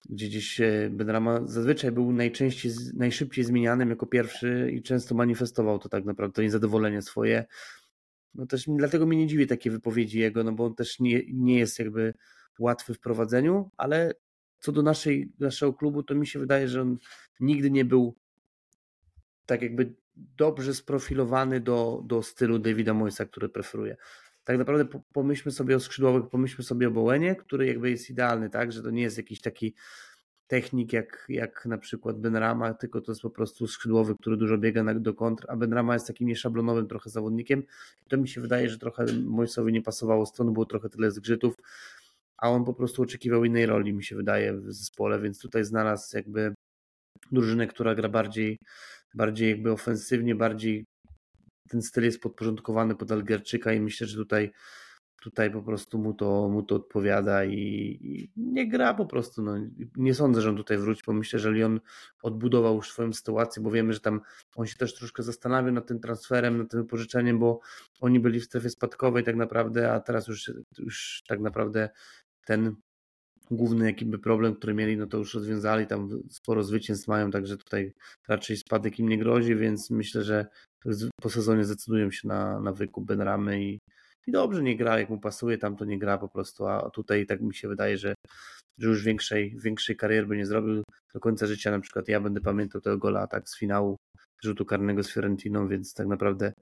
gdzie 0.05 0.27
gdzieś 0.27 0.61
Benrama 0.89 1.41
zazwyczaj 1.45 1.91
był 1.91 2.11
najczęściej, 2.11 2.71
najszybciej 2.93 3.45
zmienianym 3.45 3.89
jako 3.89 4.05
pierwszy 4.05 4.71
i 4.73 4.81
często 4.81 5.15
manifestował 5.15 5.79
to 5.79 5.89
tak 5.89 6.05
naprawdę, 6.05 6.33
to 6.33 6.41
niezadowolenie 6.41 7.01
swoje. 7.01 7.45
No 8.33 8.45
też 8.45 8.65
dlatego 8.67 9.05
mnie 9.05 9.17
nie 9.17 9.27
dziwi 9.27 9.47
takie 9.47 9.71
wypowiedzi 9.71 10.19
jego, 10.19 10.43
no 10.43 10.51
bo 10.51 10.65
on 10.65 10.75
też 10.75 10.99
nie, 10.99 11.21
nie 11.33 11.59
jest 11.59 11.79
jakby 11.79 12.13
łatwy 12.59 12.93
w 12.93 12.99
prowadzeniu, 12.99 13.71
ale 13.77 14.13
co 14.59 14.71
do 14.71 14.81
naszej, 14.81 15.31
naszego 15.39 15.73
klubu, 15.73 16.03
to 16.03 16.15
mi 16.15 16.27
się 16.27 16.39
wydaje, 16.39 16.67
że 16.67 16.81
on 16.81 16.97
nigdy 17.39 17.71
nie 17.71 17.85
był 17.85 18.15
tak 19.45 19.61
jakby 19.61 19.93
dobrze 20.15 20.73
sprofilowany 20.73 21.59
do, 21.59 22.03
do 22.05 22.23
stylu 22.23 22.59
Davida 22.59 22.93
Moisa, 22.93 23.25
który 23.25 23.49
preferuje 23.49 23.97
tak 24.47 24.57
naprawdę 24.57 24.99
pomyślmy 25.13 25.51
sobie 25.51 25.75
o 25.75 25.79
skrzydłowych, 25.79 26.29
pomyślmy 26.29 26.63
sobie 26.63 26.87
o 26.87 26.91
Bołenie, 26.91 27.35
który 27.35 27.67
jakby 27.67 27.89
jest 27.89 28.09
idealny, 28.09 28.49
tak, 28.49 28.71
że 28.71 28.83
to 28.83 28.89
nie 28.89 29.01
jest 29.01 29.17
jakiś 29.17 29.41
taki 29.41 29.73
technik 30.47 30.93
jak, 30.93 31.25
jak 31.29 31.65
na 31.65 31.77
przykład 31.77 32.19
Benrama, 32.19 32.73
tylko 32.73 33.01
to 33.01 33.11
jest 33.11 33.21
po 33.21 33.29
prostu 33.29 33.67
skrzydłowy, 33.67 34.15
który 34.15 34.37
dużo 34.37 34.57
biega 34.57 34.83
na, 34.83 34.93
do 34.93 35.13
kontr, 35.13 35.45
a 35.49 35.55
Benrama 35.55 35.93
jest 35.93 36.07
takim 36.07 36.27
nieszablonowym 36.27 36.87
trochę 36.87 37.09
zawodnikiem. 37.09 37.63
To 38.09 38.17
mi 38.17 38.27
się 38.27 38.41
wydaje, 38.41 38.69
że 38.69 38.77
trochę 38.77 39.05
Mojsowi 39.25 39.73
nie 39.73 39.81
pasowało 39.81 40.25
strony, 40.25 40.51
było 40.51 40.65
trochę 40.65 40.89
tyle 40.89 41.11
zgrzytów, 41.11 41.55
a 42.37 42.49
on 42.49 42.65
po 42.65 42.73
prostu 42.73 43.01
oczekiwał 43.01 43.43
innej 43.45 43.65
roli, 43.65 43.93
mi 43.93 44.03
się 44.03 44.15
wydaje, 44.15 44.53
w 44.53 44.73
zespole, 44.73 45.19
więc 45.19 45.39
tutaj 45.39 45.63
znalazł 45.63 46.17
jakby 46.17 46.53
drużynę, 47.31 47.67
która 47.67 47.95
gra 47.95 48.09
bardziej, 48.09 48.59
bardziej 49.13 49.49
jakby 49.49 49.71
ofensywnie, 49.71 50.35
bardziej 50.35 50.85
ten 51.67 51.81
styl 51.81 52.03
jest 52.03 52.21
podporządkowany 52.21 52.95
pod 52.95 53.11
Algerczyka 53.11 53.73
i 53.73 53.79
myślę, 53.79 54.07
że 54.07 54.17
tutaj, 54.17 54.51
tutaj 55.21 55.51
po 55.51 55.63
prostu 55.63 55.97
mu 55.97 56.13
to, 56.13 56.49
mu 56.49 56.63
to 56.63 56.75
odpowiada 56.75 57.45
i, 57.45 57.57
i 58.01 58.31
nie 58.37 58.69
gra 58.69 58.93
po 58.93 59.05
prostu. 59.05 59.41
No. 59.41 59.55
Nie 59.95 60.13
sądzę, 60.13 60.41
że 60.41 60.49
on 60.49 60.57
tutaj 60.57 60.77
wróci, 60.77 61.01
bo 61.07 61.13
myślę, 61.13 61.39
że 61.39 61.51
Lyon 61.51 61.79
odbudował 62.23 62.75
już 62.75 62.91
swoją 62.91 63.13
sytuację, 63.13 63.63
bo 63.63 63.71
wiemy, 63.71 63.93
że 63.93 63.99
tam 63.99 64.21
on 64.55 64.67
się 64.67 64.75
też 64.75 64.95
troszkę 64.95 65.23
zastanawia 65.23 65.71
nad 65.71 65.87
tym 65.87 65.99
transferem, 65.99 66.57
nad 66.57 66.71
tym 66.71 66.81
wypożyczeniem, 66.81 67.39
bo 67.39 67.59
oni 68.01 68.19
byli 68.19 68.39
w 68.39 68.45
strefie 68.45 68.69
spadkowej 68.69 69.23
tak 69.23 69.35
naprawdę, 69.35 69.93
a 69.93 69.99
teraz 69.99 70.27
już, 70.27 70.51
już 70.77 71.23
tak 71.27 71.39
naprawdę 71.39 71.89
ten 72.45 72.75
główny 73.51 73.85
jakby 73.85 74.19
problem, 74.19 74.55
który 74.55 74.73
mieli, 74.73 74.97
no 74.97 75.07
to 75.07 75.17
już 75.17 75.33
rozwiązali, 75.33 75.87
tam 75.87 76.09
sporo 76.29 76.63
zwycięstw 76.63 77.07
mają, 77.07 77.31
także 77.31 77.57
tutaj 77.57 77.93
raczej 78.27 78.57
spadek 78.57 78.99
im 78.99 79.09
nie 79.09 79.17
grozi, 79.17 79.55
więc 79.55 79.89
myślę, 79.89 80.23
że 80.23 80.47
po 81.21 81.29
sezonie 81.29 81.65
zdecydują 81.65 82.11
się 82.11 82.27
na, 82.27 82.59
na 82.59 82.71
wykup 82.71 83.05
Benramy 83.05 83.63
i, 83.63 83.79
i 84.27 84.31
dobrze 84.31 84.63
nie 84.63 84.77
gra, 84.77 84.99
jak 84.99 85.09
mu 85.09 85.19
pasuje, 85.19 85.57
tam 85.57 85.75
to 85.75 85.85
nie 85.85 85.99
gra 85.99 86.17
po 86.17 86.29
prostu, 86.29 86.67
a 86.67 86.89
tutaj 86.89 87.25
tak 87.25 87.41
mi 87.41 87.55
się 87.55 87.67
wydaje, 87.67 87.97
że, 87.97 88.15
że 88.77 88.87
już 88.87 89.03
większej, 89.03 89.57
większej 89.59 89.95
kariery 89.95 90.27
by 90.27 90.37
nie 90.37 90.45
zrobił 90.45 90.83
do 91.13 91.19
końca 91.19 91.47
życia, 91.47 91.71
na 91.71 91.79
przykład 91.79 92.07
ja 92.07 92.19
będę 92.19 92.41
pamiętał 92.41 92.81
tego 92.81 92.97
gola 92.97 93.27
tak 93.27 93.49
z 93.49 93.59
finału 93.59 93.95
rzutu 94.43 94.65
karnego 94.65 95.03
z 95.03 95.13
Fiorentiną, 95.13 95.67
więc 95.67 95.93
tak 95.93 96.07
naprawdę 96.07 96.53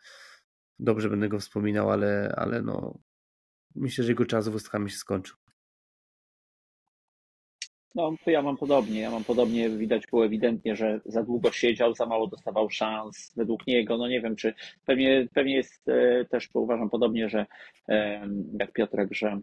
dobrze 0.80 1.10
będę 1.10 1.30
go 1.30 1.40
wspominał, 1.40 1.92
ale, 1.92 2.34
ale 2.38 2.62
no 2.62 2.98
myślę, 3.76 4.04
że 4.04 4.12
jego 4.12 4.26
czas 4.26 4.48
w 4.48 4.52
West 4.52 4.70
Hamie 4.70 4.90
się 4.90 4.98
skończył. 4.98 5.45
No, 7.96 8.16
to 8.26 8.32
ja 8.32 8.42
mam 8.42 8.58
podobnie. 8.58 9.00
Ja 9.02 9.12
mam 9.12 9.24
podobnie, 9.24 9.70
widać 9.70 10.08
było 10.08 10.26
ewidentnie, 10.26 10.76
że 10.76 11.02
za 11.06 11.24
długo 11.24 11.52
siedział, 11.52 11.94
za 11.94 12.06
mało 12.06 12.28
dostawał 12.28 12.70
szans 12.70 13.34
według 13.36 13.68
niego. 13.68 13.98
No 13.98 14.08
nie 14.08 14.22
wiem, 14.22 14.36
czy 14.36 14.54
pewnie, 14.86 15.28
pewnie 15.34 15.56
jest 15.56 15.90
e, 15.90 16.26
też, 16.26 16.50
uważam 16.54 16.90
podobnie, 16.90 17.30
że 17.30 17.46
e, 17.90 18.28
jak 18.60 18.72
Piotrek, 18.72 19.10
że 19.14 19.40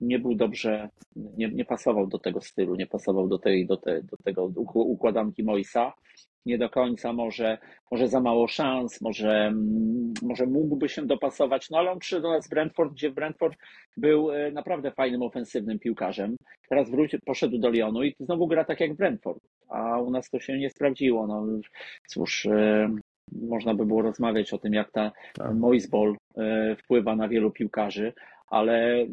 nie 0.00 0.18
był 0.18 0.34
dobrze, 0.34 0.88
nie, 1.16 1.48
nie 1.48 1.64
pasował 1.64 2.06
do 2.06 2.18
tego 2.18 2.40
stylu, 2.40 2.74
nie 2.74 2.86
pasował 2.86 3.28
do, 3.28 3.38
tej, 3.38 3.66
do, 3.66 3.76
te, 3.76 4.02
do 4.02 4.16
tego 4.24 4.50
układanki 4.74 5.44
Moisa 5.44 5.92
nie 6.46 6.58
do 6.58 6.70
końca, 6.70 7.12
może, 7.12 7.58
może 7.90 8.08
za 8.08 8.20
mało 8.20 8.48
szans, 8.48 9.00
może, 9.00 9.46
mm, 9.46 10.12
może 10.22 10.46
mógłby 10.46 10.88
się 10.88 11.06
dopasować, 11.06 11.70
no 11.70 11.78
ale 11.78 11.90
on 11.90 11.98
przyszedł 11.98 12.22
do 12.22 12.30
nas 12.30 12.48
Brentford, 12.48 12.92
gdzie 12.92 13.10
Brentford 13.10 13.58
był 13.96 14.30
e, 14.30 14.50
naprawdę 14.50 14.90
fajnym, 14.90 15.22
ofensywnym 15.22 15.78
piłkarzem. 15.78 16.36
Teraz 16.68 16.90
wrócił, 16.90 17.18
poszedł 17.24 17.58
do 17.58 17.70
Lyonu 17.70 18.04
i 18.04 18.14
znowu 18.20 18.46
gra 18.46 18.64
tak 18.64 18.80
jak 18.80 18.94
Brentford, 18.94 19.40
a 19.68 20.00
u 20.00 20.10
nas 20.10 20.30
to 20.30 20.40
się 20.40 20.58
nie 20.58 20.70
sprawdziło. 20.70 21.26
No 21.26 21.46
cóż, 22.08 22.46
e, 22.46 22.88
można 23.32 23.74
by 23.74 23.86
było 23.86 24.02
rozmawiać 24.02 24.52
o 24.52 24.58
tym, 24.58 24.72
jak 24.72 24.92
ta 24.92 25.12
tak. 25.34 25.54
Moisball 25.54 26.16
e, 26.36 26.76
wpływa 26.76 27.16
na 27.16 27.28
wielu 27.28 27.50
piłkarzy, 27.50 28.12
ale 28.50 29.06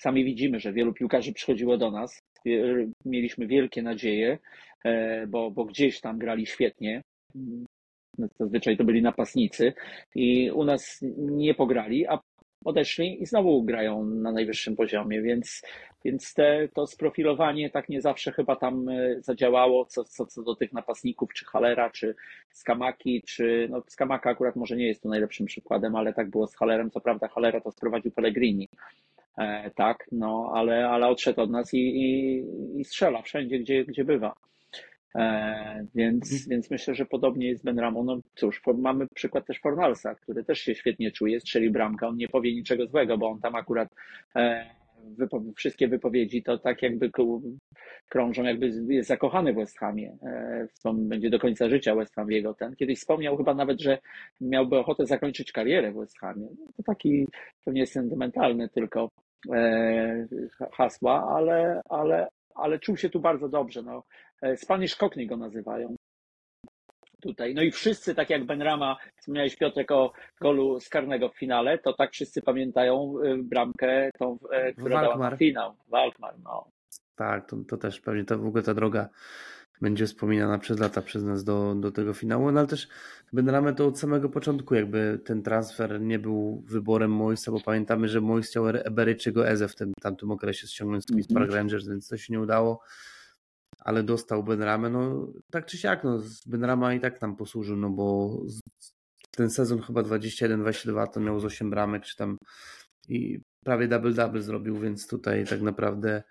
sami 0.00 0.24
widzimy, 0.24 0.60
że 0.60 0.72
wielu 0.72 0.92
piłkarzy 0.92 1.32
przychodziło 1.32 1.78
do 1.78 1.90
nas, 1.90 2.22
mieliśmy 3.04 3.46
wielkie 3.46 3.82
nadzieje, 3.82 4.38
bo, 5.28 5.50
bo 5.50 5.64
gdzieś 5.64 6.00
tam 6.00 6.18
grali 6.18 6.46
świetnie. 6.46 7.02
Zazwyczaj 8.38 8.76
to 8.76 8.84
byli 8.84 9.02
napastnicy 9.02 9.72
i 10.14 10.50
u 10.50 10.64
nas 10.64 10.98
nie 11.16 11.54
pograli, 11.54 12.06
a 12.06 12.18
odeszli 12.64 13.22
i 13.22 13.26
znowu 13.26 13.62
grają 13.62 14.04
na 14.04 14.32
najwyższym 14.32 14.76
poziomie, 14.76 15.22
więc, 15.22 15.62
więc 16.04 16.34
te, 16.34 16.68
to 16.74 16.86
sprofilowanie 16.86 17.70
tak 17.70 17.88
nie 17.88 18.00
zawsze 18.00 18.32
chyba 18.32 18.56
tam 18.56 18.88
e, 18.88 19.22
zadziałało, 19.22 19.84
co, 19.84 20.04
co, 20.04 20.26
co 20.26 20.42
do 20.42 20.56
tych 20.56 20.72
napastników, 20.72 21.34
czy 21.34 21.44
Halera, 21.44 21.90
czy 21.90 22.14
Skamaki, 22.50 23.22
czy 23.22 23.68
no 23.70 23.82
Skamaka 23.88 24.30
akurat 24.30 24.56
może 24.56 24.76
nie 24.76 24.86
jest 24.86 25.02
tu 25.02 25.08
najlepszym 25.08 25.46
przykładem, 25.46 25.96
ale 25.96 26.12
tak 26.12 26.30
było 26.30 26.46
z 26.46 26.56
Halerem, 26.56 26.90
co 26.90 27.00
prawda 27.00 27.28
Halera 27.28 27.60
to 27.60 27.70
sprowadził 27.70 28.12
Pellegrini, 28.12 28.68
tak, 29.74 30.06
no, 30.12 30.52
ale, 30.54 30.88
ale 30.88 31.06
odszedł 31.06 31.40
od 31.40 31.50
nas 31.50 31.74
i, 31.74 31.78
i, 31.78 32.44
i 32.80 32.84
strzela 32.84 33.22
wszędzie, 33.22 33.58
gdzie, 33.58 33.84
gdzie 33.84 34.04
bywa. 34.04 34.34
E, 35.16 35.86
więc, 35.94 36.32
mhm. 36.32 36.50
więc 36.50 36.70
myślę, 36.70 36.94
że 36.94 37.06
podobnie 37.06 37.48
jest 37.48 37.64
Ben 37.64 37.78
Ramon. 37.78 38.06
No 38.06 38.20
cóż, 38.34 38.62
mamy 38.78 39.06
przykład 39.14 39.46
też 39.46 39.60
Fornalsa, 39.60 40.14
który 40.14 40.44
też 40.44 40.58
się 40.60 40.74
świetnie 40.74 41.12
czuje, 41.12 41.40
strzeli 41.40 41.70
bramkę, 41.70 42.08
on 42.08 42.16
nie 42.16 42.28
powie 42.28 42.54
niczego 42.54 42.86
złego, 42.86 43.18
bo 43.18 43.28
on 43.28 43.40
tam 43.40 43.54
akurat 43.54 43.88
e, 44.36 44.70
wypo 45.18 45.42
wszystkie 45.56 45.88
wypowiedzi 45.88 46.42
to 46.42 46.58
tak 46.58 46.82
jakby 46.82 47.10
krążą, 48.08 48.42
jakby 48.42 48.70
jest 48.88 49.08
zakochany 49.08 49.52
w 49.52 49.56
West 49.56 49.78
Hamie. 49.78 50.16
E, 50.22 50.66
będzie 50.94 51.30
do 51.30 51.38
końca 51.38 51.68
życia 51.68 51.94
West 51.94 52.14
Ham 52.14 52.30
jego 52.30 52.54
ten. 52.54 52.76
Kiedyś 52.76 52.98
wspomniał 52.98 53.36
chyba 53.36 53.54
nawet, 53.54 53.80
że 53.80 53.98
miałby 54.40 54.78
ochotę 54.78 55.06
zakończyć 55.06 55.52
karierę 55.52 55.92
w 55.92 55.96
West 55.96 56.18
Hamie. 56.18 56.48
No, 56.58 56.66
to 56.76 56.82
taki 56.82 57.26
pewnie 57.64 57.86
sentymentalny 57.86 58.68
tylko 58.68 59.10
hasła, 60.72 61.34
ale, 61.36 61.80
ale, 61.88 62.28
ale 62.54 62.78
czuł 62.78 62.96
się 62.96 63.10
tu 63.10 63.20
bardzo 63.20 63.48
dobrze. 63.48 63.82
No. 63.82 64.02
E, 64.44 64.56
Spanish 64.56 64.96
Cockney 64.96 65.26
go 65.26 65.36
nazywają. 65.36 65.96
Tutaj. 67.20 67.54
No 67.54 67.62
i 67.62 67.70
wszyscy, 67.70 68.14
tak 68.14 68.30
jak 68.30 68.44
Benrama, 68.44 68.96
wspomniałeś 69.16 69.56
Piotrek 69.56 69.90
o 69.90 70.12
golu 70.40 70.80
z 70.80 70.88
karnego 70.88 71.28
w 71.28 71.38
finale, 71.38 71.78
to 71.78 71.92
tak 71.92 72.12
wszyscy 72.12 72.42
pamiętają 72.42 73.14
e, 73.24 73.36
bramkę, 73.36 74.10
tą, 74.18 74.38
e, 74.52 74.72
która 74.72 74.96
Walkmar. 74.96 75.18
dała 75.18 75.30
na 75.30 75.36
finał. 75.36 75.74
Walkmar, 75.88 76.34
no. 76.44 76.68
Tak, 77.16 77.48
to, 77.48 77.56
to 77.68 77.76
też 77.76 78.00
pewnie 78.00 78.24
to 78.24 78.38
w 78.38 78.46
ogóle 78.46 78.62
ta 78.62 78.74
droga 78.74 79.08
będzie 79.80 80.06
wspominana 80.06 80.58
przez 80.58 80.78
lata 80.78 81.02
przez 81.02 81.22
nas 81.22 81.44
do, 81.44 81.74
do 81.74 81.92
tego 81.92 82.14
finału, 82.14 82.52
no 82.52 82.60
ale 82.60 82.68
też 82.68 82.88
Benrame 83.32 83.74
to 83.74 83.86
od 83.86 83.98
samego 83.98 84.28
początku 84.28 84.74
jakby 84.74 85.20
ten 85.24 85.42
transfer 85.42 86.00
nie 86.00 86.18
był 86.18 86.62
wyborem 86.66 87.10
Moisa, 87.10 87.52
bo 87.52 87.60
pamiętamy, 87.60 88.08
że 88.08 88.20
Mois 88.20 88.48
chciał 88.48 88.68
Eberyczygo 88.68 89.48
Eze 89.48 89.68
w 89.68 89.74
tym 89.74 89.92
tamtym 90.02 90.30
okresie 90.30 90.66
ściągnąć 90.66 91.04
z 91.04 91.12
Queen's 91.12 91.34
Park 91.34 91.46
mhm. 91.46 91.54
Rangers, 91.54 91.88
więc 91.88 92.08
to 92.08 92.16
się 92.16 92.32
nie 92.32 92.40
udało 92.40 92.80
ale 93.84 94.02
dostał 94.02 94.44
Benramę, 94.44 94.90
no 94.90 95.32
tak 95.50 95.66
czy 95.66 95.78
siak, 95.78 96.04
no 96.04 96.22
Benrama 96.46 96.94
i 96.94 97.00
tak 97.00 97.20
nam 97.22 97.36
posłużył, 97.36 97.76
no 97.76 97.90
bo 97.90 98.38
ten 99.30 99.50
sezon 99.50 99.82
chyba 99.82 100.02
21-22 100.02 101.08
to 101.08 101.20
miał 101.20 101.40
z 101.40 101.44
8 101.44 101.70
bramek, 101.70 102.04
czy 102.04 102.16
tam 102.16 102.36
i 103.08 103.40
prawie 103.64 103.88
double-double 103.88 104.40
zrobił, 104.40 104.78
więc 104.78 105.08
tutaj 105.08 105.46
tak 105.46 105.60
naprawdę 105.62 106.22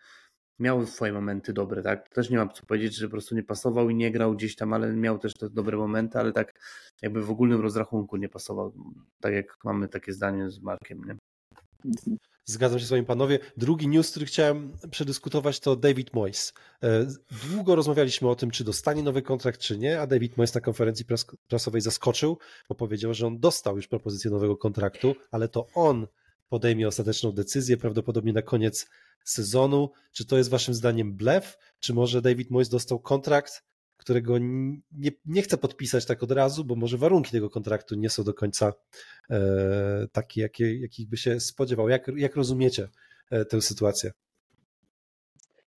miał 0.59 0.85
swoje 0.85 1.13
momenty 1.13 1.53
dobre, 1.53 1.83
tak? 1.83 2.09
Też 2.09 2.29
nie 2.29 2.37
mam 2.37 2.49
co 2.49 2.65
powiedzieć, 2.65 2.95
że 2.95 3.07
po 3.07 3.11
prostu 3.11 3.35
nie 3.35 3.43
pasował 3.43 3.89
i 3.89 3.95
nie 3.95 4.11
grał 4.11 4.33
gdzieś 4.33 4.55
tam, 4.55 4.73
ale 4.73 4.93
miał 4.93 5.19
też 5.19 5.33
te 5.33 5.49
dobre 5.49 5.77
momenty, 5.77 6.19
ale 6.19 6.31
tak 6.31 6.53
jakby 7.01 7.21
w 7.21 7.31
ogólnym 7.31 7.61
rozrachunku 7.61 8.17
nie 8.17 8.29
pasował, 8.29 8.73
tak 9.21 9.33
jak 9.33 9.57
mamy 9.63 9.87
takie 9.87 10.13
zdanie 10.13 10.49
z 10.49 10.61
Markiem, 10.61 11.01
nie? 11.05 11.15
Zgadzam 12.45 12.79
się 12.79 12.85
z 12.85 12.89
wami 12.89 13.03
panowie. 13.05 13.39
Drugi 13.57 13.87
news, 13.87 14.09
który 14.09 14.25
chciałem 14.25 14.77
przedyskutować 14.91 15.59
to 15.59 15.75
David 15.75 16.13
Moyes. 16.13 16.53
E, 16.83 17.07
długo 17.49 17.75
rozmawialiśmy 17.75 18.29
o 18.29 18.35
tym, 18.35 18.51
czy 18.51 18.63
dostanie 18.63 19.03
nowy 19.03 19.21
kontrakt, 19.21 19.59
czy 19.59 19.77
nie, 19.77 20.01
a 20.01 20.07
David 20.07 20.37
Moyes 20.37 20.55
na 20.55 20.61
konferencji 20.61 21.05
prasowej 21.47 21.81
zaskoczył, 21.81 22.37
bo 22.69 22.75
powiedział, 22.75 23.13
że 23.13 23.27
on 23.27 23.39
dostał 23.39 23.75
już 23.75 23.87
propozycję 23.87 24.31
nowego 24.31 24.57
kontraktu, 24.57 25.15
ale 25.31 25.47
to 25.49 25.67
on 25.75 26.07
podejmie 26.49 26.87
ostateczną 26.87 27.31
decyzję, 27.31 27.77
prawdopodobnie 27.77 28.33
na 28.33 28.41
koniec 28.41 28.87
sezonu. 29.23 29.91
Czy 30.11 30.25
to 30.25 30.37
jest 30.37 30.49
waszym 30.49 30.73
zdaniem 30.73 31.13
blef, 31.13 31.57
czy 31.79 31.93
może 31.93 32.21
David 32.21 32.51
Moyes 32.51 32.69
dostał 32.69 32.99
kontrakt, 32.99 33.63
którego 34.03 34.37
nie, 34.91 35.11
nie 35.25 35.41
chcę 35.41 35.57
podpisać 35.57 36.05
tak 36.05 36.23
od 36.23 36.31
razu, 36.31 36.65
bo 36.65 36.75
może 36.75 36.97
warunki 36.97 37.31
tego 37.31 37.49
kontraktu 37.49 37.95
nie 37.95 38.09
są 38.09 38.23
do 38.23 38.33
końca 38.33 38.73
e, 39.29 39.41
takie, 40.11 40.41
jakie, 40.41 40.79
jakich 40.79 41.09
by 41.09 41.17
się 41.17 41.39
spodziewał. 41.39 41.89
Jak, 41.89 42.11
jak 42.15 42.35
rozumiecie 42.35 42.87
e, 43.31 43.45
tę 43.45 43.61
sytuację? 43.61 44.11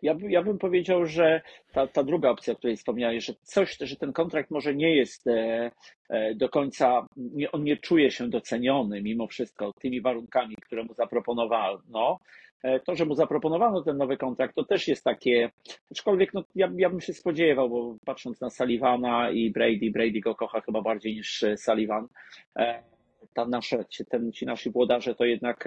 Ja, 0.03 0.17
ja 0.29 0.43
bym 0.43 0.59
powiedział, 0.59 1.07
że 1.07 1.43
ta, 1.73 1.87
ta 1.87 2.03
druga 2.05 2.31
opcja, 2.31 2.53
o 2.53 2.57
której 2.57 2.77
wspomniałeś, 2.77 3.25
że 3.25 3.35
coś, 3.43 3.77
że 3.81 3.97
ten 3.97 4.13
kontrakt 4.13 4.51
może 4.51 4.75
nie 4.75 4.97
jest 4.97 5.27
e, 5.27 5.71
e, 6.09 6.35
do 6.35 6.49
końca, 6.49 7.07
nie, 7.17 7.53
on 7.53 7.65
nie 7.65 7.77
czuje 7.77 8.11
się 8.11 8.31
doceniony 8.31 9.03
mimo 9.03 9.27
wszystko 9.27 9.73
tymi 9.81 10.01
warunkami, 10.01 10.57
które 10.57 10.85
mu 10.85 10.95
zaproponowano, 10.95 12.19
to, 12.85 12.95
że 12.95 13.05
mu 13.05 13.15
zaproponowano 13.15 13.83
ten 13.83 13.97
nowy 13.97 14.17
kontrakt, 14.17 14.55
to 14.55 14.65
też 14.65 14.89
jest 14.89 15.05
takie, 15.05 15.51
aczkolwiek 15.91 16.35
no, 16.35 16.45
ja, 16.55 16.73
ja 16.77 16.91
bym 16.91 17.01
się 17.01 17.13
spodziewał, 17.13 17.71
bo 17.71 17.97
patrząc 18.05 18.41
na 18.41 18.51
Sullivana 18.51 19.31
i 19.31 19.51
Brady, 19.51 19.91
Brady 19.91 20.21
go 20.21 20.35
kocha 20.35 20.61
chyba 20.61 20.83
bardziej 20.83 21.15
niż 21.15 21.43
e, 21.43 21.57
Sullivan. 21.57 22.07
E, 22.59 22.83
ta 23.35 23.47
nasze, 23.47 23.85
ten, 24.09 24.33
ci 24.33 24.47
nasi 24.47 24.71
włodarze 24.71 25.15
to 25.15 25.25
jednak, 25.25 25.65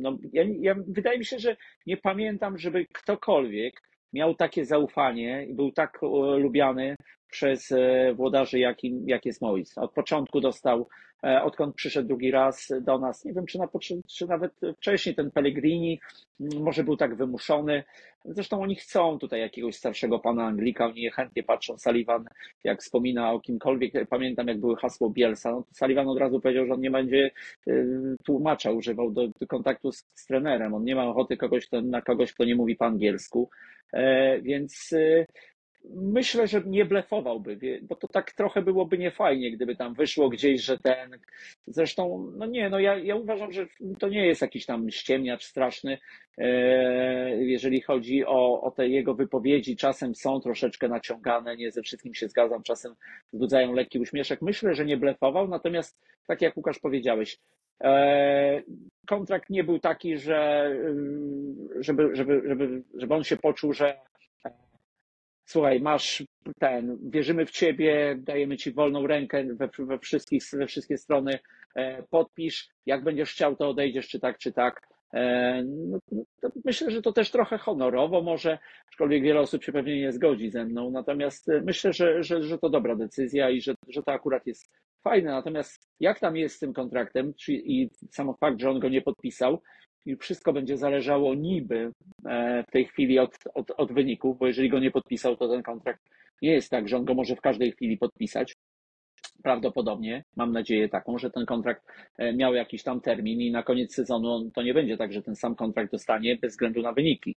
no, 0.00 0.18
ja, 0.32 0.44
ja, 0.60 0.74
wydaje 0.88 1.18
mi 1.18 1.24
się, 1.24 1.38
że 1.38 1.56
nie 1.86 1.96
pamiętam, 1.96 2.58
żeby 2.58 2.86
ktokolwiek 2.92 3.82
miał 4.12 4.34
takie 4.34 4.64
zaufanie 4.64 5.46
i 5.46 5.54
był 5.54 5.72
tak 5.72 5.98
lubiany 6.38 6.96
przez 7.30 7.72
włodarzy, 8.14 8.58
jakim, 8.58 9.04
jak 9.06 9.26
jest 9.26 9.42
Mois. 9.42 9.78
Od 9.78 9.92
początku 9.92 10.40
dostał 10.40 10.88
E, 10.88 11.07
odkąd 11.22 11.74
przyszedł 11.74 12.08
drugi 12.08 12.30
raz 12.30 12.72
do 12.80 12.98
nas. 12.98 13.24
Nie 13.24 13.32
wiem, 13.32 13.46
czy, 13.46 13.58
na, 13.58 13.68
czy 14.08 14.26
nawet 14.26 14.52
wcześniej 14.76 15.14
ten 15.14 15.30
Pellegrini 15.30 16.00
może 16.40 16.84
był 16.84 16.96
tak 16.96 17.14
wymuszony. 17.14 17.84
Zresztą 18.24 18.62
oni 18.62 18.76
chcą 18.76 19.18
tutaj 19.18 19.40
jakiegoś 19.40 19.76
starszego 19.76 20.18
pana 20.18 20.44
Anglika, 20.44 20.86
oni 20.86 21.10
chętnie 21.10 21.42
patrzą. 21.42 21.78
Sullivan, 21.78 22.24
jak 22.64 22.80
wspomina 22.80 23.32
o 23.32 23.40
kimkolwiek, 23.40 24.08
pamiętam 24.08 24.48
jak 24.48 24.60
były 24.60 24.76
hasło 24.76 25.10
Bielsa, 25.10 25.50
no 25.52 25.62
to 25.62 25.74
Sullivan 25.74 26.08
od 26.08 26.18
razu 26.18 26.40
powiedział, 26.40 26.66
że 26.66 26.72
on 26.72 26.80
nie 26.80 26.90
będzie 26.90 27.30
y, 27.68 28.16
tłumacza 28.24 28.70
używał 28.70 29.10
do, 29.10 29.28
do 29.28 29.46
kontaktu 29.46 29.92
z, 29.92 30.04
z, 30.14 30.26
trenerem. 30.26 30.74
On 30.74 30.84
nie 30.84 30.94
ma 30.94 31.06
ochoty 31.06 31.36
kogoś, 31.36 31.68
na 31.82 32.02
kogoś, 32.02 32.32
kto 32.32 32.44
nie 32.44 32.56
mówi 32.56 32.76
po 32.76 32.84
angielsku. 32.84 33.50
E, 33.92 34.40
więc 34.40 34.92
y, 34.92 35.26
myślę, 35.90 36.46
że 36.46 36.62
nie 36.66 36.84
blefowałby, 36.84 37.80
bo 37.82 37.96
to 37.96 38.08
tak 38.08 38.32
trochę 38.32 38.62
byłoby 38.62 38.98
niefajnie, 38.98 39.52
gdyby 39.52 39.76
tam 39.76 39.94
wyszło 39.94 40.28
gdzieś, 40.28 40.62
że 40.62 40.78
ten. 40.78 41.10
Zresztą, 41.66 42.32
no 42.36 42.46
nie, 42.46 42.70
no 42.70 42.80
ja, 42.80 42.98
ja 42.98 43.16
uważam, 43.16 43.52
że 43.52 43.66
to 43.98 44.08
nie 44.08 44.26
jest 44.26 44.42
jakiś 44.42 44.66
tam 44.66 44.90
ściemniacz 44.90 45.44
straszny, 45.44 45.98
e, 46.38 47.44
jeżeli 47.44 47.80
chodzi 47.80 48.24
o, 48.26 48.62
o 48.62 48.70
te 48.70 48.88
jego 48.88 49.14
wypowiedzi. 49.14 49.76
Czasem 49.76 50.14
są 50.14 50.40
troszeczkę 50.40 50.88
naciągane, 50.88 51.56
nie 51.56 51.70
ze 51.70 51.82
wszystkim 51.82 52.14
się 52.14 52.28
zgadzam, 52.28 52.62
czasem 52.62 52.94
wzbudzają 53.32 53.72
lekki 53.72 53.98
uśmieszek. 53.98 54.42
Myślę, 54.42 54.74
że 54.74 54.84
nie 54.84 54.96
blefował, 54.96 55.48
natomiast 55.48 55.98
tak 56.26 56.42
jak 56.42 56.56
Łukasz 56.56 56.78
powiedziałeś, 56.78 57.38
e, 57.84 58.62
kontrakt 59.06 59.50
nie 59.50 59.64
był 59.64 59.78
taki, 59.78 60.18
że 60.18 60.70
żeby, 61.80 62.16
żeby, 62.16 62.42
żeby, 62.46 62.82
żeby 62.94 63.14
on 63.14 63.24
się 63.24 63.36
poczuł, 63.36 63.72
że 63.72 63.98
słuchaj, 65.48 65.80
masz 65.80 66.22
ten, 66.58 66.98
wierzymy 67.10 67.46
w 67.46 67.50
ciebie, 67.50 68.16
dajemy 68.18 68.56
ci 68.56 68.72
wolną 68.72 69.06
rękę 69.06 69.44
we, 69.44 69.68
we, 69.78 69.98
wszystkich, 69.98 70.42
we 70.52 70.66
wszystkie 70.66 70.96
strony, 70.96 71.38
e, 71.74 72.02
podpisz, 72.02 72.68
jak 72.86 73.04
będziesz 73.04 73.32
chciał, 73.32 73.56
to 73.56 73.68
odejdziesz, 73.68 74.08
czy 74.08 74.20
tak, 74.20 74.38
czy 74.38 74.52
tak. 74.52 74.88
E, 75.14 75.62
no, 75.64 75.98
no 76.42 76.50
myślę, 76.64 76.90
że 76.90 77.02
to 77.02 77.12
też 77.12 77.30
trochę 77.30 77.58
honorowo 77.58 78.22
może, 78.22 78.58
aczkolwiek 78.88 79.22
wiele 79.22 79.40
osób 79.40 79.64
się 79.64 79.72
pewnie 79.72 80.00
nie 80.00 80.12
zgodzi 80.12 80.50
ze 80.50 80.64
mną, 80.64 80.90
natomiast 80.90 81.48
e, 81.48 81.60
myślę, 81.60 81.92
że, 81.92 82.22
że, 82.22 82.42
że 82.42 82.58
to 82.58 82.70
dobra 82.70 82.96
decyzja 82.96 83.50
i 83.50 83.60
że, 83.60 83.74
że 83.88 84.02
to 84.02 84.12
akurat 84.12 84.46
jest 84.46 84.70
fajne. 85.04 85.30
Natomiast 85.30 85.88
jak 86.00 86.20
tam 86.20 86.36
jest 86.36 86.56
z 86.56 86.58
tym 86.58 86.72
kontraktem 86.72 87.32
i 87.48 87.90
sam 88.10 88.34
fakt, 88.40 88.60
że 88.60 88.70
on 88.70 88.80
go 88.80 88.88
nie 88.88 89.02
podpisał, 89.02 89.62
i 90.06 90.16
wszystko 90.16 90.52
będzie 90.52 90.76
zależało 90.76 91.34
niby 91.34 91.92
e, 92.26 92.64
w 92.68 92.70
tej 92.70 92.84
chwili 92.84 93.18
od, 93.18 93.38
od, 93.54 93.70
od 93.70 93.92
wyników, 93.92 94.38
bo 94.38 94.46
jeżeli 94.46 94.68
go 94.68 94.78
nie 94.78 94.90
podpisał, 94.90 95.36
to 95.36 95.48
ten 95.48 95.62
kontrakt 95.62 96.02
nie 96.42 96.52
jest 96.52 96.70
tak, 96.70 96.88
że 96.88 96.96
on 96.96 97.04
go 97.04 97.14
może 97.14 97.36
w 97.36 97.40
każdej 97.40 97.72
chwili 97.72 97.98
podpisać. 97.98 98.54
Prawdopodobnie, 99.42 100.24
mam 100.36 100.52
nadzieję 100.52 100.88
taką, 100.88 101.18
że 101.18 101.30
ten 101.30 101.46
kontrakt 101.46 101.82
e, 102.18 102.32
miał 102.32 102.54
jakiś 102.54 102.82
tam 102.82 103.00
termin 103.00 103.40
i 103.40 103.50
na 103.50 103.62
koniec 103.62 103.94
sezonu 103.94 104.50
to 104.54 104.62
nie 104.62 104.74
będzie 104.74 104.96
tak, 104.96 105.12
że 105.12 105.22
ten 105.22 105.36
sam 105.36 105.54
kontrakt 105.54 105.92
dostanie 105.92 106.36
bez 106.36 106.52
względu 106.52 106.82
na 106.82 106.92
wyniki. 106.92 107.34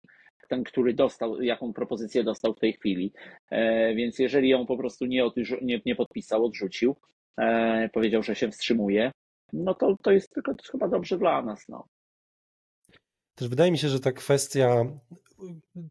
Ten, 0.47 0.64
który 0.64 0.93
dostał, 0.93 1.41
jaką 1.41 1.74
propozycję 1.74 2.24
dostał 2.24 2.53
w 2.53 2.59
tej 2.59 2.74
chwili. 2.74 3.14
E, 3.49 3.95
więc 3.95 4.20
jeżeli 4.20 4.49
ją 4.49 4.66
po 4.66 4.78
prostu 4.78 5.05
nie, 5.05 5.30
nie, 5.62 5.82
nie 5.86 5.95
podpisał, 5.95 6.45
odrzucił, 6.45 6.95
powiedział, 7.93 8.24
że 8.24 8.36
się 8.36 8.51
wstrzymuje, 8.51 9.12
no 9.53 9.74
to, 9.74 9.95
to 10.03 10.12
jest 10.12 10.34
tylko 10.34 10.53
to 10.53 10.72
chyba 10.72 10.88
dobrze 10.88 11.18
dla 11.18 11.41
nas. 11.41 11.70
No. 11.70 11.88
Też 13.42 13.50
wydaje 13.50 13.72
mi 13.72 13.78
się, 13.78 13.89
że 13.89 14.00
ta 14.00 14.12
kwestia 14.12 14.86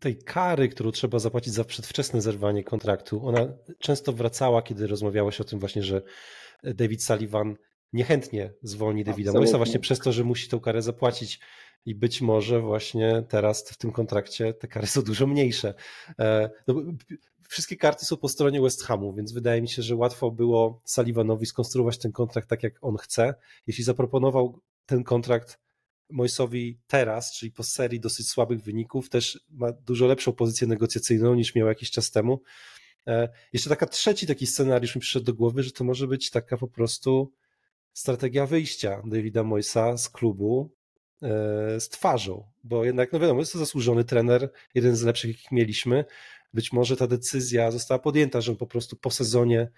tej 0.00 0.18
kary, 0.18 0.68
którą 0.68 0.90
trzeba 0.90 1.18
zapłacić 1.18 1.54
za 1.54 1.64
przedwczesne 1.64 2.20
zerwanie 2.20 2.64
kontraktu, 2.64 3.26
ona 3.26 3.48
często 3.78 4.12
wracała, 4.12 4.62
kiedy 4.62 4.86
rozmawiało 4.86 5.30
się 5.30 5.42
o 5.42 5.46
tym 5.46 5.58
właśnie, 5.58 5.82
że 5.82 6.02
David 6.62 7.04
Sullivan 7.04 7.56
niechętnie 7.92 8.52
zwolni 8.62 9.04
Davida 9.04 9.32
Moisa 9.32 9.56
właśnie 9.56 9.80
przez 9.80 9.98
to, 9.98 10.12
że 10.12 10.24
musi 10.24 10.48
tą 10.48 10.60
karę 10.60 10.82
zapłacić 10.82 11.40
i 11.86 11.94
być 11.94 12.20
może 12.20 12.60
właśnie 12.60 13.24
teraz 13.28 13.70
w 13.70 13.76
tym 13.76 13.92
kontrakcie 13.92 14.54
te 14.54 14.68
kary 14.68 14.86
są 14.86 15.02
dużo 15.02 15.26
mniejsze. 15.26 15.74
E, 16.18 16.50
no, 16.68 16.74
wszystkie 17.48 17.76
karty 17.76 18.04
są 18.04 18.16
po 18.16 18.28
stronie 18.28 18.60
West 18.60 18.82
Hamu, 18.82 19.14
więc 19.14 19.32
wydaje 19.32 19.62
mi 19.62 19.68
się, 19.68 19.82
że 19.82 19.96
łatwo 19.96 20.30
było 20.30 20.82
Sullivanowi 20.84 21.46
skonstruować 21.46 21.98
ten 21.98 22.12
kontrakt 22.12 22.48
tak, 22.48 22.62
jak 22.62 22.74
on 22.80 22.96
chce. 22.96 23.34
Jeśli 23.66 23.84
zaproponował 23.84 24.60
ten 24.86 25.04
kontrakt 25.04 25.58
Moisowi 26.12 26.78
teraz, 26.86 27.32
czyli 27.32 27.52
po 27.52 27.62
serii 27.62 28.00
dosyć 28.00 28.28
słabych 28.28 28.60
wyników, 28.60 29.08
też 29.08 29.40
ma 29.50 29.72
dużo 29.72 30.06
lepszą 30.06 30.32
pozycję 30.32 30.66
negocjacyjną 30.66 31.34
niż 31.34 31.54
miał 31.54 31.68
jakiś 31.68 31.90
czas 31.90 32.10
temu. 32.10 32.42
E, 33.06 33.28
jeszcze 33.52 33.70
taka 33.70 33.86
trzeci 33.86 34.26
taki 34.26 34.46
scenariusz 34.46 34.94
mi 34.94 35.00
przyszedł 35.00 35.26
do 35.26 35.34
głowy, 35.34 35.62
że 35.62 35.70
to 35.70 35.84
może 35.84 36.06
być 36.06 36.30
taka 36.30 36.56
po 36.56 36.68
prostu 36.68 37.32
strategia 37.92 38.46
wyjścia 38.46 39.02
Davida 39.06 39.42
Moisa 39.42 39.96
z 39.96 40.08
klubu 40.08 40.70
e, 41.22 41.80
z 41.80 41.88
twarzą, 41.88 42.44
bo 42.64 42.84
jednak, 42.84 43.12
no 43.12 43.20
wiadomo, 43.20 43.40
jest 43.40 43.52
to 43.52 43.58
zasłużony 43.58 44.04
trener, 44.04 44.52
jeden 44.74 44.96
z 44.96 45.02
lepszych, 45.02 45.30
jakich 45.30 45.52
mieliśmy. 45.52 46.04
Być 46.54 46.72
może 46.72 46.96
ta 46.96 47.06
decyzja 47.06 47.70
została 47.70 47.98
podjęta, 47.98 48.40
że 48.40 48.52
on 48.52 48.58
po 48.58 48.66
prostu 48.66 48.96
po 48.96 49.10
sezonie 49.10 49.70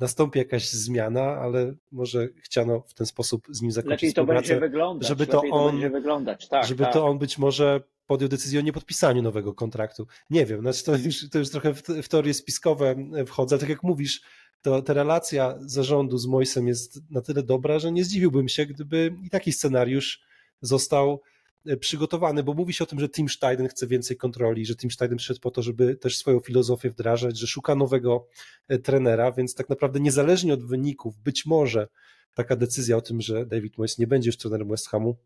nastąpi 0.00 0.38
jakaś 0.38 0.68
zmiana, 0.68 1.22
ale 1.22 1.74
może 1.92 2.28
chciano 2.42 2.80
w 2.80 2.94
ten 2.94 3.06
sposób 3.06 3.46
z 3.50 3.62
nim 3.62 3.72
zakończyć 3.72 4.02
lepiej 4.02 4.14
to 4.14 4.24
będzie 4.24 4.60
wyglądać, 4.60 5.08
żeby 5.08 5.26
to 5.26 5.42
on, 5.50 5.82
to 5.82 5.90
wyglądać. 5.90 6.48
Tak, 6.48 6.66
żeby 6.66 6.84
tak. 6.84 6.92
to 6.92 7.06
on 7.06 7.18
być 7.18 7.38
może 7.38 7.80
podjął 8.06 8.28
decyzję 8.28 8.60
o 8.60 8.62
niepodpisaniu 8.62 9.22
nowego 9.22 9.54
kontraktu. 9.54 10.06
Nie 10.30 10.46
wiem, 10.46 10.60
znaczy 10.60 10.84
to 10.84 10.96
już, 10.96 11.30
to 11.30 11.38
już 11.38 11.50
trochę 11.50 11.74
w, 11.74 11.82
w 11.82 12.08
teorie 12.08 12.34
spiskowe 12.34 12.94
wchodzę, 13.26 13.58
tak 13.58 13.68
jak 13.68 13.82
mówisz, 13.82 14.22
to 14.62 14.82
ta 14.82 14.92
relacja 14.92 15.58
zarządu 15.60 16.18
z 16.18 16.26
Moisem 16.26 16.68
jest 16.68 17.10
na 17.10 17.20
tyle 17.20 17.42
dobra, 17.42 17.78
że 17.78 17.92
nie 17.92 18.04
zdziwiłbym 18.04 18.48
się, 18.48 18.66
gdyby 18.66 19.14
i 19.24 19.30
taki 19.30 19.52
scenariusz 19.52 20.22
został 20.60 21.12
e, 21.12 21.33
przygotowany, 21.80 22.42
bo 22.42 22.54
mówi 22.54 22.72
się 22.72 22.84
o 22.84 22.86
tym, 22.86 23.00
że 23.00 23.08
Tim 23.08 23.28
Steiden 23.28 23.68
chce 23.68 23.86
więcej 23.86 24.16
kontroli, 24.16 24.66
że 24.66 24.76
Tim 24.76 24.90
Steiden 24.90 25.18
przyszedł 25.18 25.40
po 25.40 25.50
to, 25.50 25.62
żeby 25.62 25.96
też 25.96 26.18
swoją 26.18 26.40
filozofię 26.40 26.90
wdrażać, 26.90 27.38
że 27.38 27.46
szuka 27.46 27.74
nowego 27.74 28.26
e, 28.68 28.78
trenera, 28.78 29.32
więc 29.32 29.54
tak 29.54 29.68
naprawdę 29.68 30.00
niezależnie 30.00 30.54
od 30.54 30.64
wyników, 30.64 31.18
być 31.18 31.46
może 31.46 31.88
taka 32.34 32.56
decyzja 32.56 32.96
o 32.96 33.00
tym, 33.00 33.20
że 33.20 33.46
David 33.46 33.78
Moyes 33.78 33.98
nie 33.98 34.06
będzie 34.06 34.28
już 34.28 34.36
trenerem 34.36 34.68
West 34.68 34.88
Hamu, 34.88 35.16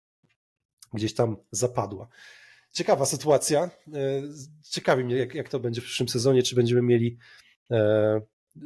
gdzieś 0.94 1.14
tam 1.14 1.36
zapadła. 1.50 2.08
Ciekawa 2.72 3.06
sytuacja. 3.06 3.70
E, 3.94 4.22
ciekawi 4.62 5.04
mnie, 5.04 5.16
jak, 5.16 5.34
jak 5.34 5.48
to 5.48 5.60
będzie 5.60 5.80
w 5.80 5.84
przyszłym 5.84 6.08
sezonie, 6.08 6.42
czy 6.42 6.54
będziemy 6.54 6.82
mieli 6.82 7.18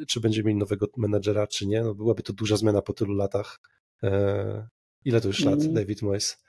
czy 0.08 0.20
będziemy 0.20 0.46
mieli 0.46 0.58
nowego 0.58 0.86
menedżera, 0.96 1.46
czy 1.46 1.66
nie. 1.66 1.82
No, 1.82 1.94
byłaby 1.94 2.22
to 2.22 2.32
duża 2.32 2.56
zmiana 2.56 2.82
po 2.82 2.92
tylu 2.92 3.14
latach. 3.14 3.60
E, 4.02 4.68
ile 5.04 5.20
to 5.20 5.28
już 5.28 5.44
lat 5.44 5.60
mm. 5.60 5.74
David 5.74 6.02
Moyes 6.02 6.42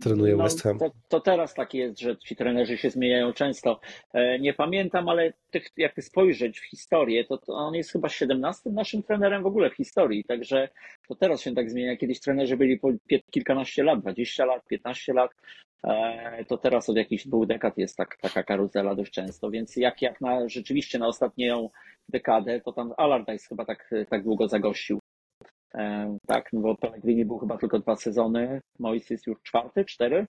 trenuje 0.00 0.36
no, 0.36 0.42
West 0.42 0.62
Ham? 0.62 0.78
To, 0.78 0.90
to, 1.08 1.20
teraz 1.20 1.54
tak 1.54 1.74
jest, 1.74 2.00
że 2.00 2.16
ci 2.16 2.36
trenerzy 2.36 2.78
się 2.78 2.90
zmieniają 2.90 3.32
często. 3.32 3.80
E, 4.12 4.38
nie 4.38 4.54
pamiętam, 4.54 5.08
ale 5.08 5.32
tych, 5.50 5.66
jak 5.76 6.04
spojrzeć 6.04 6.60
w 6.60 6.64
historię, 6.64 7.24
to, 7.24 7.38
to 7.38 7.52
on 7.52 7.74
jest 7.74 7.92
chyba 7.92 8.08
17 8.08 8.70
naszym 8.70 9.02
trenerem 9.02 9.42
w 9.42 9.46
ogóle 9.46 9.70
w 9.70 9.76
historii, 9.76 10.24
także 10.24 10.68
to 11.08 11.14
teraz 11.14 11.40
się 11.40 11.54
tak 11.54 11.70
zmienia. 11.70 11.96
Kiedyś 11.96 12.20
trenerzy 12.20 12.56
byli 12.56 12.78
po 12.78 12.88
kilkanaście 13.30 13.84
lat, 13.84 14.00
20 14.00 14.44
lat, 14.44 14.66
15 14.66 15.12
lat, 15.12 15.30
e, 15.84 16.44
to 16.44 16.58
teraz 16.58 16.88
od 16.88 16.96
jakichś 16.96 17.26
dwóch 17.26 17.46
dekad 17.46 17.78
jest 17.78 17.96
tak, 17.96 18.16
taka 18.20 18.42
karuzela 18.42 18.94
dość 18.94 19.12
często, 19.12 19.50
więc 19.50 19.76
jak, 19.76 20.02
jak 20.02 20.20
na, 20.20 20.48
rzeczywiście 20.48 20.98
na 20.98 21.06
ostatnią 21.06 21.70
dekadę, 22.08 22.60
to 22.60 22.72
tam 22.72 22.92
Allardyce 22.96 23.48
chyba 23.48 23.64
tak, 23.64 23.90
tak 24.08 24.22
długo 24.22 24.48
zagościł. 24.48 25.03
Tak, 26.26 26.52
no 26.52 26.60
bo 26.60 26.76
Pellegrini 26.76 27.24
był 27.24 27.38
chyba 27.38 27.58
tylko 27.58 27.78
dwa 27.78 27.96
sezony, 27.96 28.60
Mois 28.78 29.10
jest 29.10 29.26
już 29.26 29.42
czwarty, 29.42 29.84
cztery. 29.84 30.26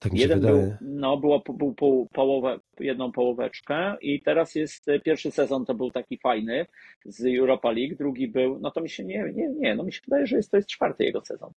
Tak 0.00 0.12
Jeden 0.14 0.40
wydaje. 0.40 0.56
był, 0.56 0.76
no 0.80 1.16
było 1.16 1.42
był 1.48 1.74
pół, 1.74 2.08
połowę, 2.12 2.58
jedną 2.80 3.12
połóweczkę 3.12 3.96
i 4.00 4.22
teraz 4.22 4.54
jest 4.54 4.88
e, 4.88 5.00
pierwszy 5.00 5.30
sezon 5.30 5.64
to 5.64 5.74
był 5.74 5.90
taki 5.90 6.18
fajny 6.18 6.66
z 7.04 7.38
Europa 7.38 7.70
League, 7.72 7.96
drugi 7.96 8.28
był, 8.28 8.58
no 8.60 8.70
to 8.70 8.80
mi 8.80 8.90
się 8.90 9.04
nie, 9.04 9.32
nie, 9.34 9.48
nie, 9.48 9.74
no 9.74 9.84
mi 9.84 9.92
się 9.92 10.00
wydaje, 10.04 10.26
że 10.26 10.36
jest, 10.36 10.50
to 10.50 10.56
jest 10.56 10.68
czwarty 10.68 11.04
jego 11.04 11.24
sezon. 11.24 11.52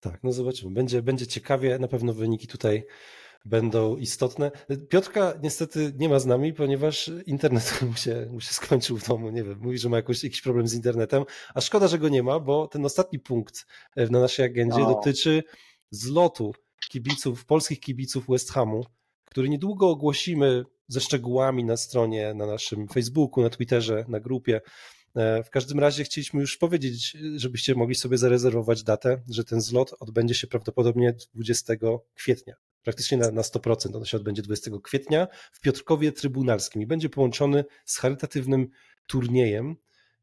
Tak, 0.00 0.20
no 0.22 0.32
zobaczymy. 0.32 0.74
Będzie, 0.74 1.02
będzie 1.02 1.26
ciekawie, 1.26 1.78
na 1.78 1.88
pewno 1.88 2.12
wyniki 2.12 2.46
tutaj 2.46 2.82
będą 3.44 3.96
istotne. 3.96 4.50
Piotrka 4.88 5.34
niestety 5.42 5.92
nie 5.98 6.08
ma 6.08 6.18
z 6.18 6.26
nami, 6.26 6.52
ponieważ 6.52 7.10
internet 7.26 7.78
mu 7.90 7.94
się, 7.94 8.28
mu 8.30 8.40
się 8.40 8.54
skończył 8.54 8.98
w 8.98 9.08
domu. 9.08 9.30
Nie 9.30 9.44
wiem, 9.44 9.58
mówi, 9.60 9.78
że 9.78 9.88
ma 9.88 9.96
jakoś, 9.96 10.24
jakiś 10.24 10.42
problem 10.42 10.68
z 10.68 10.74
internetem, 10.74 11.24
a 11.54 11.60
szkoda, 11.60 11.88
że 11.88 11.98
go 11.98 12.08
nie 12.08 12.22
ma, 12.22 12.40
bo 12.40 12.68
ten 12.68 12.84
ostatni 12.84 13.18
punkt 13.18 13.66
e, 13.96 14.06
na 14.06 14.20
naszej 14.20 14.46
agendzie 14.46 14.80
no. 14.80 14.88
dotyczy 14.88 15.42
zlotu 15.90 16.54
kibiców, 16.90 17.44
polskich 17.44 17.80
kibiców 17.80 18.24
West 18.28 18.52
Hamu, 18.52 18.84
który 19.24 19.48
niedługo 19.48 19.90
ogłosimy 19.90 20.64
ze 20.88 21.00
szczegółami 21.00 21.64
na 21.64 21.76
stronie, 21.76 22.34
na 22.34 22.46
naszym 22.46 22.88
Facebooku, 22.88 23.42
na 23.42 23.50
Twitterze, 23.50 24.04
na 24.08 24.20
grupie. 24.20 24.60
E, 25.16 25.42
w 25.42 25.50
każdym 25.50 25.80
razie 25.80 26.04
chcieliśmy 26.04 26.40
już 26.40 26.56
powiedzieć, 26.56 27.16
żebyście 27.36 27.74
mogli 27.74 27.94
sobie 27.94 28.18
zarezerwować 28.18 28.82
datę, 28.82 29.22
że 29.28 29.44
ten 29.44 29.60
zlot 29.60 29.94
odbędzie 30.00 30.34
się 30.34 30.46
prawdopodobnie 30.46 31.14
20 31.34 31.74
kwietnia 32.14 32.54
praktycznie 32.86 33.18
na, 33.18 33.30
na 33.30 33.42
100%. 33.42 33.96
On 33.96 34.04
się 34.04 34.16
odbędzie 34.16 34.42
20 34.42 34.70
kwietnia 34.82 35.28
w 35.52 35.60
Piotrkowie 35.60 36.12
Trybunalskim 36.12 36.82
i 36.82 36.86
będzie 36.86 37.08
połączony 37.08 37.64
z 37.84 37.98
charytatywnym 37.98 38.68
turniejem 39.06 39.76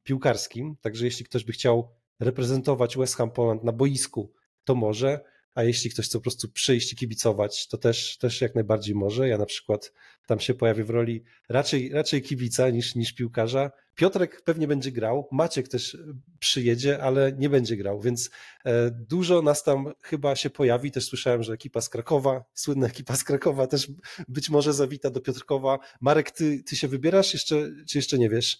piłkarskim. 0.03 0.75
Także 0.81 1.05
jeśli 1.05 1.25
ktoś 1.25 1.43
by 1.43 1.51
chciał 1.51 1.91
reprezentować 2.19 2.97
West 2.97 3.15
Ham 3.15 3.31
Poland 3.31 3.63
na 3.63 3.71
boisku, 3.71 4.33
to 4.63 4.75
może 4.75 5.19
a 5.55 5.63
jeśli 5.63 5.89
ktoś 5.89 6.05
chce 6.05 6.17
po 6.17 6.21
prostu 6.21 6.49
przyjść 6.49 6.93
i 6.93 6.95
kibicować, 6.95 7.67
to 7.67 7.77
też, 7.77 8.17
też 8.17 8.41
jak 8.41 8.55
najbardziej 8.55 8.95
może. 8.95 9.27
Ja 9.27 9.37
na 9.37 9.45
przykład 9.45 9.93
tam 10.27 10.39
się 10.39 10.53
pojawię 10.53 10.83
w 10.83 10.89
roli 10.89 11.23
raczej, 11.49 11.89
raczej 11.89 12.21
kibica 12.21 12.69
niż, 12.69 12.95
niż 12.95 13.13
piłkarza. 13.13 13.71
Piotrek 13.95 14.41
pewnie 14.41 14.67
będzie 14.67 14.91
grał, 14.91 15.27
Maciek 15.31 15.67
też 15.67 15.97
przyjedzie, 16.39 17.03
ale 17.03 17.31
nie 17.37 17.49
będzie 17.49 17.77
grał, 17.77 18.01
więc 18.01 18.29
e, 18.65 18.91
dużo 18.91 19.41
nas 19.41 19.63
tam 19.63 19.93
chyba 20.01 20.35
się 20.35 20.49
pojawi. 20.49 20.91
Też 20.91 21.05
słyszałem, 21.05 21.43
że 21.43 21.53
ekipa 21.53 21.81
z 21.81 21.89
Krakowa, 21.89 22.43
słynna 22.53 22.87
ekipa 22.87 23.15
z 23.15 23.23
Krakowa 23.23 23.67
też 23.67 23.87
być 24.27 24.49
może 24.49 24.73
zawita 24.73 25.09
do 25.09 25.21
Piotrkowa. 25.21 25.79
Marek, 26.01 26.31
ty, 26.31 26.63
ty 26.63 26.75
się 26.75 26.87
wybierasz 26.87 27.33
jeszcze, 27.33 27.55
czy 27.89 27.97
jeszcze 27.97 28.17
nie 28.17 28.29
wiesz? 28.29 28.57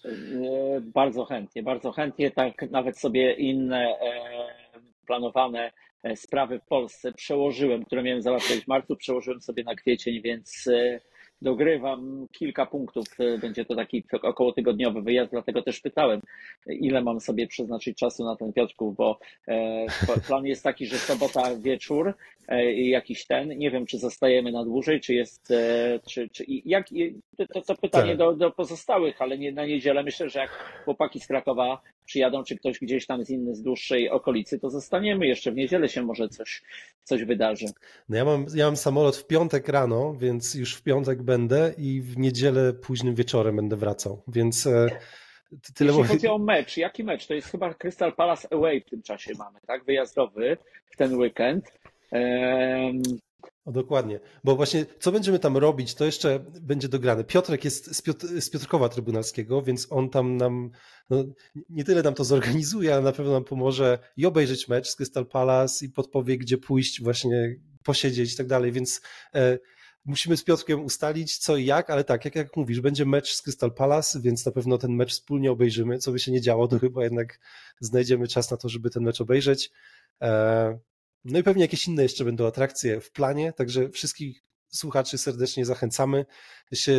Bardzo 0.81 1.25
chętnie, 1.25 1.63
bardzo 1.63 1.91
chętnie, 1.91 2.31
tak 2.31 2.71
nawet 2.71 2.99
sobie 2.99 3.33
inne 3.33 3.79
e, 3.79 3.97
planowane 5.05 5.71
E, 6.03 6.15
sprawy 6.15 6.59
w 6.59 6.65
Polsce 6.65 7.13
przełożyłem, 7.13 7.85
które 7.85 8.03
miałem 8.03 8.21
załatwiać 8.21 8.59
w 8.59 8.67
marcu, 8.67 8.95
przełożyłem 8.95 9.41
sobie 9.41 9.63
na 9.63 9.75
kwiecień, 9.75 10.21
więc 10.21 10.67
e, 10.67 10.99
dogrywam 11.43 12.27
kilka 12.31 12.65
punktów. 12.65 13.05
E, 13.19 13.37
będzie 13.37 13.65
to 13.65 13.75
taki 13.75 14.03
około 14.21 14.53
tygodniowy 14.53 15.01
wyjazd, 15.01 15.31
dlatego 15.31 15.61
też 15.61 15.79
pytałem, 15.79 16.21
ile 16.67 17.01
mam 17.01 17.19
sobie 17.19 17.47
przeznaczyć 17.47 17.97
czasu 17.97 18.23
na 18.23 18.35
ten 18.35 18.53
Piotrków, 18.53 18.95
bo 18.95 19.19
plan 20.27 20.45
jest 20.45 20.63
taki, 20.63 20.85
że 20.85 20.97
sobota 20.97 21.55
wieczór 21.55 22.13
i 22.75 22.89
jakiś 22.89 23.25
ten, 23.25 23.57
nie 23.57 23.71
wiem, 23.71 23.85
czy 23.85 23.97
zostajemy 23.97 24.51
na 24.51 24.63
dłużej, 24.63 25.01
czy 25.01 25.13
jest, 25.13 25.53
czy, 26.09 26.29
czy 26.29 26.45
jak, 26.47 26.87
to, 27.53 27.61
to 27.61 27.75
pytanie 27.75 28.09
tak. 28.09 28.17
do, 28.17 28.33
do 28.33 28.51
pozostałych, 28.51 29.21
ale 29.21 29.37
nie, 29.37 29.51
na 29.51 29.65
niedzielę 29.65 30.03
myślę, 30.03 30.29
że 30.29 30.39
jak 30.39 30.51
chłopaki 30.85 31.19
z 31.19 31.27
Krakowa 31.27 31.81
przyjadą, 32.05 32.43
czy 32.43 32.55
ktoś 32.55 32.79
gdzieś 32.79 33.05
tam 33.05 33.25
z 33.25 33.29
innej, 33.29 33.55
z 33.55 33.61
dłuższej 33.61 34.09
okolicy, 34.09 34.59
to 34.59 34.69
zostaniemy 34.69 35.27
jeszcze. 35.27 35.51
W 35.51 35.55
niedzielę 35.55 35.89
się 35.89 36.03
może 36.03 36.29
coś, 36.29 36.61
coś 37.03 37.23
wydarzy. 37.23 37.65
No 38.09 38.17
ja 38.17 38.25
mam, 38.25 38.45
ja 38.55 38.65
mam 38.65 38.77
samolot 38.77 39.17
w 39.17 39.27
piątek 39.27 39.67
rano, 39.67 40.13
więc 40.13 40.55
już 40.55 40.75
w 40.75 40.83
piątek 40.83 41.23
będę 41.23 41.73
i 41.77 42.01
w 42.01 42.17
niedzielę 42.17 42.73
późnym 42.73 43.15
wieczorem 43.15 43.55
będę 43.55 43.75
wracał, 43.75 44.23
więc... 44.27 44.67
E, 44.67 44.87
tyle 45.75 45.93
Jeśli 45.93 46.07
chodzi 46.07 46.27
o 46.27 46.37
mecz, 46.37 46.77
jaki 46.77 47.03
mecz? 47.03 47.27
To 47.27 47.33
jest 47.33 47.47
chyba 47.47 47.73
Crystal 47.73 48.15
Palace 48.15 48.53
Away 48.53 48.81
w 48.81 48.89
tym 48.89 49.01
czasie 49.01 49.31
mamy, 49.37 49.59
tak? 49.67 49.85
Wyjazdowy 49.85 50.57
w 50.91 50.97
ten 50.97 51.15
weekend. 51.15 51.71
O, 53.65 53.71
dokładnie, 53.71 54.19
bo 54.43 54.55
właśnie 54.55 54.85
co 54.99 55.11
będziemy 55.11 55.39
tam 55.39 55.57
robić, 55.57 55.95
to 55.95 56.05
jeszcze 56.05 56.45
będzie 56.61 56.89
dograne. 56.89 57.23
Piotrek 57.23 57.65
jest 57.65 57.95
z, 57.95 58.01
Piotr, 58.01 58.41
z 58.41 58.49
Piotrkowa 58.49 58.89
Trybunalskiego, 58.89 59.61
więc 59.61 59.87
on 59.89 60.09
tam 60.09 60.37
nam, 60.37 60.71
no, 61.09 61.23
nie 61.69 61.83
tyle 61.83 62.03
nam 62.03 62.13
to 62.13 62.23
zorganizuje, 62.23 62.93
ale 62.93 63.03
na 63.03 63.11
pewno 63.11 63.31
nam 63.31 63.43
pomoże 63.43 63.99
i 64.17 64.25
obejrzeć 64.25 64.67
mecz 64.67 64.89
z 64.89 64.95
Crystal 64.95 65.25
Palace 65.25 65.85
i 65.85 65.89
podpowie, 65.89 66.37
gdzie 66.37 66.57
pójść, 66.57 67.01
właśnie 67.01 67.55
posiedzieć 67.83 68.33
i 68.33 68.37
tak 68.37 68.47
dalej, 68.47 68.71
więc 68.71 69.01
e, 69.35 69.59
musimy 70.05 70.37
z 70.37 70.43
Piotrkiem 70.43 70.85
ustalić 70.85 71.37
co 71.37 71.57
i 71.57 71.65
jak, 71.65 71.89
ale 71.89 72.03
tak, 72.03 72.25
jak, 72.25 72.35
jak 72.35 72.57
mówisz, 72.57 72.81
będzie 72.81 73.05
mecz 73.05 73.33
z 73.33 73.41
Crystal 73.41 73.73
Palace, 73.73 74.21
więc 74.21 74.45
na 74.45 74.51
pewno 74.51 74.77
ten 74.77 74.91
mecz 74.91 75.11
wspólnie 75.11 75.51
obejrzymy. 75.51 75.97
Co 75.97 76.11
by 76.11 76.19
się 76.19 76.31
nie 76.31 76.41
działo, 76.41 76.67
to 76.67 76.79
chyba 76.79 77.03
jednak 77.03 77.39
znajdziemy 77.79 78.27
czas 78.27 78.51
na 78.51 78.57
to, 78.57 78.69
żeby 78.69 78.89
ten 78.89 79.03
mecz 79.03 79.21
obejrzeć. 79.21 79.71
E, 80.21 80.79
no 81.25 81.39
i 81.39 81.43
pewnie 81.43 81.61
jakieś 81.61 81.87
inne 81.87 82.03
jeszcze 82.03 82.25
będą 82.25 82.47
atrakcje 82.47 83.01
w 83.01 83.11
planie, 83.11 83.53
także 83.53 83.89
wszystkich 83.89 84.43
słuchaczy 84.69 85.17
serdecznie 85.17 85.65
zachęcamy 85.65 86.25
się 86.73 86.93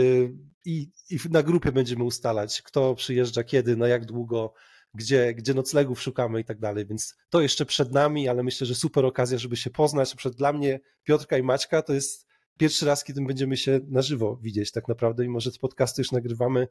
i, 0.64 0.90
i 1.10 1.18
na 1.30 1.42
grupie 1.42 1.72
będziemy 1.72 2.04
ustalać, 2.04 2.62
kto 2.62 2.94
przyjeżdża 2.94 3.44
kiedy, 3.44 3.76
na 3.76 3.88
jak 3.88 4.04
długo, 4.04 4.54
gdzie, 4.94 5.34
gdzie 5.34 5.54
noclegów 5.54 6.02
szukamy 6.02 6.40
i 6.40 6.44
tak 6.44 6.58
dalej, 6.58 6.86
więc 6.86 7.14
to 7.30 7.40
jeszcze 7.40 7.66
przed 7.66 7.92
nami, 7.92 8.28
ale 8.28 8.42
myślę, 8.42 8.66
że 8.66 8.74
super 8.74 9.04
okazja, 9.04 9.38
żeby 9.38 9.56
się 9.56 9.70
poznać. 9.70 10.14
Przed 10.14 10.34
dla 10.34 10.52
mnie 10.52 10.80
Piotrka 11.02 11.38
i 11.38 11.42
Maćka 11.42 11.82
to 11.82 11.94
jest 11.94 12.26
pierwszy 12.58 12.86
raz, 12.86 13.04
kiedy 13.04 13.20
będziemy 13.26 13.56
się 13.56 13.80
na 13.88 14.02
żywo 14.02 14.36
widzieć 14.36 14.72
tak 14.72 14.88
naprawdę, 14.88 15.22
mimo 15.22 15.40
że 15.40 15.52
te 15.52 15.58
podcasty 15.58 16.02
już 16.02 16.12
nagrywamy 16.12 16.68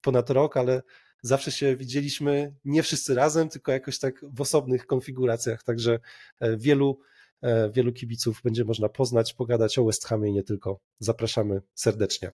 ponad 0.00 0.30
rok, 0.30 0.56
ale 0.56 0.82
zawsze 1.22 1.52
się 1.52 1.76
widzieliśmy 1.76 2.54
nie 2.64 2.82
wszyscy 2.82 3.14
razem, 3.14 3.48
tylko 3.48 3.72
jakoś 3.72 3.98
tak 3.98 4.24
w 4.32 4.40
osobnych 4.40 4.86
konfiguracjach. 4.86 5.62
Także 5.62 5.98
e, 6.40 6.56
wielu, 6.56 7.00
e, 7.42 7.70
wielu 7.70 7.92
kibiców 7.92 8.40
będzie 8.44 8.64
można 8.64 8.88
poznać, 8.88 9.34
pogadać 9.34 9.78
o 9.78 9.84
West 9.84 10.06
Hamie 10.06 10.30
i 10.30 10.32
nie 10.32 10.42
tylko. 10.42 10.80
Zapraszamy 10.98 11.62
serdecznie. 11.74 12.30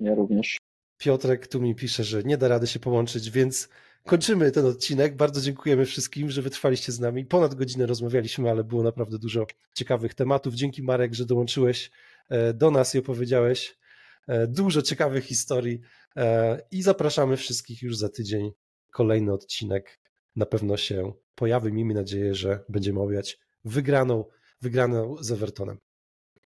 Ja 0.00 0.14
również. 0.14 0.58
Piotrek 0.98 1.46
tu 1.46 1.60
mi 1.60 1.74
pisze, 1.74 2.04
że 2.04 2.22
nie 2.22 2.38
da 2.38 2.48
rady 2.48 2.66
się 2.66 2.78
połączyć, 2.78 3.30
więc 3.30 3.68
kończymy 4.06 4.50
ten 4.50 4.66
odcinek. 4.66 5.16
Bardzo 5.16 5.40
dziękujemy 5.40 5.86
wszystkim, 5.86 6.30
że 6.30 6.42
wytrwaliście 6.42 6.92
z 6.92 7.00
nami. 7.00 7.24
Ponad 7.24 7.54
godzinę 7.54 7.86
rozmawialiśmy, 7.86 8.50
ale 8.50 8.64
było 8.64 8.82
naprawdę 8.82 9.18
dużo 9.18 9.46
ciekawych 9.74 10.14
tematów. 10.14 10.54
Dzięki 10.54 10.82
Marek, 10.82 11.14
że 11.14 11.26
dołączyłeś 11.26 11.90
e, 12.28 12.54
do 12.54 12.70
nas 12.70 12.94
i 12.94 12.98
opowiedziałeś 12.98 13.78
e, 14.26 14.46
dużo 14.46 14.82
ciekawych 14.82 15.24
historii. 15.24 15.80
E, 16.16 16.60
I 16.70 16.82
zapraszamy 16.82 17.36
wszystkich 17.36 17.82
już 17.82 17.96
za 17.96 18.08
tydzień. 18.08 18.50
Kolejny 18.90 19.32
odcinek 19.32 20.00
na 20.36 20.46
pewno 20.46 20.76
się 20.76 21.12
pojawi. 21.34 21.72
Miejmy 21.72 21.94
nadzieję, 21.94 22.34
że 22.34 22.64
będziemy 22.68 23.00
omawiać 23.00 23.38
wygraną, 23.64 24.24
wygraną 24.62 25.16
z 25.20 25.32
Evertonem. 25.32 25.78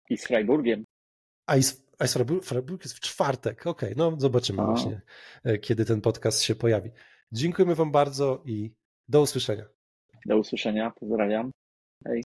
I 0.09 0.17
z 0.17 0.27
Freiburgiem. 0.27 0.85
A 1.45 1.57
i 1.57 1.63
z, 1.63 1.83
a 1.99 2.07
z 2.07 2.13
Freiburg, 2.13 2.45
Freiburg 2.45 2.83
jest 2.83 2.95
w 2.95 2.99
czwartek. 2.99 3.67
Okej, 3.67 3.93
okay, 3.93 4.11
no 4.11 4.19
zobaczymy 4.19 4.61
a. 4.61 4.65
właśnie, 4.65 5.01
kiedy 5.61 5.85
ten 5.85 6.01
podcast 6.01 6.41
się 6.41 6.55
pojawi. 6.55 6.91
Dziękujemy 7.31 7.75
Wam 7.75 7.91
bardzo 7.91 8.41
i 8.45 8.71
do 9.07 9.21
usłyszenia. 9.21 9.65
Do 10.25 10.37
usłyszenia. 10.37 10.91
Pozdrawiam. 10.99 11.51
Hej. 12.07 12.23